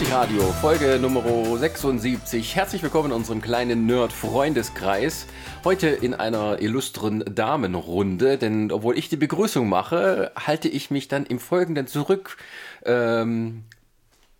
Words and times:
Nerdsich 0.00 0.16
Radio, 0.16 0.42
Folge 0.62 0.98
Nummer 0.98 1.58
76. 1.58 2.56
Herzlich 2.56 2.82
willkommen 2.82 3.10
in 3.10 3.16
unserem 3.16 3.42
kleinen 3.42 3.84
Nerd-Freundeskreis. 3.84 5.26
Heute 5.62 5.88
in 5.88 6.14
einer 6.14 6.62
illustren 6.62 7.22
Damenrunde, 7.26 8.38
denn 8.38 8.72
obwohl 8.72 8.96
ich 8.96 9.10
die 9.10 9.18
Begrüßung 9.18 9.68
mache, 9.68 10.32
halte 10.36 10.68
ich 10.68 10.90
mich 10.90 11.08
dann 11.08 11.26
im 11.26 11.38
Folgenden 11.38 11.86
zurück. 11.86 12.38
Ähm, 12.86 13.64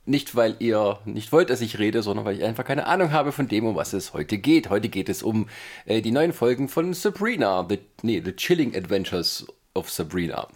nicht, 0.07 0.35
weil 0.35 0.57
ihr 0.61 0.99
nicht 1.05 1.31
wollt, 1.31 1.51
dass 1.51 1.61
ich 1.61 1.79
rede, 1.79 2.03
sondern 2.03 2.25
weil 2.25 2.37
ich 2.37 2.45
einfach 2.45 2.65
keine 2.65 2.87
Ahnung 2.87 3.13
habe 3.13 3.31
von 3.31 3.47
dem, 3.47 3.67
um 3.67 3.77
was 3.77 3.93
es 3.93 4.15
heute 4.15 4.39
geht. 4.39 4.71
Heute 4.71 4.89
geht 4.89 5.11
es 5.11 5.23
um 5.23 5.47
äh, 5.85 6.01
die 6.01 6.13
neuen 6.13 6.33
Folgen 6.33 6.71
von 6.71 6.95
Sabrina, 6.95 7.67
the, 7.69 7.81
nee, 8.01 8.23
The 8.25 8.33
Chilling 8.33 8.75
Adventures 8.75 9.47
of 9.75 9.91
Sabrina. 9.91 10.49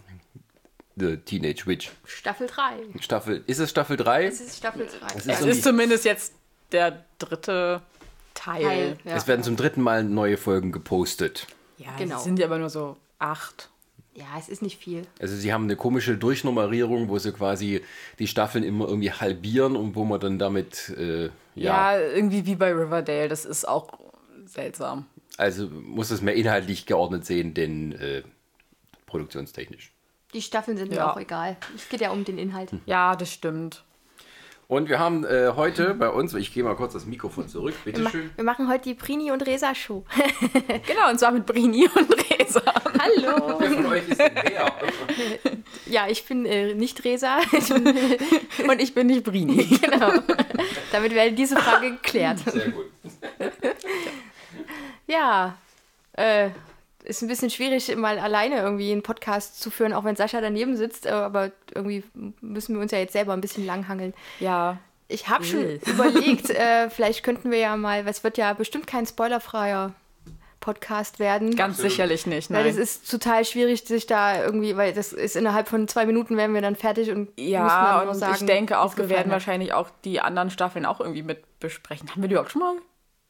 The 0.97 1.17
Teenage 1.17 1.65
Witch. 1.65 1.91
Staffel 2.05 2.47
3. 2.47 2.73
Staffel, 3.01 3.43
ist 3.47 3.59
es 3.59 3.69
Staffel 3.69 3.97
3? 3.97 4.25
Es 4.27 4.39
ist 4.41 4.57
Staffel 4.57 4.85
3. 4.87 5.07
Es 5.07 5.15
Es 5.15 5.25
irgendwie- 5.27 5.49
ist 5.49 5.63
zumindest 5.63 6.05
jetzt 6.05 6.33
der 6.71 7.03
dritte 7.19 7.81
Teil. 8.33 8.61
Teil, 8.63 8.97
ja. 9.03 9.15
Es 9.15 9.27
werden 9.27 9.43
zum 9.43 9.55
dritten 9.55 9.81
Mal 9.81 10.03
neue 10.03 10.37
Folgen 10.37 10.71
gepostet. 10.71 11.47
Ja, 11.77 11.87
Genau. 11.97 12.17
es 12.17 12.23
sind 12.23 12.39
ja 12.39 12.45
aber 12.45 12.57
nur 12.57 12.69
so 12.69 12.95
acht. 13.19 13.69
Ja, 14.13 14.25
es 14.39 14.47
ist 14.47 14.61
nicht 14.61 14.77
viel. 14.79 15.05
Also 15.19 15.35
sie 15.35 15.51
haben 15.51 15.65
eine 15.65 15.75
komische 15.75 16.17
Durchnummerierung, 16.17 17.09
wo 17.09 17.19
sie 17.19 17.33
quasi 17.33 17.81
die 18.19 18.27
Staffeln 18.27 18.63
immer 18.63 18.87
irgendwie 18.87 19.11
halbieren 19.11 19.75
und 19.75 19.95
wo 19.95 20.05
man 20.05 20.21
dann 20.21 20.39
damit, 20.39 20.87
äh, 20.97 21.25
ja, 21.25 21.31
Ja. 21.55 21.99
irgendwie 21.99 22.45
wie 22.45 22.55
bei 22.55 22.71
Riverdale. 22.73 23.27
Das 23.27 23.43
ist 23.43 23.67
auch 23.67 23.99
seltsam. 24.45 25.07
also 25.37 25.67
muss 25.67 26.11
es 26.11 26.21
mehr 26.21 26.35
inhaltlich 26.35 26.85
geordnet 26.85 27.25
sehen, 27.25 27.53
denn 27.53 27.91
äh, 27.93 28.23
produktionstechnisch. 29.05 29.91
Die 30.35 30.41
Staffeln 30.41 30.77
sind 30.77 30.89
mir 30.91 30.97
Ja. 30.97 31.11
auch 31.13 31.17
egal. 31.17 31.55
Es 31.75 31.87
geht 31.89 32.01
ja 32.01 32.11
um 32.11 32.25
den 32.25 32.37
Inhalt. 32.37 32.69
Ja, 32.85 33.15
das 33.15 33.31
stimmt. 33.31 33.83
Und 34.67 34.89
wir 34.89 34.99
haben 34.99 35.23
äh, 35.23 35.53
heute 35.55 35.93
bei 35.93 36.09
uns, 36.09 36.33
ich 36.33 36.51
gehe 36.53 36.63
mal 36.63 36.75
kurz 36.75 36.91
das 36.93 37.05
Mikrofon 37.05 37.47
zurück, 37.47 37.73
Wir, 37.85 37.93
ma 37.93 37.99
bitteschön. 38.09 38.31
wir 38.35 38.43
machen 38.43 38.67
heute 38.67 38.83
die 38.89 38.95
Prini 38.95 39.31
und 39.31 39.45
Resa 39.45 39.73
Show. 39.75 40.03
Genau, 40.87 41.09
und 41.09 41.19
zwar 41.19 41.31
mit 41.31 41.45
Brini 41.45 41.87
und 41.87 42.11
Resa. 42.31 42.61
Hallo. 42.99 43.59
Wer 43.59 43.71
von 43.71 43.85
euch 43.85 44.09
ist 44.09 44.19
denn 44.19 44.31
wer? 44.43 44.73
Ja, 45.85 46.07
ich 46.09 46.25
bin 46.25 46.45
äh, 46.45 46.73
nicht 46.73 47.03
Resa. 47.05 47.37
Und 48.67 48.81
ich 48.81 48.93
bin 48.95 49.07
nicht 49.07 49.23
Brini. 49.23 49.63
genau. 49.81 50.11
Damit 50.91 51.13
wäre 51.13 51.31
diese 51.31 51.55
Frage 51.57 51.91
geklärt. 51.91 52.39
Sehr 52.39 52.69
gut. 52.69 52.85
Ja, 55.07 55.57
äh, 56.13 56.49
ist 57.05 57.21
ein 57.21 57.27
bisschen 57.27 57.49
schwierig, 57.49 57.95
mal 57.95 58.19
alleine 58.19 58.57
irgendwie 58.59 58.91
einen 58.91 59.03
Podcast 59.03 59.61
zu 59.61 59.69
führen, 59.69 59.93
auch 59.93 60.03
wenn 60.03 60.15
Sascha 60.15 60.41
daneben 60.41 60.75
sitzt. 60.75 61.05
äh, 61.05 61.09
Aber 61.09 61.51
irgendwie 61.73 62.03
müssen 62.41 62.75
wir 62.75 62.81
uns 62.81 62.91
ja 62.91 62.99
jetzt 62.99 63.13
selber 63.13 63.33
ein 63.33 63.41
bisschen 63.41 63.65
langhangeln. 63.65 64.13
Ja. 64.39 64.77
Ich 65.07 65.29
habe 65.29 65.43
schon 65.43 65.79
überlegt, 65.85 66.49
äh, 66.49 66.89
vielleicht 66.89 67.23
könnten 67.23 67.51
wir 67.51 67.59
ja 67.59 67.77
mal, 67.77 68.03
es 68.07 68.23
wird 68.23 68.37
ja 68.37 68.53
bestimmt 68.53 68.87
kein 68.87 69.05
spoilerfreier 69.05 69.93
Podcast 70.59 71.19
werden. 71.19 71.55
Ganz 71.55 71.77
sicherlich 71.77 72.25
nicht. 72.25 72.49
weil 72.49 72.63
Nein. 72.63 72.67
das 72.75 72.77
ist 72.77 73.11
total 73.11 73.45
schwierig, 73.45 73.83
sich 73.83 74.07
da 74.07 74.43
irgendwie, 74.43 74.75
weil 74.75 74.93
das 74.93 75.13
ist 75.13 75.35
innerhalb 75.35 75.67
von 75.67 75.87
zwei 75.87 76.07
Minuten 76.07 76.37
werden 76.37 76.55
wir 76.55 76.61
dann 76.61 76.75
fertig 76.75 77.11
und 77.11 77.37
müssen 77.37 77.51
ja, 77.51 78.01
und 78.01 78.15
sagen, 78.15 78.35
ich 78.39 78.45
denke 78.47 78.79
auch, 78.79 78.97
wir 78.97 79.07
werden 79.09 79.25
hat. 79.27 79.33
wahrscheinlich 79.33 79.73
auch 79.73 79.91
die 80.03 80.21
anderen 80.21 80.49
Staffeln 80.49 80.87
auch 80.87 80.99
irgendwie 80.99 81.21
mit 81.21 81.59
besprechen. 81.59 82.09
Haben 82.09 82.23
wir 82.23 82.29
die 82.29 82.33
überhaupt 82.33 82.51
schon 82.51 82.61
mal 82.61 82.73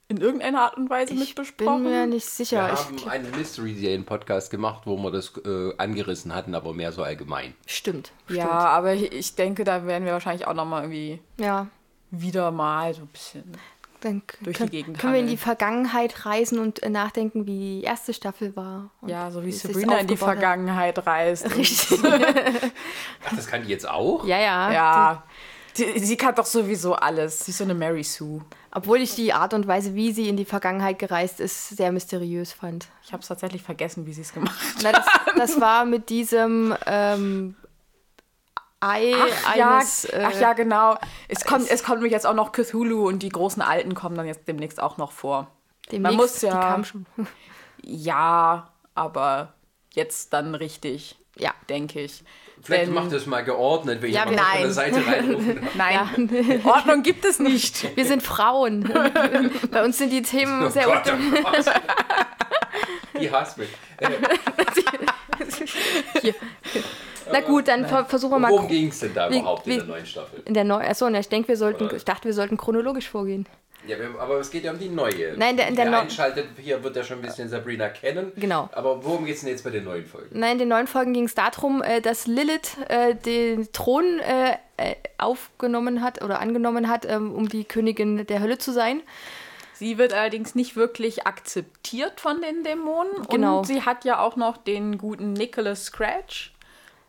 in 0.08 0.18
irgendeiner 0.18 0.62
Art 0.62 0.78
und 0.78 0.90
Weise 0.90 1.14
mit 1.14 1.24
Ich 1.24 1.36
besprochen? 1.36 1.84
bin 1.84 1.92
mir 1.92 2.06
nicht 2.08 2.26
Wir 2.28 2.46
sicher. 2.46 2.72
haben 2.72 2.96
Ich, 2.96 3.08
einen 3.08 3.32
Mystery-Serien-Podcast 3.32 4.52
gemacht, 4.52 4.84
wo 4.86 4.98
wir 4.98 5.12
das 5.12 5.34
äh, 5.46 5.74
angerissen 5.78 6.34
hatten, 6.36 6.54
aber 6.56 6.74
mehr 6.74 6.92
so 6.92 7.04
allgemein. 7.04 7.54
stimmt. 7.66 8.12
Ja, 8.30 8.50
aber 8.50 8.94
ich- 8.94 9.12
ich 9.12 9.36
denke, 9.36 9.64
da 9.64 9.86
werden 9.88 10.06
wir 10.06 10.14
wahrscheinlich 10.14 10.46
auch 10.48 10.54
nochmal 10.54 10.84
irgendwie 10.84 11.20
Stimmt. 11.36 11.48
Ja. 11.48 11.68
wieder 12.12 12.52
mal 12.52 12.94
so 12.94 13.02
ein 13.02 13.08
bisschen. 13.08 13.44
Dann 14.02 14.22
Durch 14.42 14.58
die 14.58 14.60
können, 14.60 14.70
Gegend 14.70 15.00
können 15.00 15.14
wir 15.14 15.20
in 15.22 15.28
die. 15.28 15.38
Vergangenheit 15.38 16.28
reisen 16.28 16.60
und 16.60 16.84
äh, 16.84 16.90
nachdenken, 16.90 17.48
wie 17.48 17.80
die 17.80 17.84
erste 17.84 18.14
Staffel 18.14 18.56
war. 18.56 18.92
Und 19.02 19.10
Ja, 19.10 19.32
so 19.32 19.44
wie 19.44 19.50
es 19.50 19.62
sich 19.62 19.72
Sabrina 19.72 19.98
in 19.98 20.06
die. 20.06 20.18
Vergangenheit 20.18 21.04
reist. 21.08 21.56
Richtig. 21.58 22.00
Ach, 23.26 23.36
das 23.36 23.48
kann 23.48 23.64
die 23.64 23.70
jetzt 23.70 23.90
auch? 23.90 24.24
ja, 24.26 24.38
ja. 24.40 24.72
Ja. 24.72 25.24
Die, 25.28 25.55
sie 25.76 26.18
kann 26.18 26.36
doch 26.36 26.46
sowieso 26.46 26.94
alles. 26.96 27.46
Sie 27.46 27.52
ist 27.52 27.58
so 27.58 27.64
eine 27.64 27.74
Mary 27.76 28.04
Sue. 28.04 28.42
Obwohl 28.72 29.00
ich 29.02 29.16
die 29.16 29.34
Art 29.34 29.54
und 29.54 29.68
Weise, 29.68 29.96
wie 29.96 30.12
sie 30.12 30.28
in 30.30 30.38
die 30.38 30.46
Vergangenheit 30.46 31.00
gereist 31.00 31.40
ist, 31.40 31.70
sehr 31.70 31.92
mysteriös 31.92 32.52
fand. 32.54 32.88
Ich 33.04 33.14
habe 33.14 33.22
es 33.22 33.28
tatsächlich 33.28 33.62
vergessen, 33.64 34.06
wie 34.06 34.14
sie 34.14 34.22
es 34.22 34.34
gemacht 34.34 34.60
hat. 34.60 34.76
Na, 34.84 34.92
das, 34.92 35.06
das 35.38 35.62
war 35.62 35.86
mit 35.86 36.10
diesem 36.10 36.76
ähm, 36.86 37.56
Ei 38.82 39.14
ja, 39.58 39.78
eines. 39.78 40.06
äh, 40.06 40.24
ach 40.28 40.40
ja, 40.40 40.54
genau. 40.54 40.98
Es 41.28 41.46
kommt, 41.46 41.70
es 41.70 41.84
kommt 41.84 41.98
nämlich 41.98 42.12
jetzt 42.12 42.26
auch 42.28 42.34
noch 42.36 42.52
Cthulhu 42.52 43.08
und 43.08 43.24
die 43.24 43.30
großen 43.30 43.62
Alten 43.62 43.96
kommen 43.96 44.16
dann 44.16 44.28
jetzt 44.28 44.48
demnächst 44.48 44.82
auch 44.82 44.98
noch 44.98 45.12
vor. 45.12 45.48
demnächst, 45.92 46.18
muss 46.18 46.42
ja- 46.42 46.52
Die 46.52 46.58
kam 46.68 46.84
schon. 46.84 47.06
Ja, 47.82 48.70
aber 48.94 49.54
jetzt 49.94 50.34
dann 50.34 50.54
richtig, 50.56 51.18
Ja. 51.38 51.54
denke 51.70 52.02
ich. 52.02 52.24
Vielleicht 52.66 52.92
macht 52.92 53.12
das 53.12 53.26
mal 53.28 53.42
geordnet, 53.44 54.02
wenn 54.02 54.10
ich 54.10 54.16
Ja, 54.16 54.26
mal 54.26 54.30
von 54.30 54.38
der 54.38 54.46
nein. 54.64 54.72
Seite. 54.74 55.02
Nein, 55.76 56.62
Ordnung 56.66 57.04
gibt 57.04 57.24
es 57.26 57.40
nicht. 57.40 57.96
Wir 57.96 58.06
sind 58.06 58.24
Frauen. 58.24 58.84
Bei 59.72 59.84
uns 59.86 59.98
sind 60.00 60.12
die 60.12 60.22
Themen 60.24 60.66
Oh 60.66 60.70
sehr 60.70 60.86
Gott. 60.86 61.04
Die 63.20 63.32
hasst 63.32 63.58
mich. 63.58 63.70
Äh, 63.98 64.10
Na 67.32 67.40
gut, 67.42 67.68
dann 67.68 67.86
ver 67.88 68.06
versuchen 68.06 68.32
wir 68.34 68.40
mal 68.40 68.52
worum 68.52 68.68
ging 68.68 68.90
es 68.90 69.00
denn 69.00 69.14
da 69.14 69.30
wie- 69.30 69.40
überhaupt 69.40 69.66
in 69.68 69.74
wie- 69.74 69.78
der 69.78 69.86
neuen 69.86 70.06
Staffel? 70.06 70.42
in 70.46 70.54
der 70.54 70.64
neuen. 70.64 70.86
Achso, 70.86 71.08
ich 71.10 71.30
denke, 71.30 71.48
wir 71.48 71.58
sollten. 71.58 71.86
Oder- 71.86 71.96
Ich 71.96 72.06
dachte, 72.06 72.26
wir 72.26 72.34
sollten 72.34 72.58
chronologisch 72.58 73.10
vorgehen. 73.10 73.48
Ja, 73.88 73.98
aber 74.20 74.40
es 74.40 74.50
geht 74.52 74.64
ja 74.64 74.72
um 74.72 74.80
die 74.80 74.90
neue. 74.90 75.36
Nein, 75.38 75.58
der- 75.58 75.68
der 75.72 75.78
Wer 75.78 75.92
neu- 75.92 75.98
einschaltet, 76.00 76.48
hier 76.62 76.84
wird 76.84 76.96
ja 76.96 77.04
schon 77.04 77.20
ein 77.20 77.22
bisschen 77.22 77.50
Sabrina 77.50 77.90
kennen. 77.90 78.32
Genau. 78.36 78.70
Aber 78.74 79.04
worum 79.04 79.26
geht 79.26 79.36
es 79.36 79.42
denn 79.42 79.50
jetzt 79.50 79.64
bei 79.64 79.70
den 79.70 79.84
neuen 79.84 80.06
Folgen? 80.06 80.38
Nein, 80.40 80.54
in 80.54 80.60
den 80.60 80.70
neuen 80.70 80.88
Folgen 80.88 81.14
ging 81.14 81.26
es 81.26 81.36
darum, 81.36 81.82
äh, 81.82 82.02
dass 82.02 82.28
Lilith 82.28 82.78
äh, 82.90 83.16
den 83.16 83.72
Thron 83.72 84.20
äh, 84.20 84.58
aufgenommen 85.18 86.02
hat 86.02 86.22
oder 86.24 86.40
angenommen 86.40 86.90
hat, 86.90 87.06
ähm, 87.06 87.34
um 87.34 87.48
die 87.50 87.64
Königin 87.64 88.26
der 88.28 88.40
Hölle 88.42 88.58
zu 88.58 88.72
sein. 88.74 89.02
Sie 89.74 89.98
wird 89.98 90.14
allerdings 90.14 90.56
nicht 90.56 90.76
wirklich 90.78 91.28
akzeptiert 91.28 92.22
von 92.22 92.42
den 92.42 92.64
Dämonen. 92.64 93.12
Genau. 93.30 93.60
Und 93.60 93.68
sie 93.68 93.82
hat 93.82 94.06
ja 94.06 94.20
auch 94.20 94.36
noch 94.38 94.56
den 94.58 94.98
guten 94.98 95.34
Nicholas 95.34 95.86
Scratch 95.86 96.54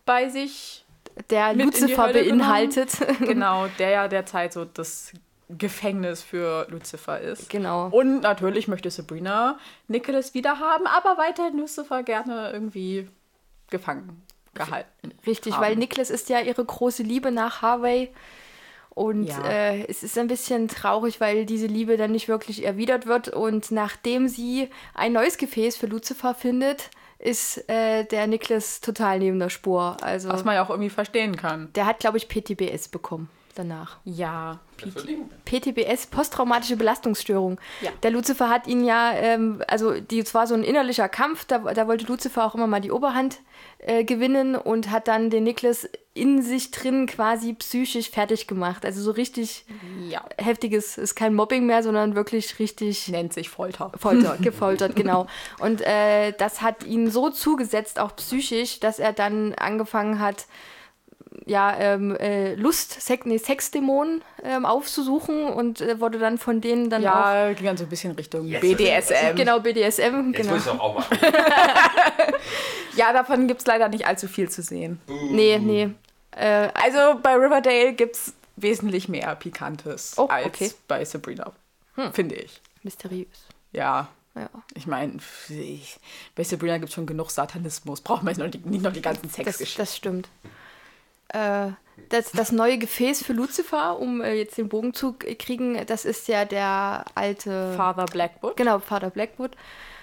bei 0.05 0.29
sich. 0.29 0.85
Der 1.31 1.55
Lucifer 1.55 2.13
beinhaltet. 2.13 2.91
Genau, 3.21 3.67
der 3.79 3.91
ja 3.91 4.09
derzeit 4.09 4.53
so 4.53 4.65
das 4.67 5.13
Gefängnis 5.49 6.23
für 6.23 6.67
Lucifer 6.71 7.21
ist. 7.21 7.49
Genau. 7.51 7.89
Und 7.89 8.21
natürlich 8.21 8.67
möchte 8.69 8.91
Sabrina 8.91 9.59
Nicholas 9.89 10.35
wieder 10.35 10.59
haben, 10.59 10.87
aber 10.87 11.19
weiterhin 11.19 11.59
Lucifer 11.59 12.03
gerne 12.03 12.51
irgendwie 12.53 13.09
gefangen 13.71 14.23
gehalten. 14.55 15.13
Richtig, 15.27 15.55
haben. 15.55 15.63
weil 15.63 15.77
Nicholas 15.77 16.11
ist 16.11 16.29
ja 16.31 16.41
ihre 16.41 16.65
große 16.65 17.03
Liebe 17.03 17.31
nach 17.31 17.63
Harvey. 17.63 18.11
Und 18.91 19.25
Ja. 19.27 19.45
äh, 19.47 19.85
es 19.87 20.03
ist 20.03 20.17
ein 20.17 20.27
bisschen 20.27 20.69
traurig, 20.69 21.21
weil 21.21 21.45
diese 21.45 21.67
Liebe 21.67 21.99
dann 21.99 22.13
nicht 22.13 22.29
wirklich 22.29 22.65
erwidert 22.65 23.07
wird. 23.07 23.29
Und 23.29 23.71
nachdem 23.71 24.27
sie 24.29 24.71
ein 24.95 25.13
neues 25.13 25.37
Gefäß 25.37 25.77
für 25.77 25.87
Lucifer 25.87 26.35
findet, 26.35 26.91
ist 27.19 27.69
äh, 27.69 28.05
der 28.05 28.27
Nicholas 28.27 28.81
total 28.81 29.19
neben 29.19 29.39
der 29.39 29.51
Spur. 29.51 29.99
Also 30.01 30.31
Was 30.31 30.45
man 30.45 30.55
ja 30.55 30.65
auch 30.65 30.71
irgendwie 30.71 30.91
verstehen 30.91 31.37
kann. 31.37 31.71
der 31.75 31.85
hat, 31.87 31.99
glaube 32.01 32.17
ich, 32.17 32.29
PTBS 32.29 32.89
bekommen 32.89 33.29
danach. 33.59 33.99
Ja? 34.05 34.61
PTBS, 35.45 36.07
posttraumatische 36.07 36.77
Belastungsstörung. 36.77 37.59
Ja. 37.81 37.91
Der 38.03 38.11
Lucifer 38.11 38.49
hat 38.49 38.67
ihn 38.67 38.85
ja, 38.85 39.13
ähm, 39.13 39.63
also 39.69 40.01
die, 40.01 40.21
es 40.21 40.35
war 40.35 40.47
so 40.47 40.55
ein 40.55 40.63
innerlicher 40.63 41.09
Kampf, 41.09 41.45
da, 41.45 41.59
da 41.59 41.89
wollte 41.89 42.07
Lucifer 42.07 42.45
auch 42.45 42.55
immer 42.55 42.67
mal 42.67 42.81
die 42.81 42.91
Oberhand 42.91 43.39
äh, 43.79 44.05
gewinnen 44.05 44.55
und 44.55 44.91
hat 44.91 45.09
dann 45.09 45.31
den 45.31 45.45
Niklas 45.45 45.89
in 46.15 46.43
sich 46.43 46.71
drin 46.71 47.07
quasi 47.07 47.53
psychisch 47.53 48.11
fertig 48.11 48.47
gemacht. 48.47 48.85
Also 48.85 49.03
so 49.03 49.11
richtig 49.11 49.67
ja. 50.09 50.25
heftiges, 50.39 50.97
ist 50.97 51.15
kein 51.15 51.35
Mobbing 51.35 51.67
mehr, 51.67 51.83
sondern 51.83 52.15
wirklich 52.15 52.59
richtig 52.59 53.09
Nennt 53.09 53.35
sich 53.35 53.51
Folter. 53.51 53.93
Folter, 53.99 54.37
gefoltert, 54.41 54.97
genau. 54.97 55.27
Und 55.61 55.83
äh, 55.83 56.33
das 56.33 56.63
hat 56.63 56.85
ihn 56.85 57.11
so 57.11 57.29
zugesetzt, 57.29 57.99
auch 58.01 58.17
psychisch, 58.17 58.81
dass 58.81 58.99
er 58.99 59.13
dann 59.13 59.55
angefangen 59.55 60.19
hat, 60.19 60.47
ja, 61.47 61.75
ähm, 61.79 62.15
äh, 62.17 62.55
Lust, 62.57 63.01
Sex, 63.01 63.25
nee, 63.25 63.39
Sexdämonen 63.39 64.23
ähm, 64.43 64.67
aufzusuchen 64.67 65.45
und 65.45 65.81
äh, 65.81 66.01
wurde 66.01 66.19
dann 66.19 66.39
von 66.39 66.61
denen 66.61 66.91
dann 66.91 67.03
auch. 67.07 67.15
Ja, 67.15 67.53
ging 67.53 67.67
dann 67.67 67.77
so 67.77 67.85
ein 67.85 67.89
bisschen 67.89 68.13
Richtung 68.13 68.47
Jetzt 68.47 68.61
BDSM. 68.63 69.37
Genau, 69.37 69.61
BDSM, 69.61 70.33
Jetzt 70.33 70.37
genau. 70.37 70.53
muss 70.55 70.67
ich 70.67 70.73
auch 70.73 70.95
machen. 70.97 71.19
Ja, 72.97 73.13
davon 73.13 73.47
gibt 73.47 73.61
es 73.61 73.67
leider 73.67 73.89
nicht 73.89 74.07
allzu 74.07 74.27
viel 74.27 74.49
zu 74.49 74.63
sehen. 74.63 75.01
Nee, 75.31 75.59
nee. 75.59 75.91
Äh, 76.31 76.69
Also 76.75 77.21
bei 77.23 77.35
Riverdale 77.35 77.93
gibt 77.93 78.17
es 78.17 78.33
wesentlich 78.57 79.09
mehr 79.09 79.35
Pikantes 79.37 80.15
Oh, 80.17 80.27
als 80.29 80.47
okay. 80.47 80.73
bei 80.89 81.05
Sabrina. 81.05 81.53
Finde 82.13 82.37
ich. 82.37 82.61
mysteriös. 82.83 83.29
Ja. 83.73 84.09
Ja. 84.35 84.49
Ich 84.75 84.87
meine, 84.87 85.19
bei 86.35 86.43
Sabrina 86.45 86.77
gibt 86.79 86.89
es 86.89 86.95
schon 86.95 87.07
genug 87.07 87.31
Satanismus. 87.31 88.01
Braucht 88.03 88.23
man 88.23 88.33
jetzt 88.35 88.39
noch 88.43 88.51
die, 88.51 88.67
nicht 88.69 88.83
noch 88.83 88.93
die 88.93 89.01
ganzen 89.03 89.23
Das, 89.29 89.35
Sexgeschichten. 89.35 89.83
das 89.83 89.97
stimmt. 89.97 90.29
Äh, 91.29 91.69
das, 92.09 92.31
das 92.33 92.53
neue 92.53 92.79
Gefäß 92.79 93.23
für 93.25 93.33
Lucifer, 93.33 93.99
um 93.99 94.21
äh, 94.21 94.35
jetzt 94.35 94.59
den 94.59 94.69
Bogen 94.69 94.95
zu 94.95 95.15
kriegen, 95.15 95.85
das 95.87 96.05
ist 96.05 96.29
ja 96.29 96.45
der 96.45 97.05
alte. 97.15 97.73
Father 97.77 98.07
Blackwood. 98.07 98.57
Genau, 98.57 98.79
Vater 98.79 99.11
Blackwood. 99.11 99.53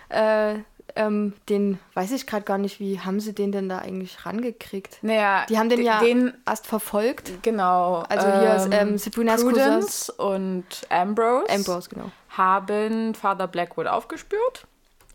Äh, 0.10 0.56
ähm, 0.96 1.34
den 1.50 1.80
weiß 1.94 2.12
ich 2.12 2.28
gerade 2.28 2.44
gar 2.44 2.58
nicht, 2.58 2.80
wie 2.80 3.00
haben 3.00 3.20
sie 3.20 3.34
den 3.34 3.52
denn 3.52 3.70
da 3.70 3.80
eigentlich 3.80 4.26
rangekriegt? 4.26 5.00
Naja, 5.02 5.46
Die 5.50 5.58
haben 5.58 5.70
den 5.70 5.82
ja 5.82 6.00
den, 6.00 6.34
erst 6.46 6.68
verfolgt. 6.68 7.42
genau. 7.42 8.04
Also 8.10 8.28
hier 8.28 8.56
ist 8.56 8.70
ähm, 8.72 8.98
Sabrina's 8.98 9.44
Prudence 9.44 10.10
und 10.10 10.66
Ambrose, 10.90 11.50
Ambrose, 11.50 11.90
genau. 11.90 12.12
haben 12.30 13.16
Father 13.16 13.48
Blackwood 13.48 13.88
aufgespürt 13.88 14.68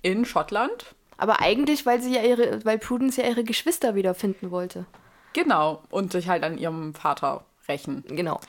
in 0.02 0.24
Schottland. 0.24 0.94
Aber 1.16 1.40
eigentlich, 1.40 1.84
weil 1.84 2.00
sie 2.00 2.14
ja 2.14 2.22
ihre, 2.22 2.64
weil 2.64 2.78
Prudence 2.78 3.16
ja 3.16 3.24
ihre 3.24 3.44
Geschwister 3.44 3.94
wiederfinden 3.94 4.50
wollte. 4.50 4.86
Genau. 5.32 5.82
Und 5.90 6.12
sich 6.12 6.28
halt 6.28 6.42
an 6.44 6.58
ihrem 6.58 6.94
Vater 6.94 7.44
rächen. 7.68 8.04
Genau. 8.08 8.40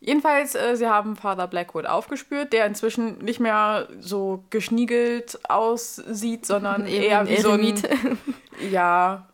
Jedenfalls, 0.00 0.54
äh, 0.54 0.76
sie 0.76 0.86
haben 0.86 1.16
Father 1.16 1.46
Blackwood 1.46 1.86
aufgespürt, 1.86 2.52
der 2.52 2.66
inzwischen 2.66 3.18
nicht 3.18 3.40
mehr 3.40 3.88
so 4.00 4.44
geschniegelt 4.50 5.38
aussieht, 5.48 6.44
sondern 6.44 6.86
eher 6.86 7.26
wie 7.26 7.40
so 7.40 7.52
ein, 7.52 7.74
ja, 8.70 9.26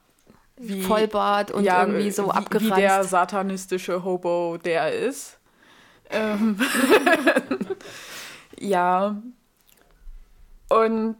wie, 0.56 0.82
Vollbart 0.82 1.50
und 1.50 1.64
ja, 1.64 1.80
irgendwie 1.80 2.10
so 2.12 2.26
wie, 2.26 2.30
abgeranzt. 2.30 2.76
Wie 2.76 2.80
der 2.80 3.02
satanistische 3.02 4.04
Hobo, 4.04 4.58
der 4.64 4.82
er 4.82 4.92
ist. 4.92 5.38
Ähm 6.10 6.56
ja. 8.60 9.20
Und 10.68 11.16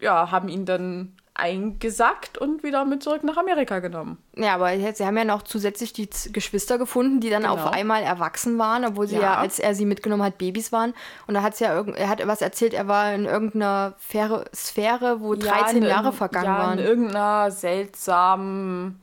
ja, 0.00 0.30
haben 0.30 0.48
ihn 0.48 0.64
dann 0.64 1.12
eingesackt 1.36 2.38
und 2.38 2.62
wieder 2.62 2.84
mit 2.84 3.02
zurück 3.02 3.24
nach 3.24 3.36
Amerika 3.36 3.80
genommen. 3.80 4.18
Ja, 4.36 4.54
aber 4.54 4.70
jetzt, 4.70 4.98
sie 4.98 5.04
haben 5.06 5.16
ja 5.16 5.24
noch 5.24 5.42
zusätzlich 5.42 5.92
die 5.92 6.08
Z- 6.08 6.32
Geschwister 6.32 6.78
gefunden, 6.78 7.18
die 7.20 7.28
dann 7.28 7.42
Genau. 7.42 7.54
auf 7.54 7.66
einmal 7.72 8.02
erwachsen 8.04 8.56
waren, 8.56 8.84
obwohl 8.84 9.08
sie 9.08 9.16
ja. 9.16 9.22
Ja. 9.22 9.34
als 9.38 9.58
er 9.58 9.74
sie 9.74 9.84
mitgenommen 9.84 10.22
hat, 10.22 10.38
Babys 10.38 10.70
waren. 10.70 10.94
Und 11.26 11.34
da 11.34 11.42
hat 11.42 11.58
ja 11.58 11.72
er 11.96 12.08
hat 12.08 12.24
was 12.26 12.40
erzählt, 12.40 12.72
er 12.72 12.86
war 12.86 13.12
in 13.12 13.24
irgendeiner 13.24 13.94
Sphäre, 14.00 14.44
Sphäre 14.54 15.20
wo 15.20 15.34
13 15.34 15.78
in, 15.78 15.82
Jahre 15.84 16.12
vergangen 16.12 16.46
ja, 16.46 16.58
waren. 16.58 16.78
in 16.78 16.84
irgendeiner 16.84 17.50
seltsamen 17.50 19.00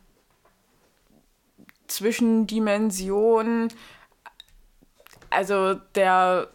Zwischendimension. 1.88 3.68
Also 5.30 5.75
der 5.95 6.48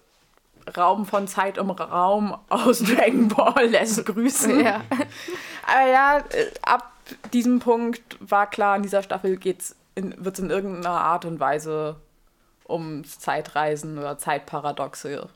Raum 0.76 1.06
von 1.06 1.28
Zeit 1.28 1.58
um 1.58 1.70
Raum 1.70 2.36
aus 2.48 2.78
Dragon 2.82 3.28
Ball 3.28 3.66
lässt 3.66 4.04
grüßen. 4.04 4.64
Ja. 4.64 4.80
Aber 5.66 5.88
ja, 5.88 6.18
äh, 6.18 6.50
ab 6.62 6.92
diesem 7.32 7.58
Punkt 7.58 8.16
war 8.20 8.48
klar, 8.48 8.76
in 8.76 8.82
dieser 8.82 9.02
Staffel 9.02 9.42
wird 9.42 9.60
es 9.60 9.76
in 9.94 10.50
irgendeiner 10.50 11.00
Art 11.00 11.24
und 11.24 11.40
Weise 11.40 11.96
um 12.64 13.04
Zeitreisen 13.04 13.98
oder 13.98 14.18
Zeitparadoxe 14.18 15.28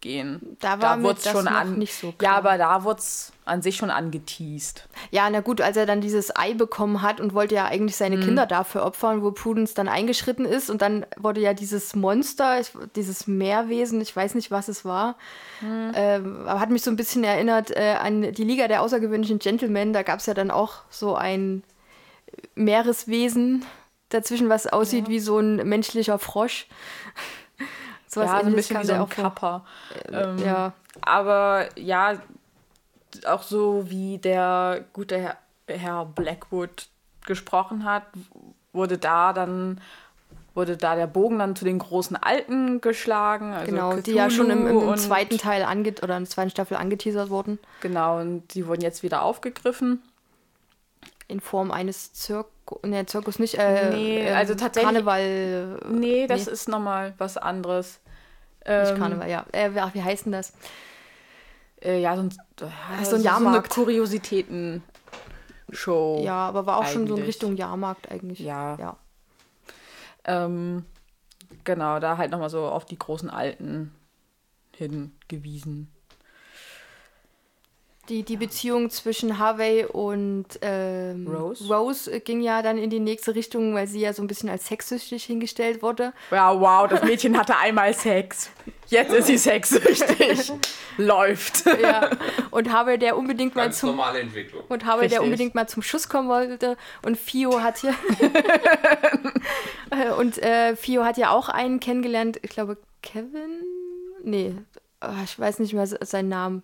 gehen. 0.00 0.56
Da 0.60 0.80
war 0.80 0.96
mir 0.96 1.04
wurd's 1.04 1.24
das 1.24 1.42
noch 1.44 1.64
nicht 1.64 1.94
so 1.94 2.08
Ja, 2.08 2.12
klar. 2.18 2.34
aber 2.36 2.58
da 2.58 2.84
wurde 2.84 3.00
es 3.00 3.32
an 3.44 3.62
sich 3.62 3.76
schon 3.76 3.90
angeteased. 3.90 4.88
Ja, 5.10 5.28
na 5.30 5.40
gut, 5.40 5.60
als 5.60 5.76
er 5.76 5.86
dann 5.86 6.00
dieses 6.00 6.34
Ei 6.36 6.54
bekommen 6.54 7.02
hat 7.02 7.20
und 7.20 7.34
wollte 7.34 7.54
ja 7.54 7.64
eigentlich 7.64 7.96
seine 7.96 8.16
Mhm. 8.18 8.22
Kinder 8.22 8.46
dafür 8.46 8.84
opfern, 8.84 9.22
wo 9.22 9.30
Prudence 9.32 9.74
dann 9.74 9.88
eingeschritten 9.88 10.44
ist 10.44 10.70
und 10.70 10.82
dann 10.82 11.06
wurde 11.16 11.40
ja 11.40 11.54
dieses 11.54 11.96
Monster, 11.96 12.60
dieses 12.94 13.26
Meerwesen, 13.26 14.00
ich 14.00 14.14
weiß 14.14 14.34
nicht, 14.34 14.50
was 14.50 14.68
es 14.68 14.84
war, 14.84 15.16
Mhm. 15.60 15.92
aber 16.46 16.60
hat 16.60 16.70
mich 16.70 16.82
so 16.82 16.90
ein 16.90 16.96
bisschen 16.96 17.24
erinnert 17.24 17.70
äh, 17.70 17.96
an 18.00 18.32
die 18.32 18.44
Liga 18.44 18.68
der 18.68 18.82
außergewöhnlichen 18.82 19.38
Gentlemen. 19.38 19.92
Da 19.92 20.02
gab 20.02 20.20
es 20.20 20.26
ja 20.26 20.34
dann 20.34 20.50
auch 20.50 20.82
so 20.90 21.14
ein 21.16 21.62
Meereswesen 22.54 23.64
dazwischen, 24.10 24.48
was 24.48 24.66
aussieht 24.66 25.08
wie 25.08 25.20
so 25.20 25.38
ein 25.38 25.56
menschlicher 25.68 26.18
Frosch. 26.18 26.66
So 28.08 28.20
was 28.20 28.30
ja, 28.30 28.40
so 28.40 28.46
ein 28.46 28.54
bisschen 28.54 28.80
wie 28.80 28.86
so 28.86 28.92
ein 28.94 28.98
vor. 28.98 29.08
Kapper. 29.08 29.64
Ähm, 30.10 30.38
Ja, 30.38 30.72
Aber 31.02 31.68
ja, 31.76 32.14
auch 33.26 33.42
so 33.42 33.88
wie 33.88 34.18
der 34.18 34.84
gute 34.92 35.18
Herr, 35.18 35.36
Herr 35.66 36.04
Blackwood 36.06 36.88
gesprochen 37.26 37.84
hat, 37.84 38.04
wurde 38.72 38.98
da 38.98 39.32
dann 39.32 39.80
wurde 40.58 40.76
da 40.76 40.96
der 40.96 41.06
Bogen 41.06 41.38
dann 41.38 41.54
zu 41.54 41.64
den 41.64 41.78
großen 41.78 42.16
Alten 42.16 42.80
geschlagen. 42.80 43.52
Also 43.52 43.70
genau, 43.70 43.96
die 43.96 44.12
ja 44.12 44.28
schon 44.28 44.50
im, 44.50 44.66
im, 44.66 44.78
Cthulhu 44.78 44.94
zweiten 44.96 45.38
Teil 45.38 45.62
ange 45.62 45.94
oder 46.02 46.16
in 46.16 46.24
der 46.24 46.30
zweiten 46.30 46.50
Staffel 46.50 46.76
angeteasert 46.76 47.30
wurden. 47.30 47.60
Genau, 47.80 48.18
und 48.18 48.54
die 48.54 48.66
wurden 48.66 48.80
jetzt 48.80 49.04
wieder 49.04 49.22
aufgegriffen. 49.22 50.02
in 51.28 51.40
Form 51.40 51.70
eines 51.70 52.12
Zirkus, 52.12 52.50
ne, 52.84 53.06
Zirkus 53.06 53.38
nicht, 53.38 53.54
äh, 53.54 53.90
Nee, 53.90 54.18
ähm, 54.20 54.36
also 54.36 54.54
tatsächlich- 54.54 54.92
Karneval, 54.92 55.80
Nee, 55.90 56.26
das 56.26 56.46
Nee. 56.46 56.52
ist 56.52 56.68
nochmal 56.68 57.14
was 57.18 57.36
anderes. 57.36 58.00
nicht 58.66 58.90
Ähm, 58.90 58.98
Karneval, 58.98 59.30
ja. 59.30 59.44
Äh, 59.52 59.70
ach, 59.78 59.94
wie 59.94 60.02
heißt 60.02 60.26
denn 60.26 60.32
das? 60.32 60.52
Äh, 61.82 62.00
ja, 62.00 62.16
so 62.16 62.22
ein, 62.22 62.30
ja, 62.60 63.04
so 63.04 63.10
ein 63.14 63.14
eine 63.16 63.24
Jahrmarkt. 63.24 63.70
Kuriositäten-Show. 63.70 66.22
Ja, 66.24 66.48
aber 66.48 66.66
war 66.66 66.78
auch 66.78 66.86
schon 66.86 67.06
so 67.06 67.14
in 67.14 67.20
eigentlich. 67.20 67.28
Richtung 67.28 67.56
Jahrmarkt 67.56 68.10
eigentlich. 68.10 68.40
Ja. 68.40 68.76
ja. 68.78 68.96
Ähm, 70.24 70.84
genau, 71.64 72.00
da 72.00 72.18
halt 72.18 72.30
nochmal 72.30 72.50
so 72.50 72.66
auf 72.66 72.84
die 72.84 72.98
großen 72.98 73.30
Alten 73.30 73.94
hingewiesen. 74.76 75.90
Die, 78.08 78.22
die 78.22 78.36
Beziehung 78.38 78.88
zwischen 78.88 79.38
Harvey 79.38 79.84
und 79.84 80.46
ähm, 80.62 81.26
Rose? 81.28 81.68
Rose 81.72 82.10
äh, 82.10 82.20
ging 82.20 82.40
ja 82.40 82.62
dann 82.62 82.78
in 82.78 82.88
die 82.88 83.00
nächste 83.00 83.34
Richtung, 83.34 83.74
weil 83.74 83.86
sie 83.86 84.00
ja 84.00 84.14
so 84.14 84.22
ein 84.22 84.26
bisschen 84.28 84.48
als 84.48 84.66
sexsüchtig 84.66 85.24
hingestellt 85.24 85.82
wurde. 85.82 86.14
Ja, 86.30 86.58
wow, 86.58 86.88
das 86.88 87.02
Mädchen 87.04 87.38
hatte 87.38 87.56
einmal 87.58 87.92
Sex. 87.92 88.50
Jetzt 88.86 89.12
ist 89.12 89.26
sie 89.26 89.36
sexsüchtig. 89.36 90.50
Läuft. 90.96 91.66
Ja. 91.66 92.08
Und 92.50 92.72
Harvey, 92.72 92.98
der 92.98 93.18
unbedingt 93.18 93.54
mal 93.54 93.70
zum 93.72 93.90
normale 93.90 94.20
Entwicklung. 94.20 94.64
und 94.68 94.86
Harvey, 94.86 95.08
der 95.08 95.22
unbedingt 95.22 95.54
mal 95.54 95.68
zum 95.68 95.82
Schuss 95.82 96.08
kommen 96.08 96.30
wollte. 96.30 96.78
Und 97.04 97.18
Fio 97.18 97.60
hat 97.62 97.76
hier. 97.78 97.94
Äh, 99.90 100.10
und 100.18 100.38
äh, 100.38 100.74
Fio 100.76 101.04
hat 101.04 101.18
ja 101.18 101.30
auch 101.30 101.48
einen 101.50 101.80
kennengelernt, 101.80 102.38
ich 102.42 102.50
glaube, 102.50 102.78
Kevin? 103.02 103.62
Nee, 104.24 104.54
ah, 105.00 105.12
ich 105.24 105.38
weiß 105.38 105.58
nicht 105.58 105.74
mehr 105.74 105.86
se- 105.86 105.98
seinen 106.02 106.28
Namen. 106.30 106.62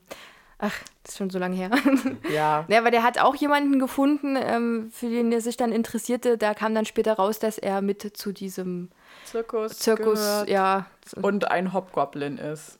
Ach, 0.58 0.72
das 1.02 1.12
ist 1.12 1.18
schon 1.18 1.30
so 1.30 1.38
lange 1.38 1.56
her. 1.56 1.70
Ja. 2.32 2.64
ja, 2.68 2.78
aber 2.78 2.90
der 2.90 3.02
hat 3.02 3.18
auch 3.18 3.34
jemanden 3.34 3.78
gefunden, 3.78 4.36
ähm, 4.40 4.90
für 4.92 5.08
den 5.08 5.30
er 5.32 5.40
sich 5.40 5.56
dann 5.56 5.72
interessierte. 5.72 6.38
Da 6.38 6.54
kam 6.54 6.74
dann 6.74 6.84
später 6.86 7.14
raus, 7.14 7.38
dass 7.38 7.58
er 7.58 7.82
mit 7.82 8.16
zu 8.16 8.32
diesem 8.32 8.90
Zirkus. 9.24 9.78
Zirkus, 9.78 10.20
gehört 10.20 10.48
ja, 10.48 10.86
Und 11.20 11.50
ein 11.50 11.72
Hobgoblin 11.72 12.38
ist. 12.38 12.78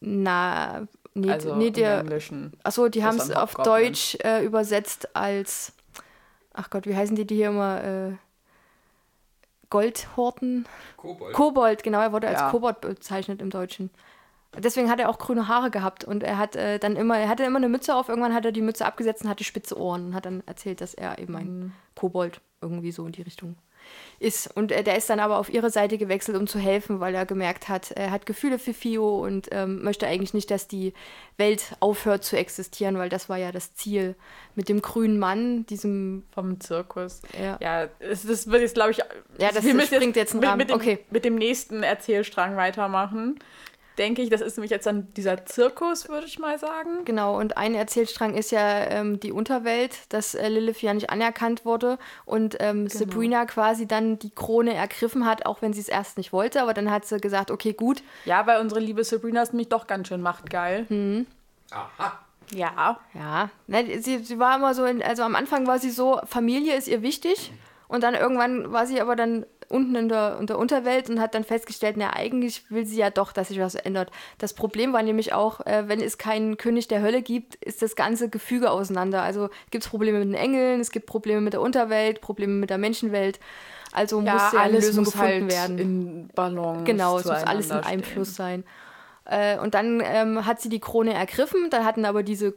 na, 0.00 0.86
nee, 1.14 1.30
Also 1.30 1.54
nee 1.56 1.68
im 1.68 1.72
der, 1.74 2.00
Englischen. 2.00 2.52
Achso, 2.64 2.88
die 2.88 3.04
haben 3.04 3.16
es 3.16 3.30
auf. 3.30 3.54
Deutsch 3.54 4.16
äh, 4.24 4.42
übersetzt 4.44 5.14
als, 5.14 5.72
ach 6.52 6.70
Gott, 6.70 6.86
wie 6.86 6.96
heißen 6.96 7.14
die, 7.16 7.26
die 7.26 7.36
hier 7.36 7.48
immer, 7.48 7.84
äh, 7.84 8.12
Goldhorten? 9.70 10.66
Kobold. 10.96 11.34
Kobold, 11.34 11.82
genau, 11.82 12.00
er 12.00 12.12
wurde 12.12 12.28
als 12.28 12.40
Ja. 12.40 12.50
Kobold 12.50 12.80
bezeichnet 12.80 13.40
im 13.42 13.50
Deutschen. 13.50 13.90
Deswegen 14.58 14.90
hat 14.90 15.00
er 15.00 15.08
auch 15.08 15.18
grüne 15.18 15.48
Haare 15.48 15.70
gehabt 15.70 16.04
und 16.04 16.22
er 16.22 16.38
hat 16.38 16.56
äh, 16.56 16.78
dann 16.78 16.96
immer, 16.96 17.18
er 17.18 17.28
hatte 17.28 17.44
immer 17.44 17.58
eine 17.58 17.68
Mütze 17.68 17.94
auf, 17.94 18.08
irgendwann 18.08 18.34
hat 18.34 18.44
er 18.44 18.52
die 18.52 18.62
Mütze 18.62 18.86
abgesetzt 18.86 19.22
und 19.24 19.28
hatte 19.30 19.44
spitze 19.44 19.78
Ohren 19.78 20.06
und 20.06 20.14
hat 20.14 20.26
dann 20.26 20.42
erzählt, 20.46 20.80
dass 20.80 20.94
er 20.94 21.18
eben 21.18 21.36
ein 21.36 21.58
Mhm. 21.58 21.72
Kobold 21.94 22.40
irgendwie 22.60 22.92
so 22.92 23.04
in 23.06 23.12
die 23.12 23.22
Richtung 23.22 23.56
ist. 24.18 24.46
Und 24.56 24.72
äh, 24.72 24.82
der 24.82 24.96
ist 24.96 25.10
dann 25.10 25.20
aber 25.20 25.36
auf 25.38 25.52
ihre 25.52 25.68
Seite 25.68 25.98
gewechselt, 25.98 26.38
um 26.38 26.46
zu 26.46 26.58
helfen, 26.58 27.00
weil 27.00 27.14
er 27.14 27.26
gemerkt 27.26 27.68
hat, 27.68 27.90
er 27.90 28.10
hat 28.10 28.24
Gefühle 28.24 28.58
für 28.58 28.72
Fio 28.72 29.22
und 29.22 29.48
ähm, 29.52 29.82
möchte 29.82 30.06
eigentlich 30.06 30.32
nicht, 30.32 30.50
dass 30.50 30.66
die 30.68 30.94
Welt 31.36 31.76
aufhört 31.80 32.24
zu 32.24 32.36
existieren, 32.38 32.96
weil 32.96 33.10
das 33.10 33.28
war 33.28 33.36
ja 33.36 33.52
das 33.52 33.74
Ziel 33.74 34.14
mit 34.54 34.70
dem 34.70 34.80
grünen 34.80 35.18
Mann, 35.18 35.66
diesem 35.66 36.24
Vom 36.32 36.60
Zirkus. 36.60 37.20
Ja. 37.38 37.58
Ja, 37.60 37.88
es, 37.98 38.26
das 38.26 38.46
wird 38.46 38.62
jetzt, 38.62 38.74
glaube 38.74 38.92
ich. 38.92 38.98
Ja, 39.38 39.50
das 39.52 39.62
wir 39.64 39.74
müssen 39.74 39.94
springt 39.94 40.16
jetzt 40.16 40.32
einen 40.32 40.40
mit, 40.40 40.48
Rahmen. 40.48 40.58
mit, 40.58 40.70
dem, 40.70 40.76
Okay. 40.76 40.98
mit 41.10 41.24
dem 41.26 41.34
nächsten 41.34 41.82
Erzählstrang 41.82 42.56
weitermachen. 42.56 43.38
Denke 43.98 44.22
ich, 44.22 44.30
das 44.30 44.40
ist 44.40 44.56
nämlich 44.56 44.70
jetzt 44.70 44.86
dann 44.86 45.12
dieser 45.14 45.46
Zirkus, 45.46 46.08
würde 46.08 46.26
ich 46.26 46.38
mal 46.38 46.58
sagen. 46.58 47.04
Genau, 47.04 47.38
und 47.38 47.56
ein 47.56 47.74
Erzählstrang 47.74 48.34
ist 48.34 48.50
ja 48.50 48.86
ähm, 48.86 49.20
die 49.20 49.32
Unterwelt, 49.32 49.96
dass 50.08 50.34
äh, 50.34 50.48
Lilith 50.48 50.82
ja 50.82 50.92
nicht 50.92 51.10
anerkannt 51.10 51.64
wurde 51.64 51.98
und 52.24 52.56
ähm, 52.60 52.88
Sabrina 52.88 53.46
quasi 53.46 53.86
dann 53.86 54.18
die 54.18 54.30
Krone 54.30 54.74
ergriffen 54.74 55.26
hat, 55.26 55.46
auch 55.46 55.62
wenn 55.62 55.72
sie 55.72 55.80
es 55.80 55.88
erst 55.88 56.16
nicht 56.16 56.32
wollte, 56.32 56.60
aber 56.62 56.74
dann 56.74 56.90
hat 56.90 57.04
sie 57.06 57.18
gesagt, 57.18 57.50
okay, 57.50 57.72
gut, 57.72 58.02
Ja, 58.24 58.46
weil 58.46 58.60
unsere 58.60 58.80
liebe 58.80 59.04
Sabrina 59.04 59.42
ist 59.42 59.52
nämlich 59.52 59.68
doch 59.68 59.86
ganz 59.86 60.08
schön 60.08 60.20
machtgeil. 60.20 60.86
Hm. 60.88 61.26
Aha. 61.70 62.20
Ja. 62.52 63.00
ja, 63.14 63.50
ne, 63.66 64.00
sie, 64.02 64.18
sie 64.18 64.38
war 64.38 64.56
immer 64.56 64.74
so, 64.74 64.84
in, 64.84 65.02
also 65.02 65.22
am 65.22 65.34
Anfang 65.34 65.66
war 65.66 65.78
sie 65.78 65.90
so, 65.90 66.20
Familie 66.26 66.76
ist 66.76 66.88
ihr 66.88 67.02
wichtig 67.02 67.52
und 67.88 68.02
dann 68.02 68.14
irgendwann 68.14 68.72
war 68.72 68.86
sie 68.86 69.00
aber 69.00 69.16
dann 69.16 69.46
unten 69.68 69.94
in 69.96 70.08
der, 70.08 70.38
in 70.40 70.46
der 70.46 70.58
Unterwelt 70.58 71.08
und 71.10 71.20
hat 71.20 71.34
dann 71.34 71.44
festgestellt, 71.44 71.96
na 71.98 72.14
eigentlich 72.14 72.70
will 72.70 72.86
sie 72.86 72.96
ja 72.98 73.10
doch, 73.10 73.32
dass 73.32 73.48
sich 73.48 73.58
was 73.60 73.74
ändert. 73.74 74.10
Das 74.38 74.54
Problem 74.54 74.92
war 74.92 75.02
nämlich 75.02 75.32
auch, 75.32 75.60
äh, 75.66 75.84
wenn 75.88 76.00
es 76.00 76.18
keinen 76.18 76.56
König 76.56 76.88
der 76.88 77.02
Hölle 77.02 77.22
gibt, 77.22 77.54
ist 77.56 77.82
das 77.82 77.96
ganze 77.96 78.28
Gefüge 78.28 78.70
auseinander. 78.70 79.22
Also 79.22 79.48
gibt 79.70 79.84
es 79.84 79.90
Probleme 79.90 80.18
mit 80.18 80.28
den 80.28 80.34
Engeln, 80.34 80.80
es 80.80 80.90
gibt 80.90 81.06
Probleme 81.06 81.40
mit 81.40 81.52
der 81.52 81.60
Unterwelt, 81.60 82.20
Probleme 82.20 82.52
mit 82.54 82.70
der 82.70 82.78
Menschenwelt. 82.78 83.40
Also 83.92 84.20
Ja, 84.20 84.34
musste 84.34 84.56
ja 84.56 84.62
eine 84.62 84.72
alles 84.74 84.86
Lösung 84.86 85.04
muss 85.04 85.12
gefunden 85.12 85.42
halt 85.42 85.52
werden. 85.52 85.78
in 85.78 86.28
Balance. 86.34 86.84
Genau, 86.84 87.18
es 87.18 87.24
muss 87.26 87.34
alles 87.44 87.66
in 87.66 87.76
einem 87.76 88.02
stehen. 88.02 88.12
Fluss 88.12 88.34
sein. 88.34 88.64
Äh, 89.24 89.58
und 89.58 89.74
dann 89.74 90.02
ähm, 90.04 90.44
hat 90.46 90.60
sie 90.60 90.68
die 90.68 90.80
Krone 90.80 91.14
ergriffen, 91.14 91.70
dann 91.70 91.84
hatten 91.84 92.04
aber 92.04 92.22
diese 92.22 92.54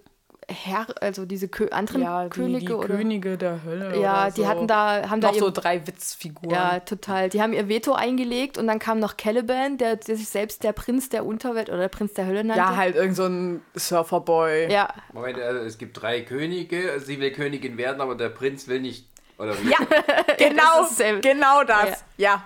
Herr, 0.50 0.88
also 1.02 1.26
diese 1.26 1.50
Kö 1.50 1.68
anderen 1.72 2.02
Ja, 2.02 2.24
die, 2.24 2.30
Könige 2.30 2.66
die 2.68 2.74
oder 2.74 2.88
Könige 2.88 3.38
der 3.38 3.64
Hölle. 3.66 4.00
ja, 4.00 4.24
oder 4.24 4.32
die 4.32 4.42
so. 4.42 4.48
hatten 4.48 4.68
da 4.68 5.10
haben 5.10 5.20
da 5.20 5.28
noch 5.28 5.36
ihr, 5.36 5.40
so 5.42 5.50
drei 5.52 5.86
Witzfiguren. 5.86 6.50
ja 6.50 6.80
total, 6.80 7.28
die 7.30 7.42
haben 7.42 7.52
ihr 7.52 7.68
Veto 7.68 7.92
eingelegt 7.94 8.58
und 8.58 8.66
dann 8.68 8.80
kam 8.80 9.00
noch 9.00 9.18
Caliban, 9.18 9.78
der, 9.78 9.98
der 9.98 10.16
sich 10.16 10.30
selbst 10.30 10.64
der 10.64 10.72
Prinz 10.72 11.10
der 11.10 11.26
Unterwelt 11.26 11.68
oder 11.68 11.80
der 11.80 11.88
Prinz 11.90 12.14
der 12.14 12.28
Hölle 12.28 12.46
nannte. 12.46 12.62
Ja, 12.62 12.78
halt 12.78 12.96
irgend 12.96 13.18
so 13.18 13.26
ein 13.26 13.62
Surferboy. 13.76 14.72
Ja, 14.72 14.88
Moment, 15.12 15.38
also 15.38 15.60
es 15.66 15.78
gibt 15.78 16.02
drei 16.02 16.22
Könige, 16.22 17.00
sie 17.02 17.20
will 17.20 17.32
Königin 17.32 17.78
werden, 17.78 18.00
aber 18.00 18.16
der 18.16 18.30
Prinz 18.30 18.68
will 18.70 18.80
nicht. 18.80 19.06
Oder 19.38 19.54
wie? 19.62 19.70
Ja, 19.70 19.78
genau, 20.38 20.82
Das 20.82 21.22
genau 21.22 21.64
das. 21.66 22.06
Ja. 22.16 22.44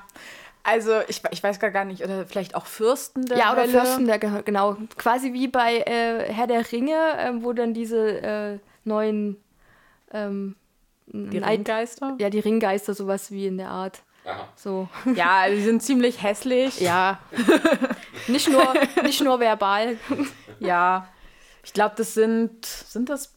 Also, 0.63 0.91
ich, 1.07 1.21
ich 1.31 1.41
weiß 1.43 1.59
gar 1.59 1.85
nicht, 1.85 2.03
oder 2.03 2.25
vielleicht 2.25 2.53
auch 2.55 2.65
Fürsten 2.65 3.25
der 3.25 3.37
ja 3.37 3.51
oder 3.51 3.63
Hölle. 3.63 3.71
Fürsten 3.71 4.05
der 4.05 4.19
Ge- 4.19 4.43
genau, 4.45 4.77
quasi 4.97 5.33
wie 5.33 5.47
bei 5.47 5.77
äh, 5.79 6.31
Herr 6.31 6.47
der 6.47 6.71
Ringe, 6.71 6.97
ähm, 7.17 7.43
wo 7.43 7.51
dann 7.53 7.73
diese 7.73 8.21
äh, 8.21 8.59
neuen 8.83 9.37
ähm, 10.13 10.55
Die 11.07 11.39
Neid- 11.39 11.59
Ringgeister? 11.59 12.15
ja 12.19 12.29
die 12.29 12.39
Ringgeister 12.39 12.93
sowas 12.93 13.31
wie 13.31 13.47
in 13.47 13.57
der 13.57 13.69
Art. 13.69 14.01
Aha. 14.23 14.47
So. 14.55 14.87
Ja, 15.15 15.39
also 15.39 15.55
die 15.57 15.63
sind 15.63 15.81
ziemlich 15.81 16.21
hässlich. 16.21 16.79
Ja. 16.79 17.17
nicht, 18.27 18.49
nur, 18.49 18.71
nicht 19.03 19.21
nur 19.21 19.39
verbal. 19.39 19.97
Ja. 20.59 21.07
Ich 21.63 21.73
glaube, 21.73 21.95
das 21.97 22.13
sind, 22.13 22.65
sind 22.65 23.09
das 23.09 23.33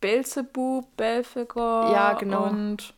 Belzebub, 0.00 0.86
Belphegor 0.96 1.90
Ja, 1.92 2.12
genau. 2.12 2.44
und 2.44 2.94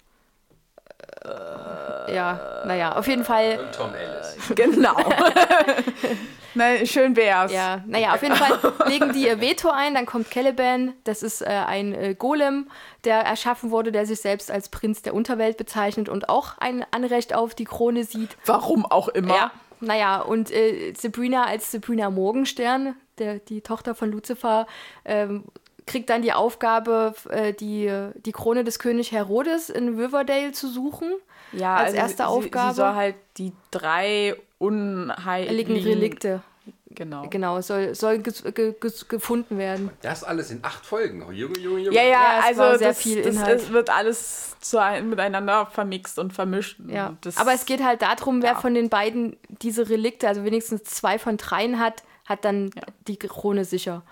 Ja, 2.08 2.62
naja, 2.64 2.96
auf 2.96 3.06
jeden 3.08 3.24
Fall. 3.24 3.58
Und 3.58 3.74
Tom 3.74 3.90
Ellis. 3.94 4.36
genau. 4.54 4.96
Na, 6.54 6.86
schön 6.86 7.16
wär's. 7.16 7.52
Ja, 7.52 7.82
naja, 7.86 8.14
auf 8.14 8.22
jeden 8.22 8.34
Fall 8.34 8.58
legen 8.86 9.12
die 9.12 9.26
ihr 9.26 9.40
Veto 9.42 9.68
ein, 9.68 9.94
dann 9.94 10.06
kommt 10.06 10.30
Caliban, 10.30 10.94
das 11.04 11.22
ist 11.22 11.42
äh, 11.42 11.46
ein 11.46 11.92
äh, 11.92 12.14
Golem, 12.14 12.70
der 13.04 13.18
erschaffen 13.20 13.70
wurde, 13.70 13.92
der 13.92 14.06
sich 14.06 14.20
selbst 14.22 14.50
als 14.50 14.70
Prinz 14.70 15.02
der 15.02 15.14
Unterwelt 15.14 15.58
bezeichnet 15.58 16.08
und 16.08 16.30
auch 16.30 16.56
ein 16.58 16.86
Anrecht 16.92 17.34
auf 17.34 17.54
die 17.54 17.66
Krone 17.66 18.04
sieht. 18.04 18.38
Warum 18.46 18.86
auch 18.86 19.08
immer. 19.08 19.34
Ja, 19.34 19.50
naja, 19.80 20.20
und 20.20 20.50
äh, 20.50 20.94
Sabrina 20.96 21.44
als 21.44 21.72
Sabrina 21.72 22.08
Morgenstern, 22.08 22.96
der, 23.18 23.38
die 23.38 23.60
Tochter 23.60 23.94
von 23.94 24.10
Lucifer, 24.10 24.66
ähm, 25.04 25.44
kriegt 25.86 26.10
dann 26.10 26.22
die 26.22 26.32
Aufgabe, 26.32 27.14
äh, 27.30 27.52
die, 27.52 27.90
die 28.16 28.32
Krone 28.32 28.64
des 28.64 28.78
König 28.78 29.12
Herodes 29.12 29.70
in 29.70 29.98
Riverdale 29.98 30.52
zu 30.52 30.68
suchen. 30.68 31.12
Ja, 31.52 31.76
als 31.76 31.86
also 31.88 31.96
erste 31.96 32.16
sie, 32.18 32.28
Aufgabe. 32.28 32.70
Sie 32.74 32.76
soll 32.76 32.94
halt 32.94 33.14
die 33.38 33.52
drei 33.70 34.36
unheiligen 34.58 35.24
Heiligen 35.24 35.76
Relikte, 35.76 36.42
Genau. 36.90 37.28
genau, 37.28 37.60
soll, 37.60 37.94
soll 37.94 38.18
ges, 38.18 38.42
ge, 38.54 38.74
ges, 38.80 39.06
gefunden 39.06 39.58
werden. 39.58 39.90
Das 40.00 40.24
alles 40.24 40.50
in 40.50 40.60
acht 40.64 40.84
Folgen. 40.86 41.22
Oh, 41.22 41.30
Junge, 41.30 41.58
Junge, 41.58 41.80
Junge. 41.80 41.94
Ja, 41.94 42.02
ja, 42.02 42.08
Ja, 42.08 42.38
es 42.38 42.44
also 42.46 42.60
war 42.60 42.78
sehr 42.78 42.88
das, 42.88 42.98
viel 42.98 43.22
das, 43.22 43.34
Inhalt. 43.34 43.60
es 43.60 43.70
wird 43.70 43.90
alles 43.90 44.56
zu 44.60 44.80
ein, 44.80 45.10
miteinander 45.10 45.66
vermixt 45.66 46.18
und 46.18 46.32
vermischt. 46.32 46.78
Ja. 46.88 47.08
Und 47.08 47.26
Das, 47.26 47.36
Aber 47.36 47.52
es 47.52 47.66
geht 47.66 47.84
halt 47.84 48.00
darum, 48.00 48.40
wer 48.42 48.52
ja. 48.52 48.58
von 48.58 48.72
den 48.72 48.88
beiden 48.88 49.36
diese 49.60 49.90
Relikte, 49.90 50.26
also 50.26 50.44
wenigstens 50.44 50.84
zwei 50.84 51.18
von 51.18 51.36
dreien 51.36 51.78
hat, 51.78 52.02
hat 52.24 52.46
dann 52.46 52.70
die 53.06 53.18
Krone 53.18 53.66
sicher. 53.66 54.02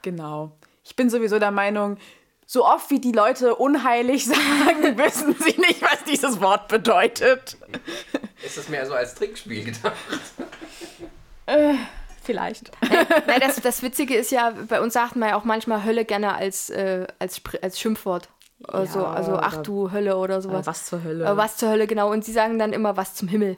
Genau. 0.00 0.52
Ich 0.84 0.94
bin 0.96 1.10
sowieso 1.10 1.38
der 1.38 1.50
Meinung, 1.50 1.96
so 2.46 2.64
oft 2.66 2.90
wie 2.90 3.00
die 3.00 3.12
Leute 3.12 3.54
unheilig 3.56 4.26
sagen, 4.26 4.96
wissen 4.98 5.34
sie 5.38 5.58
nicht, 5.60 5.82
was 5.82 6.04
dieses 6.04 6.40
Wort 6.40 6.68
bedeutet. 6.68 7.56
Ist 8.44 8.58
das 8.58 8.68
mehr 8.68 8.86
so 8.86 8.94
als 8.94 9.14
Trickspiel 9.14 9.64
gedacht? 9.64 9.94
Vielleicht. 12.22 12.70
Nein, 13.26 13.40
das, 13.40 13.56
das 13.56 13.82
Witzige 13.82 14.14
ist 14.16 14.30
ja, 14.30 14.52
bei 14.68 14.80
uns 14.80 14.94
sagt 14.94 15.16
man 15.16 15.30
ja 15.30 15.36
auch 15.36 15.44
manchmal 15.44 15.84
Hölle 15.84 16.04
gerne 16.04 16.34
als, 16.34 16.70
äh, 16.70 17.06
als, 17.18 17.40
als 17.60 17.78
Schimpfwort. 17.78 18.28
Also, 18.66 19.00
Ja, 19.00 19.12
also 19.12 19.36
ach 19.36 19.54
aber- 19.54 19.62
du 19.62 19.90
Hölle 19.92 20.16
oder 20.16 20.40
sowas. 20.40 20.66
Was 20.66 20.86
zur 20.86 21.02
Hölle? 21.04 21.24
Äh, 21.26 21.36
was 21.36 21.58
zur 21.58 21.68
Hölle, 21.68 21.86
genau. 21.86 22.10
Und 22.10 22.24
sie 22.24 22.32
sagen 22.32 22.58
dann 22.58 22.72
immer 22.72 22.96
was 22.96 23.14
zum 23.14 23.28
Himmel. 23.28 23.56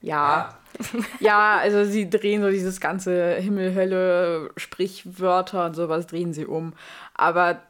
Ja. 0.00 0.56
Ja, 1.20 1.58
also 1.58 1.84
sie 1.84 2.08
drehen 2.08 2.42
so 2.42 2.50
dieses 2.50 2.80
ganze 2.80 3.34
Himmel, 3.34 3.74
Hölle, 3.74 4.50
Sprichwörter 4.56 5.66
und 5.66 5.74
sowas 5.74 6.06
drehen 6.06 6.32
sie 6.32 6.46
um. 6.46 6.74
Aber 7.14 7.62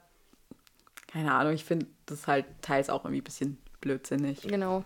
keine 1.13 1.33
Ahnung, 1.33 1.53
ich 1.53 1.65
finde 1.65 1.87
das 2.07 2.27
halt 2.27 2.47
teils 2.63 2.91
auch 2.91 3.05
irgendwie 3.05 3.21
ein 3.21 3.25
bisschen 3.25 3.59
blödsinnig. 3.81 4.43
Genau. 4.43 4.85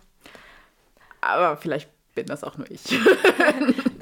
Aber 1.20 1.56
vielleicht 1.56 1.88
bin 2.14 2.26
das 2.26 2.42
auch 2.42 2.56
nur 2.56 2.70
ich. 2.70 2.82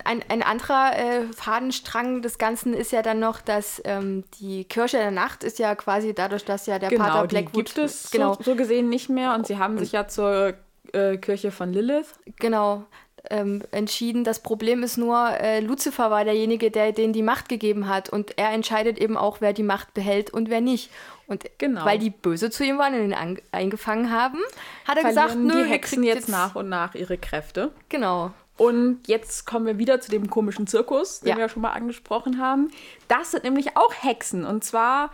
Ein, 0.06 0.22
ein 0.28 0.42
anderer 0.42 0.98
äh, 0.98 1.22
Fadenstrang 1.34 2.20
des 2.20 2.36
Ganzen 2.36 2.74
ist 2.74 2.92
ja 2.92 3.00
dann 3.00 3.20
noch, 3.20 3.40
dass 3.40 3.80
ähm, 3.86 4.22
die 4.38 4.64
Kirche 4.64 4.98
der 4.98 5.10
Nacht 5.10 5.42
ist 5.42 5.58
ja 5.58 5.74
quasi 5.74 6.14
dadurch, 6.14 6.44
dass 6.44 6.66
ja 6.66 6.78
der 6.78 6.90
Pater 6.90 7.04
Genau, 7.04 7.22
die 7.22 7.28
Blackwood 7.28 7.74
gibt 7.74 7.78
es 7.78 8.10
genau, 8.10 8.34
so, 8.34 8.42
so 8.42 8.54
gesehen 8.54 8.90
nicht 8.90 9.08
mehr 9.08 9.34
und 9.34 9.46
sie 9.46 9.56
haben 9.56 9.78
sich 9.78 9.92
ja 9.92 10.06
zur 10.06 10.52
äh, 10.92 11.16
Kirche 11.16 11.50
von 11.50 11.72
Lilith. 11.72 12.12
genau 12.36 12.84
ähm, 13.30 13.62
entschieden. 13.70 14.24
Das 14.24 14.40
Problem 14.40 14.82
ist 14.82 14.96
nur, 14.98 15.28
äh, 15.40 15.60
Lucifer 15.60 16.10
war 16.10 16.24
derjenige, 16.24 16.70
der 16.70 16.92
denen 16.92 17.12
die 17.12 17.22
Macht 17.22 17.48
gegeben 17.48 17.88
hat 17.88 18.10
und 18.10 18.36
er 18.38 18.50
entscheidet 18.50 18.98
eben 18.98 19.16
auch, 19.16 19.38
wer 19.40 19.52
die 19.52 19.62
Macht 19.62 19.94
behält 19.94 20.30
und 20.30 20.50
wer 20.50 20.60
nicht. 20.60 20.90
Und 21.26 21.44
Genau. 21.58 21.84
weil 21.86 21.98
die 21.98 22.10
böse 22.10 22.50
zu 22.50 22.64
ihm 22.64 22.76
waren 22.78 22.94
und 22.94 23.04
ihn 23.04 23.14
an, 23.14 23.38
eingefangen 23.50 24.10
haben, 24.10 24.38
hat 24.86 24.98
er 24.98 25.04
gesagt, 25.04 25.30
Verlieren 25.32 25.56
nö, 25.58 25.64
die 25.64 25.70
Hexen 25.70 26.02
kriegt 26.02 26.14
jetzt 26.16 26.28
nach 26.28 26.54
und 26.54 26.68
nach 26.68 26.94
ihre 26.94 27.16
Kräfte. 27.16 27.70
Genau. 27.88 28.30
Und 28.56 29.00
jetzt 29.08 29.46
kommen 29.46 29.66
wir 29.66 29.78
wieder 29.78 30.00
zu 30.00 30.10
dem 30.12 30.30
komischen 30.30 30.66
Zirkus, 30.68 31.20
den 31.20 31.30
Ja. 31.30 31.36
wir 31.38 31.48
schon 31.48 31.62
mal 31.62 31.72
angesprochen 31.72 32.38
haben. 32.40 32.70
Das 33.08 33.32
sind 33.32 33.42
nämlich 33.42 33.76
auch 33.76 33.92
Hexen. 34.00 34.44
Und 34.44 34.62
zwar 34.64 35.10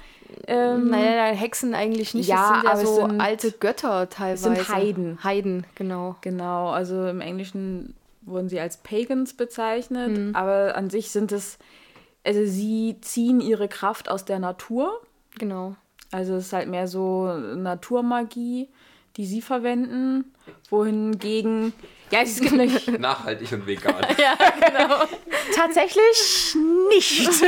ähm, 0.47 0.91
Naja, 0.91 1.35
Hexen 1.35 1.75
eigentlich 1.75 2.13
nicht. 2.13 2.29
Ja, 2.29 2.37
das 2.37 2.49
sind 2.49 2.65
ja 2.65 2.71
aber 2.73 2.87
so 2.87 2.97
sind- 3.09 3.21
alte 3.21 3.53
Götter 3.53 4.09
teilweise. 4.11 4.43
sind 4.43 4.69
Heiden. 4.69 5.25
Heiden, 5.25 5.65
genau. 5.75 6.17
Genau, 6.21 6.69
also 6.71 7.07
im 7.09 7.21
Englischen 7.23 7.95
wurden 8.23 8.49
sie 8.49 8.61
als 8.61 8.79
Pagans 8.79 9.35
bezeichnet, 9.35 10.35
aber 10.35 10.77
an 10.77 10.91
sich 10.91 11.11
sind 11.11 11.33
es, 11.33 11.59
also 12.25 12.45
sie 12.45 12.97
ziehen 13.01 13.41
ihre 13.41 13.69
Kraft 13.69 14.09
aus 14.09 14.25
der 14.25 14.39
Natur. 14.39 15.01
Genau. 15.39 15.75
Also 16.13 16.35
es 16.35 16.47
ist 16.47 16.53
halt 16.53 16.69
mehr 16.69 16.87
so 16.89 17.33
Naturmagie, 17.57 18.69
die 19.17 19.27
sie 19.27 19.41
verwenden, 19.43 20.33
wohingegen, 20.71 21.73
ja, 22.11 22.21
es 22.23 22.41
gibt 22.41 22.53
nicht, 22.53 22.99
Nachhaltig 23.01 23.53
und 23.53 23.67
vegan. 23.67 23.95
tatsächlich 25.55 26.57
nicht. 26.91 27.29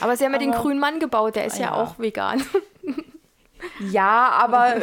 Aber 0.00 0.16
sie 0.16 0.24
haben 0.24 0.32
ja 0.32 0.38
den 0.38 0.52
grünen 0.52 0.80
Mann 0.80 0.98
gebaut, 1.00 1.36
der 1.36 1.46
ist 1.46 1.58
ja, 1.58 1.66
Ja. 1.66 1.74
auch 1.74 1.98
vegan. 1.98 2.42
Ja, 3.90 4.28
aber 4.30 4.76
äh, 4.76 4.80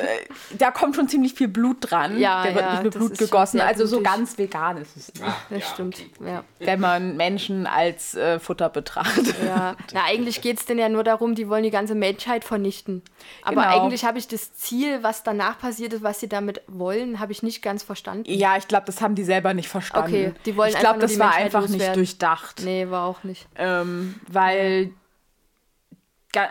da 0.57 0.71
kommt 0.71 0.95
schon 0.95 1.07
ziemlich 1.07 1.33
viel 1.33 1.47
Blut 1.47 1.77
dran. 1.81 2.17
Ja, 2.19 2.43
Der 2.43 2.55
wird 2.55 2.65
ja, 2.65 2.71
nicht 2.73 2.83
mit 2.83 2.93
Blut 2.95 3.17
gegossen. 3.17 3.61
Also 3.61 3.85
so 3.85 4.01
ganz 4.01 4.37
vegan 4.37 4.77
ist 4.77 4.95
es 4.97 5.13
nicht, 5.13 5.23
Ah, 5.23 5.35
Das 5.49 5.59
ja, 5.59 5.65
stimmt. 5.73 5.95
okay. 6.19 6.29
Ja. 6.31 6.43
wenn 6.59 6.79
man 6.79 7.17
Menschen 7.17 7.67
als 7.67 8.15
äh, 8.15 8.39
Futter 8.39 8.69
betrachtet. 8.69 9.35
Ja. 9.45 9.75
Na, 9.93 10.03
eigentlich 10.05 10.41
geht 10.41 10.59
es 10.59 10.65
denn 10.65 10.77
ja 10.79 10.89
nur 10.89 11.03
darum, 11.03 11.35
die 11.35 11.49
wollen 11.49 11.63
die 11.63 11.71
ganze 11.71 11.95
Menschheit 11.95 12.43
vernichten. 12.43 13.01
Aber 13.43 13.61
Genau. 13.63 13.83
eigentlich 13.85 14.05
habe 14.05 14.17
ich 14.17 14.27
das 14.27 14.53
Ziel, 14.53 15.03
was 15.03 15.23
danach 15.23 15.59
passiert 15.59 15.93
ist, 15.93 16.03
was 16.03 16.19
sie 16.19 16.29
damit 16.29 16.61
wollen, 16.67 17.19
habe 17.19 17.31
ich 17.31 17.43
nicht 17.43 17.61
ganz 17.61 17.83
verstanden. 17.83 18.23
Ja, 18.27 18.57
ich 18.57 18.67
glaube, 18.67 18.85
das 18.85 19.01
haben 19.01 19.15
die 19.15 19.23
selber 19.23 19.53
nicht 19.53 19.69
verstanden. 19.69 20.07
Okay, 20.07 20.33
die 20.45 20.55
wollen 20.55 20.69
ich 20.69 20.77
glaube, 20.79 20.99
nur 20.99 21.01
das 21.03 21.13
die 21.13 21.19
war 21.19 21.27
Menschheit 21.27 21.45
einfach 21.45 21.61
nicht 21.61 21.71
loswerden. 21.73 21.95
durchdacht. 21.95 22.61
Nee, 22.63 22.89
war 22.89 23.05
auch 23.07 23.23
nicht. 23.23 23.47
Ähm, 23.55 24.15
weil, 24.27 24.91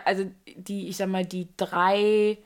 also 0.05 0.25
die, 0.55 0.87
ich 0.89 0.97
sag 0.97 1.07
mal, 1.09 1.25
die 1.25 1.47
drei. 1.57 2.37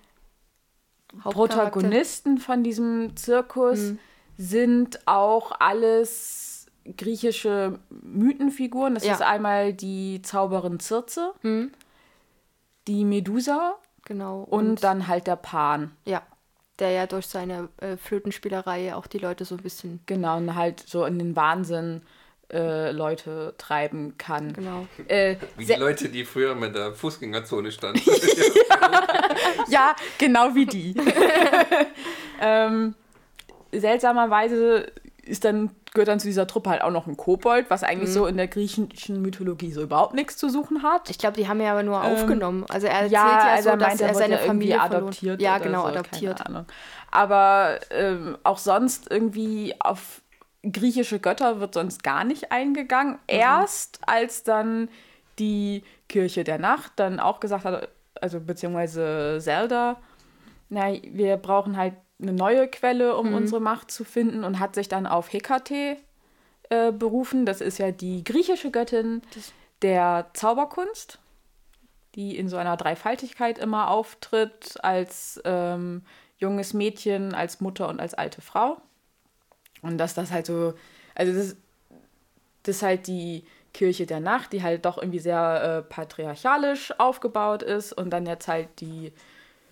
Protagonisten 1.22 2.38
von 2.40 2.64
diesem 2.64 3.16
Zirkus 3.16 3.80
Mhm. 3.80 4.00
sind 4.38 5.00
auch 5.08 5.52
alles 5.60 6.66
griechische 6.98 7.80
Mythenfiguren. 7.90 8.96
Das 8.96 9.06
Ja. 9.06 9.14
ist 9.14 9.22
einmal 9.22 9.74
die 9.74 10.22
Zauberin 10.24 10.80
Circe, 10.80 11.34
Mhm. 11.44 11.72
die 12.88 13.06
Medusa 13.06 13.76
Genau. 14.06 14.42
und, 14.42 14.84
dann 14.84 15.08
halt 15.08 15.28
der 15.28 15.36
Pan. 15.36 15.92
ja, 16.06 16.24
der 16.80 16.90
ja 16.90 17.06
durch 17.06 17.28
seine 17.28 17.70
äh, 17.78 17.96
Flötenspielerei 17.96 18.96
auch 18.96 19.06
die 19.06 19.20
Leute 19.20 19.46
so 19.46 19.56
ein 19.56 19.62
bisschen. 19.62 20.00
Genau, 20.08 20.38
und 20.38 20.56
halt 20.56 20.80
so 20.80 21.06
in 21.06 21.20
den 21.20 21.36
Wahnsinn 21.36 22.02
äh, 22.52 22.92
Leute 22.92 23.54
treiben 23.58 24.18
kann. 24.18 24.54
Genau. 24.54 24.88
Äh, 25.08 25.38
Wie 25.58 25.66
die 25.66 25.74
Leute, 25.74 26.10
die 26.10 26.26
früher 26.26 26.56
mit 26.56 26.76
der 26.76 26.94
Fußgängerzone 26.94 27.72
standen. 27.72 28.02
Ja, 29.70 29.96
genau 30.18 30.54
wie 30.56 30.66
die. 30.66 30.96
ähm, 32.42 32.96
seltsamerweise 33.72 34.92
ist 35.26 35.46
dann, 35.46 35.72
gehört 35.94 36.10
dann 36.10 36.20
zu 36.20 36.28
dieser 36.28 36.48
Truppe 36.48 36.70
halt 36.70 36.82
auch 36.82 36.92
noch 36.92 37.08
ein 37.08 37.16
Kobold, 37.18 37.70
was 37.70 37.84
eigentlich 37.84 38.10
Mhm. 38.10 38.14
so 38.14 38.26
in 38.28 38.38
der 38.38 38.48
griechischen 38.48 39.22
Mythologie 39.22 39.72
so 39.72 39.82
überhaupt 39.82 40.14
nichts 40.14 40.38
zu 40.38 40.50
suchen 40.50 40.84
hat. 40.84 41.10
Ich 41.10 41.18
glaube, 41.18 41.38
die 41.38 41.48
haben 41.48 41.60
ihn 41.62 41.68
aber 41.68 41.84
nur 41.84 42.04
aufgenommen. 42.04 42.66
Also 42.70 42.88
er 42.88 42.94
erzählt 42.94 43.12
Ähm, 43.14 43.14
ja, 43.14 43.48
ja, 43.48 43.54
also 43.54 43.64
so, 43.64 43.70
er 43.70 43.78
dass 43.78 43.88
meint, 43.88 44.02
er, 44.02 44.08
er 44.10 44.16
seine 44.16 44.34
ja 44.36 44.40
Familie 44.42 44.82
adoptiert. 44.82 45.42
Ja, 45.42 45.56
oder 45.56 45.64
genau, 45.66 45.82
so, 45.84 45.88
adoptiert. 45.88 46.38
Keine 46.38 46.50
Ahnung. 46.50 46.66
Aber 47.10 47.80
ähm, 47.92 48.38
auch 48.44 48.58
sonst 48.58 49.10
irgendwie 49.10 49.76
auf 49.80 50.22
griechische 50.64 51.20
Götter 51.20 51.60
wird 51.60 51.74
sonst 51.74 52.04
gar 52.04 52.24
nicht 52.24 52.52
eingegangen. 52.52 53.14
Mhm. 53.14 53.20
Erst 53.28 54.00
als 54.08 54.44
dann 54.44 54.90
die 55.40 55.84
Kirche 56.08 56.44
der 56.44 56.60
Nacht 56.60 56.94
dann 56.98 57.20
auch 57.20 57.40
gesagt 57.40 57.66
hat, 57.66 57.90
also 58.22 58.40
beziehungsweise 58.40 59.40
Zelda, 59.42 59.98
na, 60.70 60.94
wir 60.94 61.38
brauchen 61.38 61.78
halt 61.78 61.96
eine 62.22 62.34
neue 62.34 62.68
Quelle, 62.68 63.18
um 63.18 63.34
unsere 63.34 63.60
Macht 63.60 63.92
zu 63.92 64.04
finden 64.04 64.44
und 64.44 64.60
hat 64.60 64.76
sich 64.76 64.88
dann 64.88 65.06
auf 65.08 65.32
Hekate 65.34 65.98
äh, 66.70 66.92
berufen. 66.92 67.46
Das 67.46 67.60
ist 67.60 67.80
ja 67.80 67.92
die 67.92 68.24
griechische 68.24 68.72
Göttin 68.72 69.22
der 69.82 70.28
Zauberkunst, 70.34 71.20
die 72.16 72.38
in 72.38 72.48
so 72.48 72.58
einer 72.58 72.78
Dreifaltigkeit 72.78 73.58
immer 73.58 73.90
auftritt, 73.90 74.76
als 74.84 75.42
ähm, 75.44 76.04
junges 76.38 76.74
Mädchen, 76.74 77.34
als 77.34 77.60
Mutter 77.60 77.90
und 77.90 78.00
als 78.00 78.14
alte 78.14 78.42
Frau. 78.42 78.78
Und 79.84 80.00
dass 80.00 80.16
das 80.16 80.32
halt 80.32 80.48
so, 80.48 80.74
also 81.14 81.34
das, 81.34 81.56
das 82.64 82.78
ist 82.78 82.82
halt 82.82 83.08
die 83.08 83.44
Kirche 83.74 84.06
der 84.06 84.20
Nacht, 84.20 84.54
die 84.54 84.64
halt 84.64 84.86
doch 84.86 84.98
irgendwie 84.98 85.20
sehr 85.20 85.64
äh, 85.64 85.82
patriarchalisch 85.82 86.98
aufgebaut 87.00 87.62
ist 87.62 87.94
und 87.94 88.10
dann 88.12 88.26
jetzt 88.26 88.48
halt 88.48 88.70
die, 88.80 89.12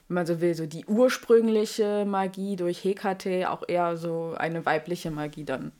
wenn 0.08 0.16
man 0.16 0.26
so 0.26 0.42
will, 0.42 0.54
so 0.54 0.66
die 0.66 0.86
ursprüngliche 0.86 2.06
Magie 2.06 2.56
durch 2.56 2.84
Hekate 2.84 3.50
auch 3.50 3.64
eher 3.68 3.98
so 3.98 4.36
eine 4.38 4.66
weibliche 4.66 5.12
Magie 5.12 5.46
dann 5.46 5.72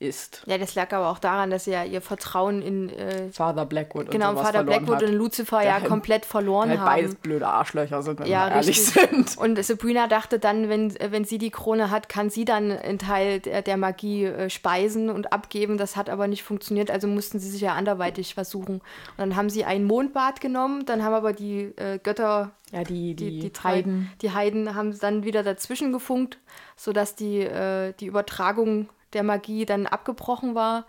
ist. 0.00 0.42
Ja, 0.46 0.58
das 0.58 0.76
lag 0.76 0.92
aber 0.92 1.08
auch 1.08 1.18
daran, 1.18 1.50
dass 1.50 1.64
sie 1.64 1.72
ja 1.72 1.82
ihr 1.82 2.00
Vertrauen 2.00 2.62
in 2.62 2.88
äh, 2.90 3.30
Father 3.32 3.66
Blackwood 3.66 4.10
genau 4.12 4.28
und 4.30 4.36
sowas 4.36 4.46
Vater 4.46 4.58
verloren 4.64 4.84
Blackwood 4.84 5.02
hat. 5.02 5.10
und 5.10 5.16
Lucifer 5.16 5.58
Der 5.58 5.66
ja 5.66 5.74
halt- 5.80 5.88
komplett 5.88 6.24
verloren 6.24 6.68
halt 6.70 6.78
haben. 6.80 6.86
beides 6.86 7.14
blöde 7.16 7.48
Arschlöcher 7.48 8.02
sind, 8.02 8.20
wenn 8.20 8.28
Ja, 8.28 8.46
wir 8.46 8.52
ehrlich 8.56 8.68
richtig. 8.78 9.10
sind. 9.10 9.38
Und 9.38 9.64
Sabrina 9.64 10.06
dachte 10.06 10.38
dann, 10.38 10.68
wenn, 10.68 10.94
wenn 11.10 11.24
sie 11.24 11.38
die 11.38 11.50
Krone 11.50 11.90
hat, 11.90 12.08
kann 12.08 12.30
sie 12.30 12.44
dann 12.44 12.70
einen 12.70 13.00
Teil 13.00 13.40
der, 13.40 13.62
der 13.62 13.76
Magie 13.76 14.26
äh, 14.26 14.50
speisen 14.50 15.10
und 15.10 15.32
abgeben. 15.32 15.78
Das 15.78 15.96
hat 15.96 16.08
aber 16.10 16.28
nicht 16.28 16.44
funktioniert, 16.44 16.92
also 16.92 17.08
mussten 17.08 17.40
sie 17.40 17.50
sich 17.50 17.60
ja 17.62 17.74
anderweitig 17.74 18.34
versuchen. 18.34 18.74
Und 18.76 18.82
dann 19.18 19.34
haben 19.34 19.50
sie 19.50 19.64
ein 19.64 19.82
Mondbad 19.84 20.40
genommen, 20.40 20.86
dann 20.86 21.02
haben 21.02 21.14
aber 21.14 21.32
die 21.32 21.72
äh, 21.76 21.98
Götter, 22.00 22.52
Ja, 22.70 22.84
die, 22.84 23.14
die, 23.16 23.30
die, 23.30 23.38
die, 23.40 23.52
drei- 23.52 23.68
Heiden. 23.78 24.12
die 24.22 24.30
Heiden 24.30 24.76
haben 24.76 24.96
dann 25.00 25.24
wieder 25.24 25.42
dazwischen 25.42 25.92
gefunkt, 25.92 26.38
sodass 26.76 27.16
die, 27.16 27.40
äh, 27.40 27.94
die 27.98 28.06
Übertragung 28.06 28.88
der 29.12 29.22
Magie 29.22 29.64
dann 29.66 29.86
abgebrochen 29.86 30.54
war. 30.54 30.86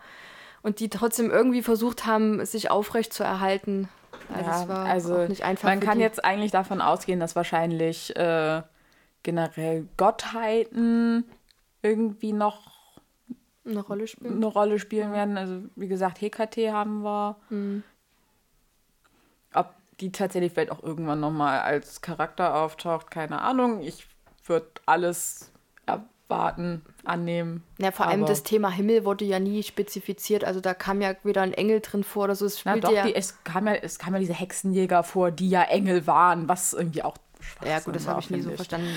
Und 0.61 0.79
die 0.81 0.89
trotzdem 0.89 1.31
irgendwie 1.31 1.61
versucht 1.61 2.05
haben, 2.05 2.45
sich 2.45 2.69
aufrecht 2.69 3.13
zu 3.13 3.23
erhalten. 3.23 3.87
Also 4.33 4.49
Ja, 4.49 4.61
es 4.61 4.67
war 4.67 4.85
also 4.85 5.17
auch 5.19 5.27
nicht 5.29 5.43
einfach. 5.43 5.69
man 5.69 5.79
kann 5.79 5.97
die. 5.99 6.03
jetzt 6.03 6.23
eigentlich 6.25 6.51
davon 6.51 6.81
ausgehen, 6.81 7.19
dass 7.19 7.35
wahrscheinlich 7.35 8.13
äh, 8.17 8.61
generell 9.23 9.87
Gottheiten 9.95 11.23
irgendwie 11.81 12.33
noch 12.33 12.99
eine 13.65 13.79
Rolle 13.81 14.07
spielen. 14.07 14.35
eine 14.35 14.45
Rolle 14.47 14.79
spielen 14.79 15.13
werden. 15.13 15.37
Also 15.37 15.61
wie 15.75 15.87
gesagt, 15.87 16.19
Hekate 16.19 16.73
haben 16.73 17.03
wir. 17.03 17.37
Mhm. 17.49 17.83
Ob 19.53 19.73
die 20.01 20.11
tatsächlich 20.11 20.51
vielleicht 20.51 20.71
auch 20.71 20.83
irgendwann 20.83 21.19
nochmal 21.21 21.59
als 21.61 22.01
Charakter 22.01 22.55
auftaucht, 22.55 23.11
keine 23.11 23.41
Ahnung. 23.41 23.81
Ich 23.81 24.07
würde 24.45 24.67
alles 24.85 25.51
erwarten, 26.29 26.81
annehmen. 27.03 27.63
Ja, 27.79 27.91
vor 27.91 28.07
allem 28.07 28.25
das 28.25 28.43
Thema 28.43 28.69
Himmel 28.69 29.03
wurde 29.05 29.25
ja 29.25 29.39
nie 29.39 29.63
spezifiziert. 29.63 30.43
Also 30.43 30.59
da 30.61 30.73
kam 30.73 31.01
ja 31.01 31.13
wieder 31.23 31.41
ein 31.41 31.53
Engel 31.53 31.81
drin 31.81 32.03
vor 32.03 32.25
oder 32.25 32.35
so. 32.35 32.45
Es 32.45 32.63
Na 32.65 32.77
doch, 32.77 32.91
ja, 32.91 33.05
die, 33.07 33.15
es, 33.15 33.43
kam 33.43 33.67
ja, 33.67 33.73
es 33.73 33.97
kam 33.99 34.13
ja 34.13 34.19
diese 34.19 34.33
Hexenjäger 34.33 35.03
vor, 35.03 35.31
die 35.31 35.49
ja 35.49 35.63
Engel 35.63 36.05
waren, 36.07 36.47
was 36.47 36.73
irgendwie 36.73 37.03
auch 37.03 37.15
ja 37.65 37.79
gut, 37.79 37.95
das 37.95 38.05
habe 38.05 38.19
ich 38.19 38.29
nie 38.29 38.41
so 38.41 38.51
verstanden. 38.51 38.89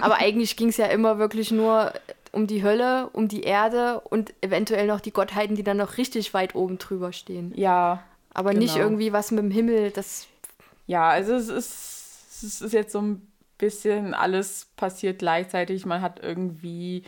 Aber 0.00 0.16
eigentlich 0.16 0.56
ging 0.56 0.68
es 0.68 0.76
ja 0.76 0.86
immer 0.86 1.18
wirklich 1.18 1.52
nur 1.52 1.92
um 2.32 2.48
die 2.48 2.64
Hölle, 2.64 3.08
um 3.12 3.28
die 3.28 3.42
Erde 3.42 4.00
und 4.00 4.34
eventuell 4.40 4.88
noch 4.88 5.00
die 5.00 5.12
Gottheiten, 5.12 5.54
die 5.54 5.62
dann 5.62 5.76
noch 5.76 5.96
richtig 5.96 6.34
weit 6.34 6.54
oben 6.56 6.78
drüber 6.78 7.12
stehen. 7.12 7.52
Ja, 7.54 8.02
Aber 8.34 8.52
nicht 8.52 8.74
Genau. 8.74 8.86
irgendwie 8.86 9.12
was 9.12 9.30
mit 9.30 9.44
dem 9.44 9.50
Himmel. 9.50 9.90
Das 9.92 10.26
Ja, 10.86 11.08
also 11.08 11.34
es 11.34 11.48
ist, 11.48 12.42
es 12.42 12.60
ist 12.60 12.72
jetzt 12.72 12.92
so 12.92 13.00
ein 13.00 13.29
bisschen 13.60 14.14
alles 14.14 14.68
passiert 14.76 15.20
gleichzeitig. 15.20 15.86
Man 15.86 16.02
hat 16.02 16.20
irgendwie 16.22 17.04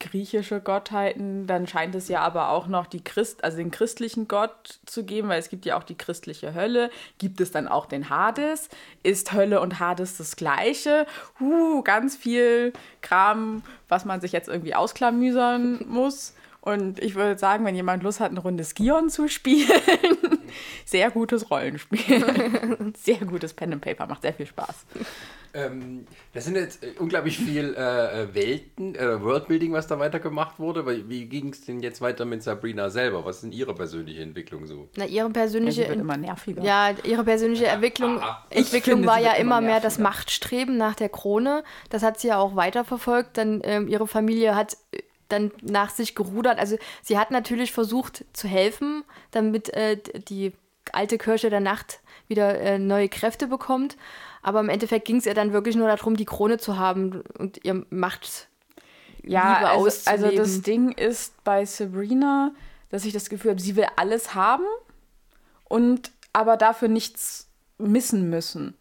griechische 0.00 0.60
Gottheiten, 0.60 1.46
dann 1.46 1.66
scheint 1.66 1.94
es 1.94 2.08
ja 2.08 2.20
aber 2.20 2.50
auch 2.50 2.68
noch 2.68 2.86
die 2.86 3.02
Christ, 3.02 3.42
also 3.42 3.56
den 3.56 3.72
christlichen 3.72 4.28
Gott 4.28 4.78
zu 4.86 5.04
geben, 5.04 5.28
weil 5.28 5.40
es 5.40 5.48
gibt 5.48 5.66
ja 5.66 5.76
auch 5.76 5.82
die 5.82 5.96
christliche 5.96 6.54
Hölle. 6.54 6.90
Gibt 7.18 7.40
es 7.40 7.50
dann 7.50 7.66
auch 7.66 7.86
den 7.86 8.08
Hades? 8.08 8.68
Ist 9.02 9.32
Hölle 9.32 9.60
und 9.60 9.80
Hades 9.80 10.16
das 10.16 10.36
gleiche? 10.36 11.06
Huh, 11.40 11.82
ganz 11.82 12.16
viel 12.16 12.72
Kram, 13.02 13.62
was 13.88 14.04
man 14.04 14.20
sich 14.20 14.30
jetzt 14.30 14.48
irgendwie 14.48 14.74
ausklamüsern 14.74 15.84
muss. 15.88 16.34
Und 16.60 17.02
ich 17.02 17.14
würde 17.14 17.38
sagen, 17.38 17.64
wenn 17.64 17.74
jemand 17.74 18.02
Lust 18.02 18.20
hat, 18.20 18.30
eine 18.30 18.40
Runde 18.40 18.64
Skion 18.64 19.10
zu 19.10 19.28
spielen, 19.28 19.66
sehr 20.84 21.10
gutes 21.10 21.50
Rollenspiel. 21.50 22.92
sehr 22.96 23.18
gutes 23.26 23.54
Pen 23.54 23.72
and 23.74 23.82
Paper, 23.82 24.06
macht 24.06 24.22
sehr 24.22 24.34
viel 24.34 24.46
Spaß. 24.46 24.86
Ähm, 25.54 26.06
das 26.34 26.44
sind 26.44 26.56
jetzt 26.56 26.84
äh, 26.84 26.88
unglaublich 26.98 27.38
viel 27.38 27.74
äh, 27.74 28.22
äh, 28.22 28.34
Welten, 28.34 28.94
äh, 28.94 29.22
Worldbuilding, 29.22 29.72
was 29.72 29.86
da 29.86 29.98
weitergemacht 29.98 30.58
wurde. 30.58 30.84
Weil, 30.84 31.08
wie 31.08 31.24
ging 31.24 31.48
es 31.48 31.64
denn 31.64 31.80
jetzt 31.80 32.02
weiter 32.02 32.26
mit 32.26 32.42
Sabrina 32.42 32.90
selber? 32.90 33.24
Was 33.24 33.40
denn 33.40 33.52
ihre 33.52 33.74
persönliche 33.74 34.20
Entwicklung 34.20 34.66
so? 34.66 34.88
Na, 34.96 35.06
ihre 35.06 35.28
Ja, 35.28 35.32
persönliche, 35.32 35.82
sie 35.84 35.88
wird 35.88 36.00
immer 36.00 36.18
nerviger. 36.18 36.62
ja, 36.62 36.90
ihre 37.02 37.24
persönliche 37.24 37.66
Entwicklung, 37.66 38.20
Ich 38.50 38.58
Entwicklung 38.58 38.96
finde, 38.98 39.08
war 39.08 39.20
ja 39.20 39.32
immer 39.32 39.56
immer 39.58 39.60
mehr 39.62 39.80
das. 39.80 39.98
Machtstreben 39.98 40.76
nach 40.76 40.94
der 40.94 41.08
Krone. 41.08 41.64
Das 41.88 42.02
hat 42.02 42.20
sie 42.20 42.28
ja 42.28 42.38
auch 42.38 42.54
weiterverfolgt. 42.54 43.38
Dann 43.38 43.62
ähm, 43.64 43.88
ihre 43.88 44.06
Familie 44.06 44.54
hat 44.54 44.76
äh, 44.92 44.98
dann 45.28 45.52
nach 45.62 45.90
sich 45.90 46.14
gerudert. 46.14 46.58
Also 46.58 46.76
sie 47.02 47.18
hat 47.18 47.30
natürlich 47.30 47.72
versucht 47.72 48.24
zu 48.32 48.48
helfen, 48.48 49.04
damit 49.30 49.70
äh, 49.70 49.98
die 50.28 50.52
alte 50.92 51.18
Kirche 51.18 51.50
der 51.50 51.60
Nacht 51.60 52.00
wieder 52.28 52.58
äh, 52.60 52.78
neue 52.78 53.08
Kräfte 53.08 53.46
bekommt. 53.46 53.96
Aber 54.42 54.60
im 54.60 54.68
Endeffekt 54.68 55.06
ging 55.06 55.16
es 55.16 55.26
ihr 55.26 55.34
dann 55.34 55.52
wirklich 55.52 55.76
nur 55.76 55.88
darum, 55.88 56.16
die 56.16 56.24
Krone 56.24 56.58
zu 56.58 56.78
haben 56.78 57.22
und 57.38 57.64
ihr 57.64 57.84
Macht 57.90 58.48
Ja, 59.22 59.58
Liebe 59.58 59.70
also, 59.70 60.10
also 60.10 60.30
das 60.30 60.62
Ding 60.62 60.92
ist 60.92 61.42
bei 61.44 61.64
Sabrina, 61.64 62.52
dass 62.90 63.04
ich 63.04 63.12
das 63.12 63.28
Gefühl 63.28 63.52
habe, 63.52 63.60
sie 63.60 63.76
will 63.76 63.86
alles 63.96 64.34
haben 64.34 64.64
und 65.64 66.12
aber 66.32 66.56
dafür 66.56 66.88
nichts 66.88 67.48
missen 67.78 68.30
müssen. 68.30 68.76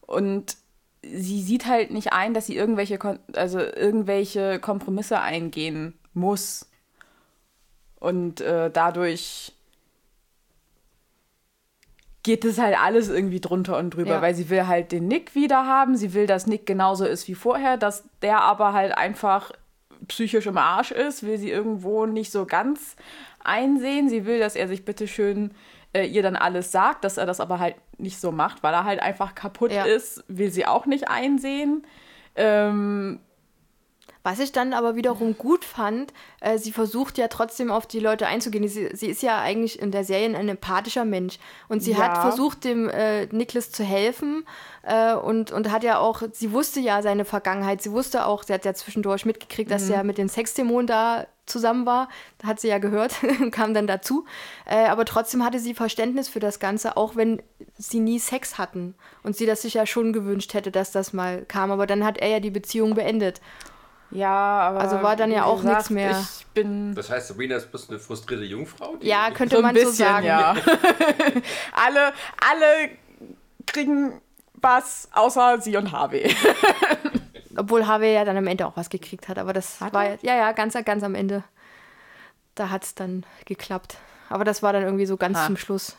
Und 0.00 0.56
sie 1.02 1.42
sieht 1.42 1.66
halt 1.66 1.90
nicht 1.90 2.12
ein, 2.12 2.34
dass 2.34 2.46
sie 2.46 2.56
irgendwelche, 2.56 2.98
also 3.34 3.58
irgendwelche 3.58 4.58
Kompromisse 4.60 5.20
eingehen 5.20 5.98
muss. 6.14 6.68
Und 7.98 8.40
äh, 8.40 8.70
dadurch 8.70 9.52
geht 12.22 12.44
es 12.44 12.58
halt 12.58 12.78
alles 12.80 13.08
irgendwie 13.08 13.40
drunter 13.40 13.76
und 13.78 13.90
drüber, 13.90 14.10
Ja. 14.12 14.22
weil 14.22 14.34
sie 14.34 14.48
will 14.48 14.66
halt 14.68 14.92
den 14.92 15.08
Nick 15.08 15.34
wieder 15.34 15.66
haben. 15.66 15.96
Sie 15.96 16.14
will, 16.14 16.26
dass 16.26 16.46
Nick 16.46 16.66
genauso 16.66 17.04
ist 17.04 17.26
wie 17.26 17.34
vorher, 17.34 17.76
dass 17.76 18.04
der 18.22 18.40
aber 18.42 18.72
halt 18.72 18.96
einfach 18.96 19.50
psychisch 20.08 20.46
im 20.46 20.58
Arsch 20.58 20.92
ist, 20.92 21.24
will 21.24 21.38
sie 21.38 21.50
irgendwo 21.50 22.06
nicht 22.06 22.30
so 22.30 22.46
ganz 22.46 22.96
einsehen. 23.42 24.08
Sie 24.08 24.24
will, 24.24 24.38
dass 24.38 24.54
er 24.56 24.68
sich 24.68 24.84
bitteschön 24.84 25.52
äh, 25.92 26.04
ihr 26.06 26.22
dann 26.22 26.36
alles 26.36 26.72
sagt, 26.72 27.04
dass 27.04 27.16
er 27.18 27.26
das 27.26 27.40
aber 27.40 27.58
halt 27.58 27.76
nicht 27.98 28.20
so 28.20 28.32
macht, 28.32 28.62
weil 28.62 28.72
er 28.74 28.84
halt 28.84 29.00
einfach 29.00 29.34
kaputt 29.34 29.72
Ja. 29.72 29.84
ist, 29.84 30.24
will 30.28 30.50
sie 30.50 30.66
auch 30.66 30.86
nicht 30.86 31.08
einsehen. 31.08 31.84
Ähm, 32.36 33.20
Was 34.24 34.38
ich 34.38 34.52
dann 34.52 34.72
aber 34.72 34.94
wiederum 34.94 35.36
gut 35.36 35.64
fand, 35.64 36.12
äh, 36.40 36.56
sie 36.56 36.70
versucht 36.70 37.18
ja 37.18 37.26
trotzdem 37.28 37.72
auf 37.72 37.86
die 37.86 37.98
Leute 37.98 38.26
einzugehen. 38.28 38.66
Sie, 38.68 38.88
sie 38.94 39.06
ist 39.08 39.22
ja 39.22 39.40
eigentlich 39.40 39.80
in 39.80 39.90
der 39.90 40.04
Serie 40.04 40.36
ein 40.38 40.48
empathischer 40.48 41.04
Mensch. 41.04 41.38
Und 41.68 41.82
sie 41.82 41.92
Ja. 41.92 41.98
hat 41.98 42.18
versucht, 42.18 42.62
dem 42.64 42.88
äh, 42.88 43.26
Nicholas 43.26 43.72
zu 43.72 43.82
helfen. 43.82 44.44
Äh, 44.82 45.14
und, 45.14 45.50
und 45.50 45.72
hat 45.72 45.82
ja 45.82 45.98
auch, 45.98 46.22
sie 46.32 46.52
wusste 46.52 46.78
ja 46.78 47.02
seine 47.02 47.24
Vergangenheit. 47.24 47.82
Sie 47.82 47.90
wusste 47.90 48.26
auch, 48.26 48.44
sie 48.44 48.52
hat 48.52 48.64
ja 48.64 48.74
zwischendurch 48.74 49.24
mitgekriegt, 49.26 49.70
dass 49.70 49.86
Mhm. 49.88 49.92
er 49.94 50.04
mit 50.04 50.18
den 50.18 50.28
Sexdämonen 50.28 50.86
da 50.86 51.26
zusammen 51.44 51.84
war. 51.86 52.08
Da 52.38 52.46
hat 52.46 52.60
sie 52.60 52.68
ja 52.68 52.78
gehört, 52.78 53.14
kam 53.50 53.74
dann 53.74 53.88
dazu. 53.88 54.24
Äh, 54.66 54.86
aber 54.86 55.04
trotzdem 55.04 55.44
hatte 55.44 55.58
sie 55.58 55.74
Verständnis 55.74 56.28
für 56.28 56.38
das 56.38 56.60
Ganze, 56.60 56.96
auch 56.96 57.16
wenn 57.16 57.42
sie 57.76 57.98
nie 57.98 58.20
Sex 58.20 58.56
hatten. 58.58 58.94
Und 59.24 59.36
sie 59.36 59.46
das 59.46 59.62
sich 59.62 59.74
ja 59.74 59.84
schon 59.84 60.12
gewünscht 60.12 60.54
hätte, 60.54 60.70
dass 60.70 60.92
das 60.92 61.12
mal 61.12 61.44
kam. 61.46 61.72
Aber 61.72 61.88
dann 61.88 62.04
hat 62.04 62.18
er 62.18 62.28
ja 62.28 62.38
die 62.40 62.50
Beziehung 62.52 62.94
beendet. 62.94 63.40
Ja, 64.12 64.28
aber. 64.60 64.80
Also 64.80 65.02
war 65.02 65.16
dann 65.16 65.30
ja 65.32 65.44
auch 65.44 65.62
nichts 65.62 65.90
mehr. 65.90 66.10
Ich 66.38 66.46
bin. 66.48 66.94
Das 66.94 67.10
heißt, 67.10 67.28
Sabrina 67.28 67.56
ist 67.56 67.70
bloß 67.70 67.90
eine 67.90 67.98
frustrierte 67.98 68.44
Jungfrau? 68.44 68.96
die- 68.96 69.06
Ja, 69.08 69.30
könnte 69.30 69.56
So 69.56 69.60
ein 69.60 69.62
man 69.64 69.74
bisschen, 69.74 69.92
so 69.92 70.04
sagen. 70.04 70.26
ja. 70.26 70.54
alle, 71.72 72.12
alle 72.40 72.90
kriegen 73.66 74.20
was, 74.54 75.08
außer 75.12 75.60
sie 75.60 75.76
und 75.76 75.90
Harvey. 75.92 76.34
Obwohl 77.56 77.86
Harvey 77.86 78.14
ja 78.14 78.24
dann 78.24 78.36
am 78.36 78.46
Ende 78.46 78.66
auch 78.66 78.76
was 78.76 78.88
gekriegt 78.88 79.28
hat. 79.28 79.38
Aber 79.38 79.52
das 79.52 79.80
Hat 79.80 79.92
war 79.92 80.06
er? 80.06 80.18
ja, 80.22 80.34
ja, 80.36 80.52
ganz, 80.52 80.74
ganz 80.84 81.02
am 81.02 81.14
Ende. 81.14 81.42
Da 82.54 82.70
hat 82.70 82.84
es 82.84 82.94
dann 82.94 83.24
geklappt. 83.44 83.96
Aber 84.28 84.44
das 84.44 84.62
war 84.62 84.72
dann 84.72 84.82
irgendwie 84.84 85.06
so 85.06 85.16
ganz 85.16 85.36
Ah. 85.38 85.46
zum 85.46 85.56
Schluss 85.56 85.96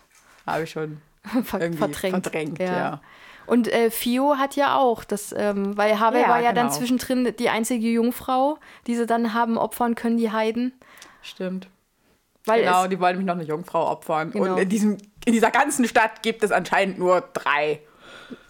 Habe 0.47 0.63
ich 0.63 0.71
schon 0.71 1.01
ver 1.43 1.61
irgendwie 1.61 1.77
verdrängt. 1.79 2.23
verdrängt. 2.23 2.59
ja. 2.59 3.01
Und 3.45 3.67
äh, 3.67 3.91
Fio 3.91 4.37
hat 4.37 4.55
ja 4.55 4.77
auch, 4.77 5.03
das, 5.03 5.33
ähm, 5.37 5.75
weil 5.77 5.99
Harvey 5.99 6.21
Ja, 6.21 6.29
war 6.29 6.41
ja 6.41 6.53
dann 6.53 6.67
genau. 6.67 6.77
zwischendrin 6.77 7.33
die 7.37 7.49
einzige 7.49 7.87
Jungfrau, 7.87 8.57
die 8.87 8.95
sie 8.95 9.05
dann 9.05 9.33
haben 9.33 9.57
opfern 9.57 9.95
können, 9.95 10.17
die 10.17 10.31
Heiden. 10.31 10.73
Stimmt. 11.21 11.67
Weil 12.45 12.63
genau, 12.63 12.87
die 12.87 12.99
wollen 12.99 13.17
mich 13.17 13.25
noch 13.25 13.35
eine 13.35 13.43
Jungfrau 13.43 13.89
opfern. 13.89 14.31
Genau. 14.31 14.53
Und 14.53 14.57
in, 14.59 14.69
diesem, 14.69 14.97
in 15.25 15.33
dieser 15.33 15.51
ganzen 15.51 15.87
Stadt 15.87 16.21
gibt 16.23 16.43
es 16.43 16.51
anscheinend 16.51 16.99
nur 16.99 17.21
drei. 17.33 17.79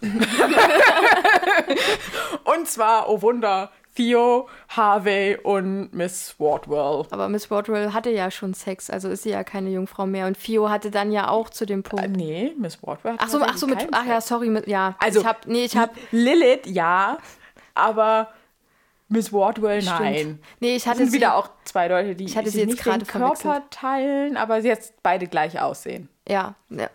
und 2.44 2.66
zwar, 2.66 3.08
oh 3.08 3.22
Wunder, 3.22 3.70
Theo, 3.94 4.48
Harvey 4.68 5.38
und 5.42 5.92
Miss 5.94 6.34
Wardwell. 6.38 7.06
aber 7.10 7.28
Miss 7.28 7.50
Wardwell 7.50 7.92
hatte 7.92 8.10
ja 8.10 8.30
schon 8.30 8.52
Sex, 8.54 8.90
also 8.90 9.08
ist 9.08 9.22
sie 9.22 9.30
ja 9.30 9.44
keine 9.44 9.70
Jungfrau 9.70 10.04
mehr. 10.06 10.26
Und 10.26 10.36
Fio 10.36 10.68
hatte 10.68 10.90
dann 10.90 11.12
ja 11.12 11.28
auch 11.28 11.48
zu 11.48 11.64
dem 11.66 11.80
Äh, 11.80 11.82
Punkt. 11.82 12.10
nee, 12.16 12.52
Miss 12.58 12.78
Wardwell. 12.82 13.14
Ach 13.18 13.28
so, 13.28 13.40
ach 13.40 13.56
so 13.56 13.66
mit, 13.66 13.78
keinen 13.78 13.94
ach 13.94 14.04
ja, 14.06 14.14
Sex. 14.20 14.28
sorry, 14.28 14.48
mit, 14.48 14.66
ja. 14.66 14.96
Also, 14.98 15.20
ich 15.20 15.26
hab, 15.26 15.46
nee, 15.46 15.64
ich 15.64 15.76
hab, 15.76 15.90
Lilith, 16.10 16.66
ja, 16.66 17.18
aber 17.74 18.28
Miss 19.08 19.32
Wardwell, 19.32 19.80
Stimmt. 19.82 20.00
nein. 20.00 20.38
nee, 20.60 20.74
ich 20.76 20.86
hatte 20.88 20.98
sind 20.98 21.10
sie, 21.10 21.16
wieder 21.18 21.36
auch 21.36 21.50
zwei 21.64 21.86
Leute, 21.88 22.16
die 22.16 22.24
Ich 22.24 22.36
hatte 22.36 22.46
sich 22.46 22.54
sie 22.54 22.60
jetzt 22.62 22.70
nicht 22.70 22.82
gerade 22.82 22.98
den 23.00 23.06
Körper 23.06 23.36
verwechselt. 23.36 23.70
teilen, 23.70 24.36
aber 24.36 24.60
sie 24.62 24.68
jetzt 24.68 24.94
beide 25.02 25.26
gleich 25.28 25.60
aussehen. 25.60 26.08
ja, 26.28 26.54
ja. 26.70 26.88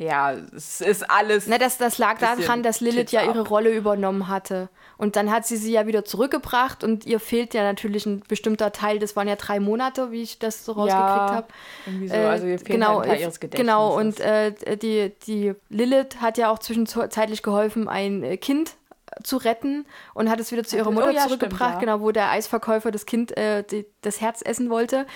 Ja, 0.00 0.32
es 0.32 0.80
ist 0.80 1.10
alles. 1.10 1.48
Na, 1.48 1.58
das, 1.58 1.76
das 1.76 1.98
lag 1.98 2.18
daran, 2.18 2.62
dass 2.62 2.80
Lilith 2.80 3.10
ja 3.10 3.22
ihre. 3.22 3.40
Rolle 3.48 3.74
übernommen 3.74 4.28
hatte. 4.28 4.68
Und 4.96 5.16
dann 5.16 5.30
hat 5.30 5.44
sie 5.44 5.56
sie 5.56 5.72
ja 5.72 5.88
wieder 5.88 6.04
zurückgebracht 6.04 6.84
und 6.84 7.04
ihr 7.04 7.18
fehlt 7.18 7.52
ja 7.52 7.64
natürlich 7.64 8.06
ein 8.06 8.20
bestimmter 8.28 8.70
Teil. 8.70 9.00
Das 9.00 9.16
waren 9.16 9.26
ja 9.26 9.34
drei 9.34 9.58
Monate, 9.58 10.12
wie 10.12 10.22
ich 10.22 10.38
das 10.38 10.64
so 10.64 10.72
rausgekriegt 10.72 11.00
habe. 11.02 11.46
Irgendwie 11.86 12.08
so, 12.08 12.14
also 12.14 12.46
ihr 12.46 12.58
fehlt 12.58 12.70
genau, 12.70 13.00
halt 13.00 13.02
ein 13.04 13.08
Teil 13.08 13.18
äh, 13.18 13.22
ihres 13.22 13.40
Gedächtnisses. 13.40 13.66
genau, 13.66 13.96
und 13.98 14.20
äh, 14.20 14.76
die, 14.76 15.12
die 15.26 15.54
Lilith 15.68 16.20
hat 16.20 16.38
ja 16.38 16.50
auch 16.50 16.60
zwischenzeitlich 16.60 17.42
geholfen, 17.42 17.88
ein 17.88 18.22
äh, 18.22 18.36
Kind 18.36 18.76
zu 19.24 19.36
retten 19.36 19.84
und 20.14 20.30
hat 20.30 20.38
es 20.38 20.52
wieder 20.52 20.62
zu 20.62 20.76
ihrer 20.76 20.88
Oh 20.88 20.92
Mutter 20.92 21.10
ja, 21.10 21.22
zurückgebracht, 21.22 21.70
stimmt, 21.78 21.82
ja. 21.82 21.94
genau, 21.94 22.00
wo 22.00 22.12
der 22.12 22.30
Eisverkäufer 22.30 22.92
das 22.92 23.06
Kind 23.06 23.36
äh, 23.36 23.64
die, 23.64 23.86
das 24.02 24.20
Herz 24.20 24.42
essen 24.44 24.70
wollte, 24.70 25.06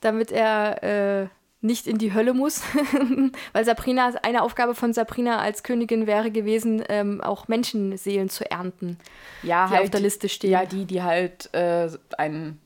damit 0.00 0.30
er 0.30 1.22
äh, 1.22 1.26
nicht 1.62 1.86
in 1.86 1.96
die 1.98 2.12
Hölle 2.12 2.34
muss. 2.34 2.62
Weil 3.52 3.64
Sabrina, 3.64 4.12
eine 4.22 4.42
Aufgabe 4.42 4.74
von 4.74 4.92
Sabrina 4.92 5.38
als 5.38 5.62
Königin 5.62 6.06
wäre 6.06 6.30
gewesen, 6.30 6.82
ähm, 6.88 7.20
auch 7.20 7.48
Menschenseelen 7.48 8.28
zu 8.28 8.48
ernten. 8.50 8.98
ja, 9.42 9.68
die 9.68 9.78
auf 9.78 9.90
der 9.90 10.00
Liste 10.00 10.28
stehen. 10.28 10.50
Ja, 10.50 10.64
die, 10.66 10.84
die 10.84 11.02
halt 11.02 11.52
äh, 11.54 11.88
einen 12.18 12.60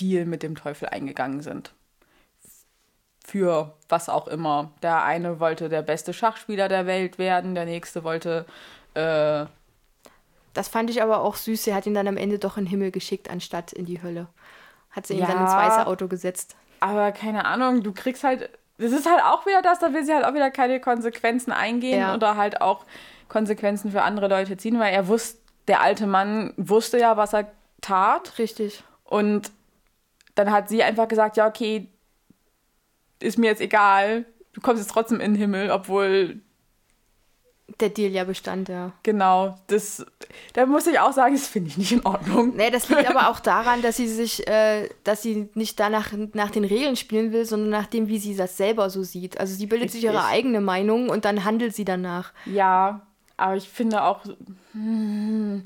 Deal 0.00 0.24
mit 0.24 0.42
dem 0.42 0.54
Teufel 0.56 0.88
eingegangen 0.88 1.40
sind. 1.42 1.72
Für 3.24 3.74
was 3.88 4.08
auch 4.08 4.28
immer. 4.28 4.70
Der 4.82 5.02
eine 5.02 5.40
wollte 5.40 5.68
der 5.68 5.82
beste 5.82 6.12
Schachspieler 6.12 6.68
der 6.68 6.86
Welt 6.86 7.18
werden, 7.18 7.54
der 7.54 7.64
nächste 7.64 8.04
wollte. 8.04 8.46
Äh, 8.94 9.46
Das 10.54 10.68
fand 10.68 10.90
ich 10.90 11.02
aber 11.02 11.20
auch 11.20 11.34
süß. 11.36 11.64
Sie 11.64 11.74
hat 11.74 11.86
ihn 11.86 11.94
dann 11.94 12.06
am 12.08 12.16
Ende 12.16 12.38
doch 12.38 12.56
in 12.56 12.64
den 12.64 12.70
Himmel 12.70 12.92
geschickt, 12.92 13.28
anstatt 13.28 13.72
in 13.72 13.84
die 13.84 14.00
Hölle. 14.02 14.28
Hat 14.90 15.06
sie 15.06 15.14
ihn 15.14 15.20
Ja. 15.20 15.26
dann 15.26 15.42
ins 15.42 15.52
weiße 15.52 15.86
Auto 15.86 16.06
gesetzt. 16.08 16.56
Aber 16.80 17.12
keine 17.12 17.44
Ahnung, 17.44 17.82
du 17.82 17.92
kriegst 17.92 18.24
halt. 18.24 18.50
Das 18.78 18.92
ist 18.92 19.08
halt 19.10 19.22
auch 19.22 19.46
wieder 19.46 19.62
das, 19.62 19.78
da 19.78 19.94
will 19.94 20.04
sie 20.04 20.12
halt 20.14 20.26
auch 20.26 20.34
wieder 20.34 20.50
keine 20.50 20.80
Konsequenzen 20.80 21.50
eingehen 21.50 21.98
Ja. 22.00 22.14
oder 22.14 22.36
halt 22.36 22.60
auch 22.60 22.84
Konsequenzen 23.28 23.90
für 23.90 24.02
andere 24.02 24.28
Leute 24.28 24.56
ziehen, 24.58 24.78
weil 24.78 24.92
er 24.92 25.08
wusste, 25.08 25.38
der 25.66 25.80
alte 25.80 26.06
Mann 26.06 26.52
wusste 26.58 26.98
ja, 26.98 27.16
was 27.16 27.32
er 27.32 27.50
tat. 27.80 28.38
Richtig. 28.38 28.84
Und 29.04 29.50
dann 30.34 30.50
hat 30.52 30.68
sie 30.68 30.82
einfach 30.82 31.08
gesagt, 31.08 31.38
ja, 31.38 31.46
okay, 31.46 31.88
ist 33.20 33.38
mir 33.38 33.46
jetzt 33.46 33.62
egal, 33.62 34.26
du 34.52 34.60
kommst 34.60 34.82
jetzt 34.82 34.92
trotzdem 34.92 35.20
in 35.20 35.32
den 35.32 35.40
Himmel, 35.40 35.70
obwohl, 35.70 36.40
Der 37.80 37.88
Deal 37.88 38.12
ja 38.12 38.24
bestand, 38.24 38.68
ja. 38.68 38.92
genau, 39.02 39.56
das, 39.66 40.06
da 40.52 40.66
muss 40.66 40.86
ich 40.86 41.00
auch 41.00 41.12
sagen, 41.12 41.34
das 41.34 41.48
finde 41.48 41.68
ich 41.68 41.76
nicht 41.76 41.92
in 41.92 42.06
Ordnung. 42.06 42.54
Nee, 42.56 42.70
das 42.70 42.88
liegt 42.88 43.10
aber 43.10 43.28
auch 43.28 43.40
daran, 43.40 43.82
dass 43.82 43.96
sie 43.96 44.06
sich, 44.06 44.46
äh, 44.46 44.88
dass 45.02 45.22
sie 45.22 45.50
nicht 45.54 45.78
danach 45.80 46.12
nach 46.32 46.50
den 46.50 46.64
Regeln 46.64 46.94
spielen 46.94 47.32
will, 47.32 47.44
sondern 47.44 47.70
nach 47.70 47.86
dem, 47.86 48.06
wie 48.06 48.18
sie 48.18 48.36
das 48.36 48.56
selber 48.56 48.88
so 48.88 49.02
sieht. 49.02 49.38
Also 49.38 49.54
sie 49.54 49.66
bildet 49.66 49.90
sich 49.90 50.04
Richtig. 50.04 50.14
ihre 50.14 50.26
eigene 50.26 50.60
Meinung 50.60 51.10
und 51.10 51.24
dann 51.24 51.44
handelt 51.44 51.74
sie 51.74 51.84
danach. 51.84 52.32
Ja, 52.46 53.02
aber 53.36 53.56
ich 53.56 53.68
finde 53.68 54.04
auch, 54.04 54.20
hm, 54.72 55.64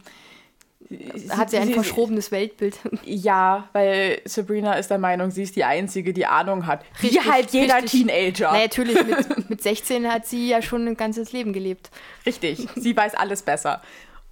hat 1.31 1.51
sie 1.51 1.59
ein 1.59 1.71
verschrobenes 1.71 2.31
Weltbild. 2.31 2.79
Ja, 3.05 3.69
weil 3.73 4.21
Sabrina 4.25 4.75
ist 4.75 4.91
der 4.91 4.99
Meinung, 4.99 5.31
sie 5.31 5.43
ist 5.43 5.57
die 5.57 5.65
Einzige, 5.65 6.13
die 6.13 6.27
Ahnung 6.27 6.67
hat. 6.67 6.85
Wie 7.01 7.09
Richtig, 7.09 7.31
halt 7.31 7.51
jeder 7.51 7.77
richtig. 7.77 8.07
Teenager. 8.07 8.53
Nee, 8.53 8.63
natürlich, 8.63 9.05
mit, 9.05 9.49
mit 9.51 9.63
16 9.63 10.11
hat 10.11 10.27
sie 10.27 10.49
ja 10.49 10.63
schon 10.63 10.87
ein 10.87 10.97
ganzes 10.97 11.33
Leben 11.33 11.53
gelebt. 11.53 11.91
Richtig, 12.27 12.67
sie 12.77 12.97
weiß 12.97 13.15
alles 13.15 13.43
besser. 13.43 13.83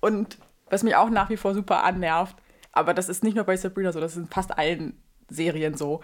Und 0.00 0.38
was 0.68 0.82
mich 0.82 0.96
auch 0.96 1.10
nach 1.10 1.30
wie 1.30 1.36
vor 1.36 1.54
super 1.54 1.84
annervt, 1.84 2.36
aber 2.72 2.94
das 2.94 3.08
ist 3.08 3.24
nicht 3.24 3.34
nur 3.34 3.44
bei 3.44 3.56
Sabrina 3.56 3.92
so, 3.92 4.00
das 4.00 4.12
ist 4.12 4.18
in 4.18 4.28
fast 4.28 4.56
allen 4.56 5.00
Serien 5.28 5.76
so, 5.76 6.02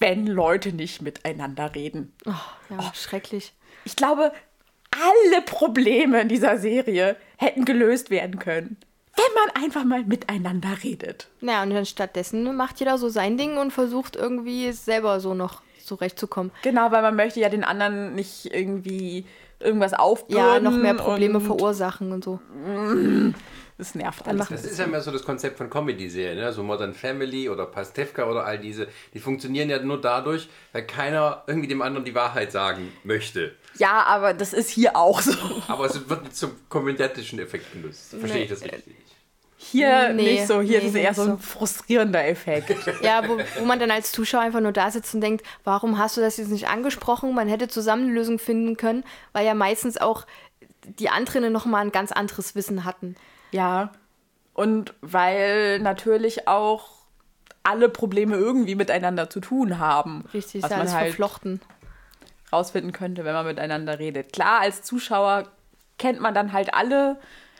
wenn 0.00 0.26
Leute 0.26 0.72
nicht 0.72 1.02
miteinander 1.02 1.74
reden. 1.74 2.12
Oh, 2.26 2.32
ja, 2.70 2.92
schrecklich. 2.94 3.52
Ich 3.84 3.96
glaube, 3.96 4.32
alle 4.90 5.42
Probleme 5.42 6.20
in 6.20 6.28
dieser 6.28 6.58
Serie 6.58 7.16
hätten 7.38 7.64
gelöst 7.64 8.10
werden 8.10 8.38
können, 8.38 8.78
wenn 9.16 9.24
man 9.54 9.64
einfach 9.64 9.84
mal 9.84 10.04
miteinander 10.04 10.70
redet. 10.82 11.28
Naja, 11.40 11.62
und 11.62 11.70
dann 11.70 11.86
stattdessen 11.86 12.56
macht 12.56 12.80
jeder 12.80 12.98
so 12.98 13.08
sein 13.08 13.36
Ding 13.36 13.56
und 13.58 13.70
versucht 13.72 14.16
irgendwie 14.16 14.72
selber 14.72 15.20
so 15.20 15.34
noch 15.34 15.62
zurechtzukommen. 15.84 16.50
Genau, 16.62 16.90
weil 16.92 17.02
man 17.02 17.16
möchte 17.16 17.40
ja 17.40 17.48
den 17.48 17.64
anderen 17.64 18.14
nicht 18.14 18.46
irgendwie 18.54 19.26
irgendwas 19.60 19.94
aufbürden. 19.94 20.44
Ja, 20.44 20.60
noch 20.60 20.72
mehr 20.76 20.94
Probleme 20.94 21.38
und 21.38 21.44
verursachen 21.44 22.12
und 22.12 22.24
so. 22.24 22.40
Das 23.78 23.94
nervt 23.94 24.20
Dann 24.20 24.36
alles. 24.36 24.50
macht- 24.50 24.52
Das 24.52 24.64
ist 24.64 24.78
ja 24.78 24.86
mehr 24.86 25.00
so 25.00 25.10
das 25.10 25.24
Konzept 25.24 25.58
von 25.58 25.68
Comedy-Serien, 25.70 26.38
ne? 26.38 26.52
so 26.52 26.62
Modern 26.62 26.94
Family 26.94 27.48
oder 27.48 27.66
Pastewka 27.66 28.28
oder 28.28 28.44
all 28.44 28.58
diese. 28.58 28.86
Die 29.14 29.18
funktionieren 29.18 29.70
ja 29.70 29.78
nur 29.82 30.00
dadurch, 30.00 30.48
weil 30.72 30.86
keiner 30.86 31.42
irgendwie 31.46 31.68
dem 31.68 31.82
anderen 31.82 32.04
die 32.04 32.14
Wahrheit 32.14 32.52
sagen 32.52 32.92
möchte. 33.02 33.52
Ja, 33.78 34.02
aber 34.04 34.34
das 34.34 34.52
ist 34.52 34.70
hier 34.70 34.96
auch 34.96 35.20
so. 35.20 35.32
Aber 35.68 35.86
es 35.86 36.08
wird 36.08 36.24
nicht 36.24 36.36
zum 36.36 36.52
komödiantischen 36.68 37.38
Effekt 37.38 37.72
genutzt. 37.72 38.14
Verstehe 38.18 38.44
ich 38.44 38.50
das 38.50 38.62
richtig? 38.62 38.96
Hier 39.56 40.12
Nee, 40.12 40.34
nicht 40.34 40.46
so. 40.46 40.60
Hier 40.60 40.80
nee, 40.80 40.86
ist 40.86 40.94
es 40.94 41.00
eher 41.00 41.14
so 41.14 41.22
ein 41.22 41.38
frustrierender 41.38 42.26
Effekt. 42.26 42.74
Ja, 43.02 43.28
wo, 43.28 43.38
wo 43.58 43.64
man 43.64 43.78
dann 43.78 43.90
als 43.90 44.12
Zuschauer 44.12 44.42
einfach 44.42 44.60
nur 44.60 44.72
da 44.72 44.90
sitzt 44.90 45.14
und 45.14 45.20
denkt, 45.20 45.46
warum 45.64 45.98
hast 45.98 46.16
du 46.16 46.20
das 46.20 46.36
jetzt 46.36 46.50
nicht 46.50 46.68
angesprochen? 46.68 47.34
Man 47.34 47.48
hätte 47.48 47.68
zusammen 47.68 48.04
eine 48.04 48.12
Lösung 48.12 48.38
finden 48.38 48.76
können, 48.76 49.04
weil 49.32 49.46
ja 49.46 49.54
meistens 49.54 49.98
auch 49.98 50.26
die 50.84 51.08
anderen 51.08 51.52
noch 51.52 51.64
mal 51.64 51.78
ein 51.78 51.92
ganz 51.92 52.10
anderes 52.12 52.54
Wissen 52.54 52.84
hatten. 52.84 53.16
ja. 53.52 53.92
Und 54.54 54.92
weil 55.00 55.78
natürlich 55.78 56.46
auch 56.46 56.90
alle 57.62 57.88
Probleme 57.88 58.36
irgendwie 58.36 58.74
miteinander 58.74 59.30
zu 59.30 59.40
tun 59.40 59.78
haben. 59.78 60.24
Richtig, 60.34 60.62
was 60.62 60.68
ist 60.68 60.70
ja 60.70 60.76
man 60.76 60.80
alles 60.80 60.94
halt 60.94 61.06
verflochten. 61.06 61.60
Rausfinden 62.52 62.92
könnte, 62.92 63.24
wenn 63.24 63.34
man 63.34 63.46
miteinander 63.46 63.98
redet. 63.98 64.32
Klar, 64.32 64.60
als 64.60 64.82
Zuschauer 64.82 65.48
kennt 65.98 66.20
man 66.20 66.34
dann 66.34 66.52
halt 66.52 66.74
alle 66.74 67.18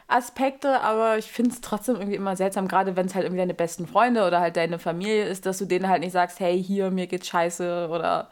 Aspekte, 0.08 0.80
aber 0.80 1.18
ich 1.18 1.32
finde 1.32 1.50
es 1.52 1.60
trotzdem 1.60 1.96
irgendwie 1.96 2.16
immer 2.16 2.36
seltsam, 2.36 2.68
gerade 2.68 2.96
wenn 2.96 3.06
es 3.06 3.14
halt 3.14 3.24
irgendwie 3.24 3.40
deine 3.40 3.54
besten 3.54 3.86
Freunde 3.86 4.26
oder 4.26 4.40
halt 4.40 4.56
deine 4.56 4.78
Familie 4.78 5.24
ist, 5.24 5.46
dass 5.46 5.58
du 5.58 5.64
denen 5.64 5.88
halt 5.88 6.00
nicht 6.00 6.12
sagst, 6.12 6.40
hey, 6.40 6.62
hier, 6.62 6.90
mir 6.90 7.06
geht's 7.06 7.28
scheiße 7.28 7.88
oder 7.90 8.30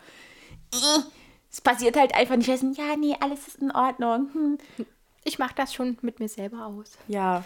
"Ih, 0.74 1.02
es 1.50 1.60
passiert 1.60 1.96
halt 1.96 2.14
einfach 2.14 2.36
nicht. 2.36 2.50
Also, 2.50 2.66
ja, 2.76 2.96
nee, 2.96 3.16
alles 3.20 3.48
ist 3.48 3.58
in 3.62 3.70
Ordnung. 3.72 4.28
Hm. 4.32 4.58
Ich 5.24 5.38
mache 5.38 5.54
das 5.54 5.74
schon 5.74 5.96
mit 6.02 6.20
mir 6.20 6.28
selber 6.28 6.66
aus. 6.66 6.96
Ja, 7.08 7.44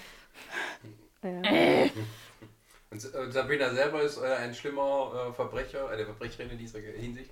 Und 2.90 3.04
äh, 3.14 3.30
Sabrina 3.30 3.70
selber 3.70 4.02
ist 4.02 4.18
äh, 4.18 4.34
ein 4.34 4.54
schlimmer 4.54 5.28
äh, 5.30 5.32
Verbrecher, 5.32 5.88
eine 5.88 6.04
Verbrecherin 6.04 6.50
in 6.50 6.58
dieser 6.58 6.78
Hinsicht. 6.80 7.30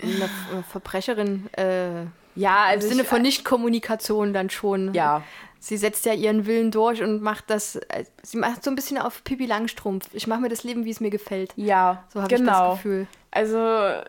Eine 0.00 0.24
äh, 0.24 0.62
Verbrecherin 0.70 1.48
äh, 1.54 2.04
ja, 2.34 2.66
im 2.66 2.76
also 2.76 2.88
Sinne 2.88 3.02
ich, 3.02 3.08
von 3.08 3.22
Nicht-Kommunikation 3.22 4.32
dann 4.32 4.50
schon. 4.50 4.94
ja, 4.94 5.22
Sie 5.58 5.76
setzt 5.76 6.06
ja 6.06 6.12
ihren 6.12 6.46
Willen 6.46 6.72
durch 6.72 7.02
und 7.02 7.22
macht 7.22 7.48
das, 7.48 7.76
äh, 7.76 8.04
sie 8.22 8.36
macht 8.38 8.64
so 8.64 8.70
ein 8.70 8.74
bisschen 8.74 8.98
auf 8.98 9.22
Pippi 9.22 9.46
Langstrumpf. 9.46 10.08
Ich 10.12 10.26
mache 10.26 10.40
mir 10.40 10.48
das 10.48 10.64
Leben, 10.64 10.84
wie 10.84 10.90
es 10.90 10.98
mir 10.98 11.10
gefällt. 11.10 11.52
ja, 11.54 12.02
So 12.12 12.20
habe 12.20 12.32
ich 12.34 12.38
genau. 12.40 12.70
das 12.70 12.78
Gefühl. 12.78 13.06
Also, 13.30 14.02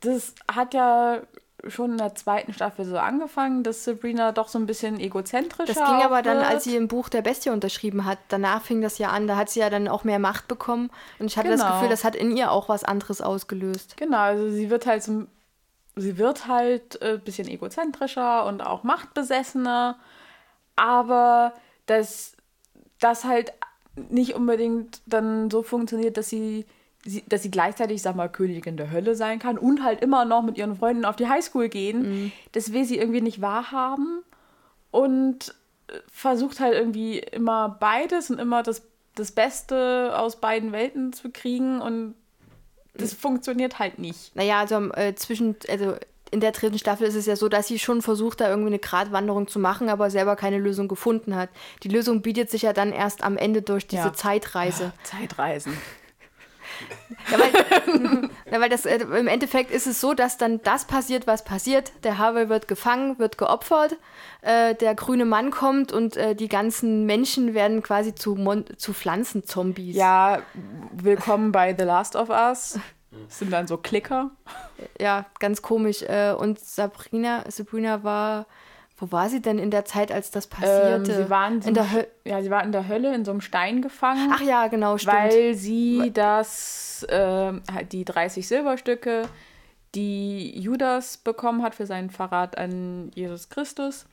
das 0.00 0.34
hat 0.50 0.72
ja 0.72 1.20
schon 1.68 1.92
in 1.92 1.98
der 1.98 2.14
zweiten 2.14 2.52
Staffel 2.52 2.84
so 2.84 2.98
angefangen, 2.98 3.62
dass 3.62 3.84
Sabrina 3.84 4.32
doch 4.32 4.48
so 4.48 4.58
ein 4.58 4.66
bisschen 4.66 4.98
egozentrischer 5.00 5.72
Das 5.74 5.76
ging 5.76 6.02
aber 6.02 6.22
dann, 6.22 6.38
als 6.38 6.64
sie 6.64 6.76
im 6.76 6.88
Buch 6.88 7.08
der 7.08 7.22
Bestie 7.22 7.50
unterschrieben 7.50 8.04
hat. 8.04 8.18
Danach 8.28 8.62
fing 8.62 8.80
das 8.80 8.98
ja 8.98 9.10
an. 9.10 9.26
Da 9.26 9.36
hat 9.36 9.50
sie 9.50 9.60
ja 9.60 9.70
dann 9.70 9.88
auch 9.88 10.04
mehr 10.04 10.18
Macht 10.18 10.48
bekommen. 10.48 10.90
Und 11.18 11.26
ich 11.26 11.36
hatte 11.36 11.48
das 11.48 11.60
Genau. 11.60 11.72
Gefühl, 11.74 11.88
das 11.88 12.04
hat 12.04 12.16
in 12.16 12.36
ihr 12.36 12.50
auch 12.50 12.68
was 12.68 12.84
anderes 12.84 13.20
ausgelöst. 13.20 13.96
Genau, 13.96 14.18
also 14.18 14.50
sie 14.50 14.70
wird 14.70 14.86
halt 14.86 15.02
so, 15.02 15.26
sie 15.96 16.18
wird 16.18 16.46
halt 16.46 17.00
ein 17.02 17.20
bisschen 17.20 17.48
egozentrischer 17.48 18.46
und 18.46 18.62
auch 18.62 18.82
machtbesessener, 18.82 19.98
aber 20.76 21.52
das 21.86 22.34
das 23.00 23.24
halt 23.24 23.52
nicht 23.96 24.34
unbedingt 24.34 25.00
dann 25.06 25.50
so 25.50 25.62
funktioniert, 25.62 26.16
dass 26.16 26.28
sie, 26.28 26.66
sie, 27.04 27.24
dass 27.28 27.42
sie 27.42 27.50
gleichzeitig, 27.50 28.02
sag 28.02 28.16
mal, 28.16 28.28
Königin 28.28 28.76
der 28.76 28.90
Hölle 28.90 29.14
sein 29.14 29.38
kann 29.38 29.58
und 29.58 29.82
halt 29.82 30.02
immer 30.02 30.24
noch 30.24 30.42
mit 30.42 30.58
ihren 30.58 30.76
Freunden 30.76 31.04
auf 31.04 31.16
die 31.16 31.28
Highschool 31.28 31.68
gehen. 31.68 32.02
Mhm. 32.02 32.32
Das 32.52 32.72
will 32.72 32.84
sie 32.84 32.98
irgendwie 32.98 33.20
nicht 33.20 33.40
wahrhaben 33.40 34.22
und 34.90 35.54
äh, 35.88 35.98
versucht 36.10 36.60
halt 36.60 36.74
irgendwie 36.74 37.18
immer 37.18 37.76
beides 37.80 38.30
und 38.30 38.38
immer 38.38 38.62
das, 38.62 38.82
das 39.14 39.32
Beste 39.32 40.12
aus 40.16 40.36
beiden 40.40 40.72
Welten 40.72 41.12
zu 41.12 41.30
kriegen 41.30 41.80
und 41.80 42.14
das 42.94 43.14
funktioniert 43.14 43.78
halt 43.78 43.98
nicht. 43.98 44.34
Naja, 44.34 44.60
also 44.60 44.92
äh, 44.92 45.14
zwischen, 45.14 45.56
also 45.68 45.94
in 46.30 46.40
der 46.40 46.52
dritten 46.52 46.78
Staffel 46.78 47.06
ist 47.06 47.14
es 47.14 47.26
ja 47.26 47.36
so, 47.36 47.48
dass 47.48 47.66
sie 47.66 47.78
schon 47.78 48.02
versucht, 48.02 48.40
da 48.40 48.48
irgendwie 48.48 48.68
eine 48.68 48.78
Gratwanderung 48.78 49.48
zu 49.48 49.58
machen, 49.58 49.88
aber 49.88 50.10
selber 50.10 50.36
keine 50.36 50.58
Lösung 50.58 50.86
gefunden 50.86 51.34
hat. 51.34 51.48
Die 51.82 51.88
Lösung 51.88 52.22
bietet 52.22 52.50
sich 52.50 52.62
ja 52.62 52.72
dann 52.72 52.92
erst 52.92 53.22
am 53.22 53.36
Ende 53.36 53.62
durch 53.62 53.86
diese 53.86 54.02
Ja. 54.02 54.12
Zeitreise. 54.12 54.92
Zeitreisen. 55.02 55.76
Ja, 57.30 57.38
weil, 57.38 58.30
ja, 58.52 58.60
weil 58.60 58.68
das, 58.68 58.86
äh, 58.86 58.98
im 58.98 59.26
Endeffekt 59.26 59.70
ist 59.70 59.86
es 59.86 60.00
so, 60.00 60.14
dass 60.14 60.38
dann 60.38 60.62
das 60.62 60.84
passiert, 60.84 61.26
was 61.26 61.44
passiert. 61.44 61.92
Der 62.04 62.18
Harvey 62.18 62.48
wird 62.48 62.68
gefangen, 62.68 63.18
wird 63.18 63.38
geopfert, 63.38 63.96
äh, 64.42 64.74
der 64.74 64.94
grüne 64.94 65.24
Mann 65.24 65.50
kommt 65.50 65.92
und 65.92 66.16
äh, 66.16 66.34
die 66.34 66.48
ganzen 66.48 67.06
Menschen 67.06 67.54
werden 67.54 67.82
quasi 67.82 68.14
zu, 68.14 68.34
Mon 68.34 68.64
zu 68.76 68.92
Pflanzenzombies. 68.92 69.96
Ja, 69.96 70.40
willkommen 70.92 71.52
bei 71.52 71.74
The 71.76 71.84
Last 71.84 72.16
of 72.16 72.30
Us. 72.30 72.78
Das 73.10 73.38
sind 73.38 73.52
dann 73.52 73.66
so 73.66 73.76
Klicker. 73.76 74.30
ja, 74.98 75.26
ganz 75.40 75.62
komisch. 75.62 76.02
Äh, 76.02 76.32
und 76.32 76.60
Sabrina, 76.60 77.44
Sabrina 77.48 78.02
war, 78.04 78.46
wo 79.00 79.10
war 79.12 79.28
sie 79.28 79.40
denn 79.42 79.58
in 79.58 79.70
der 79.70 79.84
Zeit, 79.84 80.12
als 80.12 80.30
das 80.30 80.44
Ähm, 80.44 80.50
passierte? 80.50 81.14
sie, 81.24 81.30
waren 81.30 81.60
in 81.62 81.74
der 81.74 81.86
ja, 82.24 82.42
sie 82.42 82.50
war 82.50 82.62
in 82.62 82.70
der 82.72 82.86
Hölle 82.86 83.14
in 83.14 83.24
so 83.24 83.30
einem 83.32 83.40
Stein 83.40 83.80
gefangen. 83.82 84.30
Ach 84.32 84.40
ja, 84.42 84.68
genau, 84.68 84.98
stimmt. 84.98 85.14
weil 85.16 85.54
sie 85.54 86.10
das, 86.14 87.06
ähm, 87.10 87.62
halt 87.72 87.92
die 87.92 88.04
30 88.04 88.46
Silberstücke, 88.46 89.22
die 89.94 90.58
Judas 90.60 91.16
bekommen 91.16 91.62
hat 91.62 91.74
für 91.74 91.86
seinen 91.86 92.10
Verrat 92.10 92.56
an 92.58 93.10
Jesus 93.14 93.48
Christus, 93.48 94.06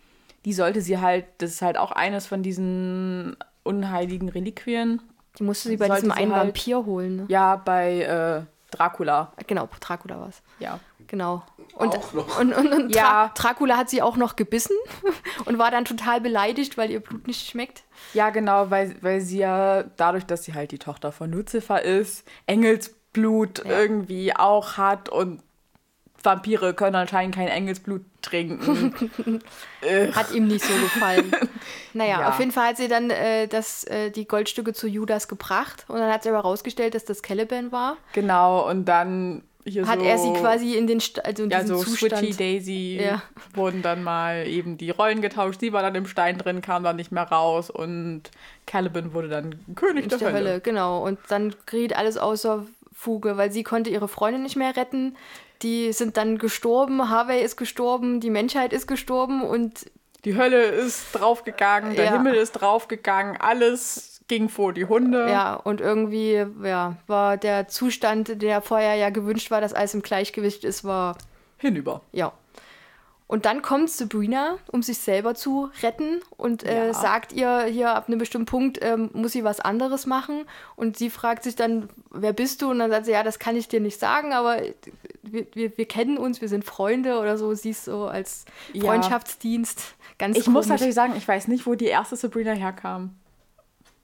die 0.46 0.54
sollte 0.54 0.82
sie 0.82 0.98
halt, 1.00 1.26
das 1.40 1.52
ist 1.52 1.62
halt 1.62 1.78
auch 1.78 1.92
eines 1.92 2.26
von 2.26 2.42
diesen 2.42 3.36
unheiligen 3.64 4.30
Reliquien, 4.30 5.02
die 5.38 5.44
musste 5.44 5.70
sie 5.70 5.78
bei 5.78 5.88
sollte 5.88 6.04
diesem 6.04 6.18
einen 6.18 6.34
halt- 6.34 6.46
Vampir 6.48 6.86
holen. 6.86 7.16
Ne? 7.18 7.26
ja, 7.28 7.58
bei 7.58 8.02
äh, 8.02 8.42
Dracula, 8.72 9.34
Genau, 9.46 9.68
Dracula 9.80 10.20
war 10.20 10.30
es. 10.30 10.42
ja. 10.60 10.80
Genau. 11.08 11.44
Und, 11.76 11.96
Auch 11.96 12.14
noch. 12.14 12.40
und, 12.40 12.54
und, 12.54 12.74
und 12.74 12.90
Ja. 12.96 13.32
Dra 13.36 13.50
Dracula 13.50 13.78
hat 13.78 13.90
sie 13.90 14.02
auch 14.02 14.18
noch 14.18 14.36
gebissen 14.36 14.76
und 15.46 15.58
war 15.60 15.70
dann 15.72 15.86
total 15.86 16.22
beleidigt, 16.22 16.78
weil 16.78 16.90
ihr 16.92 17.00
Blut 17.00 17.28
nicht 17.28 17.50
schmeckt. 17.50 17.84
Ja, 18.14 18.30
genau, 18.32 18.70
weil, 18.72 18.96
weil 19.02 19.22
sie 19.22 19.40
ja 19.40 19.84
dadurch, 19.96 20.26
dass 20.26 20.44
sie 20.44 20.54
halt 20.54 20.72
die 20.72 20.80
Tochter 20.80 21.12
von 21.12 21.32
Lucifer 21.32 21.82
ist, 21.82 22.26
Engelsblut 22.48 23.64
Ja. 23.66 23.80
irgendwie 23.80 24.36
auch 24.36 24.78
hat 24.78 25.10
und 25.10 25.42
Vampire 26.24 26.74
können 26.74 26.96
anscheinend 26.96 27.36
kein 27.36 27.48
Engelsblut 27.48 28.02
trinken. 28.24 29.40
Hat 30.14 30.32
ihm 30.32 30.48
nicht 30.48 30.66
so 30.66 30.74
gefallen. 30.74 31.32
naja, 31.94 32.22
Ja. 32.22 32.30
auf 32.30 32.40
jeden 32.40 32.52
Fall 32.52 32.70
hat 32.70 32.78
sie 32.78 32.88
dann 32.88 33.12
äh, 33.12 33.48
das, 33.48 33.84
äh, 33.86 34.10
die 34.10 34.28
Goldstücke 34.28 34.74
zu 34.74 34.88
Judas 34.88 35.28
gebracht 35.28 35.86
und 35.88 36.00
dann 36.00 36.12
hat 36.12 36.24
sie 36.24 36.30
aber 36.30 36.40
rausgestellt, 36.40 36.96
dass 36.96 37.06
das 37.06 37.22
Caliban 37.22 37.72
war. 37.72 37.98
genau, 38.14 38.68
und 38.68 38.86
dann 38.86 39.44
Hat 39.86 40.00
so, 40.00 40.06
er 40.06 40.18
sie 40.18 40.34
quasi 40.34 40.76
in 40.76 40.88
den 40.88 41.00
St 41.00 41.24
also 41.26 41.44
in 41.44 41.50
ja, 41.50 41.66
so 41.66 41.84
Zustand. 41.84 42.14
Switchy 42.24 42.36
Daisy 42.38 43.00
Ja. 43.02 43.22
wurden 43.54 43.82
dann 43.82 44.04
mal 44.04 44.48
eben 44.48 44.78
die 44.78 44.90
Rollen 44.92 45.22
getauscht. 45.22 45.60
Sie 45.60 45.74
war 45.74 45.82
dann 45.82 45.96
im 45.96 46.06
Stein 46.08 46.38
drin, 46.38 46.62
kam 46.62 46.84
dann 46.84 46.96
nicht 46.96 47.12
mehr 47.12 47.24
raus 47.24 47.70
und 47.70 48.24
Caliban 48.66 49.14
wurde 49.14 49.30
dann 49.30 49.56
König 49.76 50.08
der, 50.10 50.18
der 50.20 50.28
Hölle. 50.34 50.38
Hölle, 50.50 50.62
genau. 50.62 51.04
Und 51.06 51.20
dann 51.30 51.54
geriet 51.66 51.96
alles 51.98 52.18
außer 52.18 52.66
Fuge, 52.94 53.38
weil 53.38 53.52
sie 53.52 53.64
konnte 53.64 53.90
ihre 53.90 54.08
Freunde 54.08 54.40
nicht 54.40 54.56
mehr 54.56 54.76
retten. 54.76 55.16
Die 55.62 55.92
sind 55.92 56.18
dann 56.18 56.38
gestorben, 56.38 57.10
Harvey 57.10 57.42
ist 57.42 57.58
gestorben, 57.58 58.20
die 58.20 58.30
Menschheit 58.30 58.74
ist 58.74 58.88
gestorben 58.88 59.42
und 59.42 59.86
Die 60.26 60.36
Hölle 60.36 60.62
ist 60.64 61.12
draufgegangen, 61.14 61.96
der 61.96 62.06
Ja. 62.06 62.12
Himmel 62.14 62.36
ist 62.36 62.54
draufgegangen, 62.54 63.38
alles 63.40 64.17
ging 64.28 64.50
vor 64.50 64.74
die 64.74 64.86
Hunde. 64.86 65.30
ja, 65.30 65.56
und 65.56 65.80
irgendwie 65.82 66.46
ja, 66.64 66.98
war 67.08 67.38
der 67.38 67.68
Zustand, 67.68 68.42
der 68.42 68.62
vorher 68.62 68.96
ja 68.96 69.10
gewünscht 69.10 69.52
war, 69.52 69.62
dass 69.62 69.74
alles 69.74 69.94
im 69.94 70.02
Gleichgewicht 70.02 70.64
ist, 70.64 70.84
war 70.84 71.18
Hinüber. 71.58 72.02
ja. 72.12 72.32
Und 73.30 73.44
dann 73.46 73.62
kommt 73.62 73.90
Sabrina, 73.90 74.58
um 74.72 74.82
sich 74.82 75.00
selber 75.00 75.36
zu 75.36 75.70
retten 75.84 76.22
und 76.38 76.64
äh, 76.64 76.88
Ja. 76.88 76.94
sagt 76.94 77.34
ihr 77.34 77.64
hier 77.66 77.94
ab 77.94 78.08
einem 78.08 78.20
bestimmten 78.20 78.46
Punkt, 78.46 78.80
ähm, 78.82 79.10
muss 79.12 79.34
sie 79.34 79.44
was 79.44 79.60
anderes 79.60 80.06
machen. 80.06 80.46
Und 80.78 80.96
sie 80.98 81.10
fragt 81.10 81.44
sich 81.44 81.58
dann, 81.58 81.90
wer 82.10 82.32
bist 82.32 82.62
du? 82.62 82.70
Und 82.72 82.80
dann 82.80 82.90
sagt 82.90 83.06
sie, 83.06 83.12
ja, 83.12 83.24
das 83.24 83.38
kann 83.38 83.58
ich 83.58 83.68
dir 83.68 83.82
nicht 83.82 84.00
sagen, 84.00 84.32
aber 84.32 84.62
wir, 85.24 85.46
wir, 85.56 85.78
wir 85.78 85.86
kennen 85.86 86.18
uns, 86.18 86.40
wir 86.40 86.48
sind 86.48 86.64
Freunde 86.64 87.20
oder 87.20 87.38
so. 87.38 87.54
Sie 87.54 87.72
ist 87.72 87.84
so 87.84 88.06
als 88.06 88.46
Ja. 88.72 88.86
Freundschaftsdienst 88.86 89.82
ganz 90.18 90.38
Ich 90.38 90.48
muss 90.48 90.54
komisch. 90.68 90.68
natürlich 90.70 90.96
sagen, 90.96 91.14
ich 91.18 91.28
weiß 91.28 91.50
nicht, 91.50 91.66
wo 91.68 91.76
die 91.76 91.88
erste 91.88 92.16
Sabrina 92.16 92.54
herkam. 92.54 93.14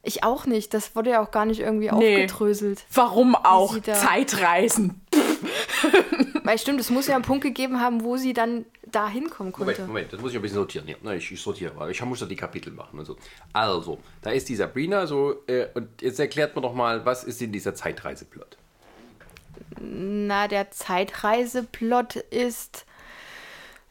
Ich 0.06 0.24
auch 0.24 0.46
nicht. 0.46 0.74
Das 0.74 0.96
wurde 0.96 1.12
ja 1.12 1.24
auch 1.24 1.32
gar 1.32 1.46
nicht 1.46 1.62
irgendwie 1.62 1.90
Nee. 1.92 2.24
aufgedröselt. 2.26 2.84
Warum 2.94 3.36
auch 3.36 3.80
Zeitreisen? 3.82 5.02
Weil 6.44 6.58
stimmt, 6.60 6.82
es 6.82 6.90
muss 6.90 7.08
ja 7.08 7.16
einen 7.16 7.24
Punkt 7.24 7.44
gegeben 7.44 7.80
haben, 7.80 8.04
wo 8.04 8.18
sie 8.18 8.34
dann 8.34 8.66
da 8.92 9.08
hinkommen 9.08 9.54
konnte. 9.54 9.72
Moment, 9.72 9.88
Moment, 9.88 10.14
das 10.14 10.20
muss 10.20 10.32
ich 10.32 10.36
ein 10.38 10.42
bisschen 10.42 10.58
sortieren. 10.58 10.88
Ja, 10.90 10.96
na, 11.02 11.16
ich, 11.16 11.32
ich 11.32 11.42
sortiere, 11.42 11.72
aber 11.76 11.90
ich 11.90 12.04
muss 12.04 12.20
ja 12.20 12.28
die 12.28 12.36
Kapitel 12.36 12.72
machen 12.74 13.00
und 13.00 13.06
so. 13.06 13.16
Also, 13.54 13.98
da 14.22 14.32
ist 14.32 14.50
die 14.50 14.56
Sabrina 14.58 15.08
so, 15.08 15.36
äh, 15.48 15.68
und 15.74 16.02
jetzt 16.02 16.20
erklärt 16.20 16.54
mir 16.56 16.62
doch 16.62 16.74
mal, 16.74 17.06
was 17.06 17.24
ist 17.24 17.42
in 17.42 17.54
dieser 17.54 17.74
Zeitreiseplot? 17.74 18.58
Na, 19.80 20.48
der 20.50 20.70
Zeitreiseplot 20.72 22.18
ist. 22.18 22.86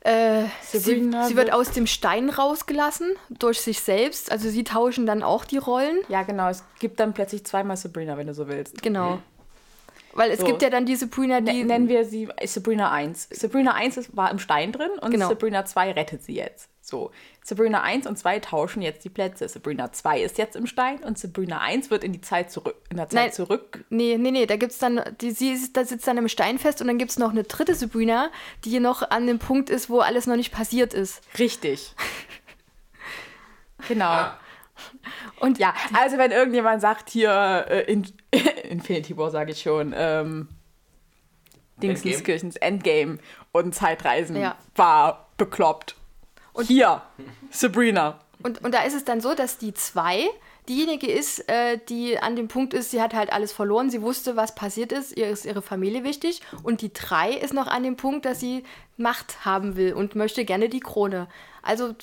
Äh, 0.04 0.44
sie, 0.62 0.78
Sabrina 0.78 1.28
sie 1.28 1.36
wird 1.36 1.46
wird- 1.48 1.54
aus 1.54 1.70
dem 1.70 1.86
Stein 1.86 2.28
rausgelassen 2.28 3.12
durch 3.30 3.60
sich 3.60 3.80
selbst. 3.80 4.32
Also 4.32 4.48
sie 4.50 4.64
tauschen 4.64 5.06
dann 5.06 5.22
auch 5.22 5.44
die 5.44 5.58
Rollen. 5.58 5.98
Ja, 6.08 6.22
genau. 6.24 6.48
Es 6.48 6.64
gibt 6.80 6.98
dann 6.98 7.14
plötzlich 7.14 7.44
zweimal 7.44 7.76
Sabrina, 7.76 8.16
wenn 8.16 8.26
du 8.26 8.34
so 8.34 8.48
willst. 8.48 8.82
Genau. 8.82 9.20
Weil 10.14 10.30
es 10.30 10.40
So. 10.40 10.46
gibt 10.46 10.62
ja 10.62 10.70
dann 10.70 10.84
die 10.86 10.96
Sabrina, 10.96 11.40
die. 11.40 11.60
Ne- 11.62 11.64
Nennen 11.64 11.88
wir 11.88 12.04
sie 12.04 12.28
Sabrina 12.44 12.90
1. 12.90 13.28
Sabrina 13.30 13.72
1 13.74 13.96
ist, 13.96 14.16
war 14.16 14.30
im 14.30 14.38
Stein 14.38 14.72
drin 14.72 14.90
und 15.00 15.10
Genau. 15.10 15.28
Sabrina 15.28 15.64
2 15.64 15.92
rettet 15.92 16.22
sie 16.22 16.34
jetzt. 16.34 16.68
So. 16.80 17.10
Sabrina 17.44 17.82
1 17.82 18.06
und 18.06 18.18
2 18.18 18.40
tauschen 18.40 18.82
jetzt 18.82 19.04
die 19.04 19.08
Plätze. 19.08 19.48
Sabrina 19.48 19.92
2 19.92 20.20
ist 20.20 20.36
jetzt 20.38 20.56
im 20.56 20.66
Stein 20.66 20.98
und 21.02 21.16
Sabrina 21.18 21.60
1 21.60 21.90
wird 21.90 22.04
in 22.04 22.12
die 22.12 22.20
Zeit 22.20 22.50
zurück, 22.50 22.76
in 22.90 22.96
der 22.96 23.08
Zeit 23.08 23.14
Nein. 23.20 23.32
zurück. 23.32 23.84
Nee, 23.88 24.16
nee, 24.18 24.30
nee, 24.32 24.46
da 24.46 24.56
gibt's 24.56 24.78
dann, 24.78 25.00
die, 25.20 25.30
sie 25.30 25.52
ist, 25.52 25.76
da 25.76 25.84
sitzt 25.84 26.06
dann 26.06 26.18
im 26.18 26.28
Stein 26.28 26.58
fest 26.58 26.80
und 26.80 26.88
dann 26.88 26.98
gibt 26.98 27.10
es 27.12 27.18
noch 27.18 27.30
eine 27.30 27.44
dritte 27.44 27.74
Sabrina, 27.74 28.30
die 28.64 28.78
noch 28.80 29.08
an 29.10 29.26
dem 29.26 29.38
Punkt 29.38 29.70
ist, 29.70 29.88
wo 29.90 30.00
alles 30.00 30.26
noch 30.26 30.36
nicht 30.36 30.52
passiert 30.52 30.92
ist. 30.92 31.22
Richtig. 31.38 31.94
genau. 33.88 34.26
Und 35.40 35.58
Ja, 35.58 35.74
also 35.92 36.18
wenn 36.18 36.30
irgendjemand 36.30 36.80
sagt, 36.80 37.10
hier 37.10 37.66
äh, 37.68 37.92
in, 37.92 38.06
Infinity 38.72 39.16
War 39.16 39.30
sage 39.30 39.52
ich 39.52 39.62
schon, 39.62 39.94
ähm, 39.96 40.48
Dingsenskirchens 41.82 42.56
Endgame 42.56 43.18
und 43.52 43.74
Zeitreisen 43.74 44.36
Ja. 44.36 44.56
war 44.76 45.28
bekloppt. 45.36 45.96
Und 46.52 46.66
hier, 46.66 47.02
Sabrina. 47.50 48.20
Und, 48.42 48.62
und 48.64 48.74
da 48.74 48.82
ist 48.82 48.94
es 48.94 49.04
dann 49.04 49.20
so, 49.20 49.34
dass 49.34 49.58
die 49.58 49.72
zwei 49.74 50.26
diejenige 50.68 51.10
ist, 51.10 51.48
äh, 51.48 51.78
die 51.88 52.18
an 52.18 52.36
dem 52.36 52.46
Punkt 52.48 52.72
ist, 52.74 52.90
sie 52.92 53.00
hat 53.02 53.14
halt 53.14 53.32
alles 53.32 53.52
verloren, 53.52 53.90
sie 53.90 54.02
wusste, 54.02 54.36
was 54.36 54.54
passiert 54.54 54.92
ist, 54.92 55.16
ihr 55.16 55.28
ist 55.28 55.44
ihre 55.44 55.62
Familie 55.62 56.04
wichtig. 56.04 56.40
Und 56.62 56.82
die 56.82 56.92
drei 56.92 57.32
ist 57.32 57.52
noch 57.54 57.66
an 57.66 57.82
dem 57.82 57.96
Punkt, 57.96 58.24
dass 58.24 58.38
sie 58.40 58.64
Macht 58.96 59.44
haben 59.44 59.76
will 59.76 59.94
und 59.94 60.14
möchte 60.14 60.44
gerne 60.44 60.68
die 60.68 60.80
Krone. 60.80 61.26
Also 61.62 61.94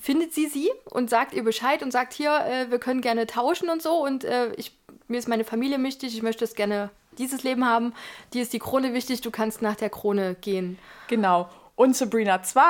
findet 0.00 0.34
sie 0.34 0.46
sie 0.46 0.70
und 0.90 1.08
sagt 1.08 1.32
ihr 1.32 1.44
Bescheid 1.44 1.82
und 1.82 1.90
sagt 1.90 2.12
hier, 2.12 2.40
äh, 2.46 2.70
wir 2.70 2.78
können 2.78 3.00
gerne 3.00 3.26
tauschen 3.26 3.70
und 3.70 3.80
so 3.82 4.04
und 4.04 4.24
äh, 4.24 4.52
ich, 4.54 4.76
mir 5.08 5.18
ist 5.18 5.28
meine 5.28 5.44
Familie 5.44 5.82
wichtig, 5.82 6.14
ich 6.16 6.22
möchte 6.22 6.44
es 6.44 6.54
gerne 6.54 6.90
dieses 7.18 7.42
Leben 7.42 7.64
haben, 7.64 7.94
dir 8.32 8.42
ist 8.42 8.52
die 8.52 8.58
Krone 8.58 8.92
wichtig, 8.92 9.20
du 9.22 9.30
kannst 9.30 9.62
nach 9.62 9.76
der 9.76 9.90
Krone 9.90 10.34
gehen. 10.34 10.78
Genau. 11.08 11.48
Und 11.74 11.96
Sabrina 11.96 12.42
2 12.42 12.62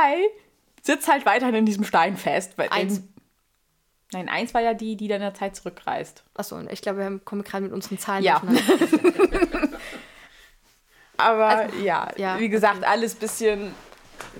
sitzt 0.82 1.08
halt 1.08 1.26
weiterhin 1.26 1.54
in 1.54 1.66
diesem 1.66 1.84
Stein 1.84 2.16
fest. 2.16 2.52
Weil 2.56 2.68
Eins. 2.70 3.00
Den, 3.00 3.14
nein, 4.12 4.28
eins 4.28 4.54
war 4.54 4.60
ja 4.60 4.74
die, 4.74 4.96
die 4.96 5.08
dann 5.08 5.16
in 5.16 5.22
der 5.22 5.34
Zeit 5.34 5.56
zurückreist. 5.56 6.22
Achso, 6.34 6.60
ich 6.70 6.82
glaube, 6.82 6.98
wir 7.00 7.18
kommen 7.20 7.42
gerade 7.42 7.64
mit 7.64 7.72
unseren 7.72 7.98
Zahlen 7.98 8.22
Ja. 8.22 8.40
Aber 11.18 11.46
Also, 11.46 11.78
ja, 11.78 12.08
ja, 12.16 12.38
wie 12.38 12.50
gesagt, 12.50 12.84
alles 12.84 13.14
bisschen, 13.14 13.74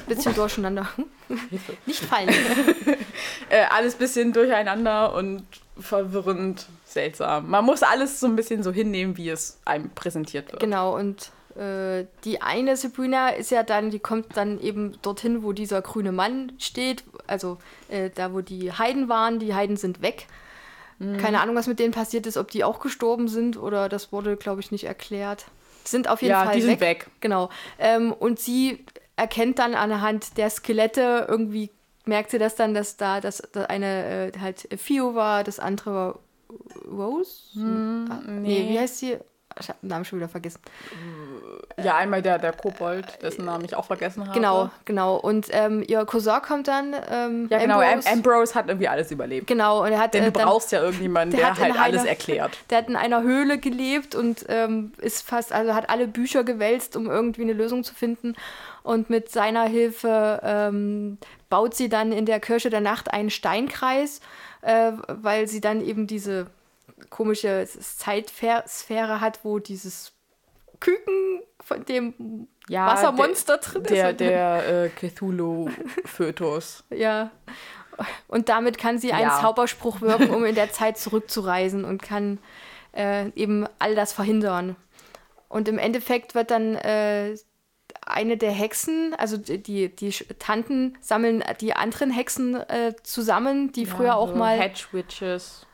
Bisschen 0.07 0.35
durcheinander. 0.35 0.89
Nicht 1.87 2.05
fallen. 2.05 2.29
äh, 3.49 3.65
alles 3.71 3.95
bisschen 3.95 4.33
durcheinander 4.33 5.15
und 5.15 5.45
verwirrend, 5.79 6.67
seltsam. 6.85 7.49
Man 7.51 7.65
muss 7.65 7.83
alles 7.83 8.21
so 8.21 8.27
ein 8.27 8.37
bisschen 8.37 8.63
so 8.63 8.73
hinnehmen, 8.73 9.17
wie 9.17 9.29
es 9.29 9.59
einem 9.65 9.91
präsentiert 9.91 10.51
wird. 10.53 10.61
Genau, 10.61 10.97
und 10.97 11.31
äh, 11.57 12.07
die 12.25 12.43
eine 12.43 12.77
Sabrina 12.77 13.31
ist 13.31 13.51
ja 13.51 13.63
dann, 13.63 13.91
die 13.91 13.99
kommt 13.99 14.37
dann 14.37 14.61
eben 14.61 14.97
dorthin, 15.03 15.43
wo 15.43 15.53
dieser 15.53 15.83
grüne 15.83 16.13
Mann 16.13 16.53
steht, 16.59 17.05
also 17.27 17.59
äh, 17.89 18.11
da, 18.15 18.33
wo 18.33 18.41
die 18.41 18.73
Heiden 18.73 19.09
waren, 19.09 19.39
die 19.39 19.55
Heiden 19.55 19.77
sind 19.77 20.03
weg. 20.03 20.27
Keine 20.99 21.43
Ahnung, 21.43 21.55
was 21.57 21.67
mit 21.67 21.79
denen 21.79 21.93
passiert 21.93 22.27
ist, 22.27 22.39
ob 22.39 22.51
die 22.51 22.65
auch 22.65 22.81
gestorben 22.81 23.29
sind 23.29 23.59
oder 23.59 23.91
das 23.91 24.13
wurde, 24.13 24.39
glaube 24.39 24.63
ich, 24.63 24.71
nicht 24.73 24.85
erklärt. 24.85 25.45
Die 25.85 25.91
sind 25.91 26.09
auf 26.09 26.23
jeden 26.23 26.31
Ja, 26.31 26.45
Fall 26.47 26.55
die 26.55 26.63
weg. 26.63 26.71
sind 26.71 26.81
weg. 26.81 27.07
Genau. 27.21 27.51
Ähm, 27.79 28.15
und 28.15 28.41
sie 28.41 28.83
erkennt 29.15 29.59
dann 29.59 29.75
anhand 29.75 30.39
der 30.39 30.49
Skelette 30.49 31.27
irgendwie 31.29 31.69
merkt 32.07 32.31
sie 32.31 32.39
das 32.39 32.55
dann, 32.55 32.73
dass 32.75 32.97
da 32.97 33.21
das, 33.21 33.43
das 33.53 33.67
eine 33.67 34.31
äh, 34.35 34.39
halt 34.41 34.69
Fio 34.79 35.15
war, 35.15 35.45
das 35.45 35.59
andere 35.59 35.95
war 35.95 36.19
Rose? 36.91 37.51
ah, 37.59 38.21
nee. 38.27 38.41
nee. 38.41 38.69
wie 38.71 38.79
heißt 38.79 38.99
sie? 38.99 39.17
Ich 39.59 39.69
habe 39.71 39.79
den 39.81 39.89
Namen 39.89 40.05
schon 40.05 40.19
wieder 40.19 40.29
vergessen. 40.29 40.61
Ja, 41.83 41.97
einmal 41.97 42.21
der, 42.21 42.39
der 42.39 42.53
Kobold, 42.53 43.23
dessen 43.23 43.47
Namen 43.47 43.65
ich 43.65 43.75
auch 43.75 43.87
vergessen 43.87 44.23
habe. 44.27 44.35
Genau, 44.39 44.71
genau. 44.85 45.17
Und 45.17 45.47
ähm, 45.51 45.83
ihr 45.87 46.05
Cousin 46.05 46.43
kommt 46.43 46.69
dann. 46.69 46.95
Ähm, 47.11 47.47
Ja, 47.51 47.59
genau. 47.59 47.81
Ambrose. 47.81 48.07
Am 48.09 48.15
Ambrose 48.19 48.55
hat 48.55 48.69
irgendwie 48.69 48.89
alles 48.89 49.11
überlebt. 49.11 49.47
Genau, 49.47 49.83
und 49.83 49.93
er 49.93 49.99
hat 49.99 50.13
Denn 50.13 50.25
äh, 50.25 50.27
du 50.27 50.33
dann, 50.33 50.49
brauchst 50.49 50.73
ja 50.73 50.83
irgendjemanden, 50.83 51.39
der 51.39 51.55
der, 51.55 51.59
halt 51.65 51.79
alles 51.81 52.03
einer- 52.03 52.11
erklärt. 52.11 52.59
Der 52.69 52.79
hat 52.79 52.89
in 52.89 52.97
einer 52.97 53.23
Höhle 53.23 53.57
gelebt 53.57 54.15
und 54.15 54.45
ähm, 54.49 54.93
ist 54.99 55.27
fast, 55.27 55.55
also 55.55 55.75
hat 55.75 55.89
alle 55.89 56.07
Bücher 56.07 56.45
gewälzt, 56.45 56.95
um 56.95 57.07
irgendwie 57.09 57.43
eine 57.43 57.55
Lösung 57.55 57.83
zu 57.83 57.95
finden. 57.95 58.35
Und 58.87 59.11
mit 59.11 59.31
seiner 59.31 59.65
Hilfe 59.65 60.41
ähm, 60.45 61.19
baut 61.49 61.75
sie 61.75 61.89
dann 61.89 62.13
in 62.13 62.25
der 62.25 62.39
Kirche 62.39 62.71
der 62.71 62.81
Nacht 62.81 63.13
einen 63.13 63.31
Steinkreis, 63.31 64.21
äh, 64.63 64.93
weil 65.09 65.49
sie 65.49 65.61
dann 65.61 65.85
eben 65.85 66.07
diese 66.07 66.47
komische 67.11 67.67
Zeitsphäre 67.67 69.21
hat, 69.21 69.41
wo 69.43 69.59
dieses 69.59 70.13
Küken 70.79 71.41
von 71.61 71.85
dem 71.85 72.47
Ja, 72.69 72.87
Wassermonster 72.87 73.59
drin 73.59 73.83
ist. 73.83 73.91
Der, 73.91 74.13
der 74.13 74.85
äh, 74.85 74.89
Cthulhu-Fötus. 74.91 76.85
Ja. 76.91 77.33
Und 78.29 78.49
damit 78.49 78.79
kann 78.79 79.01
sie 79.01 79.13
einen 79.13 79.31
Ja. 79.31 79.41
Zauberspruch 79.41 80.01
wirken, 80.01 80.31
um 80.31 80.45
in 80.45 80.55
der 80.55 80.71
Zeit 80.71 80.97
zurückzureisen 80.97 81.85
und 81.85 82.03
kann 82.03 82.39
äh, 82.95 83.31
eben 83.31 83.67
all 83.81 83.97
das 83.97 84.13
verhindern. 84.13 84.77
Und 85.49 85.67
im 85.67 85.79
Endeffekt 85.79 86.37
wird 86.37 86.53
dann 86.53 86.77
äh, 86.77 87.35
eine 88.07 88.37
der 88.37 88.53
Hexen, 88.53 89.15
also 89.19 89.37
die, 89.37 89.59
die, 89.63 89.89
die 89.95 90.11
Tanten 90.39 90.97
sammeln 91.01 91.43
die 91.61 91.75
anderen 91.75 92.11
Hexen 92.11 92.55
äh, 92.55 92.95
zusammen, 93.03 93.73
die 93.73 93.85
früher 93.87 94.17
auch 94.17 94.31
so 94.31 94.37
mal, 94.37 94.59
Hedge 94.59 94.85
Witches. 94.93 95.67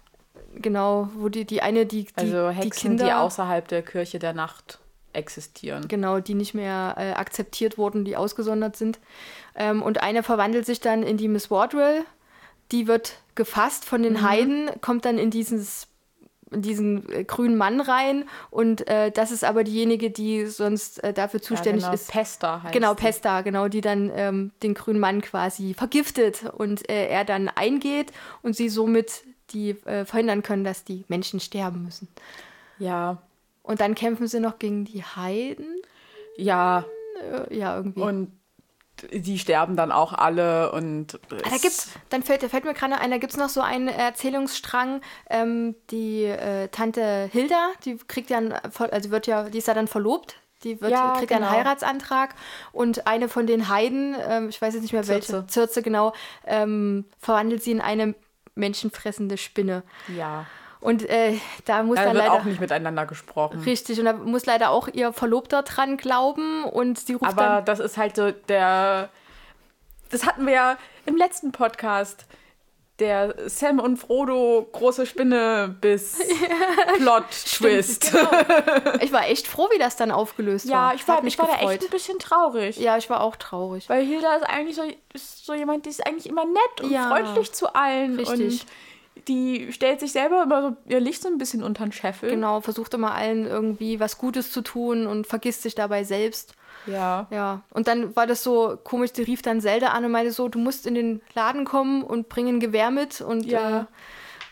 genau, 0.54 1.08
wo 1.14 1.28
die, 1.28 1.44
die 1.44 1.62
eine, 1.62 1.86
die, 1.86 2.04
die, 2.04 2.10
Also 2.16 2.50
die 2.50 2.56
Hexen, 2.56 2.90
Kinder, 2.90 3.04
die 3.04 3.12
außerhalb 3.12 3.68
der 3.68 3.82
Kirche 3.82 4.18
der 4.18 4.32
Nacht 4.32 4.78
existieren. 5.12 5.88
genau, 5.88 6.20
die 6.20 6.34
nicht 6.34 6.54
mehr 6.54 6.94
äh, 6.98 7.12
akzeptiert 7.12 7.76
wurden, 7.78 8.04
die 8.04 8.16
ausgesondert 8.16 8.76
sind. 8.76 8.98
Ähm, 9.54 9.82
und 9.82 10.02
eine 10.02 10.22
verwandelt 10.22 10.64
sich 10.64 10.80
dann 10.80 11.02
in 11.02 11.18
die 11.18 11.28
Miss 11.28 11.50
Wardwell. 11.50 12.04
Die 12.70 12.86
wird 12.86 13.16
gefasst 13.34 13.84
von 13.84 14.00
Mhm. 14.00 14.04
den 14.04 14.22
Heiden, 14.22 14.70
kommt 14.80 15.04
dann 15.04 15.18
in 15.18 15.30
dieses 15.30 15.86
diesen 16.60 17.08
äh, 17.10 17.24
grünen 17.24 17.56
Mann 17.56 17.80
rein 17.80 18.24
und 18.50 18.86
äh, 18.88 19.10
das 19.10 19.30
ist 19.30 19.44
aber 19.44 19.64
diejenige, 19.64 20.10
die 20.10 20.46
sonst 20.46 21.02
äh, 21.02 21.12
dafür 21.12 21.40
zuständig 21.40 21.82
ja, 21.82 21.88
genau. 21.88 21.94
ist. 21.94 22.10
Pesta 22.10 22.62
heißt 22.62 22.72
Genau, 22.74 22.94
die. 22.94 23.02
Pesta, 23.02 23.40
genau, 23.40 23.68
die 23.68 23.80
dann 23.80 24.10
ähm, 24.14 24.50
den 24.62 24.74
grünen 24.74 25.00
Mann 25.00 25.22
quasi 25.22 25.74
vergiftet 25.74 26.44
und 26.56 26.88
äh, 26.90 27.06
er 27.08 27.24
dann 27.24 27.48
eingeht 27.48 28.12
und 28.42 28.54
sie 28.56 28.68
somit 28.68 29.22
die 29.50 29.70
äh, 29.86 30.04
verhindern 30.04 30.42
können, 30.42 30.64
dass 30.64 30.84
die 30.84 31.04
Menschen 31.08 31.40
sterben 31.40 31.84
müssen. 31.84 32.08
Ja, 32.78 33.18
Und 33.62 33.80
dann 33.80 33.94
kämpfen 33.94 34.26
sie 34.26 34.40
noch 34.40 34.58
gegen 34.58 34.84
die 34.84 35.02
Heiden. 35.02 35.80
ja. 36.36 36.84
Ja, 37.50 37.76
irgendwie. 37.76 38.00
Und 38.00 38.32
die 39.10 39.38
sterben 39.38 39.76
dann 39.76 39.90
auch 39.92 40.12
alle 40.12 40.72
und 40.72 41.18
Ah, 41.30 41.50
da 41.50 41.56
gibt's, 41.56 41.90
dann 42.10 42.22
fällt, 42.22 42.42
fällt 42.42 42.64
mir 42.64 42.74
gerade 42.74 42.98
ein, 42.98 43.10
da 43.10 43.18
gibt 43.18 43.32
es 43.32 43.38
noch 43.38 43.48
so 43.48 43.60
einen 43.60 43.88
Erzählungsstrang. 43.88 45.00
Ähm, 45.30 45.74
die 45.90 46.24
äh, 46.24 46.68
Tante 46.68 47.28
Hilda, 47.32 47.70
die 47.84 47.96
kriegt 47.96 48.30
ja, 48.30 48.38
einen, 48.38 48.52
also 48.52 49.10
wird 49.10 49.26
ja, 49.26 49.44
die 49.48 49.58
ist 49.58 49.68
ja 49.68 49.74
dann 49.74 49.88
verlobt. 49.88 50.36
Die 50.64 50.80
wird, 50.80 50.92
Ja, 50.92 51.14
kriegt 51.16 51.30
ja 51.30 51.38
einen 51.38 51.46
genau. 51.46 51.56
Heiratsantrag 51.56 52.34
und 52.70 53.06
eine 53.08 53.28
von 53.28 53.46
den 53.48 53.68
Heiden, 53.68 54.14
ähm, 54.28 54.48
ich 54.48 54.62
weiß 54.62 54.74
jetzt 54.74 54.82
nicht 54.82 54.92
mehr 54.92 55.08
welche, 55.08 55.26
Circe. 55.26 55.46
Zirze 55.48 55.82
genau, 55.82 56.12
ähm, 56.46 57.04
verwandelt 57.18 57.62
sie 57.64 57.72
in 57.72 57.80
eine 57.80 58.14
menschenfressende 58.54 59.36
Spinne. 59.38 59.82
ja. 60.16 60.46
Und 60.82 61.08
äh, 61.08 61.38
da 61.64 61.82
muss 61.84 61.96
Da 61.96 62.04
dann 62.06 62.14
wird 62.14 62.24
leider 62.24 62.34
auch 62.34 62.44
nicht 62.44 62.60
miteinander 62.60 63.06
gesprochen. 63.06 63.60
richtig 63.62 63.98
und 64.00 64.04
da 64.04 64.12
muss 64.12 64.44
leider 64.46 64.70
auch 64.70 64.88
ihr 64.88 65.12
Verlobter 65.12 65.62
dran 65.62 65.96
glauben 65.96 66.64
und 66.64 66.98
sie 66.98 67.14
ruft 67.14 67.24
Aber 67.24 67.42
dann 67.42 67.64
das 67.64 67.78
ist 67.78 67.96
halt 67.96 68.16
so 68.16 68.30
der. 68.32 69.08
Das 70.10 70.26
hatten 70.26 70.44
wir 70.44 70.52
ja 70.52 70.76
im 71.06 71.16
letzten 71.16 71.52
Podcast. 71.52 72.26
Der 72.98 73.34
Sam 73.48 73.80
und 73.80 73.96
Frodo 73.96 74.68
große 74.70 75.06
Spinne 75.06 75.74
bis 75.80 76.18
Plot 76.98 77.24
Twist. 77.30 78.12
Genau. 78.12 78.28
Ich 79.00 79.12
war 79.12 79.26
echt 79.28 79.48
froh, 79.48 79.66
wie 79.72 79.78
das 79.78 79.96
dann 79.96 80.10
aufgelöst 80.10 80.68
war. 80.68 80.90
Ja, 80.90 80.94
ich 80.94 81.08
war, 81.08 81.24
ich 81.24 81.38
war 81.38 81.46
da 81.48 81.70
echt 81.70 81.82
ein 81.82 81.90
bisschen 81.90 82.18
traurig. 82.18 82.76
Ja, 82.76 82.98
ich 82.98 83.08
war 83.08 83.22
auch 83.22 83.36
traurig. 83.36 83.88
Weil 83.88 84.04
Hilda 84.04 84.34
ist 84.36 84.44
eigentlich 84.44 84.76
so, 84.76 84.82
ist 85.14 85.44
so 85.46 85.54
jemand, 85.54 85.86
die 85.86 85.90
ist 85.90 86.06
eigentlich 86.06 86.28
immer 86.28 86.44
nett 86.44 86.80
und 86.82 86.90
Ja. 86.90 87.08
freundlich 87.08 87.52
zu 87.52 87.74
allen. 87.74 88.16
Richtig. 88.18 88.62
Und 88.62 88.66
die 89.28 89.72
stellt 89.72 90.00
sich 90.00 90.12
selber 90.12 90.42
immer 90.44 90.62
so 90.62 90.76
ihr 90.88 91.00
Licht 91.00 91.22
so 91.22 91.28
ein 91.28 91.38
bisschen 91.38 91.62
unter 91.62 91.84
den 91.84 91.92
Scheffel. 91.92 92.30
Genau, 92.30 92.60
versucht 92.60 92.94
immer 92.94 93.14
allen 93.14 93.46
irgendwie 93.46 94.00
was 94.00 94.18
Gutes 94.18 94.50
zu 94.52 94.62
tun 94.62 95.06
und 95.06 95.26
vergisst 95.26 95.62
sich 95.62 95.74
dabei 95.74 96.02
selbst. 96.04 96.54
Ja. 96.86 97.26
Ja, 97.30 97.62
und 97.70 97.86
dann 97.86 98.16
war 98.16 98.26
das 98.26 98.42
so 98.42 98.76
komisch, 98.82 99.12
die 99.12 99.22
rief 99.22 99.42
dann 99.42 99.60
Zelda 99.60 99.88
an 99.88 100.04
und 100.04 100.10
meinte 100.10 100.32
so, 100.32 100.48
du 100.48 100.58
musst 100.58 100.86
in 100.86 100.94
den 100.94 101.20
Laden 101.34 101.64
kommen 101.64 102.02
und 102.02 102.28
bring 102.28 102.48
ein 102.48 102.58
Gewehr 102.60 102.90
mit. 102.90 103.20
Und 103.20 103.44
Ja. 103.46 103.80
äh, 103.82 103.84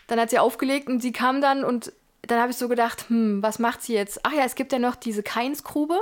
dann 0.07 0.19
hat 0.19 0.29
sie 0.29 0.39
aufgelegt 0.39 0.87
und 0.87 1.01
sie 1.01 1.11
kam 1.11 1.41
dann 1.41 1.63
und 1.65 1.91
dann 2.21 2.39
habe 2.39 2.51
ich 2.51 2.57
so 2.57 2.69
gedacht, 2.69 3.05
hm, 3.09 3.41
was 3.43 3.59
macht 3.59 3.81
sie 3.81 3.93
jetzt? 3.93 4.21
Ach 4.23 4.31
ja, 4.31 4.43
es 4.45 4.55
gibt 4.55 4.71
ja 4.71 4.79
noch 4.79 4.95
diese 4.95 5.23
Keinsgrube. 5.23 5.99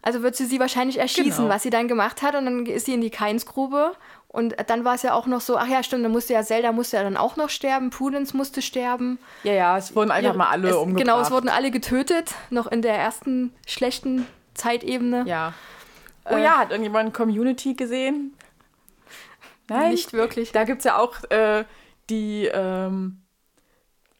Also 0.00 0.22
wird 0.22 0.36
sie 0.36 0.46
sie 0.46 0.58
wahrscheinlich 0.58 0.96
erschießen, 0.98 1.42
Genau. 1.44 1.48
was 1.54 1.62
sie 1.62 1.68
dann 1.68 1.86
gemacht 1.86 2.22
hat. 2.22 2.34
Und 2.34 2.46
dann 2.46 2.64
ist 2.64 2.86
sie 2.86 2.94
in 2.94 3.02
die 3.02 3.10
Keinsgrube. 3.10 3.92
Und 4.34 4.56
dann 4.66 4.84
war 4.84 4.96
es 4.96 5.02
ja 5.02 5.14
auch 5.14 5.26
noch 5.26 5.40
so, 5.40 5.56
ach 5.56 5.68
ja, 5.68 5.84
stimmt, 5.84 6.04
dann 6.04 6.10
musste 6.10 6.32
ja 6.32 6.42
Zelda 6.42 6.72
musste 6.72 6.96
ja 6.96 7.04
dann 7.04 7.16
auch 7.16 7.36
noch 7.36 7.50
sterben, 7.50 7.90
Prudence 7.90 8.34
musste 8.34 8.62
sterben. 8.62 9.20
Ja, 9.44 9.52
ja, 9.52 9.78
es 9.78 9.94
wurden 9.94 10.10
einfach 10.10 10.34
mal 10.34 10.48
alle 10.48 10.70
es, 10.70 10.74
umgebracht. 10.74 11.06
Genau, 11.06 11.20
es 11.20 11.30
wurden 11.30 11.48
alle 11.48 11.70
getötet, 11.70 12.34
noch 12.50 12.66
in 12.66 12.82
der 12.82 12.96
ersten 12.96 13.54
schlechten 13.64 14.26
Zeitebene. 14.54 15.22
Ja. 15.24 15.54
Oh 16.24 16.34
Äh, 16.34 16.42
ja, 16.42 16.58
hat 16.58 16.70
irgendjemand 16.70 17.14
Community 17.14 17.74
gesehen? 17.74 18.36
Nein. 19.68 19.92
Nicht 19.92 20.12
wirklich. 20.12 20.50
Da 20.50 20.64
gibt 20.64 20.80
es 20.80 20.84
ja 20.84 20.98
auch 20.98 21.14
äh, 21.30 21.64
die, 22.10 22.50
ähm, 22.52 23.22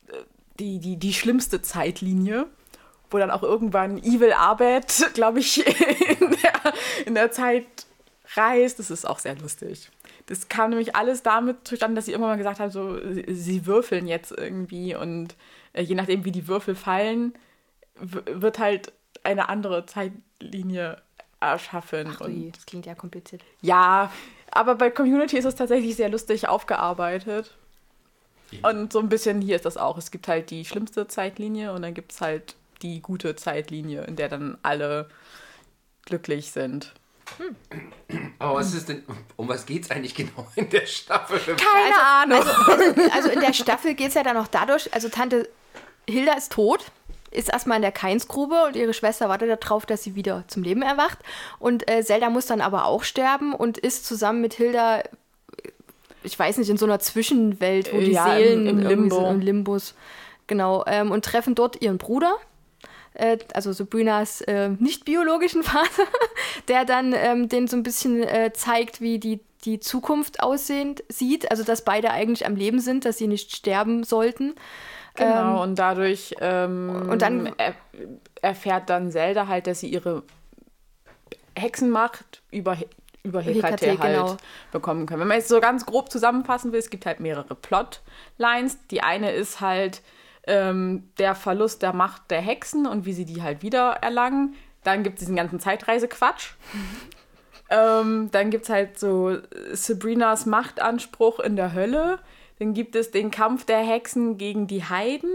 äh, 0.06 0.12
die, 0.60 0.78
die, 0.78 0.96
die 0.96 1.12
schlimmste 1.12 1.60
Zeitlinie, 1.60 2.46
wo 3.10 3.18
dann 3.18 3.32
auch 3.32 3.42
irgendwann 3.42 3.98
Evil 3.98 4.32
Arbeit, 4.32 5.10
glaube 5.14 5.40
ich, 5.40 5.66
in 6.20 6.36
der, 6.40 6.72
in 7.04 7.14
der 7.16 7.32
Zeit 7.32 7.66
reist. 8.36 8.78
Das 8.78 8.92
ist 8.92 9.04
auch 9.08 9.18
sehr 9.18 9.34
lustig. 9.34 9.90
Das 10.26 10.48
kam 10.48 10.70
nämlich 10.70 10.96
alles 10.96 11.22
damit 11.22 11.68
zustande, 11.68 11.96
dass 11.96 12.06
sie 12.06 12.12
irgendwann 12.12 12.32
mal 12.32 12.38
gesagt 12.38 12.60
haben, 12.60 12.70
so, 12.70 12.98
sie, 13.26 13.66
würfeln 13.66 14.06
jetzt 14.06 14.32
irgendwie 14.32 14.94
und 14.94 15.36
äh, 15.74 15.82
je 15.82 15.94
nachdem, 15.94 16.24
wie 16.24 16.32
die 16.32 16.48
Würfel 16.48 16.74
fallen, 16.74 17.34
wird 17.96 18.58
halt 18.58 18.92
eine 19.22 19.48
andere 19.48 19.84
Zeitlinie 19.86 21.02
erschaffen. 21.40 22.16
Ui, 22.20 22.26
und 22.26 22.56
das 22.56 22.66
klingt 22.66 22.86
ja 22.86 22.94
kompliziert. 22.94 23.42
ja, 23.60 24.10
aber 24.50 24.76
bei 24.76 24.90
Community 24.90 25.36
ist 25.36 25.44
es 25.44 25.56
tatsächlich 25.56 25.96
sehr 25.96 26.08
lustig 26.08 26.48
aufgearbeitet. 26.48 27.56
Und 28.62 28.92
so 28.92 29.00
ein 29.00 29.08
bisschen 29.08 29.40
hier 29.40 29.56
ist 29.56 29.64
das 29.64 29.76
auch. 29.76 29.98
Es 29.98 30.10
gibt 30.10 30.28
halt 30.28 30.50
die 30.50 30.64
schlimmste 30.64 31.08
Zeitlinie 31.08 31.72
und 31.72 31.82
dann 31.82 31.92
gibt 31.92 32.12
es 32.12 32.20
halt 32.20 32.54
die 32.82 33.00
gute 33.00 33.34
Zeitlinie, 33.34 34.04
in 34.04 34.16
der 34.16 34.28
dann 34.28 34.58
alle 34.62 35.08
glücklich 36.04 36.52
sind. 36.52 36.94
Aber 38.38 38.54
was 38.56 38.74
ist 38.74 38.88
denn, 38.88 39.02
um 39.36 39.48
was 39.48 39.66
geht's 39.66 39.90
eigentlich 39.90 40.14
genau 40.14 40.46
in 40.56 40.68
der 40.70 40.86
Staffel? 40.86 41.38
Keine 41.56 42.00
Ahnung. 42.02 42.42
Also 43.12 43.28
in 43.30 43.40
der 43.40 43.52
Staffel 43.52 43.94
geht 43.94 44.08
es 44.08 44.14
ja 44.14 44.22
dann 44.22 44.36
noch 44.36 44.48
dadurch, 44.48 44.92
also 44.94 45.08
Tante 45.08 45.48
Hilda 46.08 46.34
ist 46.34 46.52
tot, 46.52 46.84
ist 47.30 47.48
erstmal 47.52 47.76
in 47.76 47.82
der 47.82 47.92
Keinsgrube 47.92 48.64
und 48.66 48.76
ihre 48.76 48.94
Schwester 48.94 49.28
wartet 49.28 49.64
darauf, 49.64 49.86
dass 49.86 50.02
sie 50.04 50.14
wieder 50.14 50.44
zum 50.48 50.62
Leben 50.62 50.82
erwacht. 50.82 51.18
Und 51.58 51.90
äh, 51.90 52.04
Zelda 52.04 52.30
muss 52.30 52.46
dann 52.46 52.60
aber 52.60 52.84
auch 52.84 53.02
sterben 53.04 53.54
und 53.54 53.78
ist 53.78 54.06
zusammen 54.06 54.40
mit 54.40 54.54
Hilda, 54.54 54.98
äh, 55.00 55.02
ich 56.22 56.38
weiß 56.38 56.58
nicht, 56.58 56.68
in 56.70 56.76
so 56.76 56.86
einer 56.86 57.00
Zwischenwelt, 57.00 57.92
wo 57.92 57.98
die 57.98 58.12
Ja, 58.12 58.36
im- 58.36 58.42
Seelen 58.44 58.66
im 58.66 58.78
irgendwie 58.80 58.88
Limbo. 58.88 59.16
sind, 59.16 59.30
im 59.34 59.40
Limbus. 59.40 59.94
Genau, 60.46 60.84
ähm, 60.86 61.10
und 61.10 61.24
treffen 61.24 61.54
dort 61.54 61.80
ihren 61.82 61.98
Bruder. 61.98 62.36
Äh, 63.14 63.38
Also 63.54 63.72
Sabrinas 63.72 64.40
äh, 64.42 64.68
nicht 64.68 65.04
biologischen 65.04 65.62
Vater, 65.64 66.04
der 66.68 66.84
dann 66.84 67.12
ähm, 67.16 67.48
den 67.48 67.66
so 67.66 67.76
ein 67.76 67.82
bisschen 67.82 68.22
äh, 68.22 68.52
zeigt, 68.52 69.00
wie 69.00 69.18
die, 69.18 69.40
die 69.64 69.80
Zukunft 69.80 70.42
aussehend 70.42 71.02
sieht. 71.08 71.50
Also 71.50 71.64
dass 71.64 71.84
beide 71.84 72.10
eigentlich 72.10 72.46
am 72.46 72.56
Leben 72.56 72.80
sind, 72.80 73.04
dass 73.04 73.18
sie 73.18 73.26
nicht 73.28 73.54
sterben 73.54 74.04
sollten. 74.04 74.54
Genau, 75.16 75.62
und 75.62 75.78
dadurch 75.78 76.34
ähm, 76.40 77.06
und 77.08 77.22
dann- 77.22 77.52
er, 77.56 77.74
erfährt 78.42 78.90
dann 78.90 79.12
Zelda 79.12 79.46
halt, 79.46 79.66
dass 79.68 79.80
sie 79.80 79.88
ihre 79.88 80.24
Hexenmacht 81.56 82.42
über, 82.50 82.76
über 83.22 83.40
HKT, 83.42 83.62
HKT, 83.62 84.00
halt 84.00 84.00
genau. 84.00 84.36
bekommen 84.72 85.06
können. 85.06 85.20
Wenn 85.20 85.28
man 85.28 85.38
jetzt 85.38 85.48
so 85.48 85.60
ganz 85.60 85.86
grob 85.86 86.10
zusammenfassen 86.10 86.72
will, 86.72 86.80
es 86.80 86.90
gibt 86.90 87.06
halt 87.06 87.20
mehrere 87.20 87.54
Plotlines. 87.54 88.78
Die 88.90 89.02
eine 89.02 89.30
ist 89.32 89.60
halt 89.60 90.02
ähm, 90.46 91.08
der 91.18 91.34
Verlust 91.34 91.82
der 91.82 91.92
Macht 91.92 92.30
der 92.30 92.40
Hexen 92.40 92.86
und 92.86 93.06
wie 93.06 93.12
sie 93.12 93.24
die 93.24 93.42
halt 93.42 93.62
wieder 93.62 93.98
erlangen. 94.02 94.54
Dann 94.82 95.02
gibt 95.02 95.16
es 95.16 95.20
diesen 95.20 95.36
ganzen 95.36 95.60
Zeitreisequatsch. 95.60 96.52
ähm, 97.70 98.28
dann 98.30 98.50
gibt 98.50 98.64
es 98.64 98.70
halt 98.70 98.98
so 98.98 99.38
Sabrinas 99.72 100.46
Machtanspruch 100.46 101.40
in 101.40 101.56
der 101.56 101.72
Hölle. 101.72 102.18
Dann 102.58 102.74
gibt 102.74 102.94
es 102.94 103.10
den 103.10 103.30
Kampf 103.30 103.64
der 103.64 103.80
Hexen 103.80 104.38
gegen 104.38 104.66
die 104.66 104.84
Heiden. 104.84 105.30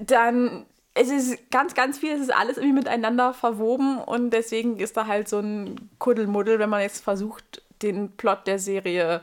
Dann, 0.00 0.66
es 0.94 1.10
ist 1.10 1.50
ganz, 1.50 1.74
ganz 1.74 1.98
viel, 1.98 2.12
es 2.12 2.20
ist 2.20 2.34
alles 2.34 2.56
irgendwie 2.56 2.80
miteinander 2.80 3.34
verwoben 3.34 3.98
und 3.98 4.30
deswegen 4.30 4.78
ist 4.78 4.96
da 4.96 5.06
halt 5.06 5.28
so 5.28 5.38
ein 5.38 5.90
Kuddelmuddel, 5.98 6.58
wenn 6.58 6.70
man 6.70 6.80
jetzt 6.80 7.04
versucht, 7.04 7.62
den 7.82 8.12
Plot 8.16 8.46
der 8.46 8.58
Serie 8.58 9.20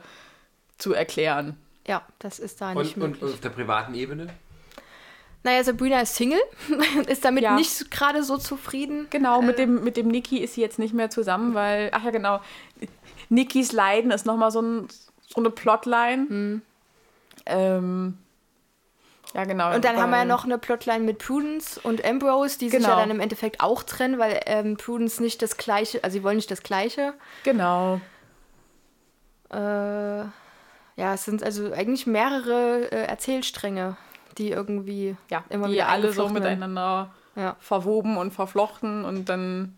zu 0.78 0.94
erklären. 0.94 1.56
Ja, 1.86 2.02
das 2.18 2.38
ist 2.38 2.60
da 2.60 2.74
nicht 2.74 2.96
Und, 2.96 3.02
und 3.02 3.10
möglich. 3.12 3.34
auf 3.34 3.40
der 3.40 3.50
privaten 3.50 3.94
Ebene? 3.94 4.28
naja, 5.44 5.64
Sabrina 5.64 6.00
ist 6.02 6.14
Single, 6.14 6.40
ist 7.08 7.24
damit 7.24 7.42
Ja. 7.42 7.56
nicht 7.56 7.90
gerade 7.90 8.22
so 8.22 8.38
zufrieden. 8.38 9.08
Genau, 9.10 9.42
mit 9.42 9.58
dem, 9.58 9.82
mit 9.82 9.96
dem 9.96 10.06
Niki 10.06 10.38
ist 10.38 10.54
sie 10.54 10.60
jetzt 10.60 10.78
nicht 10.78 10.94
mehr 10.94 11.10
zusammen, 11.10 11.54
weil, 11.54 11.90
ach 11.92 12.04
ja, 12.04 12.10
genau, 12.10 12.40
Nikis 13.28 13.72
Leiden 13.72 14.12
ist 14.12 14.24
nochmal 14.24 14.52
so, 14.52 14.62
ein, 14.62 14.88
so 15.26 15.40
eine 15.40 15.50
Plotline. 15.50 16.60
Ähm, 17.46 18.18
ja, 19.34 19.44
genau. 19.44 19.74
Und 19.74 19.84
dann 19.84 19.96
haben 19.96 20.10
wir 20.10 20.18
ja 20.18 20.22
weil- 20.22 20.28
noch 20.28 20.44
eine 20.44 20.58
Plotline 20.58 21.00
mit 21.00 21.18
Prudence 21.18 21.76
und 21.78 22.04
Ambrose, 22.04 22.58
die 22.60 22.68
sich 22.70 22.78
Genau. 22.78 22.90
ja 22.90 22.96
dann 23.00 23.10
im 23.10 23.18
Endeffekt 23.18 23.60
auch 23.60 23.82
trennen, 23.82 24.20
weil 24.20 24.40
ähm, 24.46 24.76
Prudence 24.76 25.18
nicht 25.18 25.42
das 25.42 25.56
gleiche, 25.56 26.04
also 26.04 26.18
sie 26.18 26.22
wollen 26.22 26.36
nicht 26.36 26.52
das 26.52 26.62
gleiche. 26.62 27.14
Genau. 27.42 28.00
Äh, 29.50 30.24
ja, 30.96 31.14
es 31.14 31.24
sind 31.24 31.42
also 31.42 31.72
eigentlich 31.72 32.06
mehrere 32.06 32.90
äh, 32.92 33.04
Erzählstränge, 33.06 33.96
die 34.38 34.50
irgendwie 34.50 35.16
Ja, 35.30 35.44
immer 35.48 35.66
die 35.68 35.74
wieder 35.74 35.88
alle 35.88 36.12
so 36.12 36.28
miteinander 36.28 37.14
Ja. 37.34 37.56
verwoben 37.60 38.16
und 38.16 38.32
verflochten 38.32 39.04
und 39.04 39.28
dann. 39.28 39.76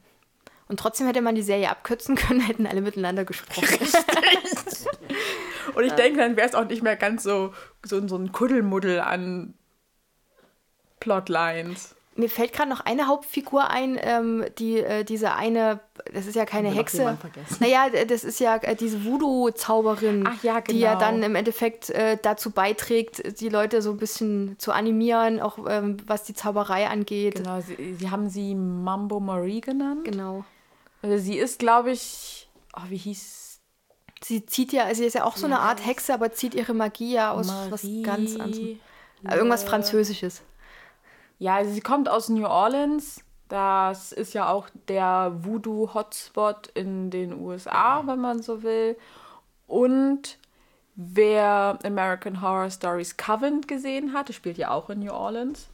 Und 0.66 0.80
trotzdem 0.80 1.06
hätte 1.06 1.20
man 1.20 1.34
die 1.34 1.42
Serie 1.42 1.70
abkürzen 1.70 2.16
können, 2.16 2.40
hätten 2.46 2.66
alle 2.66 2.80
miteinander 2.80 3.24
gesprochen. 3.24 3.78
Und 5.74 5.84
ich 5.84 5.92
denke, 5.92 6.20
dann 6.20 6.36
wäre 6.36 6.46
es 6.46 6.54
auch 6.54 6.66
nicht 6.66 6.82
mehr 6.82 6.94
ganz 6.94 7.22
so, 7.24 7.52
so, 7.84 8.06
so 8.06 8.16
ein 8.16 8.30
Kuddelmuddel 8.32 9.00
an 9.00 9.54
Plotlines. 11.00 11.94
Mir 12.16 12.30
fällt 12.30 12.52
gerade 12.52 12.70
noch 12.70 12.80
eine 12.80 13.08
Hauptfigur 13.08 13.70
ein, 13.70 13.98
ähm, 14.00 14.44
die 14.58 14.78
äh, 14.78 15.04
diese 15.04 15.34
eine, 15.34 15.80
das 16.12 16.26
ist 16.26 16.36
ja 16.36 16.44
keine 16.44 16.70
Hexe. 16.70 17.18
Naja, 17.58 17.86
das 18.06 18.22
ist 18.22 18.38
ja 18.38 18.56
äh, 18.56 18.76
diese 18.76 19.04
Voodoo-Zauberin, 19.04 20.28
ja, 20.42 20.60
die 20.60 20.78
ja 20.78 20.94
genau. 20.94 21.00
dann 21.00 21.22
im 21.24 21.34
Endeffekt 21.34 21.90
äh, 21.90 22.16
dazu 22.20 22.50
beiträgt, 22.50 23.40
die 23.40 23.48
Leute 23.48 23.82
so 23.82 23.90
ein 23.90 23.96
bisschen 23.96 24.56
zu 24.58 24.70
animieren, 24.72 25.40
auch 25.40 25.58
ähm, 25.68 25.96
was 26.06 26.22
die 26.22 26.34
Zauberei 26.34 26.88
angeht. 26.88 27.36
Genau, 27.36 27.60
sie, 27.60 27.96
sie 27.98 28.10
haben 28.10 28.28
sie 28.28 28.54
Mambo 28.54 29.18
Marie 29.18 29.60
genannt. 29.60 30.04
Genau. 30.04 30.44
Also 31.02 31.18
sie 31.18 31.36
ist, 31.36 31.58
glaube 31.58 31.90
ich, 31.90 32.48
oh, 32.76 32.82
wie 32.88 32.96
hieß 32.96 33.44
Sie 34.24 34.46
zieht 34.46 34.72
ja, 34.72 34.92
sie 34.94 35.04
ist 35.04 35.12
ja 35.12 35.24
auch 35.24 35.36
so 35.36 35.44
eine 35.44 35.60
Art 35.60 35.84
Hexe, 35.84 36.14
aber 36.14 36.32
zieht 36.32 36.54
ihre 36.54 36.72
Magie 36.72 37.12
ja 37.12 37.32
aus 37.32 37.52
was 37.68 37.86
ganz 38.02 38.36
anderem. 38.36 38.80
Äh, 39.22 39.36
Irgendwas 39.36 39.64
Französisches. 39.64 40.40
Ja, 41.38 41.56
also 41.56 41.72
sie 41.72 41.80
kommt 41.80 42.08
aus 42.08 42.28
New 42.28 42.46
Orleans. 42.46 43.22
Das 43.48 44.12
ist 44.12 44.32
ja 44.32 44.48
auch 44.50 44.68
der 44.88 45.32
Voodoo-Hotspot 45.40 46.68
in 46.68 47.10
den 47.10 47.38
USA, 47.38 48.02
wenn 48.06 48.20
man 48.20 48.42
so 48.42 48.62
will. 48.62 48.96
Und 49.66 50.38
wer 50.96 51.78
American 51.84 52.40
Horror 52.40 52.70
Stories 52.70 53.16
Coven 53.16 53.60
gesehen 53.62 54.12
hat, 54.12 54.28
das 54.28 54.36
spielt 54.36 54.58
ja 54.58 54.70
auch 54.70 54.90
in 54.90 55.00
New 55.00 55.12
Orleans. 55.12 55.68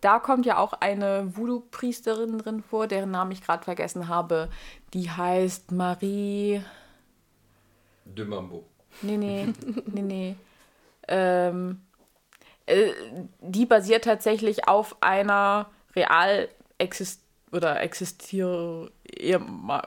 Da 0.00 0.18
kommt 0.18 0.44
ja 0.44 0.58
auch 0.58 0.74
eine 0.74 1.36
Voodoo-Priesterin 1.36 2.38
drin 2.38 2.62
vor, 2.62 2.86
deren 2.86 3.10
Namen 3.10 3.32
ich 3.32 3.42
gerade 3.42 3.64
vergessen 3.64 4.08
habe. 4.08 4.50
Die 4.92 5.10
heißt 5.10 5.72
Marie. 5.72 6.62
De 8.04 8.24
Mambo. 8.24 8.64
Nee, 9.02 9.16
nee, 9.16 9.48
nee, 9.86 10.02
nee. 10.02 10.36
Ähm, 11.08 11.80
äh, 12.66 12.92
die 13.40 13.66
basiert 13.66 14.04
tatsächlich 14.04 14.68
auf 14.68 14.96
einer 15.00 15.70
real 15.94 16.48
exist 16.78 17.22
oder 17.52 17.80
existier 17.80 18.90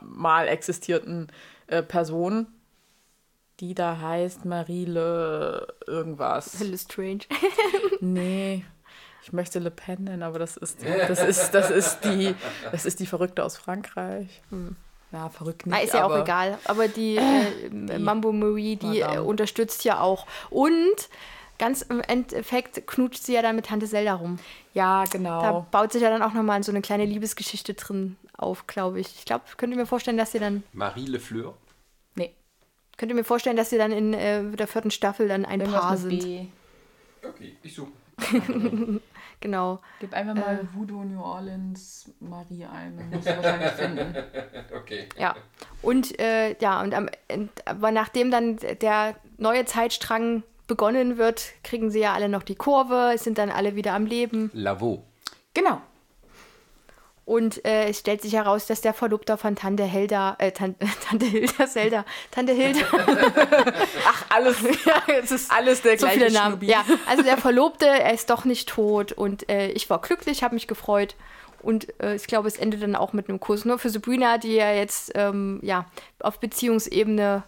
mal 0.01 0.47
existierten 0.47 1.27
äh, 1.67 1.83
Person, 1.83 2.47
die 3.59 3.75
da 3.75 3.99
heißt 3.99 4.45
Marie 4.45 4.85
Le 4.85 5.67
irgendwas. 5.85 6.61
Is 6.61 6.83
strange. 6.83 7.19
Nee. 7.99 8.65
Ich 9.21 9.33
möchte 9.33 9.59
Le 9.59 9.69
Pen 9.69 10.05
nennen, 10.05 10.23
aber 10.23 10.39
das 10.39 10.55
ist, 10.57 10.79
das 11.07 11.21
ist, 11.21 11.51
das 11.51 11.69
ist 11.69 11.99
die, 12.05 12.33
das 12.71 12.85
ist 12.85 12.99
die 13.01 13.05
Verrückte 13.05 13.43
aus 13.43 13.57
Frankreich. 13.57 14.41
Ja, 15.11 15.29
verrückt 15.29 15.65
nicht. 15.65 15.75
Na, 15.75 15.81
ist 15.83 15.93
ja 15.93 16.05
auch 16.05 16.11
aber- 16.11 16.21
egal. 16.21 16.57
Aber 16.65 16.87
die, 16.87 17.17
äh, 17.17 17.99
Mambo 17.99 18.31
Marie, 18.31 18.77
die 18.77 18.99
äh, 19.01 19.05
Madame. 19.07 19.23
unterstützt 19.23 19.83
ja 19.83 19.99
auch. 19.99 20.25
Und 20.49 21.09
ganz 21.59 21.81
im 21.83 22.01
Endeffekt 22.01 22.87
knutscht 22.87 23.23
sie 23.23 23.33
ja 23.33 23.41
dann 23.41 23.55
mit 23.55 23.67
Tante 23.67 23.85
Zelda 23.85 24.15
rum. 24.15 24.39
Ja, 24.73 25.03
Da 25.03 25.09
genau. 25.11 25.67
baut 25.71 25.91
sich 25.91 26.01
ja 26.01 26.09
dann 26.09 26.21
auch 26.23 26.33
nochmal 26.33 26.63
so 26.63 26.71
eine 26.71 26.81
kleine 26.81 27.05
Liebesgeschichte 27.05 27.73
drin 27.75 28.15
auf, 28.37 28.65
glaube 28.65 28.99
ich. 28.99 29.13
Ich 29.19 29.25
glaube, 29.25 29.43
könnt 29.57 29.73
ihr 29.73 29.77
mir 29.77 29.85
vorstellen, 29.85 30.17
dass 30.17 30.31
sie 30.31 30.39
dann, 30.39 30.63
Marie 30.73 31.05
Le 31.05 31.19
Fleur. 31.19 31.55
Nee. 32.15 32.33
könnt 32.97 33.11
ihr 33.11 33.15
mir 33.15 33.23
vorstellen, 33.23 33.57
dass 33.57 33.69
sie 33.69 33.77
dann 33.77 33.91
in 33.91 34.13
äh, 34.13 34.43
der 34.51 34.67
vierten 34.67 34.89
Staffel 34.91 35.27
dann 35.27 35.45
ein 35.45 35.59
Irgendwas 35.59 35.81
Paar 35.81 35.97
sind. 35.97 36.19
B. 36.19 36.45
Okay, 37.27 37.55
ich 37.61 37.75
suche. 37.75 37.91
Genau. 39.41 39.79
Gib 40.01 40.13
einfach 40.13 40.35
mal 40.35 40.67
Voodoo 40.73 41.01
New 41.05 41.21
Orleans 41.21 42.11
Marie 42.19 42.65
ein, 42.65 42.97
dann 42.97 43.09
musst 43.09 43.25
du 43.27 43.37
wahrscheinlich 43.37 43.71
finden. 43.71 44.15
Okay. 44.77 45.07
Ja. 45.17 45.35
Und 45.81 46.19
äh, 46.19 46.55
ja, 46.59 46.81
und 46.81 46.93
am, 46.93 47.09
und, 47.31 47.49
aber 47.65 47.91
nachdem 47.91 48.31
dann 48.31 48.57
der 48.81 49.15
neue 49.37 49.63
Zeitstrang 49.65 50.43
begonnen 50.69 51.17
wird, 51.17 51.43
kriegen 51.63 51.91
sie 51.91 51.99
ja 51.99 52.13
alle 52.13 52.29
noch 52.29 52.43
die 52.43 52.55
Kurve, 52.55 53.15
sind 53.17 53.37
dann 53.37 53.49
alle 53.49 53.75
wieder 53.75 53.93
am 53.93 54.05
Leben. 54.05 54.49
Lavo. 54.53 55.03
Genau. 55.53 55.81
Und 57.25 57.63
äh, 57.63 57.89
es 57.89 57.99
stellt 57.99 58.23
sich 58.23 58.33
heraus, 58.33 58.65
dass 58.65 58.81
der 58.81 58.93
Verlobter 58.93 59.37
von 59.37 59.55
Tante 59.55 59.83
Hilda, 59.83 60.35
äh, 60.39 60.51
Tan 60.51 60.75
Tante 61.07 61.25
Hilda, 61.27 61.67
Zelda, 61.67 62.05
Tante 62.31 62.53
Hilda, 62.53 62.79
Ach, 64.07 64.25
alles, 64.29 64.61
ja, 64.85 65.03
es 65.21 65.31
ist 65.31 65.51
alles 65.51 65.81
der 65.83 65.99
so 65.99 66.07
gleiche 66.07 66.21
viele 66.21 66.31
Namen. 66.31 66.53
Schnubi. 66.53 66.67
Ja, 66.67 66.83
also 67.07 67.21
der 67.21 67.37
Verlobte, 67.37 67.85
er 67.85 68.13
ist 68.13 68.29
doch 68.29 68.45
nicht 68.45 68.69
tot 68.69 69.11
und 69.11 69.47
äh, 69.47 69.69
ich 69.73 69.89
war 69.89 70.01
glücklich, 70.01 70.41
habe 70.41 70.55
mich 70.55 70.67
gefreut. 70.67 71.15
Und 71.61 71.87
äh, 72.01 72.15
ich 72.15 72.25
glaube, 72.25 72.47
es 72.47 72.57
endet 72.57 72.81
dann 72.81 72.95
auch 72.95 73.13
mit 73.13 73.29
einem 73.29 73.39
Kuss. 73.39 73.65
Nur 73.65 73.77
für 73.77 73.89
Sabrina, 73.89 74.37
die 74.37 74.55
ja 74.55 74.71
jetzt 74.71 75.11
ähm, 75.13 75.59
ja, 75.61 75.85
auf 76.21 76.39
Beziehungsebene 76.39 77.43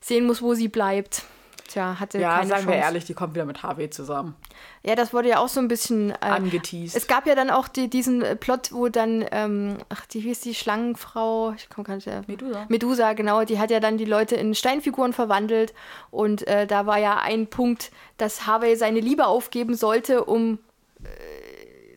sehen 0.00 0.26
muss, 0.26 0.40
wo 0.40 0.54
sie 0.54 0.68
bleibt. 0.68 1.24
Tja, 1.68 2.00
hatte 2.00 2.18
Ja, 2.18 2.36
keine 2.38 2.48
sagen 2.48 2.62
Chance. 2.62 2.68
wir 2.68 2.82
ehrlich, 2.82 3.04
die 3.04 3.14
kommt 3.14 3.34
wieder 3.34 3.44
mit 3.44 3.62
Harvey 3.62 3.88
zusammen. 3.90 4.34
Ja, 4.82 4.94
das 4.96 5.12
wurde 5.12 5.28
ja 5.28 5.38
auch 5.38 5.48
so 5.48 5.60
ein 5.60 5.68
bisschen 5.68 6.10
äh, 6.10 6.14
Angeteased. 6.20 6.96
Es 6.96 7.06
gab 7.06 7.26
ja 7.26 7.34
dann 7.34 7.50
auch 7.50 7.68
die, 7.68 7.88
diesen 7.88 8.22
äh, 8.22 8.34
Plot, 8.36 8.72
wo 8.72 8.88
dann, 8.88 9.24
ähm, 9.30 9.76
ach, 9.90 10.06
die 10.06 10.20
hieß 10.20 10.40
die 10.40 10.54
Schlangenfrau, 10.54 11.52
ich 11.56 11.68
komme 11.68 11.84
gar 11.86 11.94
nicht. 11.96 12.06
Äh, 12.06 12.22
Medusa. 12.26 12.64
Medusa, 12.68 13.12
genau, 13.12 13.44
die 13.44 13.58
hat 13.58 13.70
ja 13.70 13.80
dann 13.80 13.98
die 13.98 14.04
Leute 14.06 14.34
in 14.34 14.54
Steinfiguren 14.54 15.12
verwandelt 15.12 15.74
und 16.10 16.46
äh, 16.48 16.66
da 16.66 16.86
war 16.86 16.98
ja 16.98 17.18
ein 17.18 17.46
Punkt, 17.48 17.90
dass 18.16 18.46
Harvey 18.46 18.74
seine 18.76 19.00
Liebe 19.00 19.26
aufgeben 19.26 19.74
sollte, 19.74 20.24
um 20.24 20.58
äh, 21.04 21.08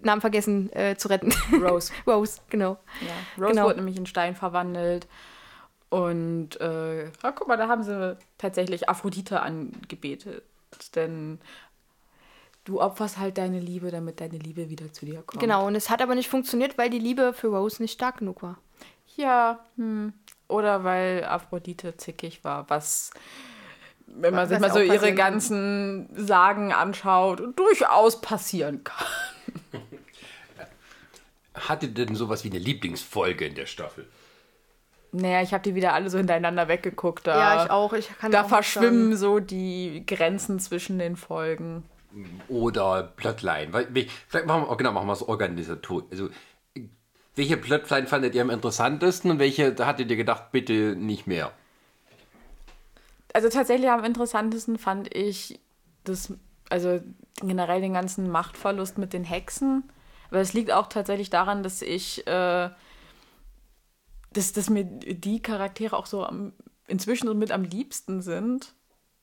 Namen 0.03 0.19
vergessen 0.21 0.71
äh, 0.73 0.95
zu 0.97 1.07
retten. 1.07 1.31
Rose. 1.61 1.91
Rose, 2.07 2.41
genau. 2.49 2.77
Ja. 3.01 3.41
Rose 3.43 3.51
Genau. 3.53 3.65
wurde 3.67 3.77
nämlich 3.77 3.97
in 3.97 4.05
Stein 4.05 4.35
verwandelt. 4.35 5.07
Und 5.91 6.59
äh, 6.61 7.03
ja, 7.03 7.31
guck 7.35 7.49
mal, 7.49 7.57
da 7.57 7.67
haben 7.67 7.83
sie 7.83 8.17
tatsächlich 8.37 8.87
Aphrodite 8.87 9.41
angebetet. 9.41 10.41
Denn 10.95 11.39
du 12.63 12.79
opferst 12.79 13.17
halt 13.17 13.37
deine 13.37 13.59
Liebe, 13.59 13.91
damit 13.91 14.21
deine 14.21 14.37
Liebe 14.37 14.69
wieder 14.69 14.93
zu 14.93 15.05
dir 15.05 15.21
kommt. 15.21 15.41
Genau, 15.41 15.67
und 15.67 15.75
es 15.75 15.89
hat 15.89 16.01
aber 16.01 16.15
nicht 16.15 16.29
funktioniert, 16.29 16.77
weil 16.77 16.89
die 16.89 16.97
Liebe 16.97 17.33
für 17.33 17.47
Rose 17.47 17.81
nicht 17.81 17.91
stark 17.91 18.19
genug 18.19 18.41
war. 18.41 18.57
Ja, 19.17 19.59
hm. 19.75 20.13
oder 20.47 20.85
weil 20.85 21.25
Aphrodite 21.25 21.97
zickig 21.97 22.45
war, 22.45 22.69
was, 22.69 23.11
wenn 24.07 24.33
man 24.33 24.43
Was 24.43 24.49
sich 24.49 24.59
mal 24.59 24.71
so 24.71 24.79
ihre 24.79 25.07
kann. 25.07 25.15
ganzen 25.17 26.09
Sagen 26.15 26.71
anschaut, 26.71 27.41
durchaus 27.57 28.21
passieren 28.21 28.85
kann. 28.85 29.07
Hattet 31.53 31.99
ihr 31.99 32.05
denn 32.05 32.15
sowas 32.15 32.45
wie 32.45 32.49
eine 32.49 32.59
Lieblingsfolge 32.59 33.45
in 33.45 33.55
der 33.55 33.65
Staffel? 33.65 34.07
Naja, 35.13 35.41
ich 35.41 35.53
habe 35.53 35.63
die 35.63 35.75
wieder 35.75 35.93
alle 35.93 36.09
so 36.09 36.17
hintereinander 36.17 36.67
weggeguckt. 36.67 37.27
Da, 37.27 37.37
ja, 37.37 37.63
ich 37.63 37.71
auch. 37.71 37.93
Ich 37.93 38.09
kann 38.17 38.31
Da 38.31 38.43
auch 38.43 38.47
verschwimmen 38.47 39.15
so 39.17 39.39
die 39.39 40.03
Grenzen 40.05 40.59
zwischen 40.59 40.99
den 40.99 41.17
Folgen. 41.17 41.83
Oder 42.47 43.03
Plotline? 43.15 43.69
Vielleicht 44.27 44.45
machen 44.45 44.67
wir, 44.67 44.77
genau, 44.77 44.91
machen 44.91 45.07
wir 45.07 45.13
es 45.13 45.27
organisatorisch. 45.27 46.07
Also, 46.11 46.29
Welche 47.35 47.57
Plotline 47.57 48.07
fandet 48.07 48.35
ihr 48.35 48.41
am 48.41 48.49
interessantesten 48.49 49.31
und 49.31 49.39
welche 49.39 49.75
hattet 49.85 50.09
ihr 50.09 50.17
gedacht, 50.17 50.51
bitte 50.51 50.95
nicht 50.97 51.27
mehr? 51.27 51.51
Also 53.33 53.49
tatsächlich 53.49 53.89
am 53.89 54.03
interessantesten 54.03 54.77
fand 54.77 55.13
ich 55.15 55.59
das, 56.03 56.33
also 56.69 56.99
generell 57.39 57.79
den 57.81 57.93
ganzen 57.93 58.29
Machtverlust 58.29 58.97
mit 58.97 59.13
den 59.13 59.23
Hexen. 59.23 59.89
Aber 60.29 60.39
es 60.39 60.53
liegt 60.53 60.71
auch 60.71 60.87
tatsächlich 60.87 61.29
daran, 61.29 61.63
dass 61.63 61.81
ich, 61.81 62.27
äh, 62.27 62.69
dass, 64.33 64.53
dass 64.53 64.69
mir 64.69 64.85
die 64.85 65.41
Charaktere 65.41 65.95
auch 65.97 66.05
so 66.05 66.25
am, 66.25 66.53
inzwischen 66.87 67.27
so 67.27 67.33
mit 67.33 67.51
am 67.51 67.63
liebsten 67.63 68.21
sind. 68.21 68.73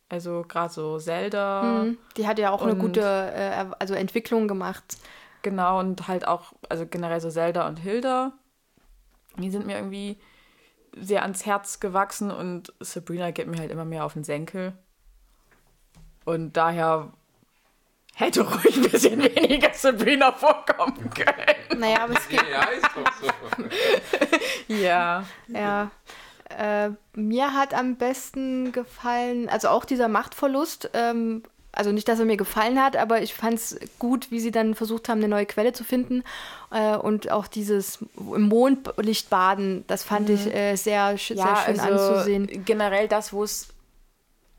Also 0.08 0.44
gerade 0.46 0.72
so 0.72 0.98
Zelda. 0.98 1.84
Mhm. 1.84 1.98
Die 2.16 2.26
hat 2.26 2.38
ja 2.38 2.50
auch 2.50 2.62
eine 2.62 2.76
gute 2.76 3.00
äh, 3.00 3.66
also 3.78 3.94
Entwicklung 3.94 4.48
gemacht. 4.48 4.96
Genau, 5.42 5.78
und 5.78 6.08
halt 6.08 6.26
auch, 6.26 6.52
also 6.68 6.86
generell 6.86 7.20
so 7.20 7.30
Zelda 7.30 7.68
und 7.68 7.78
Hilda. 7.78 8.32
Die 9.36 9.50
sind 9.50 9.66
mir 9.66 9.76
irgendwie 9.76 10.18
sehr 10.96 11.22
ans 11.22 11.46
Herz 11.46 11.78
gewachsen 11.80 12.30
und 12.30 12.72
Sabrina 12.80 13.30
geht 13.30 13.46
mir 13.46 13.58
halt 13.58 13.70
immer 13.70 13.84
mehr 13.84 14.04
auf 14.04 14.14
den 14.14 14.24
Senkel. 14.24 14.72
Und 16.24 16.56
daher 16.56 17.12
hätte 18.18 18.42
ruhig 18.42 18.76
ein 18.76 18.90
bisschen 18.90 19.22
weniger 19.22 19.72
Sabrina 19.72 20.32
vorkommen 20.32 21.10
können. 21.10 21.80
Naja, 21.80 22.02
aber 22.02 22.14
es 22.14 22.28
geht. 22.28 22.44
Ja, 22.50 22.64
ist 22.64 22.84
doch 22.84 23.12
so. 23.20 24.74
Ja. 24.74 25.24
Ja. 25.48 25.90
Äh, 26.58 26.90
mir 27.14 27.54
hat 27.54 27.74
am 27.74 27.96
besten 27.96 28.72
gefallen, 28.72 29.48
also 29.48 29.68
auch 29.68 29.84
dieser 29.84 30.08
Machtverlust. 30.08 30.90
Ähm, 30.94 31.42
also 31.70 31.92
nicht, 31.92 32.08
dass 32.08 32.18
er 32.18 32.24
mir 32.24 32.36
gefallen 32.36 32.82
hat, 32.82 32.96
aber 32.96 33.22
ich 33.22 33.34
fand 33.34 33.54
es 33.54 33.78
gut, 34.00 34.32
wie 34.32 34.40
sie 34.40 34.50
dann 34.50 34.74
versucht 34.74 35.08
haben, 35.08 35.18
eine 35.18 35.28
neue 35.28 35.46
Quelle 35.46 35.72
zu 35.72 35.84
finden. 35.84 36.24
Äh, 36.72 36.96
und 36.96 37.30
auch 37.30 37.46
dieses 37.46 37.98
im 38.16 38.48
Mondlicht 38.48 39.30
baden, 39.30 39.84
das 39.86 40.02
fand 40.02 40.28
ich 40.30 40.52
äh, 40.52 40.74
sehr, 40.74 41.16
sehr 41.16 41.18
schön 41.18 41.38
anzusehen. 41.38 42.64
Generell 42.64 43.06
das, 43.06 43.32
wo 43.32 43.44
es, 43.44 43.68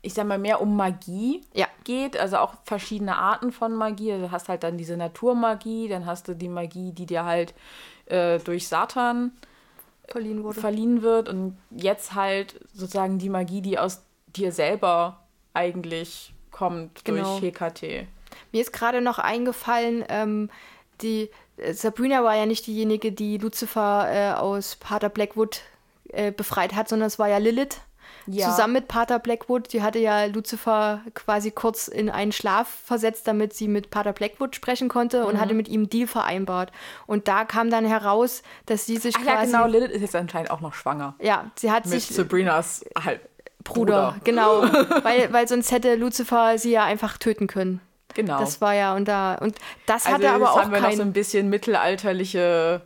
ich 0.02 0.14
sag 0.14 0.26
mal, 0.26 0.38
mehr 0.38 0.60
um 0.60 0.76
Magie 0.76 1.42
Ja. 1.54 1.66
geht, 1.84 2.16
also 2.18 2.38
auch 2.38 2.54
verschiedene 2.64 3.16
Arten 3.16 3.52
von 3.52 3.74
Magie. 3.74 4.12
Also 4.12 4.26
Du 4.26 4.32
hast 4.32 4.48
halt 4.48 4.62
dann 4.62 4.78
diese 4.78 4.96
Naturmagie, 4.96 5.88
dann 5.88 6.06
hast 6.06 6.28
du 6.28 6.34
die 6.34 6.48
Magie, 6.48 6.92
die 6.92 7.06
dir 7.06 7.24
halt 7.24 7.54
äh, 8.06 8.38
durch 8.38 8.66
Satan 8.68 9.32
Verliehen 10.08 10.52
verliehen 10.52 11.02
wird 11.02 11.28
und 11.28 11.56
jetzt 11.70 12.14
halt 12.14 12.58
sozusagen 12.74 13.18
die 13.18 13.28
Magie, 13.28 13.60
die 13.62 13.78
aus 13.78 14.02
dir 14.34 14.50
selber 14.50 15.20
eigentlich 15.54 16.34
kommt 16.50 17.04
Genau. 17.04 17.38
durch 17.38 17.52
HKT. 17.54 18.08
Mir 18.52 18.60
ist 18.60 18.72
gerade 18.72 19.00
noch 19.02 19.18
eingefallen, 19.20 20.04
ähm, 20.08 20.50
die 21.00 21.30
äh, 21.58 21.72
Sabrina 21.74 22.24
war 22.24 22.34
ja 22.36 22.46
nicht 22.46 22.66
diejenige, 22.66 23.12
die 23.12 23.38
Lucifer 23.38 24.08
äh, 24.12 24.32
aus 24.32 24.74
Pater 24.76 25.08
Blackwood 25.10 25.60
äh, 26.08 26.32
befreit 26.32 26.74
hat, 26.74 26.88
sondern 26.88 27.06
es 27.06 27.18
war 27.20 27.28
ja 27.28 27.38
Lilith. 27.38 27.80
Ja. 28.26 28.50
Zusammen 28.50 28.72
mit 28.74 28.88
Pater 28.88 29.18
Blackwood, 29.18 29.72
die 29.72 29.82
hatte 29.82 29.98
ja 29.98 30.24
Lucifer 30.26 31.00
quasi 31.14 31.50
kurz 31.50 31.88
in 31.88 32.10
einen 32.10 32.32
Schlaf 32.32 32.68
versetzt, 32.84 33.26
damit 33.26 33.54
sie 33.54 33.68
mit 33.68 33.90
Pater 33.90 34.12
Blackwood 34.12 34.54
sprechen 34.54 34.88
konnte 34.88 35.20
Mhm. 35.22 35.26
und 35.26 35.40
hatte 35.40 35.54
mit 35.54 35.68
ihm 35.68 35.80
einen 35.80 35.90
Deal 35.90 36.06
vereinbart. 36.06 36.72
Und 37.06 37.28
da 37.28 37.44
kam 37.44 37.70
dann 37.70 37.84
heraus, 37.84 38.42
dass 38.66 38.86
sie 38.86 38.96
sich 38.98 39.14
Ach 39.18 39.24
ja, 39.24 39.34
quasi. 39.36 39.52
genau, 39.52 39.66
Lilith 39.66 39.90
ist 39.90 40.02
jetzt 40.02 40.16
anscheinend 40.16 40.50
auch 40.50 40.60
noch 40.60 40.74
schwanger. 40.74 41.14
Ja, 41.20 41.50
sie 41.56 41.70
hat 41.70 41.84
Mit 41.86 41.92
sich 42.00 42.14
Sabrinas 42.14 42.84
halt 43.04 43.20
Bruder, 43.64 44.16
genau, 44.24 44.62
weil, 45.02 45.32
weil 45.32 45.46
sonst 45.46 45.70
hätte 45.70 45.94
Lucifer 45.94 46.56
sie 46.58 46.70
ja 46.72 46.84
einfach 46.84 47.18
töten 47.18 47.46
können. 47.46 47.80
Genau. 48.14 48.40
Das 48.40 48.60
war 48.60 48.74
ja 48.74 48.94
und 48.96 49.06
da 49.06 49.34
und 49.36 49.54
das 49.86 50.04
also 50.06 50.16
hatte 50.16 50.30
aber 50.30 50.52
auch 50.52 50.60
haben 50.62 50.72
wir 50.72 50.80
noch 50.80 50.90
so 50.90 50.96
kein 50.98 51.08
ein 51.08 51.12
bisschen 51.12 51.48
mittelalterliche 51.48 52.80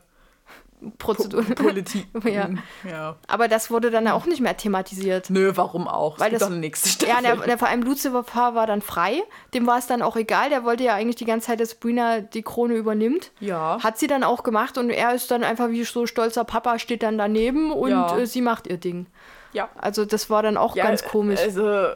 Prozedur. 0.99 1.43
Politik. 1.45 2.07
Ja. 2.25 2.49
ja. 2.89 3.17
Aber 3.29 3.49
das 3.49 3.71
wurde 3.71 3.91
dann 3.91 4.07
auch 4.09 4.27
nicht 4.27 4.41
mehr 4.41 4.57
thematisiert. 4.57 5.31
Nö, 5.31 5.53
warum 5.55 5.87
auch? 5.89 6.19
Weil 6.21 6.33
es 6.33 6.41
das- 6.41 6.49
eine 6.49 6.59
nächste 6.59 6.89
Ja, 7.07 7.19
Staffel. 7.19 7.37
der, 7.39 7.47
der, 7.47 7.59
vor 7.59 7.69
allem 7.69 7.83
Lucifer 7.83 8.25
war 8.55 8.67
dann 8.67 8.83
frei. 8.83 9.23
Dem 9.53 9.67
war 9.67 9.79
es 9.79 9.87
dann 9.87 10.03
auch 10.03 10.17
egal. 10.17 10.51
Der 10.51 10.65
wollte 10.65 10.85
ja 10.85 10.95
eigentlich 10.95 11.17
die 11.17 11.25
ganze 11.25 11.49
Zeit, 11.49 11.61
dass 11.61 11.71
Sabrina 11.71 12.21
die 12.21 12.43
Krone 12.43 12.75
übernimmt. 12.75 13.31
Ja. 13.41 13.79
Hat 13.83 13.99
sie 13.99 14.07
dann 14.07 14.25
auch 14.25 14.43
gemacht 14.43 14.79
und 14.79 14.91
er 14.91 15.15
ist 15.15 15.31
dann 15.31 15.45
einfach 15.45 15.69
wie 15.71 15.85
so 15.85 16.07
stolzer 16.07 16.45
Papa, 16.45 16.79
steht 16.79 17.03
dann 17.03 17.19
daneben 17.19 17.73
und 17.73 17.91
Ja. 17.91 18.17
äh, 18.19 18.27
sie 18.27 18.41
macht 18.41 18.67
ihr 18.67 18.77
Ding. 18.79 19.07
ja. 19.53 19.69
Also 19.77 20.05
das 20.05 20.31
war 20.31 20.43
dann 20.43 20.57
auch 20.57 20.77
ja, 20.77 20.85
ganz 20.85 21.05
komisch. 21.05 21.41
Also, 21.41 21.89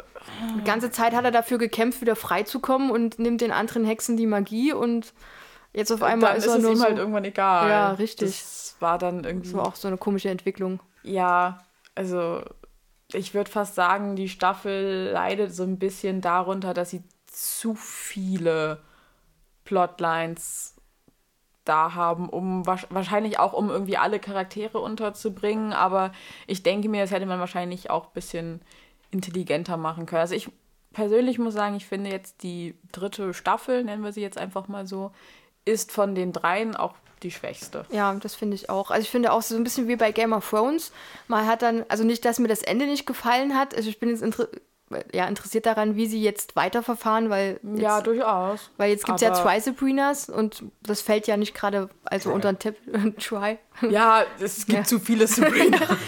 die 0.59 0.65
ganze 0.65 0.91
Zeit 0.91 1.15
hat 1.15 1.25
er 1.25 1.31
dafür 1.31 1.59
gekämpft, 1.59 2.01
wieder 2.01 2.15
frei 2.17 2.43
zu 2.43 2.61
kommen 2.61 2.91
und 2.91 3.19
nimmt 3.19 3.41
den 3.41 3.51
anderen 3.53 3.85
Hexen 3.85 4.17
die 4.17 4.27
Magie 4.27 4.73
und 4.73 5.13
jetzt 5.73 5.91
auf 5.91 6.03
einmal 6.03 6.31
dann 6.31 6.39
ist 6.39 6.45
ist 6.47 6.51
er 6.53 6.57
es 6.57 6.63
nur 6.63 6.73
ihm 6.73 6.77
so. 6.79 6.85
halt 6.85 6.99
irgendwann 6.99 7.25
egal. 7.25 7.69
Ja, 7.71 7.93
richtig. 7.93 8.29
Das 8.31 8.58
war 8.81 8.99
dann 8.99 9.25
irgendwie. 9.25 9.49
das 9.49 9.57
war 9.57 9.67
auch 9.67 9.77
so 9.77 9.89
eine 9.89 9.99
komische 9.99 10.31
Entwicklung. 10.31 10.81
Ja, 11.03 11.59
also 11.95 12.43
ich 13.13 13.35
würde 13.35 13.51
fast 13.51 13.75
sagen, 13.75 14.17
die 14.17 14.29
Staffel 14.29 15.11
leidet 15.13 15.55
so 15.55 15.63
ein 15.63 15.79
bisschen 15.79 16.21
darunter, 16.21 16.75
dass 16.75 16.91
sie 16.91 17.03
zu 17.27 17.75
viele 17.75 18.81
Plotlines 19.65 20.75
da 21.65 21.95
haben, 21.95 22.29
um 22.29 22.67
wahrscheinlich 22.67 23.39
auch 23.39 23.53
um 23.53 23.69
irgendwie 23.69 23.99
alle 23.99 24.19
Charaktere 24.19 24.79
unterzubringen, 24.79 25.73
aber 25.73 26.13
ich 26.47 26.63
denke 26.63 26.89
mir, 26.89 27.03
das 27.03 27.11
hätte 27.11 27.27
man 27.27 27.41
wahrscheinlich 27.41 27.91
auch 27.91 28.07
ein 28.07 28.13
bisschen 28.15 28.63
intelligenter 29.11 29.77
machen 29.77 30.07
können. 30.07 30.23
Also 30.23 30.35
ich 30.35 30.51
persönlich 30.93 31.39
muss 31.39 31.55
sagen, 31.55 31.77
ich 31.77 31.87
finde 31.87 32.11
jetzt 32.11 32.43
die 32.43 32.75
dritte 32.93 33.35
Staffel, 33.35 33.85
nennen 33.85 34.03
wir 34.03 34.13
sie 34.13 34.23
jetzt 34.23 34.39
einfach 34.39 34.69
mal 34.69 34.87
so, 34.87 35.13
ist 35.65 35.93
von 35.93 36.15
den 36.15 36.33
dreien 36.33 36.75
auch 36.75 36.95
die 37.23 37.31
schwächste. 37.31 37.85
Ja, 37.91 38.15
das 38.15 38.35
finde 38.35 38.55
ich 38.55 38.71
auch. 38.71 38.91
Also 38.91 39.03
ich 39.03 39.11
finde 39.11 39.33
auch 39.33 39.43
so 39.43 39.57
ein 39.57 39.65
bisschen 39.65 39.89
wie 39.89 39.97
bei 39.97 40.13
Game 40.13 40.33
of 40.33 40.49
Thrones. 40.49 40.93
Man 41.27 41.47
hat 41.47 41.63
dann, 41.63 41.85
also 41.89 42.05
nicht, 42.05 42.25
dass 42.25 42.39
mir 42.39 42.49
das 42.49 42.63
Ende 42.63 42.87
nicht 42.87 43.07
gefallen 43.07 43.57
hat. 43.57 43.75
Also 43.75 43.89
ich 43.89 43.99
bin 43.99 44.11
jetzt 44.11 44.23
inter 44.23 44.49
ja, 45.13 45.27
interessiert 45.27 45.67
daran, 45.67 45.97
wie 45.97 46.07
sie 46.07 46.23
jetzt 46.23 46.57
weiterverfahren, 46.57 47.29
weil 47.31 47.61
jetzt, 47.63 47.81
Ja, 47.81 48.01
durchaus. 48.01 48.71
weil 48.77 48.91
jetzt 48.91 49.05
gibt 49.05 49.17
es 49.17 49.23
ja 49.23 49.35
zwei 49.35 49.61
Sabrinas 49.61 50.29
und 50.29 50.65
das 50.83 51.03
fällt 51.03 51.27
ja 51.27 51.37
nicht 51.37 51.55
gerade 51.55 51.91
also 52.05 52.31
unter 52.33 52.53
den 52.53 52.59
Tipp. 52.59 52.77
Try. 53.19 53.59
Ja, 53.91 54.25
es 54.41 54.67
gibt 54.67 54.87
zu 54.89 54.99
viele 54.99 55.27
Sabrina. 55.27 55.79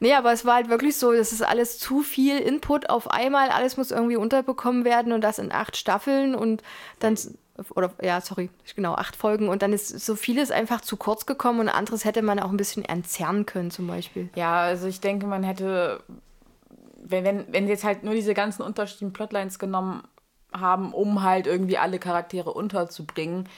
Nee, 0.00 0.14
aber 0.14 0.32
es 0.32 0.44
war 0.44 0.54
halt 0.54 0.68
wirklich 0.68 0.96
so, 0.96 1.12
das 1.12 1.32
ist 1.32 1.42
alles 1.42 1.78
zu 1.78 2.02
viel 2.02 2.38
Input 2.38 2.88
auf 2.88 3.10
einmal, 3.10 3.50
alles 3.50 3.76
muss 3.76 3.90
irgendwie 3.90 4.16
unterbekommen 4.16 4.84
werden 4.84 5.12
und 5.12 5.20
das 5.20 5.38
in 5.38 5.52
acht 5.52 5.76
Staffeln 5.76 6.34
und 6.34 6.62
dann, 7.00 7.18
oder 7.74 7.92
ja, 8.02 8.20
sorry, 8.20 8.50
genau, 8.76 8.94
acht 8.94 9.16
Folgen 9.16 9.48
und 9.48 9.62
dann 9.62 9.72
ist 9.72 9.88
so 9.88 10.14
vieles 10.14 10.50
einfach 10.50 10.80
zu 10.80 10.96
kurz 10.96 11.26
gekommen 11.26 11.60
und 11.60 11.68
anderes 11.68 12.04
hätte 12.04 12.22
man 12.22 12.38
auch 12.38 12.50
ein 12.50 12.56
bisschen 12.56 12.84
entzerren 12.84 13.46
können 13.46 13.70
zum 13.70 13.86
Beispiel. 13.86 14.30
ja, 14.34 14.60
also 14.60 14.86
ich 14.86 15.00
denke, 15.00 15.26
man 15.26 15.42
hätte, 15.42 16.02
wenn, 17.02 17.24
wenn, 17.24 17.52
wenn 17.52 17.64
sie 17.64 17.72
jetzt 17.72 17.84
halt 17.84 18.04
nur 18.04 18.14
diese 18.14 18.34
ganzen 18.34 18.62
unterschiedlichen 18.62 19.12
Plotlines 19.12 19.58
genommen 19.58 20.02
haben, 20.52 20.92
um 20.92 21.22
halt 21.22 21.46
irgendwie 21.46 21.78
alle 21.78 21.98
Charaktere 21.98 22.52
unterzubringen, 22.52 23.48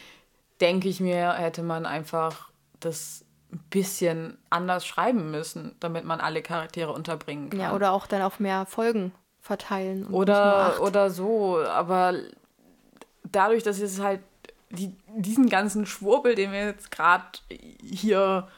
denke 0.61 0.89
ich 0.89 1.01
mir, 1.01 1.33
hätte 1.35 1.63
man 1.63 1.87
einfach 1.87 2.51
das 2.81 3.25
ein 3.53 3.63
bisschen 3.71 4.39
anders 4.49 4.87
schreiben 4.87 5.31
müssen, 5.31 5.77
damit 5.81 6.05
man 6.05 6.21
alle 6.21 6.43
Charaktere 6.43 6.93
unterbringen 6.93 7.51
kann. 7.51 7.61
Ja, 7.61 7.75
oder 7.75 7.93
auch 7.93 8.07
dann 8.07 8.23
auf 8.23 8.41
mehr 8.41 8.67
Folgen 8.67 9.13
verteilen. 9.41 10.07
Oder, 10.07 10.81
oder 10.81 11.11
so, 11.11 11.59
aber 11.59 12.15
dadurch, 13.25 13.63
dass 13.63 13.79
es 13.81 14.01
halt 14.01 14.21
die, 14.71 14.95
diesen 15.17 15.49
ganzen 15.49 15.87
Schwurbel, 15.87 16.35
den 16.35 16.53
wir 16.53 16.67
jetzt 16.67 16.91
gerade 16.91 17.25
hier 17.83 18.49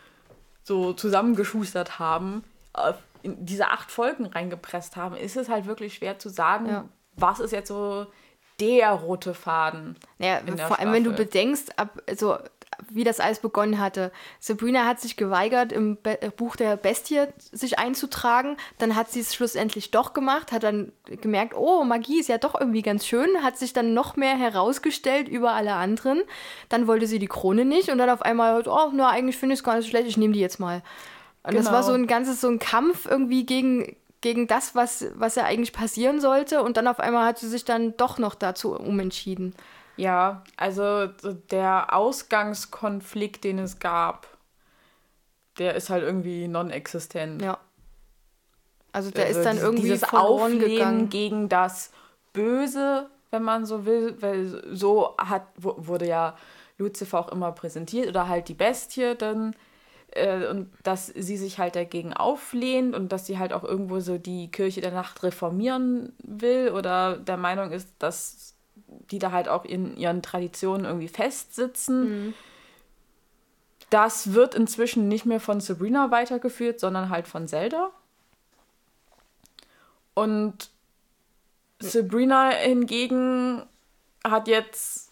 so 0.63 0.93
zusammengeschustert 0.93 1.99
haben, 1.99 2.45
in 3.23 3.45
diese 3.45 3.69
acht 3.69 3.91
Folgen 3.91 4.27
reingepresst 4.27 4.97
haben, 4.97 5.17
ist 5.17 5.37
es 5.37 5.49
halt 5.49 5.67
wirklich 5.67 5.95
schwer 5.95 6.19
zu 6.19 6.29
sagen, 6.29 6.67
Ja. 6.69 6.85
was 7.17 7.41
ist 7.41 7.53
jetzt 7.53 7.69
so 7.69 8.07
der 8.61 8.91
rote 8.93 9.35
Faden. 9.35 9.97
Ja, 10.19 10.41
vor 10.69 10.79
allem, 10.79 10.93
wenn 10.93 11.05
du 11.05 11.13
bedenkst, 11.13 11.79
ab, 11.79 12.01
also, 12.09 12.39
wie 12.91 13.05
das 13.05 13.21
alles 13.21 13.39
begonnen 13.41 13.79
hatte. 13.79 14.13
Sabrina 14.41 14.85
hat 14.85 15.01
sich 15.01 15.17
geweigert, 15.17 15.73
im 15.73 15.97
Be 15.97 16.21
äh, 16.23 16.31
Buch 16.31 16.57
der 16.57 16.77
Bestie 16.77 17.23
sich 17.39 17.79
einzutragen. 17.79 18.57
Dann 18.79 18.97
hat 18.97 19.11
sie 19.11 19.21
es 19.21 19.35
schlussendlich 19.35 19.91
doch 19.91 20.13
gemacht, 20.15 20.53
hat 20.53 20.63
dann 20.63 20.93
gemerkt, 21.05 21.55
oh, 21.57 21.85
Magie 21.85 22.21
ist 22.21 22.29
ja 22.29 22.39
doch 22.39 22.59
irgendwie 22.59 22.83
ganz 22.83 23.07
schön, 23.07 23.43
hat 23.43 23.59
sich 23.59 23.73
dann 23.73 23.95
noch 23.95 24.17
mehr 24.17 24.37
herausgestellt 24.37 25.29
über 25.29 25.53
alle 25.53 25.75
anderen. 25.75 26.23
Dann 26.69 26.87
wollte 26.87 27.07
sie 27.07 27.19
die 27.19 27.27
Krone 27.27 27.65
nicht 27.65 27.91
und 27.91 27.99
dann 27.99 28.11
auf 28.11 28.23
einmal, 28.23 28.63
oh, 28.67 28.91
na, 28.93 29.11
eigentlich 29.11 29.37
finde 29.37 29.55
ich 29.55 29.61
es 29.61 29.65
gar 29.65 29.77
nicht 29.77 29.85
so 29.85 29.91
schlecht, 29.91 30.09
ich 30.09 30.17
nehme 30.17 30.35
die 30.35 30.41
jetzt 30.41 30.61
mal. 30.61 30.83
Und 31.45 31.55
das 31.55 31.67
Genau. 31.67 31.77
war 31.77 31.83
so 31.83 31.93
ein 31.93 32.07
ganzes, 32.07 32.41
so 32.41 32.49
ein 32.49 32.59
Kampf 32.59 33.07
irgendwie 33.07 33.45
gegen, 33.45 33.97
gegen 34.21 34.47
das, 34.47 34.75
was, 34.75 35.07
was 35.15 35.35
ja 35.35 35.45
eigentlich 35.45 35.73
passieren 35.73 36.21
sollte. 36.21 36.63
Und 36.63 36.77
dann 36.77 36.87
auf 36.87 37.01
einmal 37.01 37.27
hat 37.27 37.39
sie 37.39 37.49
sich 37.49 37.65
dann 37.65 37.97
doch 37.97 38.19
noch 38.19 38.35
dazu 38.35 38.79
umentschieden. 38.79 39.55
Ja, 39.97 40.43
also 40.57 41.09
so 41.21 41.33
der 41.33 41.95
Ausgangskonflikt, 41.95 43.45
den 43.45 43.59
es 43.59 43.79
gab, 43.79 44.27
der 45.59 45.75
ist 45.75 45.91
halt 45.91 46.03
irgendwie 46.03 46.49
non-existent. 46.49 47.43
Ja. 47.43 47.59
Also 48.93 49.11
der 49.11 49.27
Also 49.27 49.41
ist 49.41 49.47
dann 49.47 49.59
irgendwie 49.59 49.83
dieses 49.83 50.05
verloren 50.05 50.53
Auflehnen 50.53 50.69
gegangen. 50.69 51.11
gegen 51.11 51.49
das 51.49 51.91
Böse, 52.33 53.11
wenn 53.31 53.43
man 53.43 53.65
so 53.65 53.87
will, 53.87 54.17
weil 54.21 54.63
so 54.75 55.15
hat 55.19 55.47
wu- 55.57 55.75
wurde 55.77 56.07
ja 56.07 56.37
Lucifer 56.79 57.19
auch 57.21 57.29
immer 57.29 57.53
präsentiert 57.53 58.09
oder 58.09 58.29
halt 58.29 58.49
die 58.49 58.55
Bestie 58.55 59.15
dann 59.17 59.55
äh, 60.11 60.47
und 60.47 60.71
dass 60.83 61.07
sie 61.07 61.37
sich 61.39 61.59
halt 61.59 61.75
dagegen 61.77 62.13
auflehnt 62.13 62.95
und 62.95 63.13
dass 63.13 63.27
sie 63.27 63.39
halt 63.39 63.53
auch 63.55 63.65
irgendwo 63.65 64.01
so 64.01 64.19
die 64.19 64.51
Kirche 64.51 64.81
der 64.83 64.93
Nacht 64.93 65.23
reformieren 65.23 66.13
will 66.23 66.71
oder 66.71 67.17
der 67.17 67.39
Meinung 67.39 67.71
ist, 67.71 67.89
dass 67.99 68.52
die 69.11 69.19
da 69.19 69.33
halt 69.33 69.49
auch 69.49 69.65
in 69.65 69.97
ihren 69.97 70.23
Traditionen 70.23 70.85
irgendwie 70.85 71.09
festsitzen. 71.09 72.27
Mhm. 72.27 72.35
Das 73.91 74.33
wird 74.33 74.55
inzwischen 74.55 75.09
nicht 75.09 75.27
mehr 75.27 75.41
von 75.41 75.61
Sabrina 75.61 76.11
weitergeführt, 76.11 76.81
sondern 76.81 77.11
halt 77.11 77.29
von 77.29 77.47
Zelda. 77.47 77.91
Und 80.15 80.71
Sabrina 81.79 82.51
hingegen 82.51 83.63
hat 84.25 84.49
jetzt 84.49 85.11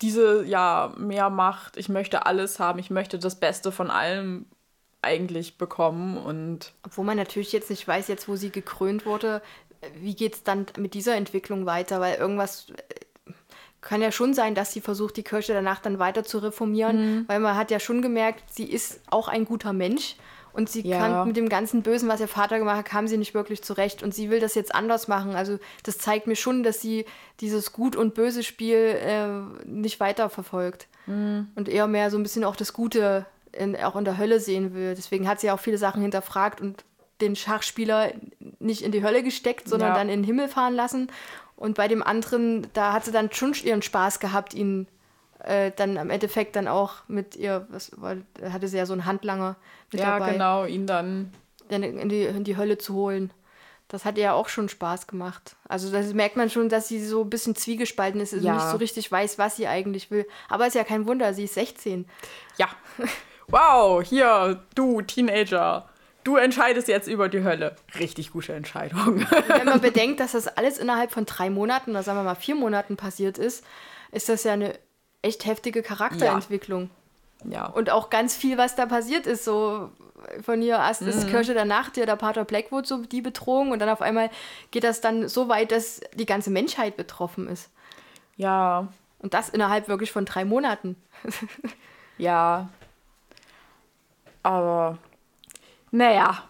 diese, 0.00 0.44
ja, 0.44 0.92
mehr 0.96 1.28
Macht. 1.28 1.76
Ich 1.76 1.88
möchte 1.88 2.26
alles 2.26 2.58
haben. 2.58 2.78
Ich 2.78 2.90
möchte 2.90 3.18
das 3.18 3.38
Beste 3.38 3.72
von 3.72 3.90
allem 3.90 4.46
eigentlich 5.02 5.58
bekommen. 5.58 6.16
Und 6.16 6.72
Obwohl 6.84 7.04
man 7.04 7.16
natürlich 7.16 7.52
jetzt 7.52 7.70
nicht 7.70 7.86
weiß, 7.86 8.08
jetzt 8.08 8.28
wo 8.28 8.36
sie 8.36 8.50
gekrönt 8.50 9.06
wurde, 9.06 9.42
wie 10.00 10.14
geht 10.14 10.34
es 10.34 10.42
dann 10.42 10.66
mit 10.78 10.94
dieser 10.94 11.16
Entwicklung 11.16 11.66
weiter? 11.66 12.00
Weil 12.00 12.16
irgendwas 12.16 12.66
äh, 12.70 13.32
kann 13.80 14.02
ja 14.02 14.12
schon 14.12 14.34
sein, 14.34 14.54
dass 14.54 14.72
sie 14.72 14.80
versucht, 14.80 15.16
die 15.16 15.22
Kirche 15.22 15.52
danach 15.52 15.80
dann 15.80 15.98
weiter 15.98 16.24
zu 16.24 16.38
reformieren, 16.38 16.96
mhm. 16.96 17.24
weil 17.28 17.40
man 17.40 17.56
hat 17.56 17.70
ja 17.70 17.80
schon 17.80 18.02
gemerkt, 18.02 18.52
sie 18.52 18.64
ist 18.64 19.00
auch 19.10 19.28
ein 19.28 19.44
guter 19.44 19.72
Mensch 19.72 20.16
und 20.52 20.68
sie 20.68 20.86
ja. 20.86 20.98
kann 20.98 21.28
mit 21.28 21.36
dem 21.36 21.48
ganzen 21.48 21.82
Bösen, 21.82 22.08
was 22.08 22.20
ihr 22.20 22.26
Vater 22.26 22.58
gemacht 22.58 22.78
hat, 22.78 22.84
kam 22.84 23.06
sie 23.06 23.16
nicht 23.16 23.32
wirklich 23.32 23.62
zurecht. 23.62 24.02
Und 24.02 24.12
sie 24.12 24.28
will 24.28 24.40
das 24.40 24.56
jetzt 24.56 24.74
anders 24.74 25.06
machen. 25.06 25.36
Also 25.36 25.58
das 25.84 25.98
zeigt 25.98 26.26
mir 26.26 26.34
schon, 26.34 26.64
dass 26.64 26.80
sie 26.80 27.04
dieses 27.40 27.72
Gut- 27.72 27.94
und 27.94 28.14
Böse-Spiel 28.14 28.76
äh, 28.76 29.28
nicht 29.64 30.00
weiter 30.00 30.28
verfolgt. 30.28 30.88
Mhm. 31.06 31.46
Und 31.54 31.68
eher 31.68 31.86
mehr 31.86 32.10
so 32.10 32.16
ein 32.16 32.24
bisschen 32.24 32.42
auch 32.42 32.56
das 32.56 32.72
Gute 32.72 33.26
in, 33.52 33.76
auch 33.76 33.94
in 33.94 34.04
der 34.04 34.18
Hölle 34.18 34.40
sehen 34.40 34.74
will. 34.74 34.94
Deswegen 34.96 35.28
hat 35.28 35.38
sie 35.38 35.52
auch 35.52 35.60
viele 35.60 35.78
Sachen 35.78 36.02
hinterfragt 36.02 36.60
und 36.60 36.84
den 37.20 37.36
Schachspieler 37.36 38.12
nicht 38.58 38.82
in 38.82 38.92
die 38.92 39.02
Hölle 39.02 39.22
gesteckt, 39.22 39.68
sondern 39.68 39.90
ja. 39.90 39.94
dann 39.94 40.08
in 40.08 40.20
den 40.20 40.24
Himmel 40.24 40.48
fahren 40.48 40.74
lassen. 40.74 41.10
Und 41.56 41.74
bei 41.74 41.88
dem 41.88 42.02
anderen, 42.02 42.68
da 42.72 42.92
hat 42.92 43.04
sie 43.04 43.12
dann 43.12 43.32
schon 43.32 43.52
ihren 43.64 43.82
Spaß 43.82 44.20
gehabt, 44.20 44.54
ihn 44.54 44.86
äh, 45.40 45.72
dann 45.74 45.98
am 45.98 46.10
Endeffekt 46.10 46.56
dann 46.56 46.68
auch 46.68 46.94
mit 47.08 47.36
ihr, 47.36 47.66
was 47.70 47.90
weil, 47.96 48.22
hatte 48.50 48.68
sie 48.68 48.76
ja 48.76 48.86
so 48.86 48.92
einen 48.92 49.04
Handlanger 49.04 49.56
mit 49.90 50.00
ja, 50.00 50.12
dabei. 50.12 50.26
Ja, 50.26 50.32
genau, 50.32 50.64
ihn 50.64 50.86
dann 50.86 51.32
in 51.68 52.08
die, 52.08 52.24
in 52.24 52.44
die 52.44 52.56
Hölle 52.56 52.78
zu 52.78 52.94
holen. 52.94 53.32
Das 53.88 54.04
hat 54.04 54.18
ihr 54.18 54.24
ja 54.24 54.32
auch 54.34 54.48
schon 54.48 54.68
Spaß 54.68 55.06
gemacht. 55.06 55.56
Also 55.66 55.90
das 55.90 56.12
merkt 56.12 56.36
man 56.36 56.50
schon, 56.50 56.68
dass 56.68 56.88
sie 56.88 57.02
so 57.04 57.22
ein 57.22 57.30
bisschen 57.30 57.56
zwiegespalten 57.56 58.20
ist 58.20 58.34
und 58.34 58.42
ja. 58.42 58.54
nicht 58.54 58.68
so 58.68 58.76
richtig 58.76 59.10
weiß, 59.10 59.38
was 59.38 59.56
sie 59.56 59.66
eigentlich 59.66 60.10
will. 60.10 60.26
Aber 60.50 60.66
ist 60.66 60.74
ja 60.74 60.84
kein 60.84 61.06
Wunder, 61.06 61.32
sie 61.32 61.44
ist 61.44 61.54
16. 61.54 62.06
Ja. 62.58 62.68
Wow, 63.50 64.02
hier, 64.02 64.62
du 64.74 65.00
Teenager. 65.00 65.88
Du 66.28 66.36
entscheidest 66.36 66.88
jetzt 66.88 67.08
über 67.08 67.30
die 67.30 67.42
Hölle. 67.42 67.74
Richtig 67.98 68.32
gute 68.32 68.52
Entscheidung. 68.52 69.24
Wenn 69.48 69.64
man 69.64 69.80
bedenkt, 69.80 70.20
dass 70.20 70.32
das 70.32 70.46
alles 70.46 70.76
innerhalb 70.76 71.10
von 71.10 71.24
drei 71.24 71.48
Monaten 71.48 71.92
oder 71.92 72.02
sagen 72.02 72.18
wir 72.18 72.22
mal 72.22 72.34
vier 72.34 72.54
Monaten 72.54 72.98
passiert 72.98 73.38
ist, 73.38 73.64
ist 74.12 74.28
das 74.28 74.44
ja 74.44 74.52
eine 74.52 74.78
echt 75.22 75.46
heftige 75.46 75.82
Charakterentwicklung. 75.82 76.90
Ja. 77.44 77.50
ja. 77.50 77.66
Und 77.68 77.88
auch 77.88 78.10
ganz 78.10 78.36
viel, 78.36 78.58
was 78.58 78.76
da 78.76 78.84
passiert 78.84 79.26
ist. 79.26 79.42
So 79.42 79.90
von 80.42 80.60
hier 80.60 80.74
erst 80.74 81.00
mhm. 81.00 81.08
ist 81.08 81.28
Kirche 81.28 81.54
der 81.54 81.64
Nacht, 81.64 81.96
ja 81.96 82.04
der 82.04 82.16
Pater 82.16 82.44
Blackwood, 82.44 82.86
so 82.86 82.98
die 83.06 83.22
Bedrohung. 83.22 83.70
Und 83.70 83.78
dann 83.78 83.88
auf 83.88 84.02
einmal 84.02 84.28
geht 84.70 84.84
das 84.84 85.00
dann 85.00 85.28
so 85.28 85.48
weit, 85.48 85.72
dass 85.72 86.02
die 86.12 86.26
ganze 86.26 86.50
Menschheit 86.50 86.98
betroffen 86.98 87.48
ist. 87.48 87.70
Ja. 88.36 88.88
Und 89.20 89.32
das 89.32 89.48
innerhalb 89.48 89.88
wirklich 89.88 90.12
von 90.12 90.26
drei 90.26 90.44
Monaten. 90.44 90.94
ja. 92.18 92.68
Aber 94.42 94.98
naja. 95.90 96.42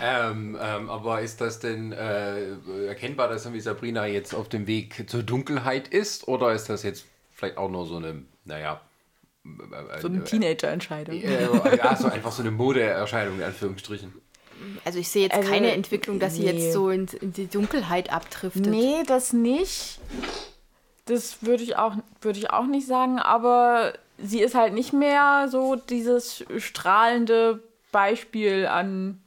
ähm, 0.00 0.56
ähm, 0.60 0.90
aber 0.90 1.20
ist 1.20 1.40
das 1.40 1.58
denn 1.58 1.92
äh, 1.92 2.86
erkennbar, 2.86 3.28
dass 3.28 3.42
Sabrina 3.42 4.06
jetzt 4.06 4.34
auf 4.34 4.48
dem 4.48 4.66
Weg 4.66 5.08
zur 5.10 5.22
Dunkelheit 5.22 5.88
ist? 5.88 6.28
Oder 6.28 6.52
ist 6.52 6.68
das 6.68 6.82
jetzt 6.82 7.06
vielleicht 7.32 7.58
auch 7.58 7.70
nur 7.70 7.86
so 7.86 7.96
eine, 7.96 8.22
naja. 8.44 8.80
Äh, 9.44 10.00
so 10.00 10.08
eine 10.08 10.24
Teenager-Entscheidung. 10.24 11.20
Äh, 11.20 11.76
ja, 11.76 11.96
so 11.96 12.08
einfach 12.08 12.32
so 12.32 12.42
eine 12.42 12.50
Modeerscheinung, 12.50 13.38
in 13.38 13.44
Anführungsstrichen. 13.44 14.12
Also 14.84 14.98
ich 14.98 15.08
sehe 15.08 15.24
jetzt 15.24 15.36
also, 15.36 15.50
keine 15.50 15.72
Entwicklung, 15.72 16.18
dass 16.18 16.34
nee. 16.34 16.40
sie 16.40 16.46
jetzt 16.46 16.72
so 16.72 16.90
in, 16.90 17.06
in, 17.20 17.32
die 17.32 17.46
Dunkelheit 17.46 18.10
abtrifft. 18.12 18.56
Nee, 18.56 19.02
das 19.06 19.32
nicht. 19.32 20.00
Das 21.04 21.42
würde 21.42 21.62
ich, 21.62 21.76
auch, 21.76 21.94
würd 22.20 22.36
ich 22.36 22.50
auch 22.50 22.66
nicht 22.66 22.86
sagen, 22.86 23.18
aber 23.18 23.92
sie 24.18 24.40
ist 24.40 24.54
halt 24.54 24.72
nicht 24.72 24.92
mehr 24.92 25.48
so 25.50 25.76
dieses 25.76 26.44
strahlende 26.58 27.62
Beispiel 27.96 28.66
an 28.66 29.22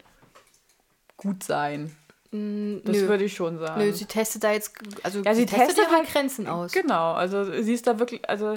Gutsein. 1.17 1.95
Mm, 2.30 2.78
das 2.84 2.99
würde 2.99 3.24
ich 3.24 3.34
schon 3.34 3.57
sagen. 3.57 3.82
Nö, 3.82 3.91
sie 3.91 4.05
testet 4.05 4.43
da 4.43 4.51
jetzt, 4.51 4.76
also 5.01 5.24
ja, 5.24 5.34
sie, 5.34 5.41
sie 5.41 5.45
testet, 5.47 5.70
testet 5.70 5.88
ihre 5.88 5.97
halt, 5.97 6.07
Grenzen 6.07 6.47
aus. 6.47 6.72
Genau, 6.72 7.13
also 7.13 7.43
sie 7.63 7.74
ist 7.74 7.88
da 7.88 7.97
wirklich, 7.97 8.30
also 8.30 8.53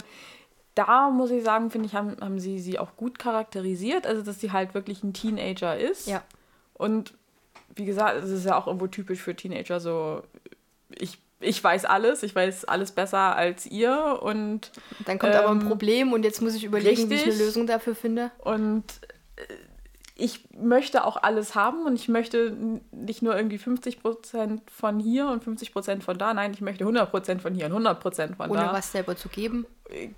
da 0.74 1.08
muss 1.08 1.30
ich 1.30 1.42
sagen, 1.42 1.70
finde 1.70 1.86
ich, 1.86 1.94
haben, 1.94 2.18
haben 2.20 2.38
sie 2.38 2.58
sie 2.58 2.78
auch 2.78 2.94
gut 2.98 3.18
charakterisiert, 3.18 4.06
also 4.06 4.20
dass 4.20 4.38
sie 4.38 4.52
halt 4.52 4.74
wirklich 4.74 5.02
ein 5.02 5.14
Teenager 5.14 5.78
ist. 5.78 6.06
Ja. 6.08 6.22
Und 6.74 7.14
wie 7.74 7.86
gesagt, 7.86 8.22
es 8.22 8.28
ist 8.28 8.44
ja 8.44 8.58
auch 8.58 8.66
irgendwo 8.66 8.88
typisch 8.88 9.22
für 9.22 9.34
Teenager 9.34 9.80
so, 9.80 10.22
ich, 10.90 11.18
ich 11.40 11.64
weiß 11.64 11.86
alles, 11.86 12.22
ich 12.22 12.34
weiß 12.34 12.66
alles 12.66 12.92
besser 12.92 13.34
als 13.34 13.64
ihr 13.64 14.18
und 14.20 14.72
dann 15.06 15.18
kommt 15.18 15.32
ähm, 15.32 15.40
aber 15.40 15.50
ein 15.52 15.62
ähm, 15.62 15.68
Problem 15.68 16.12
und 16.12 16.22
jetzt 16.22 16.42
muss 16.42 16.54
ich 16.54 16.64
überlegen, 16.64 17.00
richtig. 17.00 17.10
wie 17.10 17.14
ich 17.30 17.34
eine 17.34 17.42
Lösung 17.42 17.66
dafür 17.66 17.94
finde. 17.94 18.30
Und 18.40 18.84
äh, 19.36 19.44
ich 20.14 20.48
möchte 20.56 21.04
auch 21.04 21.16
alles 21.22 21.54
haben 21.54 21.86
und 21.86 21.94
ich 21.94 22.08
möchte 22.08 22.56
nicht 22.90 23.22
nur 23.22 23.36
irgendwie 23.36 23.58
50% 23.58 24.60
von 24.70 24.98
hier 24.98 25.28
und 25.28 25.44
50% 25.44 26.02
von 26.02 26.18
da, 26.18 26.34
nein, 26.34 26.52
ich 26.52 26.60
möchte 26.60 26.84
100% 26.84 27.38
von 27.38 27.54
hier 27.54 27.66
und 27.66 27.86
100% 27.86 28.36
von 28.36 28.50
Ohne 28.50 28.60
da. 28.60 28.66
Ohne 28.66 28.78
was 28.78 28.92
selber 28.92 29.16
zu 29.16 29.28
geben. 29.28 29.66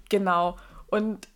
Genau. 0.09 0.57
Und 0.89 1.29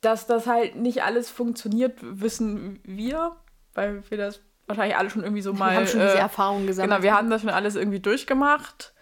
dass 0.00 0.26
das 0.26 0.46
halt 0.46 0.76
nicht 0.76 1.04
alles 1.04 1.30
funktioniert, 1.30 1.98
wissen 2.02 2.80
wir, 2.84 3.36
weil 3.74 4.02
wir 4.10 4.18
das 4.18 4.40
wahrscheinlich 4.66 4.96
alle 4.96 5.10
schon 5.10 5.22
irgendwie 5.22 5.42
so 5.42 5.52
mal. 5.52 5.70
Wir 5.70 5.76
haben 5.76 5.86
schon 5.86 6.00
diese 6.00 6.14
äh, 6.14 6.20
Erfahrungen 6.20 6.66
gesammelt. 6.66 6.90
Genau, 6.90 7.02
wir 7.02 7.16
haben 7.16 7.30
das 7.30 7.42
schon 7.42 7.50
alles 7.50 7.76
irgendwie 7.76 8.00
durchgemacht. 8.00 8.92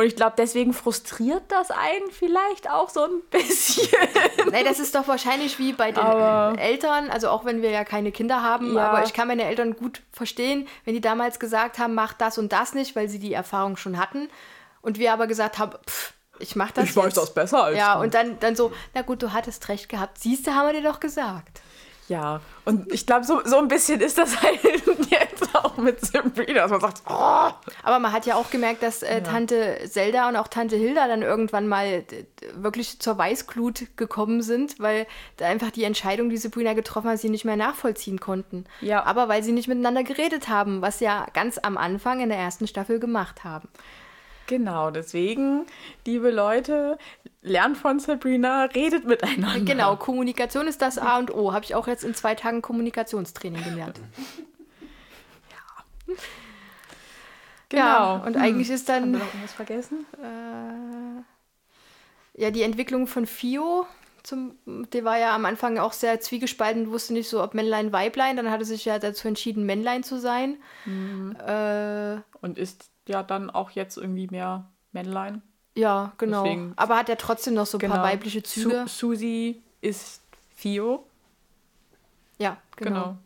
Und 0.00 0.06
ich 0.06 0.16
glaube, 0.16 0.32
deswegen 0.38 0.72
frustriert 0.72 1.42
das 1.48 1.70
einen 1.70 2.10
vielleicht 2.10 2.70
auch 2.70 2.88
so 2.88 3.04
ein 3.04 3.20
bisschen. 3.30 3.86
Nein, 4.50 4.64
das 4.64 4.78
ist 4.78 4.94
doch 4.94 5.06
wahrscheinlich 5.08 5.58
wie 5.58 5.74
bei 5.74 5.92
den 5.92 6.02
aber, 6.02 6.58
Eltern, 6.58 7.10
also 7.10 7.28
auch 7.28 7.44
wenn 7.44 7.60
wir 7.60 7.68
ja 7.68 7.84
keine 7.84 8.10
Kinder 8.10 8.42
haben, 8.42 8.76
ja. 8.76 8.88
aber 8.88 9.04
ich 9.04 9.12
kann 9.12 9.28
meine 9.28 9.44
Eltern 9.44 9.76
gut 9.76 10.00
verstehen, 10.10 10.66
wenn 10.86 10.94
die 10.94 11.02
damals 11.02 11.38
gesagt 11.38 11.78
haben, 11.78 11.92
mach 11.92 12.14
das 12.14 12.38
und 12.38 12.50
das 12.50 12.72
nicht, 12.72 12.96
weil 12.96 13.10
sie 13.10 13.18
die 13.18 13.34
Erfahrung 13.34 13.76
schon 13.76 13.98
hatten. 13.98 14.30
Und 14.80 14.98
wir 14.98 15.12
aber 15.12 15.26
gesagt 15.26 15.58
haben, 15.58 15.72
pff, 15.86 16.14
ich 16.38 16.56
mach 16.56 16.70
das. 16.70 16.84
Ich 16.84 16.96
jetzt. 16.96 17.04
weiß 17.04 17.12
das 17.12 17.34
besser 17.34 17.64
als 17.64 17.76
Ja, 17.76 17.96
du. 17.96 18.04
und 18.04 18.14
dann, 18.14 18.38
dann 18.40 18.56
so, 18.56 18.72
na 18.94 19.02
gut, 19.02 19.22
du 19.22 19.34
hattest 19.34 19.68
recht 19.68 19.90
gehabt. 19.90 20.16
Siehst 20.16 20.46
du, 20.46 20.54
haben 20.54 20.68
wir 20.68 20.80
dir 20.80 20.88
doch 20.88 21.00
gesagt. 21.00 21.60
Ja, 22.10 22.40
und 22.64 22.92
ich 22.92 23.06
glaube, 23.06 23.24
so, 23.24 23.40
so 23.44 23.58
ein 23.58 23.68
bisschen 23.68 24.00
ist 24.00 24.18
das 24.18 24.42
halt 24.42 24.58
jetzt 25.08 25.54
auch 25.54 25.76
mit 25.76 26.04
Sabrina, 26.04 26.62
dass 26.62 26.70
man 26.72 26.80
sagt, 26.80 27.02
oh. 27.08 27.50
Aber 27.84 28.00
man 28.00 28.12
hat 28.12 28.26
ja 28.26 28.34
auch 28.34 28.50
gemerkt, 28.50 28.82
dass 28.82 29.04
äh, 29.04 29.18
ja. 29.18 29.20
Tante 29.20 29.78
Zelda 29.88 30.28
und 30.28 30.34
auch 30.34 30.48
Tante 30.48 30.74
Hilda 30.74 31.06
dann 31.06 31.22
irgendwann 31.22 31.68
mal 31.68 32.04
wirklich 32.54 32.98
zur 32.98 33.16
Weißglut 33.16 33.96
gekommen 33.96 34.42
sind, 34.42 34.80
weil 34.80 35.06
da 35.36 35.46
einfach 35.46 35.70
die 35.70 35.84
Entscheidung, 35.84 36.30
die 36.30 36.36
Sabrina 36.36 36.72
getroffen 36.72 37.10
hat, 37.10 37.20
sie 37.20 37.28
nicht 37.28 37.44
mehr 37.44 37.54
nachvollziehen 37.54 38.18
konnten. 38.18 38.64
Ja. 38.80 39.04
Aber 39.04 39.28
weil 39.28 39.44
sie 39.44 39.52
nicht 39.52 39.68
miteinander 39.68 40.02
geredet 40.02 40.48
haben, 40.48 40.82
was 40.82 40.98
ja 40.98 41.28
ganz 41.32 41.58
am 41.58 41.78
Anfang 41.78 42.18
in 42.18 42.28
der 42.28 42.38
ersten 42.38 42.66
Staffel 42.66 42.98
gemacht 42.98 43.44
haben. 43.44 43.68
Genau, 44.50 44.90
deswegen, 44.90 45.64
liebe 46.04 46.32
Leute, 46.32 46.98
lernt 47.40 47.78
von 47.78 48.00
Sabrina, 48.00 48.64
redet 48.64 49.04
miteinander. 49.04 49.60
Genau, 49.60 49.94
Kommunikation 49.94 50.66
ist 50.66 50.82
das 50.82 50.98
A 50.98 51.18
und 51.18 51.32
O. 51.32 51.52
Habe 51.52 51.64
ich 51.64 51.76
auch 51.76 51.86
jetzt 51.86 52.02
in 52.02 52.16
zwei 52.16 52.34
Tagen 52.34 52.60
Kommunikationstraining 52.60 53.62
gelernt. 53.62 54.00
ja. 56.08 56.16
Genau. 57.68 57.84
Ja, 57.84 58.14
und 58.26 58.34
hm. 58.34 58.42
eigentlich 58.42 58.70
ist 58.70 58.88
dann. 58.88 59.02
Haben 59.02 59.12
wir 59.12 59.18
noch 59.20 59.26
irgendwas 59.26 59.52
vergessen? 59.52 60.04
Äh, 60.20 61.22
ja, 62.42 62.50
die 62.50 62.62
Entwicklung 62.62 63.06
von 63.06 63.26
Fio. 63.26 63.86
Zum, 64.24 64.58
der 64.66 65.04
war 65.04 65.16
ja 65.16 65.32
am 65.32 65.44
Anfang 65.44 65.78
auch 65.78 65.92
sehr 65.92 66.18
zwiegespalten, 66.18 66.90
wusste 66.90 67.12
nicht 67.12 67.28
so, 67.28 67.40
ob 67.40 67.54
Männlein, 67.54 67.92
Weiblein. 67.92 68.36
Dann 68.36 68.50
hat 68.50 68.58
er 68.58 68.66
sich 68.66 68.84
ja 68.84 68.98
dazu 68.98 69.28
entschieden, 69.28 69.64
Männlein 69.64 70.02
zu 70.02 70.18
sein. 70.18 70.56
Mhm. 70.86 71.36
Äh, 71.36 72.16
und 72.40 72.58
ist 72.58 72.89
ja 73.10 73.22
dann 73.22 73.50
auch 73.50 73.70
jetzt 73.70 73.98
irgendwie 73.98 74.28
mehr 74.28 74.70
Männlein. 74.92 75.42
Ja, 75.74 76.12
genau. 76.18 76.44
Deswegen, 76.44 76.72
Aber 76.76 76.96
hat 76.96 77.08
er 77.08 77.16
trotzdem 77.16 77.54
noch 77.54 77.66
so 77.66 77.78
ein 77.78 77.80
genau. 77.80 77.96
paar 77.96 78.04
weibliche 78.04 78.42
Züge. 78.42 78.84
Su 78.86 79.08
Susi 79.12 79.62
ist 79.80 80.22
Theo. 80.60 81.04
Ja, 82.38 82.56
genau. 82.76 82.90
genau. 82.90 83.16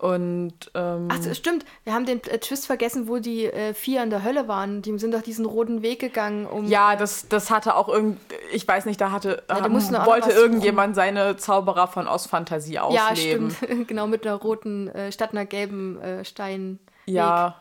Und 0.00 0.54
ähm, 0.74 1.08
Ach, 1.10 1.20
so, 1.20 1.34
stimmt. 1.34 1.66
Wir 1.84 1.92
haben 1.92 2.06
den 2.06 2.24
äh, 2.24 2.38
Twist 2.38 2.64
vergessen, 2.64 3.06
wo 3.06 3.18
die 3.18 3.44
äh, 3.44 3.74
vier 3.74 4.02
in 4.02 4.08
der 4.08 4.24
Hölle 4.24 4.48
waren. 4.48 4.80
Die 4.80 4.98
sind 4.98 5.12
doch 5.12 5.20
diesen 5.20 5.44
roten 5.44 5.82
Weg 5.82 6.00
gegangen, 6.00 6.46
um. 6.46 6.66
ja, 6.66 6.96
das, 6.96 7.28
das 7.28 7.50
hatte 7.50 7.76
auch 7.76 7.88
irgend, 7.88 8.18
ich 8.50 8.66
weiß 8.66 8.86
nicht, 8.86 8.98
da 8.98 9.10
hatte, 9.10 9.42
Ja, 9.50 9.60
da 9.60 9.68
noch 9.68 10.06
wollte 10.06 10.30
irgendjemand 10.30 10.94
seine 10.94 11.36
Zauberer 11.36 11.86
von 11.86 12.08
Ostfantasie 12.08 12.74
ja, 12.74 12.84
ausleben. 12.84 13.50
stimmt. 13.50 13.88
genau, 13.88 14.06
mit 14.06 14.26
einer 14.26 14.36
roten, 14.36 14.88
äh, 14.88 15.12
statt 15.12 15.32
einer 15.32 15.44
gelben 15.44 16.00
äh, 16.00 16.24
Stein. 16.24 16.78
Ja, 17.04 17.60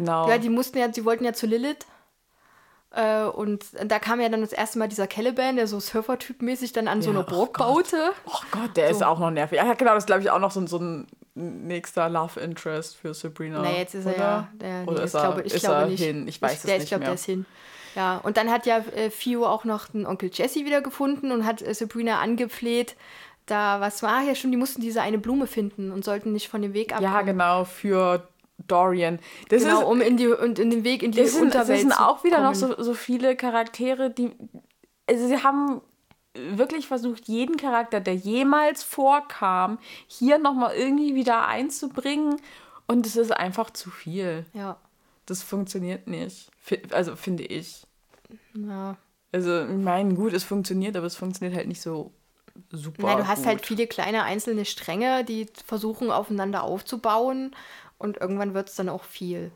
genau. 0.00 0.28
Ja, 0.28 0.38
die 0.38 0.48
mussten 0.48 0.78
ja, 0.78 0.92
sie 0.92 1.04
wollten 1.04 1.24
ja 1.24 1.32
zu 1.32 1.46
Lilith. 1.46 1.86
Äh, 2.90 3.24
und 3.24 3.64
da 3.84 3.98
kam 3.98 4.20
ja 4.20 4.28
dann 4.28 4.40
das 4.40 4.52
erste 4.52 4.78
Mal 4.78 4.88
dieser 4.88 5.06
Caliban, 5.06 5.56
der 5.56 5.66
so 5.66 5.80
Surfer-Typ-mäßig 5.80 6.72
dann 6.72 6.88
an 6.88 7.02
so 7.02 7.10
Ja, 7.12 7.18
einer 7.18 7.26
oh 7.28 7.30
Burg 7.30 7.54
Gott. 7.54 7.66
baute. 7.90 8.12
Oh 8.26 8.40
Gott, 8.52 8.76
der 8.76 8.88
ist 8.90 9.02
auch 9.02 9.18
noch 9.18 9.30
nervig. 9.30 9.58
Ja, 9.58 9.74
genau, 9.74 9.94
das 9.94 10.04
ist, 10.04 10.06
glaube 10.06 10.22
ich, 10.22 10.30
auch 10.30 10.38
noch 10.38 10.50
so, 10.50 10.60
ein- 10.60 10.66
so 10.66 10.78
ein 10.78 11.06
nächster 11.34 12.08
Love 12.08 12.40
Interest 12.40 12.96
für 12.96 13.12
Sabrina. 13.12 13.60
Na, 13.62 13.72
jetzt 13.72 13.94
ist 13.94 14.06
oder? 14.06 14.14
er 14.14 14.20
ja. 14.22 14.48
Der, 14.54 14.82
nee, 14.84 14.88
Oder 14.90 14.98
ich 15.00 15.04
ist 15.04 15.14
er, 15.14 15.20
glaube, 15.20 15.42
ich 15.42 15.54
ist 15.54 15.60
glaube 15.64 15.80
er 15.82 15.86
nicht. 15.88 16.02
hin? 16.02 16.28
Ich 16.28 16.40
weiß 16.40 16.52
ich, 16.52 16.58
es 16.58 16.62
der, 16.64 16.74
nicht 16.76 16.84
Ich 16.84 16.88
glaube, 16.90 17.04
der 17.04 17.14
ist 17.14 17.24
hin. 17.26 17.44
Ja, 17.94 18.18
und 18.18 18.36
dann 18.36 18.50
hat 18.50 18.64
ja 18.66 18.78
äh, 18.78 19.10
Fio 19.10 19.46
auch 19.46 19.64
noch 19.64 19.88
den 19.88 20.06
Onkel 20.06 20.30
Jesse 20.32 20.64
wiedergefunden 20.64 21.32
und 21.32 21.44
hat 21.44 21.60
äh, 21.62 21.74
Sabrina 21.74 22.20
angefleht, 22.20 22.94
da 23.46 23.80
was 23.80 24.02
war. 24.02 24.20
Ach 24.22 24.26
ja, 24.26 24.34
stimmt, 24.34 24.54
die 24.54 24.58
mussten 24.58 24.80
diese 24.80 25.02
eine 25.02 25.18
Blume 25.18 25.46
finden 25.46 25.90
und 25.92 26.04
sollten 26.04 26.32
nicht 26.32 26.48
von 26.48 26.62
dem 26.62 26.72
Weg 26.72 26.92
abkommen. 26.92 27.12
Ja, 27.12 27.22
genau, 27.22 27.64
für 27.64 28.26
Dorian. 28.66 29.18
Das 29.48 29.62
Genau, 29.62 29.80
ist, 29.80 29.86
um 29.86 30.00
in 30.00 30.16
die 30.16 30.26
und 30.28 30.58
in 30.58 30.70
den 30.70 30.84
Weg 30.84 31.02
in 31.02 31.12
die 31.12 31.18
sind, 31.26 31.48
es 31.48 31.54
Unterwelt 31.54 31.80
sind 31.80 31.92
zu 31.92 32.00
auch 32.02 32.24
wieder 32.24 32.38
noch 32.42 32.58
kommen. 32.58 32.74
so, 32.76 32.82
so 32.82 32.94
viele 32.94 33.36
Charaktere, 33.36 34.10
die. 34.10 34.32
Also 35.08 35.28
sie 35.28 35.42
haben 35.42 35.80
wirklich 36.34 36.86
versucht, 36.86 37.28
jeden 37.28 37.56
Charakter, 37.56 38.00
der 38.00 38.14
jemals 38.14 38.82
vorkam, 38.82 39.78
hier 40.06 40.38
nochmal 40.38 40.74
irgendwie 40.74 41.14
wieder 41.14 41.46
einzubringen. 41.46 42.36
Und 42.86 43.06
es 43.06 43.16
ist 43.16 43.32
einfach 43.32 43.70
zu 43.70 43.90
viel. 43.90 44.44
Ja, 44.52 44.76
Das 45.26 45.42
funktioniert 45.42 46.06
nicht. 46.06 46.50
Also 46.92 47.16
finde 47.16 47.44
ich. 47.44 47.86
ja. 48.54 48.96
Also, 49.32 49.64
ich 49.64 49.76
meine, 49.76 50.14
gut, 50.14 50.32
es 50.32 50.44
funktioniert, 50.44 50.96
aber 50.96 51.06
es 51.06 51.16
funktioniert 51.16 51.56
halt 51.56 51.68
nicht 51.68 51.80
so 51.82 52.12
super. 52.70 53.02
Na, 53.02 53.16
du 53.16 53.26
hast 53.26 53.38
gut. 53.40 53.46
halt 53.46 53.66
viele 53.66 53.86
kleine 53.86 54.22
einzelne 54.22 54.64
Stränge, 54.64 55.24
die 55.24 55.46
versuchen 55.66 56.10
aufeinander 56.10 56.62
aufzubauen 56.62 57.54
und 57.98 58.18
irgendwann 58.18 58.54
wird 58.54 58.68
es 58.68 58.76
dann 58.76 58.88
auch 58.88 59.04
viel. 59.04 59.52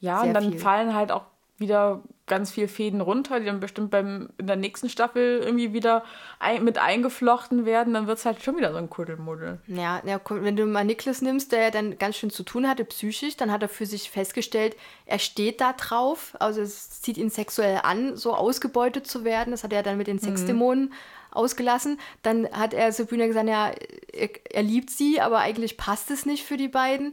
Ja, 0.00 0.20
sehr 0.20 0.28
und 0.28 0.34
dann 0.34 0.50
viel. 0.52 0.60
fallen 0.60 0.94
halt 0.94 1.10
auch 1.10 1.24
wieder 1.58 2.02
ganz 2.26 2.52
viel 2.52 2.68
Fäden 2.68 3.00
runter, 3.00 3.40
die 3.40 3.46
dann 3.46 3.58
bestimmt 3.58 3.90
beim, 3.90 4.28
in 4.38 4.46
der 4.46 4.56
nächsten 4.56 4.88
Staffel 4.88 5.40
irgendwie 5.42 5.72
wieder 5.72 6.04
ein, 6.38 6.62
mit 6.62 6.78
eingeflochten 6.78 7.64
werden. 7.64 7.94
Dann 7.94 8.06
wird 8.06 8.18
es 8.18 8.26
halt 8.26 8.42
schon 8.42 8.56
wieder 8.56 8.70
so 8.70 8.78
ein 8.78 8.90
Kuddelmuddel. 8.90 9.58
Ja, 9.66 10.00
ja, 10.04 10.20
wenn 10.28 10.56
du 10.56 10.66
mal 10.66 10.84
Niklas 10.84 11.20
nimmst, 11.20 11.50
der 11.50 11.62
ja 11.62 11.70
dann 11.70 11.98
ganz 11.98 12.16
schön 12.16 12.30
zu 12.30 12.44
tun 12.44 12.68
hatte, 12.68 12.84
psychisch, 12.84 13.36
dann 13.36 13.50
hat 13.50 13.62
er 13.62 13.68
für 13.68 13.86
sich 13.86 14.10
festgestellt, 14.10 14.76
er 15.06 15.18
steht 15.18 15.60
da 15.60 15.72
drauf, 15.72 16.36
also 16.38 16.60
es 16.60 17.00
zieht 17.00 17.16
ihn 17.16 17.30
sexuell 17.30 17.80
an, 17.82 18.16
so 18.16 18.34
ausgebeutet 18.34 19.06
zu 19.06 19.24
werden. 19.24 19.50
Das 19.50 19.64
hat 19.64 19.72
er 19.72 19.82
dann 19.82 19.98
mit 19.98 20.06
den 20.06 20.20
Sexdämonen 20.20 20.92
ausgelassen. 21.30 21.98
Dann 22.22 22.48
hat 22.52 22.72
er 22.72 22.92
Sabrina 22.92 23.26
gesagt, 23.26 23.48
ja, 23.48 23.72
er, 24.12 24.30
er 24.50 24.62
liebt 24.62 24.90
sie, 24.90 25.20
aber 25.20 25.38
eigentlich 25.38 25.76
passt 25.76 26.10
es 26.10 26.24
nicht 26.24 26.44
für 26.44 26.56
die 26.56 26.68
beiden. 26.68 27.12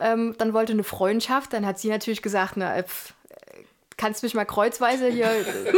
Ähm, 0.00 0.34
dann 0.38 0.52
wollte 0.52 0.72
eine 0.72 0.84
Freundschaft, 0.84 1.52
dann 1.52 1.64
hat 1.66 1.78
sie 1.78 1.88
natürlich 1.88 2.22
gesagt, 2.22 2.56
na, 2.56 2.76
äh, 2.76 2.82
pf, 2.84 3.14
kannst 3.98 4.22
mich 4.22 4.34
mal 4.34 4.44
kreuzweise 4.44 5.08
hier, 5.08 5.30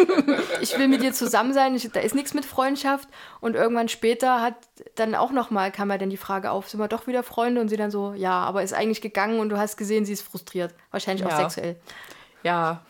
ich 0.60 0.76
will 0.76 0.88
mit 0.88 1.02
dir 1.02 1.12
zusammen 1.12 1.52
sein, 1.52 1.76
ich, 1.76 1.88
da 1.92 2.00
ist 2.00 2.16
nichts 2.16 2.34
mit 2.34 2.44
Freundschaft. 2.44 3.08
Und 3.40 3.54
irgendwann 3.54 3.88
später 3.88 4.40
hat 4.42 4.54
dann 4.96 5.14
auch 5.14 5.30
nochmal, 5.30 5.70
kam 5.70 5.90
ja 5.90 5.98
dann 5.98 6.10
die 6.10 6.16
Frage 6.16 6.50
auf, 6.50 6.68
sind 6.68 6.80
wir 6.80 6.88
doch 6.88 7.06
wieder 7.06 7.22
Freunde? 7.22 7.60
Und 7.60 7.68
sie 7.68 7.76
dann 7.76 7.92
so, 7.92 8.14
ja, 8.14 8.32
aber 8.40 8.64
ist 8.64 8.72
eigentlich 8.74 9.00
gegangen 9.00 9.38
und 9.38 9.50
du 9.50 9.56
hast 9.58 9.76
gesehen, 9.76 10.04
sie 10.04 10.14
ist 10.14 10.22
frustriert. 10.22 10.74
Wahrscheinlich 10.90 11.24
auch 11.24 11.30
Ja. 11.30 11.36
sexuell. 11.48 11.76
Ja, 12.42 12.82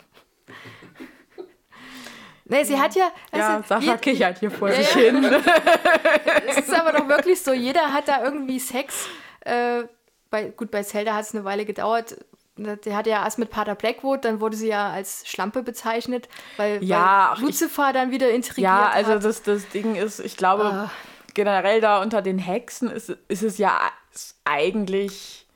Nee, 2.51 2.63
sie 2.63 2.79
hat 2.79 2.95
ja, 2.95 3.11
ja, 3.31 3.61
je- 3.79 3.97
kichert 3.97 4.39
hier 4.39 4.49
vor 4.49 4.69
Ja, 4.69 4.75
sich 4.77 4.95
ja. 4.95 5.01
hin. 5.01 5.23
es 6.47 6.57
ist 6.57 6.73
aber 6.73 6.93
doch 6.93 7.07
wirklich 7.07 7.39
so, 7.43 7.53
jeder 7.53 7.93
hat 7.93 8.07
da 8.07 8.23
irgendwie 8.23 8.57
Sex. 8.59 9.07
Äh, 9.41 9.83
bei, 10.29 10.45
gut, 10.49 10.71
bei 10.71 10.83
Zelda 10.83 11.13
hat 11.15 11.25
es 11.25 11.33
eine 11.35 11.43
Weile 11.45 11.65
gedauert. 11.65 12.17
Der 12.57 12.95
hatte 12.97 13.09
ja 13.09 13.23
erst 13.23 13.39
mit 13.39 13.49
Pater 13.51 13.73
Blackwood, 13.75 14.25
dann 14.25 14.41
wurde 14.41 14.57
sie 14.57 14.67
ja 14.67 14.89
als 14.89 15.25
Schlampe 15.25 15.63
bezeichnet, 15.63 16.27
weil, 16.57 16.83
Ja, 16.83 17.29
weil 17.31 17.37
ich- 17.37 17.43
Lucifer 17.45 17.93
dann 17.93 18.11
wieder 18.11 18.29
intrigiert 18.31 18.65
Ja, 18.65 18.89
also 18.89 19.11
hat. 19.13 19.23
das, 19.23 19.43
das 19.43 19.69
Ding 19.69 19.95
ist, 19.95 20.19
ich 20.19 20.35
glaube, 20.35 20.65
Ah. 20.65 20.91
generell 21.33 21.79
da 21.79 22.01
unter 22.01 22.21
den 22.21 22.37
Hexen 22.37 22.91
ist, 22.91 23.15
ist 23.29 23.43
es 23.43 23.57
ja 23.59 23.79
eigentlich, 24.43 25.47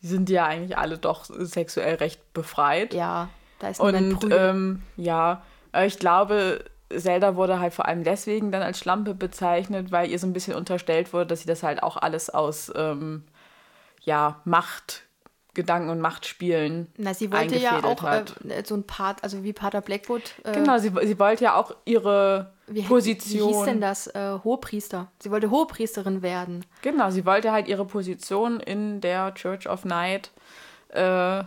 sind 0.00 0.30
ja 0.30 0.46
eigentlich 0.46 0.78
alle 0.78 0.98
doch 0.98 1.24
sexuell 1.26 1.96
recht 1.96 2.32
befreit. 2.32 2.94
Ja, 2.94 3.28
da 3.58 3.68
ist 3.68 3.82
niemand 3.82 4.24
Und 4.24 4.32
ähm, 4.32 4.82
ja, 4.96 5.42
ich 5.84 5.98
glaube, 5.98 6.64
Zelda 6.96 7.36
wurde 7.36 7.60
halt 7.60 7.74
vor 7.74 7.86
allem 7.86 8.04
deswegen 8.04 8.52
dann 8.52 8.62
als 8.62 8.78
Schlampe 8.78 9.14
bezeichnet, 9.14 9.92
weil 9.92 10.08
ihr 10.10 10.18
so 10.18 10.26
ein 10.26 10.32
bisschen 10.32 10.54
unterstellt 10.54 11.12
wurde, 11.12 11.26
dass 11.26 11.40
sie 11.40 11.46
das 11.46 11.62
halt 11.62 11.82
auch 11.82 11.96
alles 11.96 12.30
aus 12.30 12.72
ähm, 12.74 13.24
ja, 14.08 14.40
Machtgedanken 14.44 15.90
und 15.90 16.00
Machtspielen 16.00 16.86
Na, 16.96 17.12
sie 17.14 17.30
wollte 17.30 17.56
ja 17.58 17.82
auch 17.84 18.02
hat. 18.02 18.34
äh, 18.48 18.62
so 18.66 18.74
ein 18.74 18.84
Part, 18.86 19.22
also 19.22 19.44
wie 19.44 19.52
Pater 19.52 19.80
Blackwood. 19.82 20.22
Äh, 20.44 20.52
Genau, 20.52 20.78
sie, 20.78 20.90
sie 21.02 21.18
wollte 21.18 21.44
ja 21.44 21.54
auch 21.56 21.74
ihre 21.84 22.52
wie, 22.66 22.82
Position. 22.82 23.50
Wie 23.50 23.54
hieß 23.54 23.64
denn 23.64 23.80
das? 23.80 24.06
Äh, 24.08 24.38
Hohepriester. 24.44 25.10
Sie 25.22 25.30
wollte 25.30 25.50
Hohepriesterin 25.50 26.22
werden. 26.22 26.64
Genau, 26.82 27.10
sie 27.10 27.24
wollte 27.26 27.52
halt 27.52 27.68
ihre 27.68 27.84
Position 27.84 28.60
in 28.60 29.00
der 29.00 29.34
Church 29.34 29.68
of 29.68 29.84
Night 29.84 30.30
äh, 30.88 31.44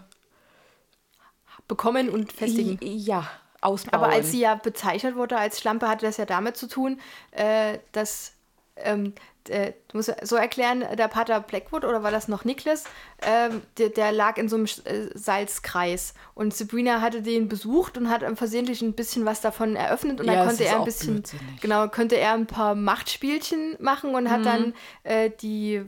Bekommen 1.68 2.10
und 2.10 2.34
festigen. 2.34 2.78
ja, 2.82 3.28
ausbauen. 3.62 3.94
Aber 4.04 4.12
als 4.12 4.32
sie 4.32 4.42
ja 4.42 4.56
bezeichnet 4.56 5.16
wurde 5.16 5.38
als 5.38 5.60
Schlampe, 5.60 5.88
hatte 5.88 6.06
das 6.06 6.18
ja 6.18 6.26
damit 6.26 6.58
zu 6.58 6.68
tun, 6.68 7.00
äh, 7.32 7.78
dass, 7.94 8.34
ähm, 8.76 9.14
äh, 9.50 9.74
du 9.90 9.98
musst 9.98 10.14
so 10.24 10.36
erklären, 10.36 10.84
der 10.98 11.08
Pater 11.08 11.40
Blackwood 11.40 11.86
oder 11.86 12.04
war 12.04 12.12
das 12.12 12.28
noch 12.28 12.46
Niklas, 12.46 12.84
ähm, 13.22 13.62
der, 13.78 13.90
der 13.90 14.12
lag 14.12 14.38
in 14.38 14.50
so 14.50 14.56
einem 14.56 14.66
äh, 14.66 15.10
Salzkreis. 15.18 16.14
Und 16.34 16.54
Sabrina 16.54 17.02
hatte 17.02 17.22
den 17.22 17.48
besucht 17.48 17.98
und 17.98 18.10
hat 18.10 18.24
versehentlich 18.38 18.82
ein 18.82 18.94
bisschen 18.94 19.26
was 19.26 19.42
davon 19.42 19.76
eröffnet. 19.76 20.20
Und 20.20 20.28
Ja, 20.28 20.36
dann 20.36 20.48
konnte 20.48 20.64
er 20.66 20.78
ein 20.78 20.84
bisschen, 20.86 21.24
genau, 21.62 21.88
konnte 21.88 22.18
er 22.18 22.34
ein 22.34 22.48
paar 22.48 22.76
Machtspielchen 22.76 23.78
machen 23.80 24.16
und 24.16 24.26
Mhm. 24.26 24.30
hat 24.30 24.46
dann 24.46 24.74
äh, 25.04 25.30
die 25.42 25.84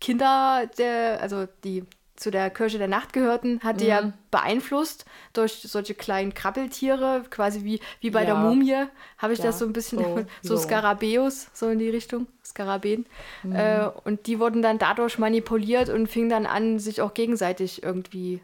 Kinder, 0.00 0.68
der, 0.78 1.20
also 1.20 1.46
die 1.64 1.84
zu 2.16 2.30
der 2.30 2.50
Kirche 2.50 2.78
der 2.78 2.88
Nacht 2.88 3.12
gehörten, 3.12 3.60
hat 3.62 3.80
die 3.80 3.84
Mhm. 3.84 3.90
ja 3.90 4.12
beeinflusst 4.30 5.04
durch 5.32 5.52
solche 5.62 5.94
kleinen 5.94 6.32
Krabbeltiere, 6.34 7.24
quasi 7.30 7.62
wie, 7.64 7.80
wie 8.00 8.10
bei 8.10 8.24
der 8.24 8.34
Ja. 8.34 8.40
Mumie, 8.40 8.74
habe 9.18 9.32
ich 9.34 9.38
Ja, 9.38 9.46
das 9.46 9.58
so 9.58 9.66
ein 9.66 9.72
bisschen, 9.72 9.98
so- 9.98 10.24
so, 10.42 10.56
so. 10.56 10.62
Skarabäus, 10.62 11.48
so 11.52 11.68
in 11.68 11.78
die 11.78 11.90
Richtung, 11.90 12.26
Skarabäen. 12.44 13.06
Mhm. 13.42 13.52
Äh, 13.54 13.88
und 14.04 14.26
die 14.26 14.40
wurden 14.40 14.62
dann 14.62 14.78
dadurch 14.78 15.18
manipuliert 15.18 15.88
und 15.88 16.06
fingen 16.08 16.28
dann 16.30 16.46
an, 16.46 16.78
sich 16.78 17.00
auch 17.02 17.14
gegenseitig 17.14 17.82
irgendwie 17.82 18.40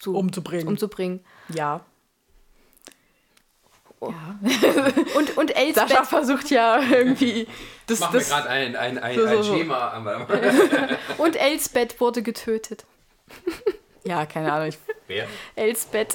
zu, 0.00 0.14
Umzubringen. 0.16 0.68
umzubringen. 0.68 1.20
ja. 1.54 1.84
Und, 5.16 5.36
und 5.36 5.50
Sascha 5.50 5.60
Elsbeth, 5.60 6.06
versucht 6.06 6.50
ja 6.50 6.80
irgendwie 6.80 7.46
das, 7.86 8.00
Machen 8.00 8.14
wir 8.14 8.20
das 8.20 8.28
gerade 8.30 8.48
ein, 8.48 8.74
ein, 8.76 8.98
ein, 8.98 9.14
So, 9.14 9.26
so, 9.26 9.36
ein 9.36 9.42
so. 9.42 9.56
Schema. 9.56 10.26
und 11.18 11.36
Elsbeth 11.36 12.00
wurde 12.00 12.22
getötet. 12.22 12.84
ja, 14.04 14.24
keine 14.26 14.52
Ahnung. 14.52 14.68
Ich, 14.68 14.78
Wer? 15.06 15.26
Elsbeth, 15.56 16.14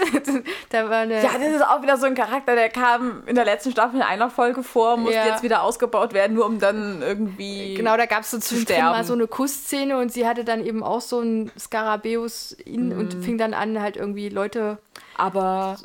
da 0.69 0.89
war 0.89 0.99
eine... 0.99 1.21
ja, 1.21 1.31
das 1.37 1.53
ist 1.53 1.61
auch 1.67 1.81
wieder 1.81 1.97
so 1.97 2.05
ein 2.05 2.15
Charakter, 2.15 2.55
der 2.55 2.69
kam 2.69 3.23
in 3.27 3.35
der 3.35 3.43
letzten 3.43 3.71
Staffel 3.71 3.97
in 3.97 4.01
einer 4.01 4.29
Folge 4.29 4.63
vor, 4.63 4.95
musste 4.95 5.15
Ja. 5.17 5.27
jetzt 5.27 5.43
wieder 5.43 5.63
ausgebaut 5.63 6.13
werden, 6.13 6.33
nur 6.33 6.45
um 6.45 6.59
dann 6.59 7.01
irgendwie 7.01 7.73
Genau, 7.75 7.97
da 7.97 8.05
gab 8.05 8.21
es 8.21 8.31
so 8.31 8.39
zwischendrin 8.39 8.77
sterben. 8.77 8.97
mal 8.97 9.03
so 9.03 9.11
eine 9.13 9.27
Kussszene 9.27 9.97
und 9.99 10.13
sie 10.13 10.25
hatte 10.25 10.45
dann 10.45 10.65
eben 10.65 10.81
auch 10.81 11.01
so 11.01 11.19
einen 11.19 11.51
Skarabäus 11.59 12.53
in 12.53 12.93
und 12.97 13.15
Mhm. 13.17 13.21
fing 13.23 13.37
dann 13.37 13.53
an, 13.53 13.81
halt 13.81 13.97
irgendwie 13.97 14.29
Leute. 14.29 14.77
Aber 15.17 15.77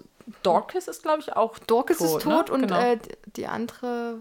Dorcas 0.43 0.89
ist, 0.89 1.03
glaube 1.03 1.21
ich, 1.21 1.35
auch 1.35 1.59
Dorcas 1.59 1.99
tot, 1.99 2.07
ist 2.19 2.23
tot 2.23 2.49
ne? 2.49 2.55
und 2.55 2.61
Genau. 2.63 2.81
äh, 2.81 2.99
die 3.37 3.47
andere. 3.47 4.19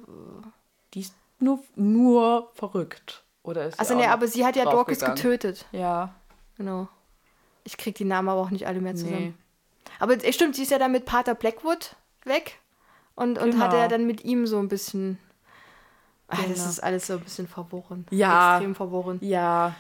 Die 0.94 1.02
ist 1.02 1.14
nur, 1.40 1.64
nur 1.76 2.50
verrückt. 2.54 3.24
Oder 3.44 3.68
ist 3.68 3.80
Also, 3.80 3.96
ne, 3.96 4.10
aber 4.12 4.28
sie 4.28 4.46
hat 4.46 4.56
ja 4.56 4.66
Dorcas 4.66 5.00
getötet. 5.00 5.66
Ja, 5.72 6.14
Genau. 6.58 6.88
Ich 7.64 7.78
krieg 7.78 7.96
die 7.96 8.04
Namen 8.06 8.28
aber 8.30 8.42
auch 8.42 8.50
nicht 8.50 8.68
alle 8.68 8.82
mehr 8.82 8.96
zusammen. 8.96 9.18
nee. 9.18 9.34
Aber 10.00 10.16
es 10.24 10.36
stimmt, 10.36 10.56
sie 10.56 10.64
ist 10.64 10.72
ja 10.72 10.80
dann 10.80 10.92
mit 10.92 11.06
Pater 11.06 11.36
Blackwood 11.36 11.96
weg 12.26 12.58
und, 13.16 13.38
und 13.38 13.52
Genau. 13.52 13.64
hatte 13.66 13.78
ja 13.78 13.88
dann 13.88 14.06
mit 14.08 14.24
ihm 14.26 14.48
so 14.48 14.60
ein 14.60 14.68
bisschen. 14.68 15.20
Das 16.28 16.40
Genau. 16.40 16.54
ist 16.70 16.84
alles 16.84 17.08
so 17.08 17.14
ein 17.14 17.20
bisschen 17.22 17.48
verworren. 17.48 18.06
Ja. 18.12 18.56
Extrem 18.58 18.76
verworren. 18.76 19.18
Ja, 19.22 19.74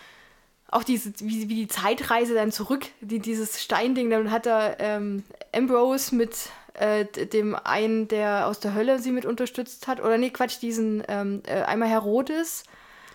auch 0.71 0.83
diese, 0.83 1.11
wie, 1.19 1.47
wie 1.49 1.55
die 1.55 1.67
Zeitreise 1.67 2.33
dann 2.35 2.51
zurück, 2.51 2.85
die, 3.01 3.19
dieses 3.19 3.61
Steinding, 3.61 4.09
dann 4.09 4.29
hat 4.31 4.45
er 4.45 4.79
ähm, 4.79 5.23
Ambrose 5.53 6.15
mit 6.15 6.49
äh, 6.73 7.05
dem 7.05 7.55
einen, 7.55 8.07
der 8.07 8.47
aus 8.47 8.59
der 8.59 8.73
Hölle 8.73 8.99
sie 8.99 9.11
mit 9.11 9.25
unterstützt 9.25 9.87
hat, 9.87 9.99
oder 9.99 10.17
nee, 10.17 10.29
Quatsch, 10.29 10.61
diesen, 10.61 11.03
ähm, 11.07 11.41
äh, 11.45 11.61
einmal 11.61 11.89
Herodes, 11.89 12.63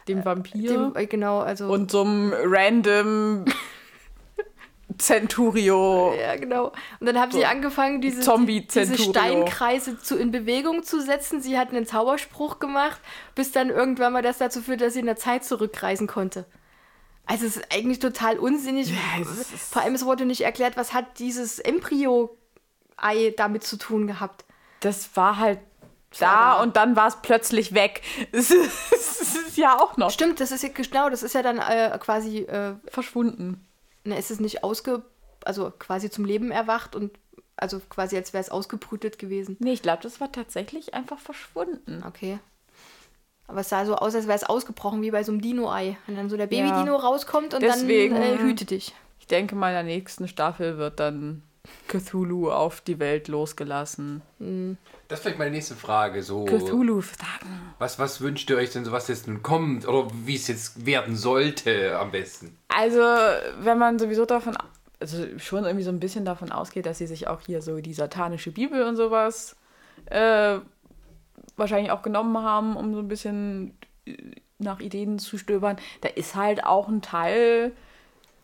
dem 0.08 0.24
Vampir 0.24 0.68
Dem, 0.68 0.96
äh, 0.96 1.06
genau, 1.06 1.40
also. 1.40 1.72
und 1.72 1.90
so 1.90 2.02
einem 2.02 2.32
random 2.34 3.46
Centurio. 4.98 6.14
ja, 6.14 6.36
genau. 6.36 6.72
Und 7.00 7.06
dann 7.06 7.18
haben 7.18 7.32
sie 7.32 7.46
angefangen, 7.46 8.00
diese, 8.00 8.20
diese 8.20 8.98
Steinkreise 8.98 9.98
zu, 9.98 10.16
in 10.16 10.30
Bewegung 10.30 10.82
zu 10.82 11.00
setzen. 11.00 11.40
Sie 11.40 11.58
hatten 11.58 11.74
einen 11.74 11.86
Zauberspruch 11.86 12.58
gemacht, 12.58 13.00
bis 13.34 13.50
dann 13.50 13.70
irgendwann 13.70 14.12
mal 14.12 14.22
das 14.22 14.38
dazu 14.38 14.60
führt, 14.60 14.82
dass 14.82 14.92
sie 14.92 15.00
in 15.00 15.06
der 15.06 15.16
Zeit 15.16 15.44
zurückreisen 15.44 16.06
konnte. 16.06 16.44
Also 17.26 17.46
es 17.46 17.56
ist 17.56 17.72
eigentlich 17.72 17.98
total 18.00 18.38
unsinnig. 18.38 18.92
es 19.20 19.38
ist- 19.52 19.72
Vor 19.72 19.82
allem 19.82 19.94
es 19.94 20.04
wurde 20.04 20.26
nicht 20.26 20.42
erklärt, 20.42 20.76
was 20.76 20.92
hat 20.92 21.18
dieses 21.18 21.58
Embryo-Ei 21.58 23.34
damit 23.36 23.64
zu 23.64 23.76
tun 23.76 24.06
gehabt. 24.06 24.44
Das 24.80 25.16
war 25.16 25.38
halt 25.38 25.58
da 26.18 26.60
und 26.62 26.76
dann 26.76 26.94
war 26.96 27.08
es 27.08 27.16
plötzlich 27.22 27.74
weg. 27.74 28.02
Es 28.32 28.50
ist, 28.50 28.92
es 28.92 29.34
ist 29.36 29.56
ja 29.56 29.78
auch 29.80 29.96
noch 29.96 30.10
Stimmt, 30.10 30.38
das 30.40 30.52
ist 30.52 30.62
ja 30.62 30.68
genau, 30.68 31.08
das 31.10 31.22
ist 31.22 31.34
ja 31.34 31.42
dann 31.42 31.58
äh, 31.58 31.96
quasi, 32.00 32.38
äh, 32.40 32.74
verschwunden. 32.88 33.66
ne, 34.04 34.18
ist 34.18 34.30
es 34.30 34.38
nicht 34.38 34.62
ausge, 34.62 35.02
also 35.44 35.72
quasi 35.78 36.10
zum 36.10 36.24
Leben 36.24 36.50
erwacht 36.50 36.94
und 36.94 37.18
also 37.56 37.80
quasi 37.88 38.16
als 38.16 38.32
wäre 38.32 38.42
es 38.42 38.50
ausgebrütet 38.50 39.18
gewesen. 39.18 39.56
Nee, 39.60 39.72
ich 39.72 39.82
glaube, 39.82 40.02
das 40.02 40.20
war 40.20 40.30
tatsächlich 40.30 40.92
einfach 40.94 41.18
verschwunden. 41.18 42.04
Okay. 42.06 42.38
Aber 43.46 43.60
es 43.60 43.68
sah 43.68 43.84
so 43.84 43.94
aus, 43.96 44.14
als 44.14 44.26
wäre 44.26 44.36
es 44.36 44.44
ausgebrochen, 44.44 45.02
wie 45.02 45.10
bei 45.10 45.22
so 45.22 45.32
einem 45.32 45.40
Dino-Ei. 45.42 45.96
Wenn 46.06 46.16
dann 46.16 46.30
so 46.30 46.36
der 46.36 46.50
Ja. 46.50 46.64
Baby-Dino 46.64 46.96
rauskommt 46.96 47.54
und 47.54 47.62
Deswegen- 47.62 48.14
dann 48.14 48.22
äh, 48.22 48.38
hüte 48.38 48.64
dich. 48.64 48.94
Ich 49.20 49.26
denke 49.26 49.54
mal, 49.54 49.68
in 49.68 49.74
der 49.74 49.82
nächsten 49.82 50.28
Staffel 50.28 50.78
wird 50.78 50.98
dann 51.00 51.42
Cthulhu 51.88 52.50
auf 52.50 52.80
die 52.82 52.98
Welt 52.98 53.28
losgelassen. 53.28 54.20
Das 55.08 55.18
ist 55.18 55.22
vielleicht 55.22 55.38
meine 55.38 55.50
nächste 55.50 55.74
Frage. 55.74 56.22
So, 56.22 56.44
Cthulhu 56.44 57.00
sagen. 57.00 57.72
was, 57.78 57.98
was 57.98 58.20
wünscht 58.20 58.50
ihr 58.50 58.56
euch 58.56 58.70
denn, 58.70 58.84
so 58.84 58.92
was 58.92 59.08
jetzt 59.08 59.26
nun 59.26 59.42
kommt 59.42 59.86
oder 59.88 60.08
wie 60.24 60.34
es 60.36 60.48
jetzt 60.48 60.84
werden 60.84 61.16
sollte 61.16 61.98
am 61.98 62.10
besten? 62.10 62.56
Also, 62.68 63.00
wenn 63.60 63.78
man 63.78 63.98
sowieso 63.98 64.26
davon, 64.26 64.56
also 65.00 65.24
schon 65.38 65.64
irgendwie 65.64 65.84
so 65.84 65.90
ein 65.90 66.00
bisschen 66.00 66.24
davon 66.26 66.52
ausgeht, 66.52 66.84
dass 66.86 66.98
sie 66.98 67.06
sich 67.06 67.28
auch 67.28 67.40
hier 67.40 67.62
so 67.62 67.80
die 67.80 67.94
satanische 67.94 68.50
Bibel 68.50 68.82
und 68.82 68.96
sowas 68.96 69.56
äh, 70.06 70.58
wahrscheinlich 71.56 71.90
auch 71.90 72.02
genommen 72.02 72.38
haben, 72.38 72.76
um 72.76 72.94
so 72.94 73.00
ein 73.00 73.08
bisschen 73.08 73.76
äh, 74.06 74.16
nach 74.58 74.80
Ideen 74.80 75.18
zu 75.18 75.38
stöbern, 75.38 75.76
da 76.00 76.08
ist 76.08 76.34
halt 76.34 76.64
auch 76.64 76.88
ein 76.88 77.02
Teil 77.02 77.72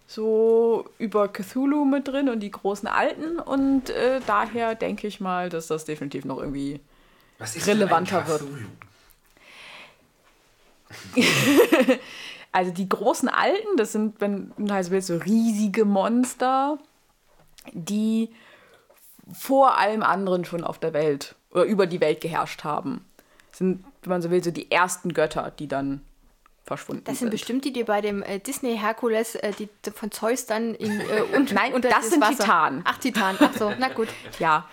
so 0.07 0.89
über 0.99 1.29
Cthulhu 1.29 1.85
mit 1.85 2.09
drin 2.09 2.29
und 2.29 2.41
die 2.41 2.51
großen 2.51 2.89
Alten. 2.89 3.39
Und 3.39 3.91
äh, 3.91 4.21
daher 4.27 4.75
denke 4.75 5.07
ich 5.07 5.21
mal, 5.21 5.49
dass 5.49 5.69
das 5.69 5.85
definitiv 5.85 6.25
noch 6.25 6.39
irgendwie 6.39 6.81
Relevanter 7.39 8.27
wird. 8.27 8.43
Also 12.53 12.73
die 12.73 12.89
großen 12.89 13.29
Alten, 13.29 13.77
das 13.77 13.93
sind, 13.93 14.21
wenn 14.21 14.53
du 14.57 14.83
so 14.83 14.91
willst, 14.91 15.07
so 15.07 15.17
riesige 15.19 15.85
Monster, 15.85 16.79
die 17.73 18.31
vor 19.33 19.79
allem 19.79 20.03
anderen 20.03 20.45
schon 20.45 20.65
auf 20.65 20.79
der 20.79 20.93
Welt 20.93 21.37
oder 21.51 21.65
über 21.65 21.87
die 21.87 22.01
Welt 22.01 22.21
geherrscht 22.21 22.65
haben. 22.65 23.05
Sind, 23.53 23.85
wenn 24.03 24.11
man 24.11 24.23
so 24.23 24.31
will, 24.31 24.43
so 24.43 24.51
die 24.51 24.71
ersten 24.71 25.13
Götter, 25.13 25.53
die 25.59 25.67
dann 25.69 26.01
verschwunden 26.65 27.03
Das 27.05 27.19
sind 27.19 27.31
bestimmt 27.31 27.65
die, 27.65 27.73
die 27.73 27.83
bei 27.85 28.01
dem 28.01 28.23
äh, 28.23 28.39
Disney 28.39 28.79
Herkules, 28.79 29.35
äh, 29.35 29.53
die 29.59 29.69
von 29.93 30.11
Zeus 30.13 30.47
dann 30.47 30.75
in, 30.75 31.01
äh, 31.01 31.23
und, 31.37 31.53
Nein, 31.53 31.73
unter 31.75 31.89
das 31.89 32.11
sind 32.11 32.23
Wasser. 32.23 32.45
Titanen. 32.45 32.83
Ach, 32.85 32.99
Titan. 32.99 33.37
Ach 33.41 33.51
so, 33.59 33.73
na 33.79 33.89
gut. 33.89 34.09
Ja. 34.39 34.69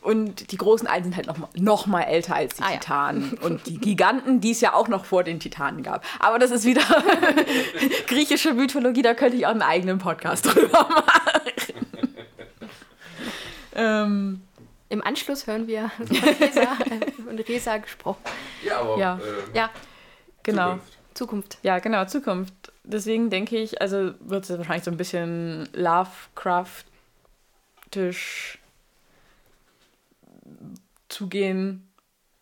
Und 0.00 0.50
die 0.50 0.56
großen 0.56 0.88
Alten 0.88 1.04
sind 1.04 1.16
halt 1.16 1.26
noch 1.28 1.36
mal, 1.38 1.48
noch 1.54 1.86
mal 1.86 2.02
älter 2.02 2.34
als 2.34 2.56
die 2.56 2.62
Ah, 2.64 2.70
ja. 2.72 2.78
Titanen. 2.78 3.38
Und 3.42 3.66
die 3.68 3.78
Giganten, 3.78 4.40
die 4.40 4.50
es 4.50 4.60
ja 4.60 4.72
auch 4.74 4.88
noch 4.88 5.04
vor 5.04 5.22
den 5.22 5.38
Titanen 5.38 5.84
gab. 5.84 6.04
Aber 6.18 6.40
das 6.40 6.50
ist 6.50 6.64
wieder 6.64 6.82
griechische 8.08 8.52
Mythologie, 8.52 9.02
da 9.02 9.14
könnte 9.14 9.36
ich 9.36 9.46
auch 9.46 9.50
einen 9.52 9.62
eigenen 9.62 9.98
Podcast 9.98 10.46
drüber 10.46 10.88
machen. 10.88 11.86
ähm, 13.76 14.40
Im 14.92 15.02
Anschluss 15.02 15.46
hören 15.46 15.66
wir 15.66 15.88
von 15.96 16.06
Resa, 16.06 16.76
äh, 16.84 17.10
von 17.12 17.38
Resa 17.38 17.78
gesprochen. 17.78 18.20
Ja, 18.62 18.80
aber 18.80 18.98
Ja. 18.98 19.16
äh, 19.16 19.20
Ja, 19.56 19.70
genau. 20.42 20.72
Zukunft. 20.74 20.98
Zukunft. 21.14 21.58
Ja, 21.62 21.78
genau, 21.78 22.04
Zukunft. 22.04 22.52
Deswegen 22.84 23.30
denke 23.30 23.56
ich, 23.56 23.80
also 23.80 24.12
wird 24.20 24.44
es 24.44 24.50
wahrscheinlich 24.58 24.84
so 24.84 24.90
ein 24.90 24.98
bisschen 24.98 25.66
Lovecraftisch 25.72 28.58
zugehen. 31.08 31.88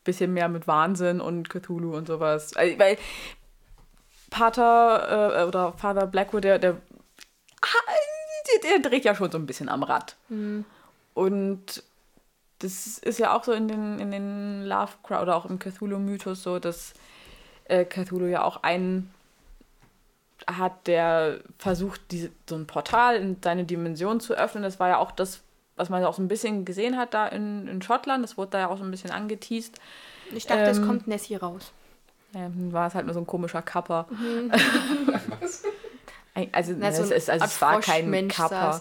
Bisschen 0.03 0.33
mehr 0.35 0.49
mit 0.49 0.67
Wahnsinn 0.67 1.21
und 1.21 1.51
Cthulhu 1.51 1.95
und 1.95 2.09
sowas. 2.09 2.57
Also, 2.57 2.77
Weil 2.81 2.99
Pater 4.31 5.43
äh, 5.43 5.47
oder 5.47 5.73
Father 5.75 6.09
Blackwood, 6.09 6.43
der, 6.43 6.59
der, 6.59 6.73
ah, 7.63 7.67
der, 8.65 8.71
der 8.71 8.81
dreht 8.91 9.05
ja 9.05 9.15
schon 9.15 9.31
so 9.31 9.39
ein 9.39 9.47
bisschen 9.47 9.69
am 9.69 9.85
Rad. 9.85 10.17
Und 11.15 11.85
das 12.61 12.99
ist 12.99 13.19
ja 13.19 13.37
auch 13.37 13.45
so 13.45 13.53
in 13.53 13.69
den, 13.69 13.99
in 13.99 14.11
den 14.11 14.65
Lovecraft 14.67 15.23
oder 15.23 15.37
auch 15.37 15.47
im 15.47 15.59
Cthulhu-Mythos 15.59 16.43
so, 16.43 16.59
dass 16.59 16.95
äh, 17.65 17.85
Cthulhu 17.85 18.27
ja 18.27 18.43
auch 18.45 18.63
einen 18.63 19.13
hat, 20.47 20.87
der 20.87 21.41
versucht, 21.59 22.01
diese, 22.11 22.31
so 22.49 22.55
ein 22.57 22.67
Portal 22.67 23.17
in 23.17 23.37
seine 23.43 23.65
Dimension 23.65 24.21
zu 24.21 24.35
öffnen. 24.35 24.63
Das 24.63 24.81
war 24.81 24.89
ja 24.89 24.99
auch 24.99 25.11
das, 25.11 25.41
was 25.77 25.91
man 25.91 26.05
auch 26.05 26.15
so 26.15 26.23
ein 26.23 26.29
bisschen 26.29 26.65
gesehen 26.65 26.97
hat 26.97 27.13
da 27.15 27.27
in, 27.29 27.69
in 27.69 27.83
Schottland. 27.83 28.25
Das 28.25 28.37
wurde 28.39 28.53
da 28.53 28.59
ja 28.61 28.69
auch 28.69 28.79
so 28.79 28.85
ein 28.85 28.91
bisschen 28.91 29.11
angeteased. 29.11 29.79
Ich 30.35 30.47
dachte, 30.47 30.71
es 30.71 30.79
Ähm, 30.79 30.87
kommt 30.87 31.07
Nessie 31.09 31.37
raus. 31.37 31.73
Ja, 32.33 32.43
dann 32.43 32.73
war 32.73 32.87
es 32.87 32.95
halt 32.95 33.07
nur 33.07 33.15
so 33.15 33.21
ein 33.21 33.27
komischer 33.27 33.63
Kapper. 33.63 34.07
Ein- 34.51 34.51
Also, 36.53 36.75
Na, 36.79 36.93
so 36.93 37.03
es, 37.03 37.11
ist, 37.11 37.31
also 37.31 37.45
es 37.45 37.61
war 37.61 37.81
kein 37.81 38.31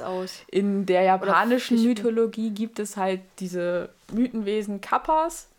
aus. 0.02 0.44
In 0.52 0.86
der 0.86 1.02
japanischen. 1.02 1.82
Mythologie 1.84 2.52
gibt 2.52 2.80
es 2.80 2.96
halt 2.96 3.22
diese 3.40 3.90
Mythenwesen 4.12 4.82
Kappas, 4.82 5.50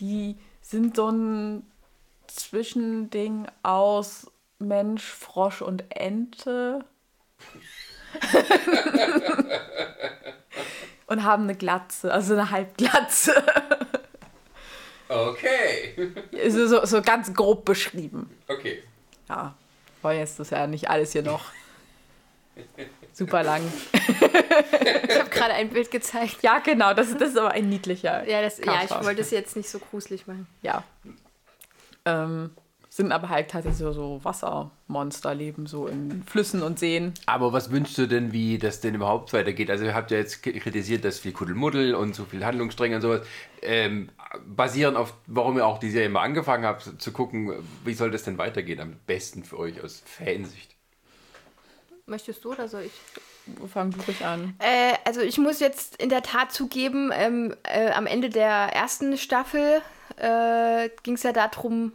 die 0.00 0.36
sind 0.60 0.96
so 0.96 1.08
ein 1.08 1.64
Zwischending 2.26 3.46
aus 3.62 4.30
Mensch, 4.58 5.04
Frosch 5.04 5.62
und 5.62 5.84
Ente. 5.90 6.84
und 11.06 11.22
haben 11.22 11.44
eine 11.44 11.54
Glatze, 11.54 12.12
also 12.12 12.32
eine 12.32 12.50
Halbglatze. 12.50 13.34
Okay. 15.08 16.12
so, 16.48 16.66
so, 16.66 16.84
so 16.84 17.02
ganz 17.02 17.32
grob 17.32 17.64
beschrieben. 17.64 18.30
Okay. 18.48 18.82
Ja, 19.28 19.54
wollen 20.06 20.20
jetzt 20.20 20.38
das 20.38 20.50
ja 20.50 20.68
nicht 20.68 20.88
alles 20.88 21.12
hier 21.12 21.22
noch 21.22 21.46
super 23.12 23.42
lang. 23.42 23.60
Ich 23.92 25.18
habe 25.18 25.30
gerade 25.30 25.54
ein 25.54 25.68
Bild 25.68 25.90
gezeigt. 25.90 26.42
Ja, 26.42 26.60
genau, 26.60 26.94
das, 26.94 27.16
das 27.16 27.30
ist 27.30 27.38
aber 27.38 27.50
ein 27.50 27.68
niedlicher. 27.68 28.28
Ja, 28.28 28.40
das, 28.40 28.58
ja, 28.58 28.84
ich 28.84 28.90
wollte 28.90 29.20
es 29.20 29.32
jetzt 29.32 29.56
nicht 29.56 29.68
so 29.68 29.80
gruselig 29.80 30.28
machen. 30.28 30.46
Ja. 30.62 30.84
Ähm, 32.04 32.50
sind 32.88 33.10
aber 33.10 33.28
halt 33.30 33.50
tatsächlich 33.50 33.80
so, 33.80 33.92
so 33.92 34.20
Wassermonster, 34.22 35.34
leben 35.34 35.66
so 35.66 35.88
in 35.88 36.22
Flüssen 36.22 36.62
und 36.62 36.78
Seen. 36.78 37.12
Aber 37.26 37.52
was 37.52 37.72
wünschst 37.72 37.98
du 37.98 38.06
denn, 38.06 38.32
wie 38.32 38.58
das 38.58 38.80
denn 38.80 38.94
überhaupt 38.94 39.32
weitergeht? 39.32 39.70
Also 39.70 39.84
ihr 39.84 39.94
habt 39.94 40.12
ja 40.12 40.18
jetzt 40.18 40.42
kritisiert, 40.42 41.04
dass 41.04 41.18
viel 41.18 41.32
Kuddelmuddel 41.32 41.96
und 41.96 42.14
so 42.14 42.24
viel 42.24 42.44
Handlungsstränge 42.44 42.96
und 42.96 43.02
sowas 43.02 43.26
ähm, 43.60 44.08
basieren 44.44 44.96
auf, 44.96 45.14
warum 45.26 45.56
ihr 45.56 45.66
auch 45.66 45.78
die 45.78 45.90
Serie 45.90 46.08
mal 46.08 46.22
angefangen 46.22 46.64
habt, 46.64 47.00
zu 47.00 47.12
gucken, 47.12 47.52
wie 47.84 47.94
soll 47.94 48.10
das 48.10 48.24
denn 48.24 48.38
weitergehen 48.38 48.80
am 48.80 48.96
besten 49.06 49.44
für 49.44 49.58
euch 49.58 49.82
aus 49.82 50.02
Fansicht? 50.04 50.74
Möchtest 52.06 52.44
du 52.44 52.52
oder 52.52 52.68
soll 52.68 52.82
ich? 52.82 52.92
Wo 53.58 53.66
fangen 53.66 53.92
du 53.92 54.00
ruhig 54.02 54.24
an? 54.24 54.54
Äh, 54.58 54.94
also 55.04 55.20
ich 55.20 55.38
muss 55.38 55.60
jetzt 55.60 55.96
in 55.96 56.08
der 56.08 56.22
Tat 56.22 56.52
zugeben, 56.52 57.10
ähm, 57.12 57.54
äh, 57.62 57.90
am 57.90 58.06
Ende 58.06 58.28
der 58.28 58.48
ersten 58.48 59.16
Staffel 59.16 59.82
äh, 60.16 60.88
ging 61.02 61.14
es 61.14 61.22
ja 61.22 61.32
darum, 61.32 61.92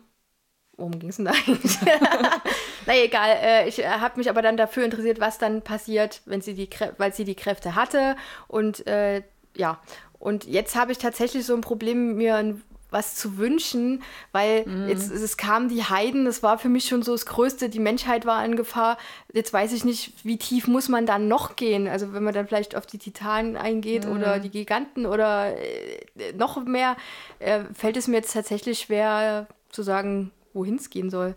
worum 0.77 0.97
ging 0.97 1.09
es 1.09 1.17
denn 1.17 1.25
da 1.25 1.32
eigentlich? 1.32 1.77
Na 2.86 2.95
egal, 2.95 3.38
äh, 3.41 3.67
ich 3.67 3.79
äh, 3.79 3.88
habe 3.88 4.17
mich 4.17 4.29
aber 4.29 4.41
dann 4.41 4.57
dafür 4.57 4.86
interessiert, 4.86 5.19
was 5.19 5.38
dann 5.38 5.61
passiert, 5.61 6.21
wenn 6.25 6.41
sie 6.41 6.53
die 6.53 6.69
Krä 6.69 6.93
weil 6.97 7.13
sie 7.13 7.25
die 7.25 7.36
Kräfte 7.36 7.75
hatte 7.75 8.15
und 8.47 8.88
äh, 8.88 9.23
ja, 9.55 9.82
und 10.22 10.45
jetzt 10.45 10.76
habe 10.76 10.91
ich 10.91 10.97
tatsächlich 10.97 11.45
so 11.45 11.53
ein 11.53 11.61
Problem, 11.61 12.15
mir 12.15 12.36
ein 12.36 12.61
was 12.91 13.15
zu 13.15 13.38
wünschen, 13.38 14.03
weil 14.34 14.65
jetzt 14.89 15.09
es 15.09 15.38
kamen 15.38 15.69
die 15.69 15.84
Heiden, 15.84 16.26
das 16.26 16.43
war 16.43 16.57
für 16.57 16.67
mich 16.67 16.89
schon 16.89 17.03
so 17.03 17.13
das 17.13 17.26
Größte, 17.26 17.69
die 17.69 17.80
Menschheit 17.80 18.26
war 18.26 18.43
in 18.43 18.57
Gefahr. 18.57 18.97
Jetzt 19.32 19.53
weiß 19.53 19.72
ich 19.72 19.86
nicht, 19.86 20.26
wie 20.26 20.36
tief 20.38 20.67
muss 20.67 20.89
man 20.89 21.05
dann 21.05 21.30
noch 21.30 21.55
gehen? 21.55 21.88
Also 21.88 22.11
wenn 22.11 22.22
man 22.22 22.34
dann 22.34 22.47
vielleicht 22.47 22.76
auf 22.76 22.86
die 22.86 22.97
Titanen 22.97 23.55
eingeht 23.55 24.05
oder 24.05 24.39
die 24.39 24.49
Giganten 24.49 25.05
oder 25.05 25.55
äh, 25.57 26.34
noch 26.36 26.61
mehr, 26.65 26.97
äh, 27.39 27.61
fällt 27.74 27.95
es 27.95 28.09
mir 28.09 28.17
jetzt 28.17 28.34
tatsächlich 28.34 28.80
schwer 28.80 29.47
zu 29.69 29.84
sagen, 29.84 30.32
wohin 30.53 30.76
es 30.76 30.89
gehen 30.89 31.09
soll. 31.09 31.36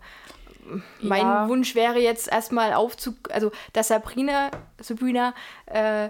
Mein 0.99 1.21
Ja. 1.21 1.47
Wunsch 1.47 1.73
wäre 1.73 1.99
jetzt 1.99 2.27
erstmal 2.27 2.73
aufzu, 2.73 3.15
also 3.29 3.51
dass 3.71 3.87
Sabrina, 3.87 4.51
Sabrina 4.81 5.33
äh, 5.67 6.09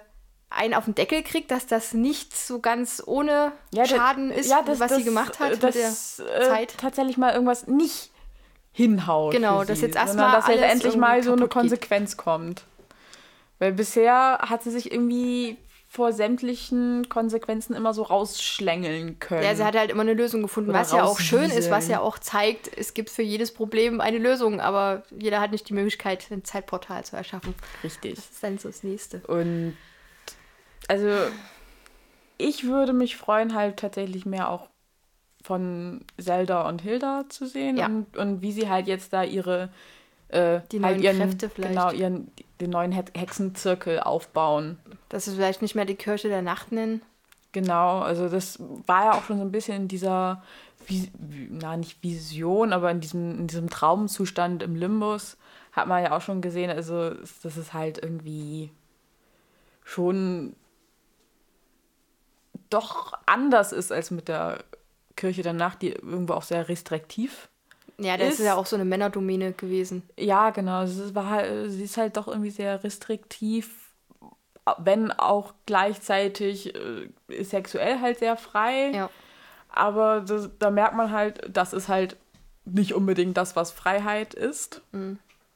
einen 0.55 0.73
auf 0.73 0.85
den 0.85 0.95
Deckel 0.95 1.23
kriegt, 1.23 1.51
dass 1.51 1.65
das 1.67 1.93
nicht 1.93 2.35
so 2.37 2.59
ganz 2.59 3.01
ohne 3.05 3.51
Ja, 3.73 3.85
Schaden 3.85 4.31
ist, 4.31 4.49
ja, 4.49 4.61
das- 4.61 4.79
was 4.79 4.89
das, 4.89 4.97
sie 4.99 5.03
gemacht 5.03 5.39
hat 5.39 5.47
äh, 5.49 5.53
mit 5.53 5.63
der 5.63 5.71
das, 5.71 6.19
äh, 6.19 6.47
Zeit. 6.47 6.75
Tatsächlich 6.77 7.17
mal 7.17 7.33
irgendwas 7.33 7.67
nicht 7.67 8.11
hinhaut. 8.71 9.33
Genau, 9.33 9.63
dass 9.63 9.81
jetzt 9.81 9.95
erst 9.95 10.09
sondern 10.13 10.31
mal 10.31 10.37
dass 10.37 10.47
jetzt 10.47 10.61
endlich 10.63 10.97
mal 10.97 11.23
so 11.23 11.31
eine 11.31 11.41
kaputt 11.41 11.53
geht. 11.53 11.61
Konsequenz 11.61 12.17
kommt. 12.17 12.63
Weil 13.59 13.71
bisher 13.71 14.39
hat 14.41 14.63
sie 14.63 14.71
sich 14.71 14.91
irgendwie 14.91 15.57
vor 15.87 16.11
sämtlichen 16.11 17.07
Konsequenzen 17.07 17.73
immer 17.73 17.93
so 17.93 18.03
rausschlängeln 18.03 19.17
können. 19.19 19.43
Ja, 19.43 19.55
sie 19.55 19.63
hat 19.63 19.77
halt 19.77 19.91
immer 19.91 20.01
eine 20.01 20.13
Lösung 20.13 20.41
gefunden, 20.41 20.71
Oder 20.71 20.79
was 20.79 20.91
ja 20.91 21.05
auch 21.05 21.17
schön 21.21 21.49
ist, 21.49 21.71
was 21.71 21.87
ja 21.87 22.01
auch 22.01 22.19
zeigt, 22.19 22.69
es 22.77 22.93
gibt 22.93 23.09
für 23.09 23.21
jedes 23.21 23.53
Problem 23.53 24.01
eine 24.01 24.17
Lösung, 24.17 24.59
aber 24.59 25.03
jeder 25.17 25.39
hat 25.39 25.51
nicht 25.53 25.69
die 25.69 25.73
Möglichkeit, 25.73 26.25
ein 26.31 26.43
Zeitportal 26.43 27.05
zu 27.05 27.15
erschaffen. 27.15 27.55
Richtig. 27.81 28.15
Das 28.15 28.25
ist 28.29 28.43
dann 28.43 28.57
so 28.57 28.67
das 28.67 28.83
Nächste. 28.83 29.21
Und 29.27 29.77
also 30.87 31.07
ich 32.37 32.65
würde 32.65 32.93
mich 32.93 33.17
freuen, 33.17 33.55
halt 33.55 33.77
tatsächlich 33.77 34.25
mehr 34.25 34.49
auch 34.49 34.67
von 35.43 36.01
Zelda 36.19 36.67
und 36.67 36.81
Hilda 36.81 37.25
zu 37.29 37.45
sehen 37.45 37.77
Ja. 37.77 37.85
und, 37.85 38.17
und 38.17 38.41
wie 38.41 38.51
sie 38.51 38.69
halt 38.69 38.87
jetzt 38.87 39.13
da 39.13 39.23
ihre 39.23 39.69
äh, 40.29 40.59
Die 40.71 40.81
halt 40.81 40.97
neuen 40.97 41.03
ihren, 41.03 41.17
Kräfte 41.17 41.49
vielleicht. 41.49 41.73
Genau, 41.75 41.91
ihren 41.91 42.31
den 42.59 42.71
neuen 42.71 42.91
He 42.91 43.03
Hexenzirkel 43.15 43.99
aufbauen. 43.99 44.79
Dass 45.09 45.27
es 45.27 45.35
vielleicht 45.35 45.61
nicht 45.61 45.75
mehr 45.75 45.85
die 45.85 45.95
Kirche 45.95 46.29
der 46.29 46.41
Nacht 46.41 46.71
nennen. 46.71 47.01
Genau, 47.51 47.99
also 47.99 48.27
das 48.27 48.57
war 48.87 49.05
ja 49.05 49.11
auch 49.13 49.23
schon 49.23 49.37
so 49.37 49.43
ein 49.43 49.51
bisschen 49.51 49.83
in 49.83 49.87
dieser, 49.87 50.43
Vi 50.87 51.09
Vi- 51.17 51.47
na 51.51 51.77
nicht 51.77 52.01
Vision, 52.03 52.73
aber 52.73 52.91
in 52.91 52.99
diesem, 52.99 53.39
in 53.39 53.47
diesem 53.47 53.69
Traumzustand 53.69 54.61
im 54.63 54.75
Limbus 54.75 55.37
hat 55.71 55.87
man 55.87 56.03
ja 56.03 56.15
auch 56.17 56.21
schon 56.21 56.41
gesehen, 56.41 56.69
also 56.69 57.11
dass 57.43 57.55
es 57.57 57.73
halt 57.73 57.97
irgendwie 58.01 58.71
schon 59.83 60.55
doch 62.69 63.13
anders 63.25 63.71
ist 63.71 63.91
als 63.91 64.11
mit 64.11 64.27
der 64.27 64.63
Kirche 65.15 65.41
der 65.43 65.53
Nacht, 65.53 65.81
die 65.81 65.91
irgendwo 65.91 66.33
auch 66.33 66.43
sehr 66.43 66.67
restriktiv. 66.67 67.49
Ja, 67.97 68.17
das 68.17 68.33
ist, 68.33 68.39
Ist- 68.39 68.45
ja 68.45 68.55
auch 68.55 68.65
so 68.65 68.75
eine 68.75 68.83
Männerdomäne 68.85 69.53
gewesen. 69.53 70.03
Ja, 70.17 70.49
genau, 70.49 70.83
es 70.83 71.15
war 71.15 71.29
halt, 71.29 71.71
sie 71.71 71.83
ist 71.83 71.97
halt 71.97 72.17
doch 72.17 72.27
irgendwie 72.27 72.49
sehr 72.51 72.83
restriktiv, 72.83 73.93
wenn 74.79 75.11
auch 75.11 75.53
gleichzeitig 75.65 76.75
äh, 76.75 77.43
sexuell 77.43 78.01
halt 78.01 78.19
sehr 78.19 78.35
frei. 78.35 78.91
Ja. 78.93 79.09
Aber 79.69 80.21
das, 80.21 80.49
da 80.59 80.71
merkt 80.71 80.95
man 80.95 81.11
halt, 81.11 81.41
das 81.49 81.71
ist 81.73 81.87
halt 81.87 82.17
nicht 82.65 82.93
unbedingt 82.93 83.37
das, 83.37 83.55
was 83.55 83.71
Freiheit 83.71 84.33
ist. 84.33 84.81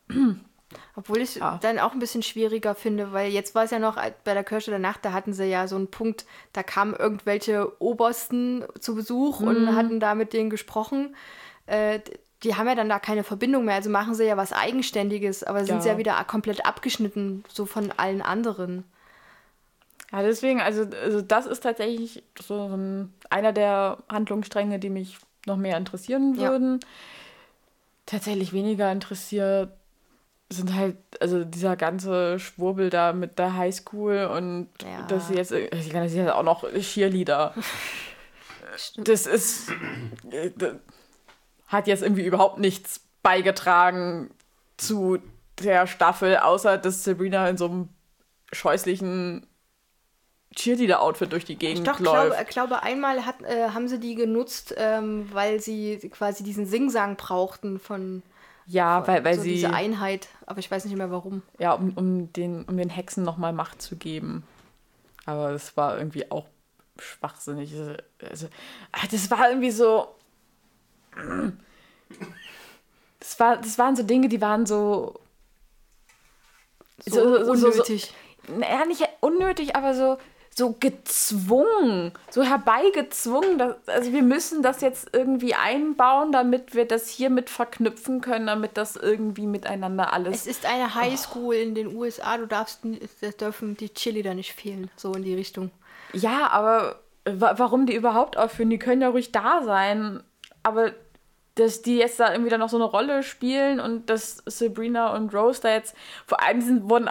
Obwohl 0.95 1.19
ich 1.21 1.35
Ja. 1.35 1.57
dann 1.61 1.79
auch 1.79 1.93
ein 1.93 1.99
bisschen 1.99 2.21
schwieriger 2.23 2.75
finde, 2.75 3.11
weil 3.11 3.31
jetzt 3.31 3.55
war 3.55 3.63
es 3.63 3.71
ja 3.71 3.79
noch 3.79 3.97
äh, 3.97 4.11
bei 4.23 4.33
der 4.33 4.43
Kirche 4.43 4.69
der 4.71 4.79
Nacht, 4.79 5.03
da 5.03 5.11
hatten 5.13 5.33
sie 5.33 5.45
ja 5.45 5.67
so 5.67 5.75
einen 5.75 5.87
Punkt, 5.87 6.25
da 6.53 6.61
kamen 6.63 6.93
irgendwelche 6.93 7.71
Obersten 7.81 8.63
zu 8.79 8.95
Besuch 8.95 9.39
Mhm. 9.39 9.47
und 9.47 9.75
hatten 9.75 9.99
da 9.99 10.13
mit 10.15 10.33
denen 10.33 10.49
gesprochen. 10.49 11.15
Äh, 11.65 11.99
die 12.43 12.55
haben 12.55 12.67
ja 12.67 12.75
dann 12.75 12.87
da 12.89 12.99
keine 12.99 13.23
Verbindung 13.23 13.65
mehr, 13.65 13.75
also 13.75 13.89
machen 13.89 14.13
sie 14.15 14.25
ja 14.25 14.37
was 14.37 14.53
Eigenständiges, 14.53 15.43
aber 15.43 15.65
sind 15.65 15.77
Ja. 15.77 15.81
sie 15.81 15.89
ja 15.89 15.97
wieder 15.97 16.23
komplett 16.25 16.65
abgeschnitten, 16.65 17.43
so 17.51 17.65
von 17.65 17.91
allen 17.97 18.21
anderen. 18.21 18.83
Ja, 20.11 20.21
deswegen, 20.23 20.61
also, 20.61 20.85
also 21.03 21.21
das 21.21 21.45
ist 21.45 21.61
tatsächlich 21.61 22.23
so 22.41 22.67
ein, 22.67 23.13
einer 23.29 23.53
der 23.53 23.97
Handlungsstränge, 24.09 24.79
die 24.79 24.89
mich 24.89 25.17
noch 25.45 25.57
mehr 25.57 25.77
interessieren 25.77 26.35
Ja. 26.35 26.49
würden. 26.49 26.79
Tatsächlich 28.05 28.53
weniger 28.53 28.91
interessiert 28.91 29.71
sind 30.51 30.75
halt, 30.75 30.97
also 31.19 31.43
dieser 31.43 31.75
ganze 31.75 32.39
Schwurbel 32.39 32.89
da 32.89 33.13
mit 33.13 33.37
der 33.37 33.55
Highschool 33.55 34.25
und 34.25 34.69
Ja. 34.83 35.03
dass 35.07 35.27
sie 35.27 35.35
jetzt, 35.35 35.51
ich 35.51 35.89
kann 35.91 36.03
das 36.03 36.13
jetzt 36.13 36.31
auch 36.31 36.43
noch 36.43 36.63
Cheerleader. 36.73 37.53
das 38.97 39.27
ist, 39.27 39.69
äh, 40.31 40.51
das 40.55 40.75
hat 41.67 41.87
jetzt 41.87 42.01
irgendwie 42.01 42.25
überhaupt 42.25 42.57
nichts 42.59 43.01
beigetragen 43.21 44.31
zu 44.77 45.19
der 45.59 45.85
Staffel, 45.87 46.37
außer 46.37 46.77
dass 46.77 47.03
Sabrina 47.03 47.47
in 47.49 47.57
so 47.57 47.65
einem 47.65 47.89
scheußlichen 48.51 49.45
Cheerleader-Outfit 50.55 51.31
durch 51.31 51.45
die 51.45 51.57
Gegend 51.57 51.87
Doch, 51.87 51.99
läuft. 51.99 52.29
glaube, 52.29 52.37
ich 52.41 52.47
glaube, 52.47 52.83
einmal 52.83 53.25
hat, 53.25 53.41
äh, 53.43 53.69
haben 53.69 53.87
sie 53.87 53.99
die 53.99 54.15
genutzt, 54.15 54.73
ähm, 54.77 55.29
weil 55.31 55.59
sie 55.59 55.97
quasi 56.09 56.43
diesen 56.43 56.65
Singsang 56.65 57.17
brauchten 57.17 57.79
von 57.79 58.23
ja, 58.69 59.07
weil, 59.07 59.23
weil 59.23 59.35
so 59.35 59.41
sie, 59.41 59.53
diese 59.53 59.73
Einheit, 59.73 60.27
aber 60.45 60.59
ich 60.59 60.69
weiß 60.69 60.85
nicht 60.85 60.95
mehr 60.95 61.09
warum. 61.09 61.41
ja, 61.57 61.73
um, 61.73 61.91
um, 61.95 62.33
den, 62.33 62.65
um 62.65 62.77
den 62.77 62.89
Hexen 62.89 63.23
nochmal 63.23 63.51
Macht 63.51 63.81
zu 63.81 63.95
geben. 63.95 64.43
Aber 65.25 65.51
das 65.51 65.75
war 65.75 65.97
irgendwie 65.97 66.29
auch 66.29 66.45
schwachsinnig. 66.99 67.73
Also, 68.29 68.47
ah, 68.91 69.07
das 69.09 69.31
war 69.31 69.49
irgendwie 69.49 69.71
so. 69.71 70.07
Das, 73.19 73.39
war, 73.39 73.57
das 73.57 73.79
waren 73.79 73.95
so 73.95 74.03
Dinge, 74.03 74.29
die 74.29 74.39
waren 74.39 74.67
so. 74.67 75.19
So, 77.07 77.21
unnötig. 77.23 78.13
naja, 78.47 78.85
nicht 78.85 79.07
unnötig, 79.21 79.75
aber 79.75 79.95
so, 79.95 80.17
so 80.59 80.75
gezwungen, 80.79 82.11
so 82.29 82.43
herbeigezwungen. 82.43 83.57
Dass, 83.57 83.75
also 83.87 84.13
wir 84.13 84.21
müssen 84.21 84.61
das 84.61 84.81
jetzt 84.81 85.09
irgendwie 85.13 85.55
einbauen, 85.55 86.31
damit 86.31 86.75
wir 86.75 86.85
das 86.85 87.09
hiermit 87.09 87.49
verknüpfen 87.49 88.21
können, 88.21 88.45
damit 88.45 88.77
das 88.77 88.95
irgendwie 88.95 89.47
miteinander 89.47 90.13
alles. 90.13 90.35
Es 90.41 90.47
ist 90.47 90.65
eine 90.67 90.93
Highschool 90.93 91.55
in 91.55 91.73
den 91.73 91.95
USA, 91.95 92.37
du 92.37 92.45
darfst, 92.45 92.81
es 93.21 93.37
dürfen 93.37 93.75
die 93.75 93.89
Cheerleader 93.89 94.35
nicht 94.35 94.53
fehlen, 94.53 94.91
so 94.95 95.13
in 95.13 95.23
die 95.23 95.33
Richtung. 95.33 95.71
ja, 96.13 96.47
aber 96.51 96.99
wa 97.25 97.53
warum 97.57 97.85
die 97.85 97.95
überhaupt 97.95 98.37
aufführen? 98.37 98.69
Die 98.69 98.79
können 98.79 99.01
ja 99.01 99.09
ruhig 99.09 99.31
da 99.31 99.63
sein. 99.63 100.21
Aber 100.61 100.91
dass 101.55 101.81
die 101.81 101.97
jetzt 101.97 102.19
da 102.19 102.31
irgendwie 102.31 102.49
dann 102.49 102.59
noch 102.59 102.69
so 102.69 102.77
eine 102.77 102.85
Rolle 102.85 103.23
spielen 103.23 103.79
und 103.79 104.09
dass 104.09 104.41
Sabrina 104.45 105.15
und 105.15 105.33
Rose 105.33 105.61
da 105.61 105.73
jetzt, 105.73 105.95
vor 106.25 106.41
allem 106.41 106.61
sind, 106.61 106.89
wurden 106.89 107.09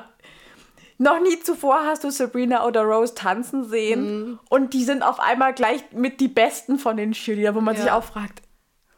noch 0.99 1.21
nie 1.21 1.39
zuvor 1.41 1.85
hast 1.87 2.05
du 2.05 2.11
Sabrina 2.11 2.67
oder 2.67 2.83
Rose 2.83 3.15
tanzen 3.15 3.65
sehen 3.65 4.03
Mhm. 4.31 4.39
und 4.51 4.75
die 4.75 4.85
sind 4.85 5.03
auf 5.03 5.21
einmal 5.21 5.55
gleich 5.55 5.83
mit 5.93 6.21
die 6.21 6.29
Besten 6.29 6.79
von 6.79 6.97
den 6.97 7.13
Cheerleadern, 7.13 7.55
wo 7.55 7.61
man 7.61 7.77
sich 7.77 7.87
Ja. 7.87 7.97
auch 7.97 8.05
fragt, 8.05 8.43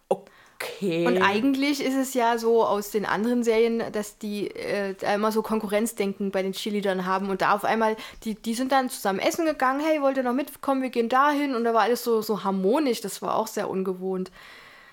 okay. 0.08 1.06
Und 1.06 1.22
eigentlich 1.22 1.82
ist 1.84 1.94
es 1.94 2.12
ja 2.14 2.36
so 2.38 2.64
aus 2.64 2.90
den 2.90 3.06
anderen 3.06 3.42
Serien, 3.42 3.82
dass 3.92 4.18
die 4.18 4.48
äh, 4.48 4.94
immer 5.14 5.32
so 5.32 5.40
Konkurrenzdenken 5.42 6.30
bei 6.30 6.42
den 6.42 6.52
Cheerleadern 6.52 7.06
haben 7.06 7.30
und 7.30 7.40
da 7.42 7.54
auf 7.54 7.64
einmal, 7.64 7.96
die, 8.24 8.34
die 8.34 8.54
sind 8.54 8.72
dann 8.72 8.90
zusammen 8.90 9.18
essen 9.20 9.46
gegangen, 9.46 9.80
hey, 9.80 10.02
wollt 10.02 10.16
ihr 10.16 10.22
noch 10.22 10.34
mitkommen, 10.34 10.82
wir 10.82 10.90
gehen 10.90 11.08
dahin 11.08 11.54
und 11.54 11.64
da 11.64 11.72
war 11.74 11.82
alles 11.82 12.04
so, 12.04 12.20
so 12.22 12.44
harmonisch, 12.44 13.00
das 13.00 13.22
war 13.22 13.36
auch 13.36 13.46
sehr 13.46 13.70
ungewohnt. 13.70 14.30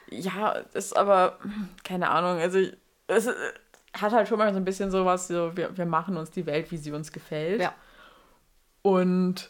Ja, 0.09 0.51
ist 0.73 0.95
aber, 0.95 1.37
keine 1.83 2.09
Ahnung, 2.09 2.39
also 2.41 2.59
ich- 2.59 2.73
es 3.07 3.29
hat 4.01 4.13
halt 4.13 4.27
schon 4.27 4.37
mal 4.37 4.51
so 4.51 4.57
ein 4.57 4.65
bisschen 4.65 4.91
sowas, 4.91 5.27
so, 5.27 5.55
wir, 5.55 5.75
wir 5.77 5.85
machen 5.85 6.17
uns 6.17 6.31
die 6.31 6.45
Welt, 6.45 6.71
wie 6.71 6.77
sie 6.77 6.91
uns 6.91 7.11
gefällt. 7.11 7.61
Ja. 7.61 7.73
Und 8.81 9.49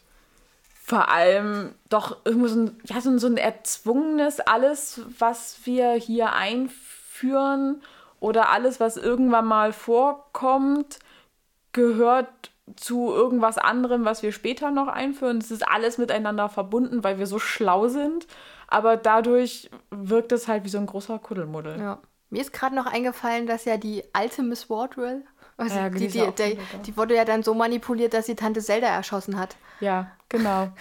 vor 0.83 1.09
allem 1.09 1.75
doch 1.89 2.17
irgendwo 2.23 2.47
so 2.47 2.59
ein, 2.59 2.79
ja, 2.85 3.01
so 3.01 3.09
ein, 3.09 3.19
so 3.19 3.27
ein 3.27 3.37
erzwungenes, 3.37 4.39
alles, 4.39 5.01
was 5.19 5.59
wir 5.65 5.93
hier 5.93 6.33
einführen 6.33 7.81
oder 8.19 8.49
alles, 8.49 8.79
was 8.79 8.97
irgendwann 8.97 9.45
mal 9.45 9.73
vorkommt, 9.73 10.99
gehört 11.73 12.29
zu 12.75 13.11
irgendwas 13.13 13.57
anderem, 13.57 14.05
was 14.05 14.23
wir 14.23 14.31
später 14.31 14.71
noch 14.71 14.87
einführen. 14.87 15.37
Es 15.37 15.51
ist 15.51 15.67
alles 15.67 15.97
miteinander 15.97 16.49
verbunden, 16.49 17.03
weil 17.03 17.19
wir 17.19 17.27
so 17.27 17.39
schlau 17.39 17.87
sind. 17.87 18.27
Aber 18.67 18.97
dadurch 18.97 19.69
wirkt 19.89 20.31
es 20.33 20.47
halt 20.47 20.65
wie 20.65 20.69
so 20.69 20.77
ein 20.77 20.85
großer 20.85 21.19
Kuddelmuddel. 21.19 21.79
Ja. 21.79 21.99
Mir 22.29 22.41
ist 22.41 22.53
gerade 22.53 22.75
noch 22.75 22.85
eingefallen, 22.85 23.47
dass 23.47 23.65
ja 23.65 23.77
die 23.77 24.03
alte 24.13 24.43
Miss 24.43 24.69
Wardwell, 24.69 25.23
also 25.55 25.75
Ja, 25.75 25.89
die 25.89 26.07
die, 26.07 26.31
die, 26.37 26.57
die, 26.85 26.97
wurde 26.97 27.15
ja 27.15 27.25
dann 27.25 27.41
so 27.43 27.53
manipuliert, 27.53 28.13
dass 28.13 28.25
sie 28.25 28.35
Tante 28.35 28.61
Zelda 28.61 28.87
erschossen 28.87 29.37
hat. 29.39 29.55
Ja, 29.79 30.11
genau. 30.29 30.69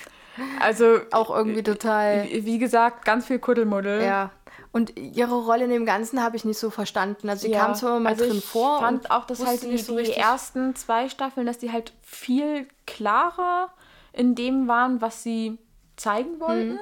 Also, 0.61 0.99
Auch 1.13 1.35
irgendwie 1.35 1.63
total. 1.63 2.25
wie 2.25 2.45
wie 2.45 2.59
gesagt, 2.59 3.07
ganz 3.07 3.25
viel 3.25 3.39
Kuddelmuddel. 3.39 4.03
Ja. 4.03 4.33
Und 4.71 4.95
ihre 4.99 5.35
Rolle 5.35 5.65
in 5.65 5.71
dem 5.71 5.87
Ganzen 5.87 6.23
habe 6.23 6.37
ich 6.37 6.45
nicht 6.45 6.59
so 6.59 6.69
verstanden. 6.69 7.31
Also 7.31 7.47
sie 7.47 7.53
Ja, 7.55 7.65
kam 7.65 7.75
zwar 7.75 7.93
immer 7.93 8.01
mal 8.01 8.09
also 8.11 8.27
drin 8.27 8.37
ich 8.37 8.45
vor. 8.45 8.81
fand 8.81 9.05
und 9.05 9.11
auch, 9.11 9.25
dass 9.25 9.47
halt 9.47 9.63
die, 9.63 9.79
so 9.79 9.97
die 9.97 10.13
ersten 10.13 10.75
zwei 10.75 11.09
Staffeln, 11.09 11.47
dass 11.47 11.57
die 11.57 11.73
halt 11.73 11.95
viel 12.03 12.69
klarer 12.87 13.71
in 14.13 14.35
dem 14.35 14.69
waren, 14.69 15.01
was 15.01 15.23
sie 15.23 15.57
zeigen 15.97 16.39
wollten. 16.39 16.73
Mhm. 16.75 16.81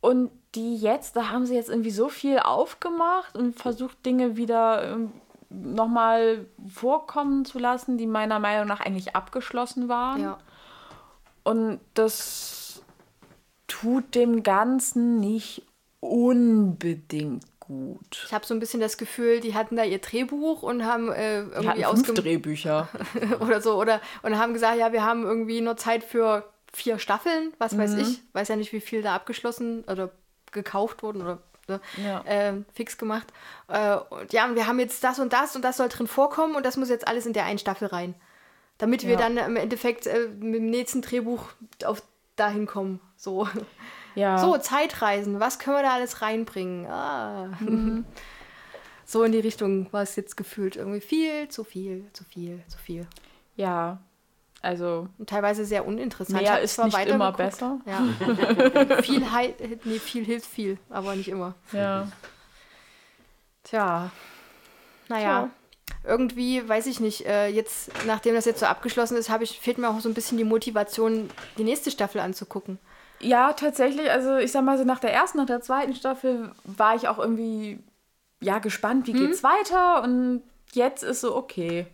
Und 0.00 0.30
die 0.58 0.76
jetzt, 0.76 1.14
da 1.14 1.28
haben 1.30 1.46
sie 1.46 1.54
jetzt 1.54 1.68
irgendwie 1.68 1.92
so 1.92 2.08
viel 2.08 2.40
aufgemacht 2.40 3.36
und 3.36 3.54
versucht, 3.56 4.04
Dinge 4.04 4.36
wieder 4.36 4.92
ähm, 4.92 5.12
nochmal 5.50 6.46
vorkommen 6.66 7.44
zu 7.44 7.60
lassen, 7.60 7.96
die 7.96 8.06
meiner 8.08 8.40
Meinung 8.40 8.66
nach 8.66 8.80
eigentlich 8.80 9.14
abgeschlossen 9.14 9.88
waren. 9.88 10.20
Ja. 10.20 10.38
Und 11.44 11.78
das 11.94 12.82
tut 13.68 14.16
dem 14.16 14.42
Ganzen 14.42 15.20
nicht 15.20 15.62
unbedingt 16.00 17.44
gut. 17.60 18.24
Ich 18.26 18.32
habe 18.32 18.44
so 18.44 18.52
ein 18.54 18.60
bisschen 18.60 18.80
das 18.80 18.98
Gefühl, 18.98 19.40
die 19.40 19.54
hatten 19.54 19.76
da 19.76 19.84
ihr 19.84 19.98
Drehbuch 20.00 20.62
und 20.62 20.84
haben 20.84 21.12
äh, 21.12 21.42
irgendwie 21.42 21.84
ausgemacht 21.84 22.24
Drehbücher. 22.24 22.88
oder 23.40 23.60
so 23.60 23.80
oder 23.80 24.00
und 24.22 24.38
haben 24.38 24.54
gesagt, 24.54 24.78
ja, 24.78 24.92
wir 24.92 25.04
haben 25.04 25.22
irgendwie 25.22 25.60
nur 25.60 25.76
Zeit 25.76 26.02
für 26.02 26.44
vier 26.72 26.98
Staffeln, 26.98 27.52
was 27.58 27.78
weiß 27.78 27.92
Mhm. 27.92 28.00
ich, 28.00 28.22
weiß 28.32 28.48
ja 28.48 28.56
nicht, 28.56 28.72
wie 28.72 28.80
viel 28.80 29.02
da 29.02 29.14
abgeschlossen 29.14 29.84
oder 29.84 30.10
gekauft 30.52 31.02
wurden 31.02 31.22
oder 31.22 31.38
ne, 31.68 31.80
Ja. 32.02 32.22
ähm, 32.26 32.64
fix 32.74 32.98
gemacht. 32.98 33.26
Äh, 33.68 33.96
und 33.96 34.32
ja, 34.32 34.46
und 34.46 34.54
wir 34.54 34.66
haben 34.66 34.78
jetzt 34.80 35.02
das 35.04 35.18
und 35.18 35.32
das 35.32 35.54
und 35.56 35.62
das 35.62 35.76
soll 35.76 35.88
drin 35.88 36.06
vorkommen 36.06 36.56
und 36.56 36.64
das 36.66 36.76
muss 36.76 36.88
jetzt 36.88 37.06
alles 37.06 37.26
in 37.26 37.32
der 37.32 37.44
einen 37.44 37.58
Staffel 37.58 37.88
rein. 37.88 38.14
Damit 38.78 39.02
wir 39.04 39.12
Ja. 39.12 39.18
dann 39.18 39.36
im 39.38 39.56
Endeffekt 39.56 40.06
äh, 40.06 40.28
mit 40.38 40.56
dem 40.60 40.66
nächsten 40.70 41.02
Drehbuch 41.02 41.44
auf 41.84 42.02
dahin 42.36 42.66
kommen. 42.66 43.00
So. 43.16 43.48
Ja. 44.14 44.38
So, 44.38 44.56
Zeitreisen, 44.58 45.40
was 45.40 45.58
können 45.58 45.76
wir 45.76 45.82
da 45.82 45.94
alles 45.94 46.22
reinbringen? 46.22 46.86
Ah. 46.86 47.50
So 49.04 49.22
in 49.24 49.32
die 49.32 49.40
Richtung 49.40 49.90
war 49.90 50.02
es 50.02 50.16
jetzt 50.16 50.36
gefühlt. 50.36 50.76
Irgendwie 50.76 51.00
viel, 51.00 51.48
zu 51.48 51.64
viel, 51.64 52.04
zu 52.12 52.24
viel, 52.24 52.62
zu 52.68 52.76
viel. 52.76 53.06
Ja. 53.56 54.00
Also, 54.60 55.08
Und 55.18 55.28
teilweise 55.28 55.64
sehr 55.64 55.86
uninteressant. 55.86 56.42
Mehr 56.42 56.60
ist 56.60 56.78
nicht 56.82 56.98
immer 57.06 57.36
weitergeguckt. 57.36 57.36
besser. 57.36 57.80
Ja. 57.86 59.02
viel, 59.02 59.22
nee, 59.84 59.98
viel 59.98 60.24
hilft 60.24 60.46
viel, 60.50 60.78
aber 60.90 61.14
nicht 61.14 61.28
immer. 61.28 61.54
Ja. 61.72 62.08
Tja. 63.64 64.10
Naja. 65.08 65.50
Irgendwie, 66.04 66.66
weiß 66.68 66.86
ich 66.86 67.00
nicht, 67.00 67.26
äh, 67.26 67.48
jetzt, 67.48 67.90
nachdem 68.06 68.34
das 68.34 68.44
jetzt 68.44 68.60
so 68.60 68.66
abgeschlossen 68.66 69.16
ist, 69.16 69.30
habe 69.30 69.44
ich, 69.44 69.60
fehlt 69.60 69.78
mir 69.78 69.88
auch 69.90 70.00
so 70.00 70.08
ein 70.08 70.14
bisschen 70.14 70.38
die 70.38 70.44
Motivation, 70.44 71.30
die 71.56 71.64
nächste 71.64 71.90
Staffel 71.90 72.20
anzugucken. 72.20 72.78
Ja, 73.20 73.52
tatsächlich. 73.52 74.10
Also 74.10 74.36
ich 74.36 74.52
sag 74.52 74.64
mal 74.64 74.78
so 74.78 74.84
nach 74.84 75.00
der 75.00 75.12
ersten, 75.12 75.38
nach 75.38 75.46
der 75.46 75.60
zweiten 75.60 75.94
Staffel 75.94 76.52
war 76.64 76.94
ich 76.94 77.08
auch 77.08 77.18
irgendwie 77.18 77.80
ja 78.40 78.58
gespannt, 78.58 79.06
wie 79.06 79.12
Hm? 79.12 79.18
geht's 79.26 79.42
weiter 79.42 80.02
und 80.04 80.42
jetzt 80.72 81.02
ist 81.02 81.20
so 81.20 81.34
okay. 81.36 81.86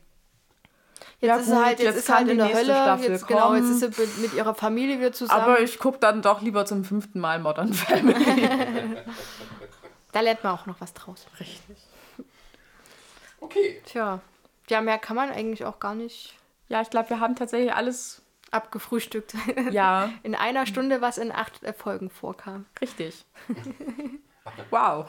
Jetzt 1.21 1.29
Ja, 1.29 1.37
ist 1.37 1.47
gut, 1.47 1.55
sie 1.55 1.65
halt, 1.65 1.79
jetzt, 1.79 1.85
jetzt 1.87 1.97
ist 1.97 2.09
halt 2.15 2.29
in 2.29 2.39
der 2.39 2.49
Hölle. 2.53 2.65
Staffel 2.75 3.11
Jetzt, 3.11 3.27
genau, 3.27 3.55
jetzt 3.55 3.65
ist 3.69 3.81
sie 3.81 3.89
mit- 4.03 4.19
mit 4.19 4.35
ihrer 4.35 4.55
Familie 4.55 4.99
wieder 4.99 5.13
zusammen. 5.13 5.41
Aber 5.41 5.61
ich 5.61 5.79
gucke 5.79 5.99
dann 5.99 6.23
doch 6.23 6.41
lieber 6.43 6.67
zum 6.67 6.85
fünften 6.85 7.21
Mal 7.21 7.39
Modern 7.39 7.73
Family. 7.73 8.25
da 10.13 10.21
lernt 10.21 10.45
man 10.45 10.53
auch 10.55 10.67
noch 10.67 10.81
was 10.81 10.93
draus. 10.95 11.27
Richtig. 11.41 11.77
Okay. 13.41 13.81
Tja. 13.87 14.21
Ja, 14.69 14.81
mehr 14.81 14.99
kann 14.99 15.17
man 15.17 15.31
eigentlich 15.31 15.65
auch 15.65 15.79
gar 15.81 15.95
nicht 15.95 16.35
Ja, 16.69 16.81
ich 16.81 16.89
glaube, 16.91 17.11
wir 17.11 17.21
haben 17.21 17.37
tatsächlich 17.37 17.75
alles. 17.75 18.23
abgefrühstückt. 18.51 19.35
Ja, 19.71 20.11
In 20.23 20.35
einer 20.35 20.65
Stunde, 20.67 21.01
was 21.01 21.19
in 21.19 21.33
acht 21.33 21.63
äh, 21.63 21.73
Folgen 21.73 22.11
vorkam. 22.11 22.67
richtig. 22.81 23.25
Wow. 24.71 25.07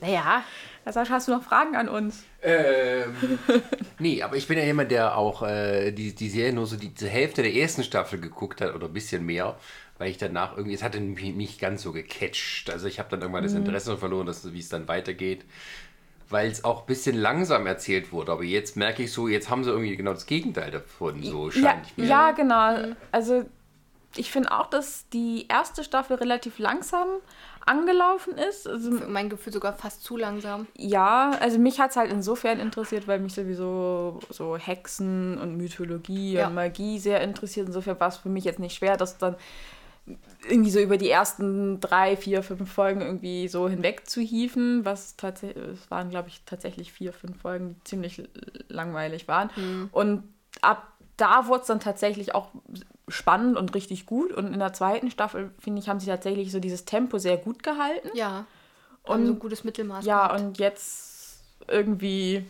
Naja, 0.00 0.44
Sascha, 0.84 1.14
hast 1.14 1.28
du 1.28 1.32
noch 1.32 1.42
Fragen 1.42 1.76
an 1.76 1.88
uns? 1.88 2.24
Ähm, 2.40 3.38
nee, 3.98 4.22
aber 4.22 4.36
ich 4.36 4.46
bin 4.46 4.58
ja 4.58 4.64
jemand, 4.64 4.90
der 4.90 5.16
auch 5.16 5.42
äh, 5.42 5.90
die, 5.92 6.14
die 6.14 6.28
Serie 6.28 6.52
nur 6.52 6.66
so 6.66 6.76
die, 6.76 6.90
die 6.94 7.06
Hälfte 7.06 7.42
der 7.42 7.54
ersten 7.54 7.82
Staffel 7.82 8.20
geguckt 8.20 8.60
hat 8.60 8.74
oder 8.74 8.86
ein 8.86 8.92
bisschen 8.92 9.26
mehr, 9.26 9.58
weil 9.98 10.10
ich 10.10 10.18
danach 10.18 10.56
irgendwie, 10.56 10.74
es 10.74 10.82
hatte 10.82 11.00
mich 11.00 11.34
nicht 11.34 11.60
ganz 11.60 11.82
so 11.82 11.92
gecatcht. 11.92 12.70
Also 12.70 12.86
ich 12.86 12.98
habe 12.98 13.10
dann 13.10 13.20
irgendwann 13.20 13.42
das 13.42 13.54
Interesse 13.54 13.96
verloren, 13.98 14.26
dass, 14.26 14.52
wie 14.52 14.60
es 14.60 14.68
dann 14.68 14.86
weitergeht, 14.88 15.44
weil 16.28 16.50
es 16.50 16.64
auch 16.64 16.82
ein 16.82 16.86
bisschen 16.86 17.16
langsam 17.16 17.66
erzählt 17.66 18.12
wurde. 18.12 18.32
Aber 18.32 18.44
jetzt 18.44 18.76
merke 18.76 19.02
ich 19.02 19.12
so, 19.12 19.28
jetzt 19.28 19.50
haben 19.50 19.64
sie 19.64 19.70
irgendwie 19.70 19.96
genau 19.96 20.12
das 20.12 20.26
Gegenteil 20.26 20.70
davon, 20.70 21.22
so 21.22 21.50
Ja, 21.54 21.60
scheint 21.60 21.98
mir. 21.98 22.06
ja, 22.06 22.30
genau. 22.32 22.94
Also 23.12 23.44
ich 24.16 24.30
finde 24.30 24.52
auch, 24.52 24.66
dass 24.68 25.08
die 25.10 25.46
erste 25.48 25.84
Staffel 25.84 26.16
relativ 26.16 26.58
langsam 26.58 27.08
angelaufen 27.68 28.34
ist. 28.36 28.66
Also, 28.66 28.90
mein 29.08 29.28
Gefühl 29.28 29.52
sogar 29.52 29.72
fast 29.74 30.02
zu 30.02 30.16
langsam. 30.16 30.66
ja, 30.76 31.30
also 31.40 31.58
mich 31.58 31.78
hat 31.80 31.90
es 31.90 31.96
halt 31.96 32.10
insofern 32.10 32.58
interessiert, 32.60 33.06
weil 33.06 33.20
mich 33.20 33.34
sowieso 33.34 34.20
so 34.30 34.56
Hexen 34.56 35.38
und 35.38 35.56
Mythologie 35.56 36.34
Ja. 36.34 36.48
und 36.48 36.54
Magie 36.54 36.98
sehr 36.98 37.20
interessiert. 37.20 37.66
Insofern 37.68 37.98
war 38.00 38.08
es 38.08 38.16
für 38.16 38.28
mich 38.28 38.44
jetzt 38.44 38.58
nicht 38.58 38.74
schwer, 38.76 38.96
das 38.96 39.18
dann 39.18 39.36
irgendwie 40.48 40.70
so 40.70 40.80
über 40.80 40.96
die 40.96 41.10
ersten 41.10 41.80
drei, 41.80 42.16
vier, 42.16 42.42
fünf 42.42 42.72
Folgen 42.72 43.02
irgendwie 43.02 43.46
so 43.48 43.68
hinweg 43.68 44.08
zu 44.08 44.20
hieven, 44.22 44.84
was 44.86 45.16
tatsächlich, 45.16 45.62
es 45.74 45.90
waren 45.90 46.08
glaube 46.08 46.28
ich 46.28 46.42
tatsächlich 46.46 46.92
vier, 46.92 47.12
fünf 47.12 47.40
Folgen, 47.42 47.74
die 47.74 47.84
ziemlich 47.84 48.22
langweilig 48.68 49.28
waren. 49.28 49.50
Und 49.92 50.22
ab 50.62 50.92
da 51.18 51.46
wurde 51.46 51.60
es 51.60 51.66
dann 51.66 51.80
tatsächlich 51.80 52.34
auch 52.34 52.48
spannend 53.08 53.56
und 53.58 53.74
richtig 53.74 54.06
gut. 54.06 54.32
Und 54.32 54.52
in 54.54 54.58
der 54.58 54.72
zweiten 54.72 55.10
Staffel, 55.10 55.50
finde 55.58 55.80
ich, 55.80 55.88
haben 55.88 56.00
sie 56.00 56.06
tatsächlich 56.06 56.50
so 56.50 56.58
dieses 56.60 56.84
Tempo 56.86 57.18
sehr 57.18 57.36
gut 57.36 57.62
gehalten. 57.62 58.08
Ja. 58.14 58.46
Und- 59.02 59.20
Und 59.20 59.26
so 59.26 59.32
ein 59.34 59.38
gutes 59.38 59.64
Mittelmaß. 59.64 60.04
Ja, 60.06 60.26
gehabt. 60.28 60.40
und 60.40 60.58
jetzt 60.58 61.42
irgendwie. 61.68 62.44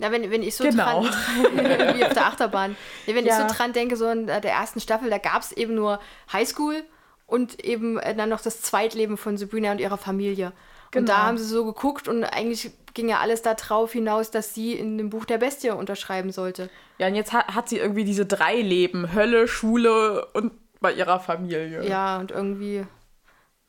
Ja, 0.00 0.12
wenn, 0.12 0.30
wenn 0.30 0.42
ich 0.42 0.54
so 0.56 0.64
Genau. 0.64 1.02
dran, 1.02 1.04
wie 1.96 2.04
auf 2.04 2.12
der 2.14 2.26
Achterbahn, 2.26 2.76
ja, 3.06 3.14
wenn 3.14 3.24
Ja. 3.26 3.36
ich 3.44 3.48
so 3.48 3.54
dran 3.56 3.72
denke, 3.72 3.96
so 3.96 4.06
in 4.08 4.26
der 4.26 4.44
ersten 4.44 4.80
Staffel, 4.80 5.10
da 5.10 5.18
gab 5.18 5.42
es 5.42 5.52
eben 5.52 5.74
nur 5.74 5.98
Highschool 6.32 6.82
und 7.26 7.64
eben 7.64 7.98
äh, 7.98 8.14
dann 8.14 8.28
noch 8.28 8.40
das 8.40 8.62
Zweitleben 8.62 9.16
von 9.16 9.36
Sabrina 9.36 9.72
und 9.72 9.80
ihrer 9.80 9.98
Familie. 9.98 10.46
Und 10.48 10.92
Genau. 10.92 11.06
da 11.12 11.22
haben 11.24 11.38
sie 11.38 11.44
so 11.44 11.64
geguckt 11.64 12.06
und 12.08 12.24
eigentlich 12.24 12.70
ging 12.98 13.08
ja 13.08 13.20
alles 13.20 13.42
darauf 13.42 13.92
hinaus, 13.92 14.32
dass 14.32 14.54
sie 14.54 14.72
in 14.72 14.98
dem 14.98 15.08
Buch 15.08 15.24
der 15.24 15.38
Bestie 15.38 15.70
unterschreiben 15.70 16.32
sollte. 16.32 16.68
Ja, 16.98 17.06
und 17.06 17.14
jetzt 17.14 17.32
hat, 17.32 17.54
hat 17.54 17.68
sie 17.68 17.78
irgendwie 17.78 18.02
diese 18.02 18.26
drei 18.26 18.56
Leben: 18.56 19.14
Hölle, 19.14 19.46
Schule 19.46 20.26
und 20.32 20.50
bei 20.80 20.92
ihrer 20.92 21.20
Familie. 21.20 21.88
Ja, 21.88 22.18
und 22.18 22.32
irgendwie 22.32 22.84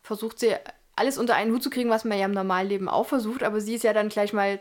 versucht 0.01 0.39
sie 0.39 0.55
alles 0.95 1.19
unter 1.19 1.35
einen 1.35 1.53
Hut 1.53 1.61
zu 1.61 1.69
kriegen, 1.69 1.91
was 1.91 2.05
man 2.05 2.17
ja 2.17 2.25
im 2.25 2.31
Normalleben 2.31 2.89
auch 2.89 3.05
versucht, 3.05 3.43
aber 3.43 3.61
sie 3.61 3.75
ist 3.75 3.83
ja 3.83 3.93
dann 3.93 4.09
gleich 4.09 4.33
mal 4.33 4.59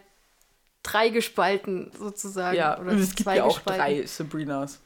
drei 0.82 1.08
gespalten 1.08 1.90
sozusagen. 1.98 2.58
Ja, 2.58 2.78
oder 2.78 2.90
und 2.90 2.98
es 2.98 3.14
gibt 3.14 3.34
ja 3.34 3.44
auch 3.44 3.60
drei 3.60 4.04
Sabrinas. 4.04 4.80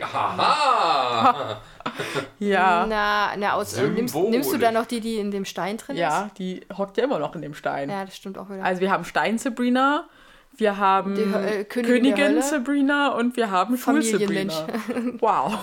Haha! 0.00 1.60
Ja. 2.38 2.86
Na, 2.88 3.36
na 3.36 3.52
aus, 3.54 3.74
äh, 3.74 3.88
nimmst, 3.88 4.14
nimmst 4.14 4.52
du 4.52 4.58
da 4.58 4.70
noch 4.70 4.86
die, 4.86 5.00
die 5.00 5.16
in 5.16 5.30
dem 5.30 5.44
Stein 5.44 5.76
drin 5.78 5.96
Ja, 5.96 6.30
die 6.38 6.60
hockt 6.76 6.96
ja 6.96 7.04
immer 7.04 7.18
noch 7.18 7.34
in 7.34 7.42
dem 7.42 7.54
Stein. 7.54 7.88
ist? 7.88 7.94
Ja, 7.94 8.04
das 8.04 8.16
stimmt 8.16 8.38
auch 8.38 8.48
wieder. 8.50 8.62
Also 8.64 8.80
wir 8.80 8.90
haben 8.90 9.04
Stein 9.04 9.38
Sabrina, 9.38 10.06
wir 10.56 10.76
haben 10.76 11.14
Die 11.14 11.22
äh, 11.22 11.64
Königin 11.64 12.14
Königin. 12.14 12.42
Sabrina 12.42 13.08
und 13.14 13.36
wir 13.36 13.50
haben 13.50 13.76
Schul 13.76 14.02
Familienmensch. 14.02 14.54
Sabrina. 14.54 15.12
Wow. 15.20 15.58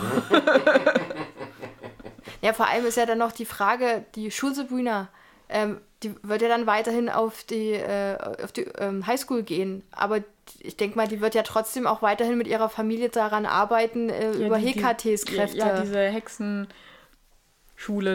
ja, 2.41 2.53
vor 2.53 2.67
allem 2.67 2.85
ist 2.85 2.97
ja 2.97 3.05
dann 3.05 3.17
noch 3.17 3.31
die 3.31 3.45
Frage, 3.45 4.05
die 4.15 4.31
Schul-Sabrina, 4.31 5.07
ähm, 5.49 5.79
die 6.03 6.13
wird 6.23 6.41
ja 6.41 6.49
dann 6.49 6.67
weiterhin 6.67 7.09
auf 7.09 7.43
die, 7.43 7.71
äh, 7.71 8.17
auf 8.43 8.51
die 8.51 8.63
ähm, 8.77 9.07
Highschool 9.07 9.43
gehen. 9.43 9.83
Aber 9.91 10.19
ich 10.59 10.77
denke 10.77 10.97
mal, 10.97 11.07
die 11.07 11.21
wird 11.21 11.35
ja 11.35 11.43
trotzdem 11.43 11.87
auch 11.87 12.01
weiterhin 12.01 12.37
mit 12.37 12.47
ihrer 12.47 12.69
Familie 12.69 13.09
daran 13.09 13.45
arbeiten, 13.45 14.09
äh, 14.09 14.31
über 14.33 14.57
die- 14.59 14.73
die- 14.73 14.79
Hekates 14.79 15.25
Kräfte. 15.25 15.57
Ja, 15.57 15.79
diese 15.81 15.99
Hexenschule 15.99 16.67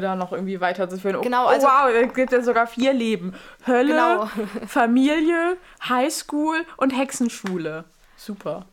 da 0.01 0.14
noch 0.16 0.33
irgendwie 0.33 0.61
weiterzuführen. 0.61 1.16
Oh, 1.16 1.20
Genau, 1.22 1.45
oh, 1.47 1.49
also- 1.49 1.66
wow, 1.66 1.89
es 1.91 2.14
gibt 2.14 2.33
ja 2.33 2.43
sogar 2.43 2.66
vier 2.66 2.93
Leben. 2.93 3.35
Hölle, 3.66 3.93
Genau. 3.95 4.26
Familie, 4.66 5.57
Highschool 5.89 6.64
und 6.76 6.91
Hexenschule. 6.91 7.85
Super. 8.16 8.66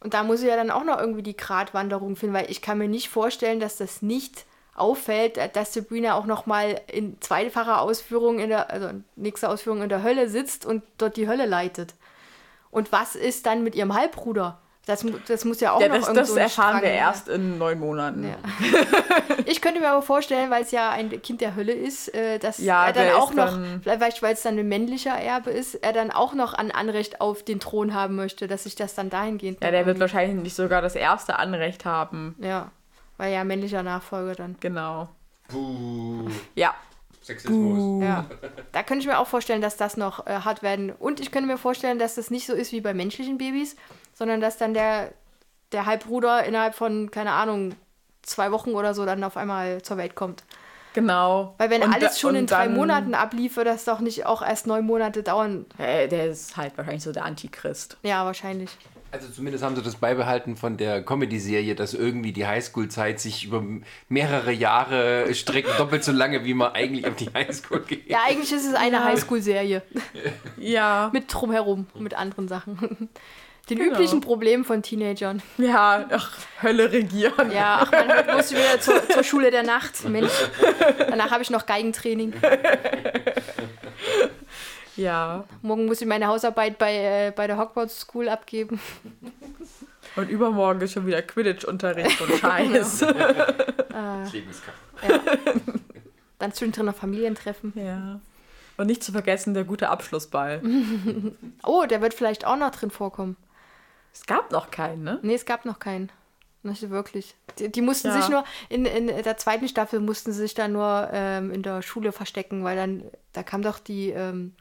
Und 0.00 0.14
da 0.14 0.22
muss 0.24 0.40
ich 0.42 0.48
ja 0.48 0.56
dann 0.56 0.70
auch 0.70 0.84
noch 0.84 0.98
irgendwie 0.98 1.22
die 1.22 1.36
Gratwanderung 1.36 2.16
finden, 2.16 2.34
weil 2.34 2.50
ich 2.50 2.62
kann 2.62 2.78
mir 2.78 2.88
nicht 2.88 3.08
vorstellen, 3.08 3.60
dass 3.60 3.76
das 3.76 4.02
nicht 4.02 4.46
auffällt, 4.74 5.38
dass 5.54 5.74
Sabrina 5.74 6.14
auch 6.14 6.24
noch 6.26 6.46
mal 6.46 6.80
in 6.90 7.20
zweifacher 7.20 7.80
Ausführung 7.80 8.38
in 8.38 8.48
der, 8.48 8.70
also 8.70 8.88
nächste 9.16 9.48
Ausführung 9.48 9.82
in 9.82 9.88
der 9.88 10.02
Hölle 10.02 10.28
sitzt 10.28 10.64
und 10.66 10.82
dort 10.98 11.16
die 11.16 11.28
Hölle 11.28 11.46
leitet. 11.46 11.94
Und 12.70 12.90
was 12.90 13.14
ist 13.16 13.44
dann 13.46 13.62
mit 13.64 13.74
ihrem 13.74 13.94
Halbbruder? 13.94 14.58
Das, 14.86 15.06
das 15.28 15.44
muss 15.44 15.60
ja 15.60 15.72
auch 15.72 15.80
Ja, 15.80 15.86
noch 15.88 15.94
das, 15.98 16.12
das 16.12 16.28
so 16.30 16.36
erfahren 16.36 16.70
Strang, 16.78 16.82
wir 16.82 16.88
ja. 16.90 16.96
erst 16.96 17.28
in 17.28 17.56
neun 17.58 17.78
Monaten. 17.78 18.24
Ja. 18.24 18.36
Ich 19.44 19.60
könnte 19.60 19.80
mir 19.80 19.90
aber 19.90 20.02
vorstellen, 20.02 20.50
weil 20.50 20.62
es 20.62 20.70
ja 20.70 20.90
ein 20.90 21.20
Kind 21.22 21.40
der 21.40 21.54
Hölle 21.56 21.72
ist, 21.72 22.12
äh, 22.14 22.38
dass 22.38 22.58
Ja, 22.58 22.86
er 22.86 22.92
dann 22.92 23.10
auch 23.12 23.32
noch, 23.34 23.50
dann- 23.50 23.80
vielleicht 23.82 24.22
weil 24.22 24.34
es 24.34 24.42
dann 24.42 24.58
ein 24.58 24.68
männlicher 24.68 25.12
Erbe 25.14 25.50
ist, 25.50 25.74
er 25.76 25.92
dann 25.92 26.10
auch 26.10 26.32
noch 26.34 26.54
ein 26.54 26.70
Anrecht 26.72 27.20
auf 27.20 27.42
den 27.42 27.60
Thron 27.60 27.92
haben 27.94 28.16
möchte, 28.16 28.46
dass 28.48 28.64
sich 28.64 28.74
das 28.74 28.94
dann 28.94 29.10
dahingehend 29.10 29.62
Ja, 29.62 29.70
der 29.70 29.84
wird 29.86 30.00
wahrscheinlich 30.00 30.40
nicht 30.42 30.54
sogar 30.56 30.80
das 30.82 30.94
erste 30.94 31.38
Anrecht 31.38 31.84
haben. 31.84 32.34
Ja, 32.40 32.70
weil 33.22 33.32
ja 33.32 33.44
männlicher 33.44 33.84
Nachfolger 33.84 34.34
dann. 34.34 34.56
Genau. 34.58 35.08
Puh. 35.46 36.28
Ja. 36.56 36.74
Sexismus. 37.20 38.02
Ja. 38.02 38.26
Da 38.72 38.82
könnte 38.82 39.02
ich 39.02 39.06
mir 39.06 39.20
auch 39.20 39.28
vorstellen, 39.28 39.62
dass 39.62 39.76
das 39.76 39.96
noch 39.96 40.26
äh, 40.26 40.40
hart 40.40 40.64
werden. 40.64 40.90
Und 40.90 41.20
ich 41.20 41.30
könnte 41.30 41.46
mir 41.46 41.56
vorstellen, 41.56 42.00
dass 42.00 42.16
das 42.16 42.32
nicht 42.32 42.46
so 42.48 42.52
ist 42.52 42.72
wie 42.72 42.80
bei 42.80 42.94
menschlichen 42.94 43.38
Babys, 43.38 43.76
sondern 44.12 44.40
dass 44.40 44.56
dann 44.58 44.74
der, 44.74 45.12
der 45.70 45.86
Halbbruder 45.86 46.42
innerhalb 46.44 46.74
von, 46.74 47.12
keine 47.12 47.30
Ahnung, 47.30 47.76
zwei 48.22 48.50
Wochen 48.50 48.70
oder 48.72 48.92
so 48.92 49.06
dann 49.06 49.22
auf 49.22 49.36
einmal 49.36 49.82
zur 49.82 49.98
Welt 49.98 50.16
kommt. 50.16 50.42
Genau. 50.94 51.54
Weil 51.58 51.70
wenn 51.70 51.82
Und 51.84 51.94
alles 51.94 52.14
da- 52.14 52.18
schon 52.18 52.34
in 52.34 52.46
drei 52.48 52.64
dann- 52.66 52.74
Monaten 52.74 53.14
ablief, 53.14 53.56
würde 53.56 53.70
das 53.70 53.84
doch 53.84 54.00
nicht 54.00 54.26
auch 54.26 54.42
erst 54.42 54.66
neun 54.66 54.84
Monate 54.84 55.22
dauern. 55.22 55.66
Äh, 55.78 56.08
der 56.08 56.26
ist 56.26 56.56
halt 56.56 56.76
wahrscheinlich 56.76 57.04
so 57.04 57.12
der 57.12 57.24
Antichrist. 57.24 57.98
Ja, 58.02 58.24
wahrscheinlich. 58.24 58.76
Also 59.12 59.28
zumindest 59.28 59.62
haben 59.62 59.76
sie 59.76 59.82
das 59.82 59.96
beibehalten 59.96 60.56
von 60.56 60.78
der 60.78 61.02
Comedy-Serie, 61.04 61.74
dass 61.74 61.92
irgendwie 61.92 62.32
die 62.32 62.46
Highschool-Zeit 62.46 63.20
sich 63.20 63.44
über 63.44 63.62
mehrere 64.08 64.52
Jahre 64.52 65.34
streckt, 65.34 65.68
doppelt 65.78 66.02
so 66.02 66.12
lange, 66.12 66.44
wie 66.46 66.54
man 66.54 66.72
eigentlich 66.72 67.06
auf 67.06 67.16
die 67.16 67.28
Highschool 67.32 67.80
geht. 67.82 68.08
Ja, 68.08 68.20
eigentlich 68.26 68.50
ist 68.52 68.66
es 68.66 68.74
eine 68.74 68.96
Ja. 68.96 69.04
Highschool-Serie. 69.04 69.82
Ja. 70.56 71.10
mit 71.12 71.24
drumherum, 71.32 71.86
mit 71.98 72.14
anderen 72.14 72.48
Sachen. 72.48 73.10
Den 73.70 73.78
Genau. 73.78 73.92
üblichen 73.92 74.20
Problemen 74.22 74.64
von 74.64 74.82
Teenagern. 74.82 75.40
Ja, 75.58 76.06
ach, 76.10 76.36
Hölle 76.62 76.90
regieren. 76.90 77.52
Ja, 77.52 77.82
ach 77.86 77.92
man, 77.92 78.36
muss 78.36 78.50
ich 78.50 78.56
wieder 78.58 78.80
zur, 78.80 79.08
zur 79.08 79.22
Schule 79.22 79.50
der 79.52 79.62
Nacht. 79.62 80.08
Mensch. 80.08 80.32
Danach 80.98 81.30
habe 81.30 81.42
ich 81.42 81.50
noch 81.50 81.66
Geigentraining. 81.66 82.32
Ja. 84.96 85.44
Morgen 85.62 85.86
muss 85.86 86.00
ich 86.00 86.06
meine 86.06 86.26
Hausarbeit 86.26 86.78
bei, 86.78 86.96
äh, 87.28 87.32
bei 87.34 87.46
der 87.46 87.56
Hogwarts 87.58 88.00
School 88.00 88.28
abgeben. 88.28 88.80
Und 90.16 90.28
übermorgen 90.28 90.80
ist 90.82 90.92
schon 90.92 91.06
wieder 91.06 91.22
Quidditch-Unterricht 91.22 92.20
und 92.20 92.32
Scheiß. 92.38 93.00
Dann 96.38 96.52
zwischendrin 96.52 96.86
noch 96.86 96.94
Familientreffen. 96.96 97.72
ja. 97.76 98.20
Und 98.78 98.86
nicht 98.86 99.04
zu 99.04 99.12
vergessen, 99.12 99.52
der 99.54 99.64
gute 99.64 99.90
Abschlussball. 99.90 100.62
Oh, 101.62 101.84
der 101.88 102.00
wird 102.00 102.14
vielleicht 102.14 102.46
auch 102.46 102.56
noch 102.56 102.70
drin 102.70 102.90
vorkommen. 102.90 103.36
Es 104.14 104.24
gab 104.26 104.50
noch 104.50 104.70
keinen, 104.70 105.04
ne? 105.04 105.18
Nee, 105.22 105.34
es 105.34 105.44
gab 105.44 105.66
noch 105.66 105.78
keinen. 105.78 106.10
Nicht 106.62 106.88
wirklich. 106.90 107.34
Die, 107.58 107.70
die 107.70 107.82
mussten 107.82 108.08
Ja. 108.08 108.14
sich 108.20 108.28
nur, 108.30 108.44
in, 108.70 108.86
in 108.86 109.06
der 109.08 109.36
zweiten 109.36 109.68
Staffel 109.68 110.00
mussten 110.00 110.32
sie 110.32 110.38
sich 110.40 110.54
dann 110.54 110.72
nur 110.72 111.08
ähm, 111.12 111.50
in 111.52 111.62
der 111.62 111.82
Schule 111.82 112.12
verstecken, 112.12 112.64
weil 112.64 112.76
dann, 112.76 113.04
da 113.34 113.42
kam 113.42 113.60
doch 113.62 113.78
die, 113.78 114.08
ähm, 114.10 114.54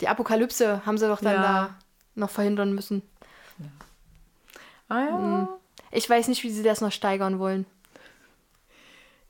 die 0.00 0.08
Apokalypse, 0.08 0.84
haben 0.86 0.98
sie 0.98 1.08
doch 1.08 1.20
dann 1.20 1.34
Ja. 1.34 1.42
da 1.42 1.74
noch 2.14 2.30
verhindern 2.30 2.72
müssen. 2.74 3.02
Ah 4.88 5.00
ja. 5.00 5.48
Ich 5.90 6.08
weiß 6.08 6.28
nicht, 6.28 6.42
wie 6.44 6.50
sie 6.50 6.62
das 6.62 6.80
noch 6.80 6.92
steigern 6.92 7.38
wollen. 7.38 7.66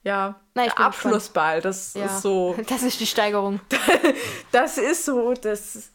Ja. 0.02 0.38
Ich 0.54 0.62
der. 0.62 0.78
Abschlussball, 0.80 1.60
das 1.60 1.94
Ja. 1.94 2.06
ist 2.06 2.22
so. 2.22 2.54
Das 2.68 2.82
ist 2.82 3.00
die 3.00 3.06
Steigerung. 3.06 3.60
Das 4.52 4.78
ist 4.78 5.04
so 5.04 5.34
das, 5.34 5.90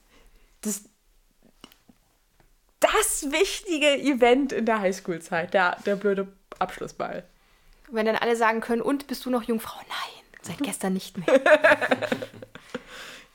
das, 0.62 0.84
das 2.80 3.32
wichtige 3.32 3.98
Event 4.00 4.52
in 4.52 4.66
der 4.66 4.80
Highschool-Zeit, 4.80 5.54
der, 5.54 5.78
der 5.86 5.96
blöde 5.96 6.28
Abschlussball. 6.60 7.24
Wenn 7.90 8.06
dann 8.06 8.16
alle 8.16 8.36
sagen 8.36 8.62
können, 8.62 8.82
und 8.82 9.08
bist 9.08 9.26
du 9.26 9.30
noch 9.30 9.44
Jungfrau? 9.44 9.80
Nein, 9.88 10.24
seit 10.42 10.58
gestern 10.60 10.94
nicht 10.94 11.18
mehr. 11.18 11.28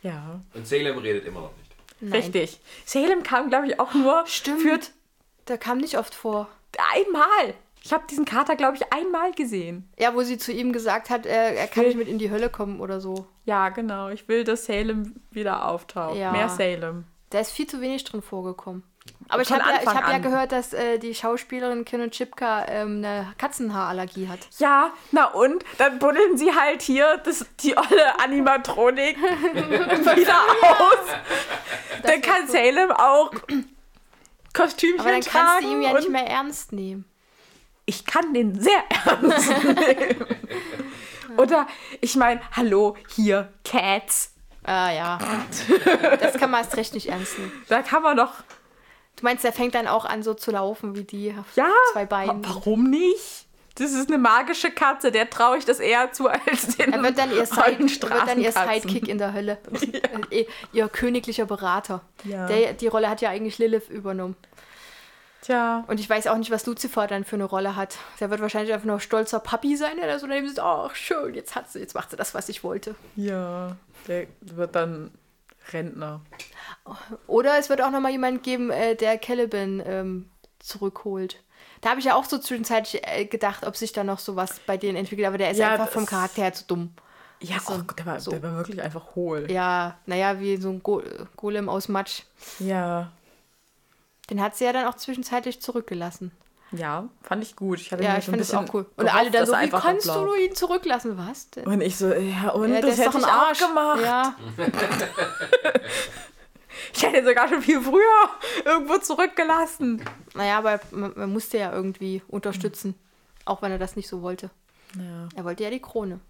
Ja, 0.07 0.41
Und 0.55 0.67
Salem 0.67 0.99
redet 0.99 1.25
immer 1.27 1.41
noch 1.41 1.53
nicht. 1.57 1.71
Nein. 2.01 2.13
richtig. 2.13 2.61
Salem 2.85 3.23
kam, 3.23 3.49
glaube 3.49 3.67
ich, 3.67 3.81
auch 3.81 3.95
nur 3.95 4.25
Stimmt. 4.27 4.63
für 4.63 4.79
Der 5.49 5.59
kam 5.59 5.79
nicht 5.79 5.99
oft 5.99 6.15
vor. 6.15 6.49
einmal. 6.95 7.55
Ich 7.83 7.93
habe 7.93 8.05
diesen 8.11 8.25
Kater, 8.25 8.57
glaube 8.57 8.77
ich, 8.77 8.93
einmal 8.93 9.33
gesehen. 9.33 9.89
Ja, 9.99 10.15
wo 10.15 10.23
sie 10.23 10.39
zu 10.39 10.53
ihm 10.53 10.73
gesagt 10.73 11.09
hat, 11.09 11.25
er, 11.25 11.55
er 11.57 11.69
kann 11.69 11.85
nicht 11.85 11.97
mit 11.97 12.09
in 12.09 12.19
die 12.19 12.31
Hölle 12.31 12.51
kommen 12.51 12.81
oder 12.81 13.01
so. 13.01 13.27
Ja, 13.45 13.69
genau. 13.69 14.09
Ich 14.09 14.27
will, 14.29 14.43
dass 14.45 14.67
Salem 14.67 15.15
wieder 15.31 15.69
auftaucht. 15.69 16.17
Ja. 16.17 16.33
Mehr 16.33 16.49
Salem. 16.49 17.05
Da 17.31 17.39
ist 17.41 17.53
viel 17.53 17.67
zu 17.69 17.81
wenig 17.81 18.03
drin 18.05 18.23
vorgekommen. 18.23 18.83
Aber 19.29 19.43
ich 19.43 19.51
habe 19.51 19.63
ja, 19.63 19.81
ich 19.83 19.89
hab 19.89 20.09
ja 20.09 20.19
gehört, 20.19 20.53
dass 20.53 20.73
äh, 20.73 20.99
die 20.99 21.15
Schauspielerin 21.15 21.85
Kinnen 21.85 22.11
Chipka 22.11 22.65
ähm, 22.69 22.99
eine 22.99 23.33
Katzenhaarallergie 23.39 24.29
hat. 24.29 24.39
Ja, 24.59 24.93
na 25.11 25.27
und? 25.27 25.65
Dann 25.79 25.99
buddeln 25.99 26.37
sie 26.37 26.55
halt 26.55 26.83
hier 26.83 27.21
das, 27.25 27.45
die 27.61 27.77
olle 27.77 28.21
Animatronik 28.21 29.17
wieder 29.57 30.41
aus. 30.63 30.99
Dann 32.03 32.21
kann 32.23 32.47
Salem 32.47 32.93
auch 32.93 33.33
Kostümchen 34.55 35.01
Aber 35.01 35.11
dann 35.11 35.21
kannst 35.21 35.31
tragen. 35.31 35.65
du 35.67 35.73
ihn 35.73 35.83
ja 35.83 35.93
nicht 35.93 36.09
mehr 36.09 36.27
ernst 36.27 36.73
nehmen. 36.73 37.05
Ich 37.85 38.05
kann 38.05 38.33
den 38.33 38.61
sehr 38.61 38.83
ernst 39.05 39.49
nehmen. 39.65 40.27
Oder, 41.37 41.67
ich 42.01 42.17
meine, 42.17 42.41
hallo, 42.53 42.97
hier, 43.15 43.53
Cats. 43.65 44.33
Ah 44.65 44.91
ja. 44.91 45.19
das 46.21 46.35
kann 46.39 46.51
man 46.51 46.63
erst 46.63 46.77
recht 46.77 46.95
nicht 46.95 47.09
ernst 47.09 47.39
nehmen. 47.39 47.53
Da 47.69 47.83
kann 47.83 48.03
man 48.03 48.17
doch, 48.17 48.33
Du 49.17 49.25
meinst, 49.25 49.45
der 49.45 49.53
fängt 49.53 49.75
dann 49.75 49.87
auch 49.89 50.05
an 50.05 50.23
so 50.23 50.35
zu 50.35 50.51
laufen 50.51 50.95
wie 50.95 51.05
die 51.05 51.35
auf 51.39 51.57
ja, 51.57 51.71
zwei 51.93 52.05
Beinen. 52.07 52.45
wa- 52.45 52.49
warum 52.49 52.91
nicht? 52.91 53.47
Das 53.79 53.93
ist 53.93 54.09
eine 54.09 54.17
magische 54.17 54.71
Katze, 54.71 55.13
der 55.13 55.29
traue 55.29 55.59
ich 55.59 55.67
das 55.67 55.81
eher 55.81 56.11
zu 56.13 56.29
als 56.29 56.77
den 56.79 56.95
Er 56.95 57.03
wird 57.03 57.19
dann 57.19 57.31
ihr, 57.31 57.45
Side, 57.45 57.61
er 57.73 57.79
wird 57.79 58.13
dann 58.27 58.41
ihr. 58.41 58.51
Sidekick 58.53 59.07
in 59.09 59.19
der 59.19 59.33
Hölle. 59.35 59.59
Äh, 60.31 60.47
ihr 60.73 60.89
königlicher 60.89 61.45
Berater. 61.45 62.01
Ja. 62.25 62.47
Der, 62.47 62.73
die 62.73 62.87
Rolle 62.87 63.11
hat 63.11 63.21
ja 63.21 63.29
eigentlich 63.31 63.59
Lilith 63.59 63.91
übernommen. 63.91 64.35
Tja, 65.43 65.85
Und 65.89 66.01
ich 66.01 66.09
weiß 66.11 66.27
auch 66.27 66.39
nicht, 66.39 66.51
was 66.51 66.67
Lucifer 66.67 67.07
dann 67.07 67.25
für 67.25 67.37
eine 67.37 67.45
Rolle 67.45 67.77
hat. 67.77 67.99
Der 68.19 68.31
wird 68.31 68.41
wahrscheinlich 68.41 68.73
einfach 68.73 68.87
nur 68.87 68.99
stolzer 68.99 69.39
Papi 69.41 69.77
sein, 69.77 69.97
der 69.99 70.07
da 70.07 70.19
so 70.19 70.27
daneben 70.27 70.49
sitzt. 70.49 70.59
Ach, 70.61 70.95
schön, 70.95 71.35
jetzt 71.35 71.55
hat 71.55 71.71
sie, 71.71 71.79
jetzt 71.79 71.95
macht 71.95 72.11
sie 72.11 72.17
das, 72.17 72.35
was 72.35 72.49
ich 72.49 72.65
wollte. 72.65 72.95
ja, 73.15 73.77
der 74.09 74.27
wird 74.41 74.75
dann 74.75 75.11
Rentner. 75.73 76.21
Oder 77.27 77.59
es 77.59 77.69
wird 77.69 77.81
auch 77.83 77.91
noch 77.91 78.01
mal 78.01 78.11
jemand 78.13 78.43
geben, 78.43 78.71
äh, 78.71 78.95
der 78.97 79.19
Caliban 79.19 79.83
ähm, 79.85 80.31
zurückholt. 80.59 81.43
Da 81.81 81.91
habe 81.91 82.01
ich 82.01 82.07
ja 82.07 82.15
auch 82.15 82.25
so 82.25 82.39
zwischenzeitlich 82.39 83.03
äh, 83.07 83.25
gedacht, 83.27 83.67
ob 83.67 83.77
sich 83.77 83.93
da 83.93 84.03
noch 84.05 84.19
sowas 84.19 84.61
bei 84.67 84.77
denen 84.77 84.97
entwickelt, 84.97 85.27
aber 85.27 85.39
der 85.39 85.51
ist 85.51 85.59
Ja, 85.59 85.73
einfach 85.73 85.89
vom 85.89 86.07
Charakter 86.07 86.43
her 86.43 86.53
zu 86.53 86.65
dumm. 86.65 86.93
Ja, 87.41 87.61
so- 87.61 87.75
oh 87.75 87.93
der, 87.93 88.07
war, 88.07 88.21
so. 88.21 88.31
der 88.31 88.43
war 88.43 88.57
wirklich 88.57 88.81
einfach 88.83 89.15
hohl. 89.15 89.51
Ja, 89.51 89.99
naja, 90.07 90.41
wie 90.41 90.57
so 90.57 90.71
ein 90.71 90.83
Go 90.83 91.03
Golem 91.37 91.69
aus 91.69 91.89
Matsch. 91.89 92.23
Ja. 92.59 93.11
Den 94.31 94.41
hat 94.43 94.57
sie 94.57 94.65
ja 94.65 94.73
dann 94.73 94.87
auch 94.87 94.95
zwischenzeitlich 94.95 95.61
zurückgelassen. 95.61 96.33
Ja, 96.73 97.09
fand 97.23 97.45
ich 97.45 97.55
gut. 97.55 97.79
Ich 97.81 97.93
hatte 97.93 98.03
Ja, 98.03 98.19
ich 98.19 98.25
finde 98.25 98.41
das 98.41 98.53
auch 98.53 98.65
cool. 98.75 98.87
Und 98.97 99.15
alle 99.15 99.31
dann 99.31 99.47
so, 99.47 99.53
wie 99.53 99.69
kannst 99.71 100.07
du 100.09 100.35
ihn 100.35 100.55
zurücklassen? 100.55 101.17
Was? 101.17 101.49
Der, 101.51 101.67
Und 101.67 101.81
ich 101.81 101.97
so, 101.97 102.13
ja, 102.13 102.51
und 102.51 102.73
ja, 102.73 102.81
das 102.81 102.95
ist 102.95 103.01
hätte 103.05 103.19
doch 103.21 103.21
ich 103.21 103.63
auch 103.65 103.69
gemacht. 103.69 104.01
Ja, 104.03 104.35
Ich 106.95 107.03
hätte 107.03 107.19
ihn 107.19 107.25
sogar 107.25 107.49
schon 107.49 107.63
viel 107.63 107.81
früher 107.81 108.31
irgendwo 108.65 108.99
zurückgelassen. 108.99 110.03
naja, 110.35 110.59
aber 110.59 110.81
man, 110.91 111.13
man 111.17 111.33
musste 111.33 111.59
ja 111.59 111.73
irgendwie 111.73 112.23
unterstützen. 112.29 112.95
Auch 113.45 113.63
wenn 113.63 113.73
er 113.73 113.79
das 113.79 113.97
nicht 113.97 114.09
so 114.09 114.23
wollte. 114.23 114.51
Ja. 114.97 115.29
Er 115.35 115.45
wollte 115.45 115.65
ja 115.65 115.71
die 115.71 115.81
Krone. 115.81 116.21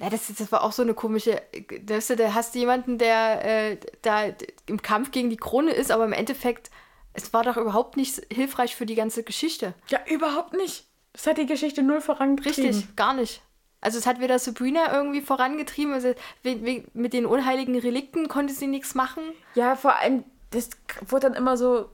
Ja, 0.00 0.10
das, 0.10 0.26
das 0.36 0.52
war 0.52 0.62
auch 0.62 0.72
so 0.72 0.82
eine 0.82 0.94
komische. 0.94 1.40
Weißt 1.86 2.10
du, 2.10 2.16
da 2.16 2.34
hast 2.34 2.54
du 2.54 2.58
jemanden, 2.58 2.98
der 2.98 3.44
äh, 3.44 3.78
da 4.02 4.24
im 4.66 4.82
Kampf 4.82 5.10
gegen 5.10 5.30
die 5.30 5.38
Krone 5.38 5.72
ist, 5.72 5.90
aber 5.90 6.04
im 6.04 6.12
Endeffekt, 6.12 6.70
es 7.14 7.32
war 7.32 7.42
doch 7.44 7.56
überhaupt 7.56 7.96
nicht 7.96 8.20
hilfreich 8.30 8.76
für 8.76 8.84
die 8.84 8.94
ganze 8.94 9.22
Geschichte. 9.22 9.74
ja, 9.88 10.00
überhaupt 10.06 10.52
nicht. 10.52 10.84
Das 11.14 11.26
hat 11.26 11.38
die 11.38 11.46
Geschichte 11.46 11.82
null 11.82 12.02
vorangetrieben. 12.02 12.64
Richtig, 12.74 12.94
gar 12.94 13.14
nicht. 13.14 13.40
Also 13.86 14.00
es 14.00 14.06
hat 14.08 14.18
weder 14.18 14.40
Sabrina 14.40 14.92
irgendwie 14.92 15.20
vorangetrieben, 15.20 15.94
also 15.94 16.12
mit 16.42 17.12
den 17.12 17.24
unheiligen 17.24 17.78
Relikten 17.78 18.26
konnte 18.26 18.52
sie 18.52 18.66
nichts 18.66 18.96
machen. 18.96 19.22
Ja, 19.54 19.76
vor 19.76 19.94
allem, 20.00 20.24
das 20.50 20.70
wurde 21.06 21.28
dann 21.28 21.34
immer 21.34 21.56
so 21.56 21.88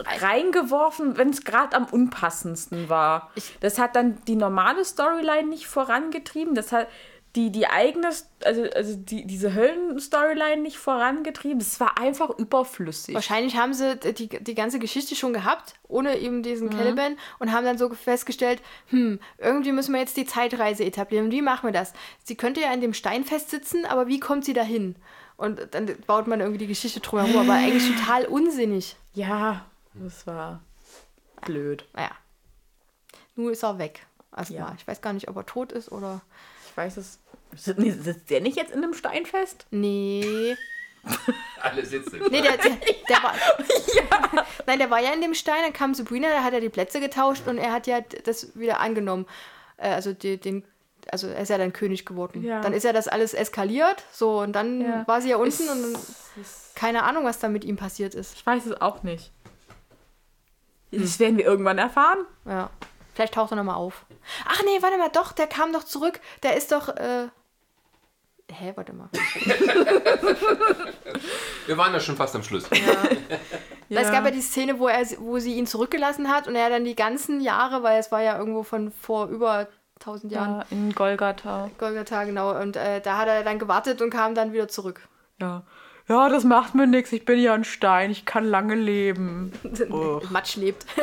reingeworfen, 0.00 1.16
wenn 1.16 1.30
es 1.30 1.44
gerade 1.44 1.76
am 1.76 1.84
unpassendsten 1.84 2.88
war. 2.88 3.30
das 3.60 3.78
hat 3.78 3.94
dann 3.94 4.20
die 4.24 4.34
normale 4.34 4.84
Storyline 4.84 5.46
nicht 5.46 5.68
vorangetrieben. 5.68 6.56
Das 6.56 6.72
hat 6.72 6.88
die, 7.36 7.52
die 7.52 7.66
eigene, 7.66 8.08
also, 8.44 8.62
also 8.74 8.96
die, 8.96 9.26
diese 9.26 9.54
Höllen-Storyline 9.54 10.62
nicht 10.62 10.78
vorangetrieben. 10.78 11.60
Es 11.60 11.78
war 11.78 11.98
einfach 11.98 12.30
überflüssig. 12.30 13.14
Wahrscheinlich 13.14 13.56
haben 13.56 13.74
sie 13.74 13.96
die, 13.96 14.28
die 14.28 14.54
ganze 14.54 14.78
Geschichte 14.78 15.14
schon 15.14 15.32
gehabt, 15.32 15.74
ohne 15.86 16.18
eben 16.18 16.42
diesen 16.42 16.70
Caliban, 16.70 17.16
und 17.38 17.52
haben 17.52 17.64
dann 17.64 17.78
so 17.78 17.88
festgestellt, 17.90 18.62
hm, 18.86 19.20
irgendwie 19.38 19.72
müssen 19.72 19.92
wir 19.92 20.00
jetzt 20.00 20.16
die 20.16 20.26
Zeitreise 20.26 20.84
etablieren. 20.84 21.30
Wie 21.30 21.42
machen 21.42 21.68
wir 21.68 21.72
das? 21.72 21.92
Sie 22.24 22.36
könnte 22.36 22.60
ja 22.60 22.72
in 22.72 22.80
dem 22.80 22.94
Stein 22.94 23.24
festsitzen, 23.24 23.84
aber 23.84 24.06
wie 24.08 24.18
kommt 24.18 24.44
sie 24.44 24.54
dahin? 24.54 24.96
Und 25.36 25.74
dann 25.74 25.94
baut 26.06 26.26
man 26.26 26.40
irgendwie 26.40 26.58
die 26.58 26.66
Geschichte 26.66 27.00
drumherum, 27.00 27.36
aber 27.36 27.52
eigentlich 27.52 27.94
total 27.98 28.24
unsinnig. 28.24 28.96
Ja, 29.12 29.66
das 29.94 30.26
war 30.26 30.60
blöd. 31.44 31.86
Naja. 31.92 32.10
Nun 33.34 33.52
ist 33.52 33.62
er 33.62 33.78
weg. 33.78 34.06
Erstmal. 34.34 34.60
Ja. 34.60 34.74
Ich 34.78 34.86
weiß 34.86 35.00
gar 35.00 35.12
nicht, 35.12 35.28
ob 35.28 35.36
er 35.36 35.46
tot 35.46 35.72
ist 35.72 35.92
oder. 35.92 36.22
Ich 36.68 36.76
weiß 36.76 36.96
es. 36.96 37.18
Sitzt 37.56 38.30
der 38.30 38.40
nicht 38.40 38.56
jetzt 38.56 38.72
in 38.72 38.82
einem 38.82 38.94
Stein 38.94 39.26
fest? 39.26 39.66
Nee. 39.70 40.56
Alle 41.62 41.84
sitzen. 41.86 42.20
Nee, 42.30 42.42
der, 42.42 42.56
der, 42.56 42.76
der 43.08 43.22
war. 43.22 43.34
Nein, 44.66 44.78
der 44.80 44.90
war 44.90 45.00
ja 45.00 45.12
in 45.12 45.20
dem 45.20 45.34
Stein, 45.34 45.62
dann 45.62 45.72
kam 45.72 45.94
Sabrina, 45.94 46.28
da 46.30 46.42
hat 46.42 46.52
er 46.52 46.60
die 46.60 46.68
Plätze 46.68 46.98
getauscht 47.00 47.46
und 47.46 47.58
er 47.58 47.72
hat 47.72 47.86
ja 47.86 48.00
das 48.24 48.58
wieder 48.58 48.80
angenommen. 48.80 49.26
Äh, 49.76 49.90
Also 49.90 50.12
die, 50.12 50.36
den. 50.38 50.64
Also 51.12 51.28
er 51.28 51.38
ist 51.42 51.50
ja 51.50 51.58
dann 51.58 51.72
König 51.72 52.04
geworden. 52.04 52.42
Ja. 52.42 52.60
Dann 52.60 52.72
ist 52.72 52.82
ja 52.82 52.92
das 52.92 53.06
alles 53.06 53.32
eskaliert, 53.34 54.02
so 54.10 54.40
und 54.40 54.52
dann 54.54 54.80
Ja. 54.80 55.06
war 55.06 55.20
sie 55.20 55.28
ja 55.30 55.36
unten 55.36 55.48
Es- 55.48 55.60
und 55.70 55.82
dann, 55.94 56.02
keine 56.74 57.04
Ahnung, 57.04 57.24
was 57.24 57.38
da 57.38 57.48
mit 57.48 57.64
ihm 57.64 57.76
passiert 57.76 58.16
ist. 58.16 58.34
Ich 58.34 58.44
weiß 58.44 58.66
es 58.66 58.80
auch 58.80 59.04
nicht. 59.04 59.30
Das 60.90 61.20
werden 61.20 61.36
wir 61.38 61.44
irgendwann 61.44 61.78
erfahren. 61.78 62.26
Ja. 62.44 62.70
Vielleicht 63.14 63.34
taucht 63.34 63.52
er 63.52 63.56
nochmal 63.56 63.76
auf. 63.76 64.04
Ach 64.46 64.62
nee, 64.64 64.82
warte 64.82 64.98
mal, 64.98 65.08
doch, 65.10 65.30
der 65.32 65.46
kam 65.46 65.72
doch 65.72 65.84
zurück. 65.84 66.20
Der 66.42 66.56
ist 66.56 66.72
doch. 66.72 66.88
Äh, 66.88 67.28
hä, 68.50 68.72
warte 68.74 68.92
mal. 68.92 69.08
Wir 71.66 71.76
waren 71.76 71.92
ja 71.92 72.00
schon 72.00 72.16
fast 72.16 72.34
am 72.34 72.42
Schluss. 72.42 72.64
Es 73.88 74.10
gab 74.10 74.24
ja 74.24 74.30
die 74.30 74.40
Szene, 74.40 74.78
wo, 74.78 74.88
er, 74.88 75.06
wo 75.18 75.38
sie 75.38 75.54
ihn 75.54 75.66
zurückgelassen 75.66 76.28
hat 76.28 76.48
und 76.48 76.54
er 76.56 76.70
dann 76.70 76.84
die 76.84 76.96
ganzen 76.96 77.40
Jahre, 77.40 77.82
weil 77.82 77.98
es 77.98 78.10
war 78.12 78.22
ja 78.22 78.38
irgendwo 78.38 78.62
von 78.62 78.92
vor 78.92 79.26
über 79.28 79.68
1000 80.00 80.32
Jahren, 80.32 80.58
ja, 80.58 80.66
in 80.70 80.92
Golgatha. 80.94 81.70
Golgatha, 81.78 82.24
genau, 82.24 82.60
und 82.60 82.76
äh, 82.76 83.00
da 83.00 83.18
hat 83.18 83.28
er 83.28 83.44
dann 83.44 83.58
gewartet 83.58 84.02
und 84.02 84.10
kam 84.10 84.34
dann 84.34 84.52
wieder 84.52 84.68
zurück. 84.68 85.08
Ja. 85.40 85.64
ja, 86.08 86.28
das 86.28 86.44
macht 86.44 86.74
mir 86.74 86.86
nichts, 86.86 87.12
ich 87.12 87.24
bin 87.24 87.38
ja 87.38 87.54
ein 87.54 87.64
Stein, 87.64 88.10
ich 88.10 88.24
kann 88.24 88.44
lange 88.44 88.74
leben. 88.74 89.52
Uch. 89.90 90.22
Matsch 90.30 90.56
lebt. 90.56 90.86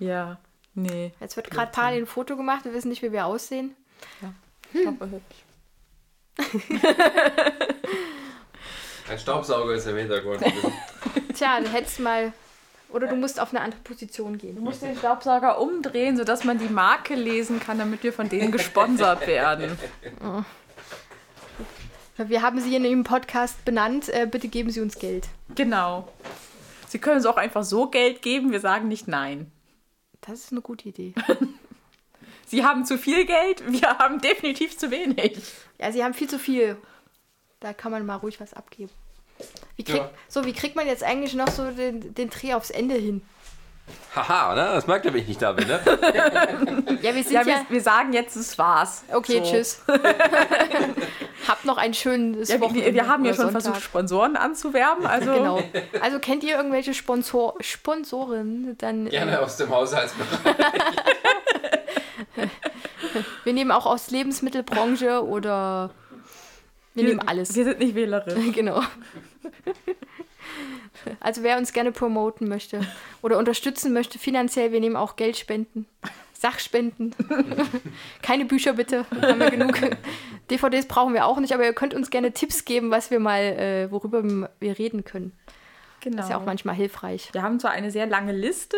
Ja, 0.00 0.38
nee. 0.74 1.12
Jetzt 1.20 1.36
wird 1.36 1.50
gerade 1.50 1.70
parallel 1.70 2.02
ein 2.02 2.06
Foto 2.06 2.36
gemacht, 2.36 2.64
wir 2.64 2.72
wissen 2.72 2.88
nicht, 2.88 3.02
wie 3.02 3.12
wir 3.12 3.26
aussehen. 3.26 3.76
Aber 4.86 5.08
hübsch. 5.10 5.44
Ein 9.08 9.18
Staubsauger 9.18 9.74
ist 9.74 9.86
im 9.86 9.96
Hintergrund. 9.96 10.40
Tja, 11.34 11.60
dann 11.60 11.70
hättest 11.72 11.98
du 11.98 12.02
mal. 12.02 12.32
Oder 12.90 13.06
du 13.06 13.14
musst 13.16 13.38
auf 13.40 13.50
eine 13.50 13.60
andere 13.60 13.80
Position 13.82 14.32
Du 14.32 14.38
gehen. 14.38 14.60
musst 14.60 14.82
den 14.82 14.96
Staubsauger 14.96 15.60
umdrehen, 15.60 16.16
sodass 16.16 16.42
man 16.44 16.58
die 16.58 16.68
Marke 16.68 17.14
lesen 17.14 17.60
kann, 17.60 17.78
damit 17.78 18.02
wir 18.02 18.12
von 18.12 18.28
denen 18.28 18.50
gesponsert 18.52 19.26
werden. 19.26 19.78
Wir 22.16 22.42
haben 22.42 22.60
sie 22.60 22.76
in 22.76 22.84
Ihrem 22.84 23.02
Podcast 23.02 23.64
benannt. 23.64 24.10
Äh, 24.10 24.26
bitte 24.30 24.48
geben 24.48 24.68
Sie 24.68 24.82
uns 24.82 24.98
Geld. 24.98 25.28
Genau. 25.54 26.06
Sie 26.86 26.98
können 26.98 27.16
uns 27.16 27.24
auch 27.24 27.38
einfach 27.38 27.64
so 27.64 27.86
Geld 27.88 28.20
geben, 28.20 28.52
wir 28.52 28.60
sagen 28.60 28.88
nicht 28.88 29.08
nein. 29.08 29.50
Das 30.20 30.40
ist 30.40 30.52
eine 30.52 30.60
gute 30.60 30.90
Idee. 30.90 31.14
Sie 32.50 32.64
haben 32.64 32.84
zu 32.84 32.98
viel 32.98 33.26
Geld, 33.26 33.62
wir 33.70 33.88
haben 33.98 34.20
definitiv 34.20 34.76
zu 34.76 34.90
wenig. 34.90 35.38
Ja, 35.78 35.92
Sie 35.92 36.02
haben 36.02 36.14
viel 36.14 36.28
zu 36.28 36.38
viel. 36.38 36.76
Da 37.60 37.72
kann 37.72 37.92
man 37.92 38.04
mal 38.04 38.16
ruhig 38.16 38.40
was 38.40 38.54
abgeben. 38.54 38.90
Wie 39.76 39.84
krieg, 39.84 39.96
Ja. 39.98 40.10
So, 40.28 40.44
wie 40.44 40.52
kriegt 40.52 40.74
man 40.74 40.86
jetzt 40.88 41.04
eigentlich 41.04 41.34
noch 41.34 41.48
so 41.48 41.70
den, 41.70 42.12
den 42.12 42.28
Dreh 42.28 42.54
aufs 42.54 42.70
Ende 42.70 42.94
hin? 42.96 43.22
Haha, 44.14 44.54
ne? 44.54 44.72
Das 44.74 44.86
merkt 44.88 45.04
ihr, 45.04 45.12
wenn 45.14 45.20
ich 45.22 45.28
nicht 45.28 45.42
da 45.42 45.52
bin, 45.52 45.66
ne? 45.68 45.80
Ja, 47.02 47.14
wir 47.14 47.22
sind 47.22 47.32
Ja, 47.32 47.40
ja. 47.42 47.46
wir, 47.46 47.66
wir 47.68 47.80
sagen 47.80 48.12
jetzt, 48.12 48.34
es 48.36 48.58
war's. 48.58 49.04
okay, 49.12 49.40
So. 49.44 49.50
tschüss. 49.50 49.82
Habt 51.48 51.64
noch 51.64 51.76
ein 51.78 51.94
schönes 51.94 52.48
Ja, 52.48 52.56
wir, 52.56 52.60
Wochenende 52.62 52.94
wir 52.94 53.08
haben 53.08 53.24
ja 53.24 53.32
schon 53.34 53.44
Sonntag. 53.46 53.62
versucht, 53.62 53.82
Sponsoren 53.82 54.36
anzuwerben. 54.36 55.06
Also 55.06 55.32
Genau. 55.32 55.62
Also 56.00 56.18
kennt 56.18 56.42
ihr 56.44 56.56
irgendwelche 56.56 56.94
Sponsor 56.94 57.54
Sponsoren? 57.60 58.76
Dann 58.78 59.08
Gerne 59.08 59.32
äh, 59.32 59.36
aus 59.36 59.56
dem 59.56 59.70
Haushaltsbereich. 59.70 60.56
wir 63.44 63.52
nehmen 63.52 63.70
auch 63.70 63.86
aus 63.86 64.10
Lebensmittelbranche 64.10 65.24
oder 65.24 65.90
wir, 66.94 67.04
nehmen 67.04 67.20
alles. 67.20 67.54
Wir 67.54 67.64
sind 67.64 67.78
nicht 67.78 67.94
wählerisch. 67.94 68.34
genau. 68.54 68.82
Also 71.20 71.42
wer 71.42 71.56
uns 71.56 71.72
gerne 71.72 71.92
promoten 71.92 72.48
möchte 72.48 72.86
oder 73.22 73.38
unterstützen 73.38 73.92
möchte 73.92 74.18
finanziell, 74.18 74.72
wir 74.72 74.80
nehmen 74.80 74.96
auch 74.96 75.16
Geldspenden, 75.16 75.86
Sachspenden. 76.32 77.14
Keine 78.22 78.44
Bücher 78.44 78.74
bitte, 78.74 79.06
haben 79.10 79.40
wir 79.40 79.50
genug. 79.50 79.78
DVDs 80.50 80.86
brauchen 80.86 81.14
wir 81.14 81.26
auch 81.26 81.38
nicht, 81.38 81.54
aber 81.54 81.64
ihr 81.64 81.72
könnt 81.72 81.94
uns 81.94 82.10
gerne 82.10 82.32
Tipps 82.32 82.64
geben, 82.64 82.90
was 82.90 83.10
wir 83.10 83.20
mal, 83.20 83.40
äh, 83.40 83.90
worüber 83.90 84.50
wir 84.58 84.78
reden 84.78 85.04
können. 85.04 85.32
Genau. 86.00 86.16
Das 86.16 86.26
ist 86.26 86.30
ja 86.30 86.38
auch 86.38 86.46
manchmal 86.46 86.74
hilfreich. 86.74 87.30
Wir 87.32 87.42
haben 87.42 87.60
zwar 87.60 87.72
eine 87.72 87.90
sehr 87.90 88.06
lange 88.06 88.32
Liste, 88.32 88.76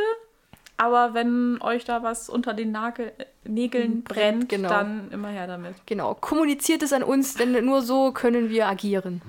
aber 0.82 1.14
wenn 1.14 1.62
euch 1.62 1.84
da 1.84 2.02
was 2.02 2.28
unter 2.28 2.54
den 2.54 2.72
Nagel, 2.72 3.12
Nägeln 3.44 4.02
brennt, 4.02 4.48
genau. 4.48 4.68
dann 4.68 5.12
immer 5.12 5.28
her 5.28 5.46
damit. 5.46 5.76
Genau, 5.86 6.14
kommuniziert 6.14 6.82
es 6.82 6.92
an 6.92 7.04
uns, 7.04 7.34
denn 7.34 7.64
nur 7.64 7.82
so 7.82 8.10
können 8.10 8.50
wir 8.50 8.66
agieren. 8.66 9.22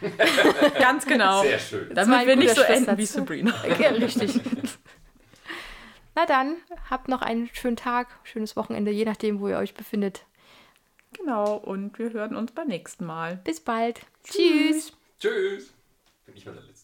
Ganz 0.80 1.06
genau. 1.06 1.42
Sehr 1.42 1.60
schön. 1.60 1.94
Damit 1.94 2.26
wir 2.26 2.34
nicht 2.34 2.56
so 2.56 2.62
enden 2.62 2.98
wie. 2.98 3.06
Sabrina. 3.06 3.54
Ja, 3.78 3.90
richtig. 3.90 4.40
Na 6.16 6.26
dann, 6.26 6.56
habt 6.90 7.06
noch 7.06 7.22
einen 7.22 7.48
schönen 7.52 7.76
Tag, 7.76 8.08
schönes 8.24 8.56
Wochenende, 8.56 8.90
je 8.90 9.04
nachdem, 9.04 9.38
wo 9.38 9.46
ihr 9.46 9.58
euch 9.58 9.74
befindet. 9.74 10.24
Genau, 11.16 11.54
und 11.58 11.96
wir 12.00 12.12
hören 12.12 12.34
uns 12.34 12.50
beim 12.50 12.66
nächsten 12.66 13.04
Mal. 13.04 13.36
Bis 13.44 13.60
bald. 13.60 14.00
Tschüss. 14.24 14.92
Tschüss. 15.20 15.72
Bin 16.26 16.36
ich 16.36 16.44
mal 16.44 16.54
der 16.54 16.64
Letzte. 16.64 16.77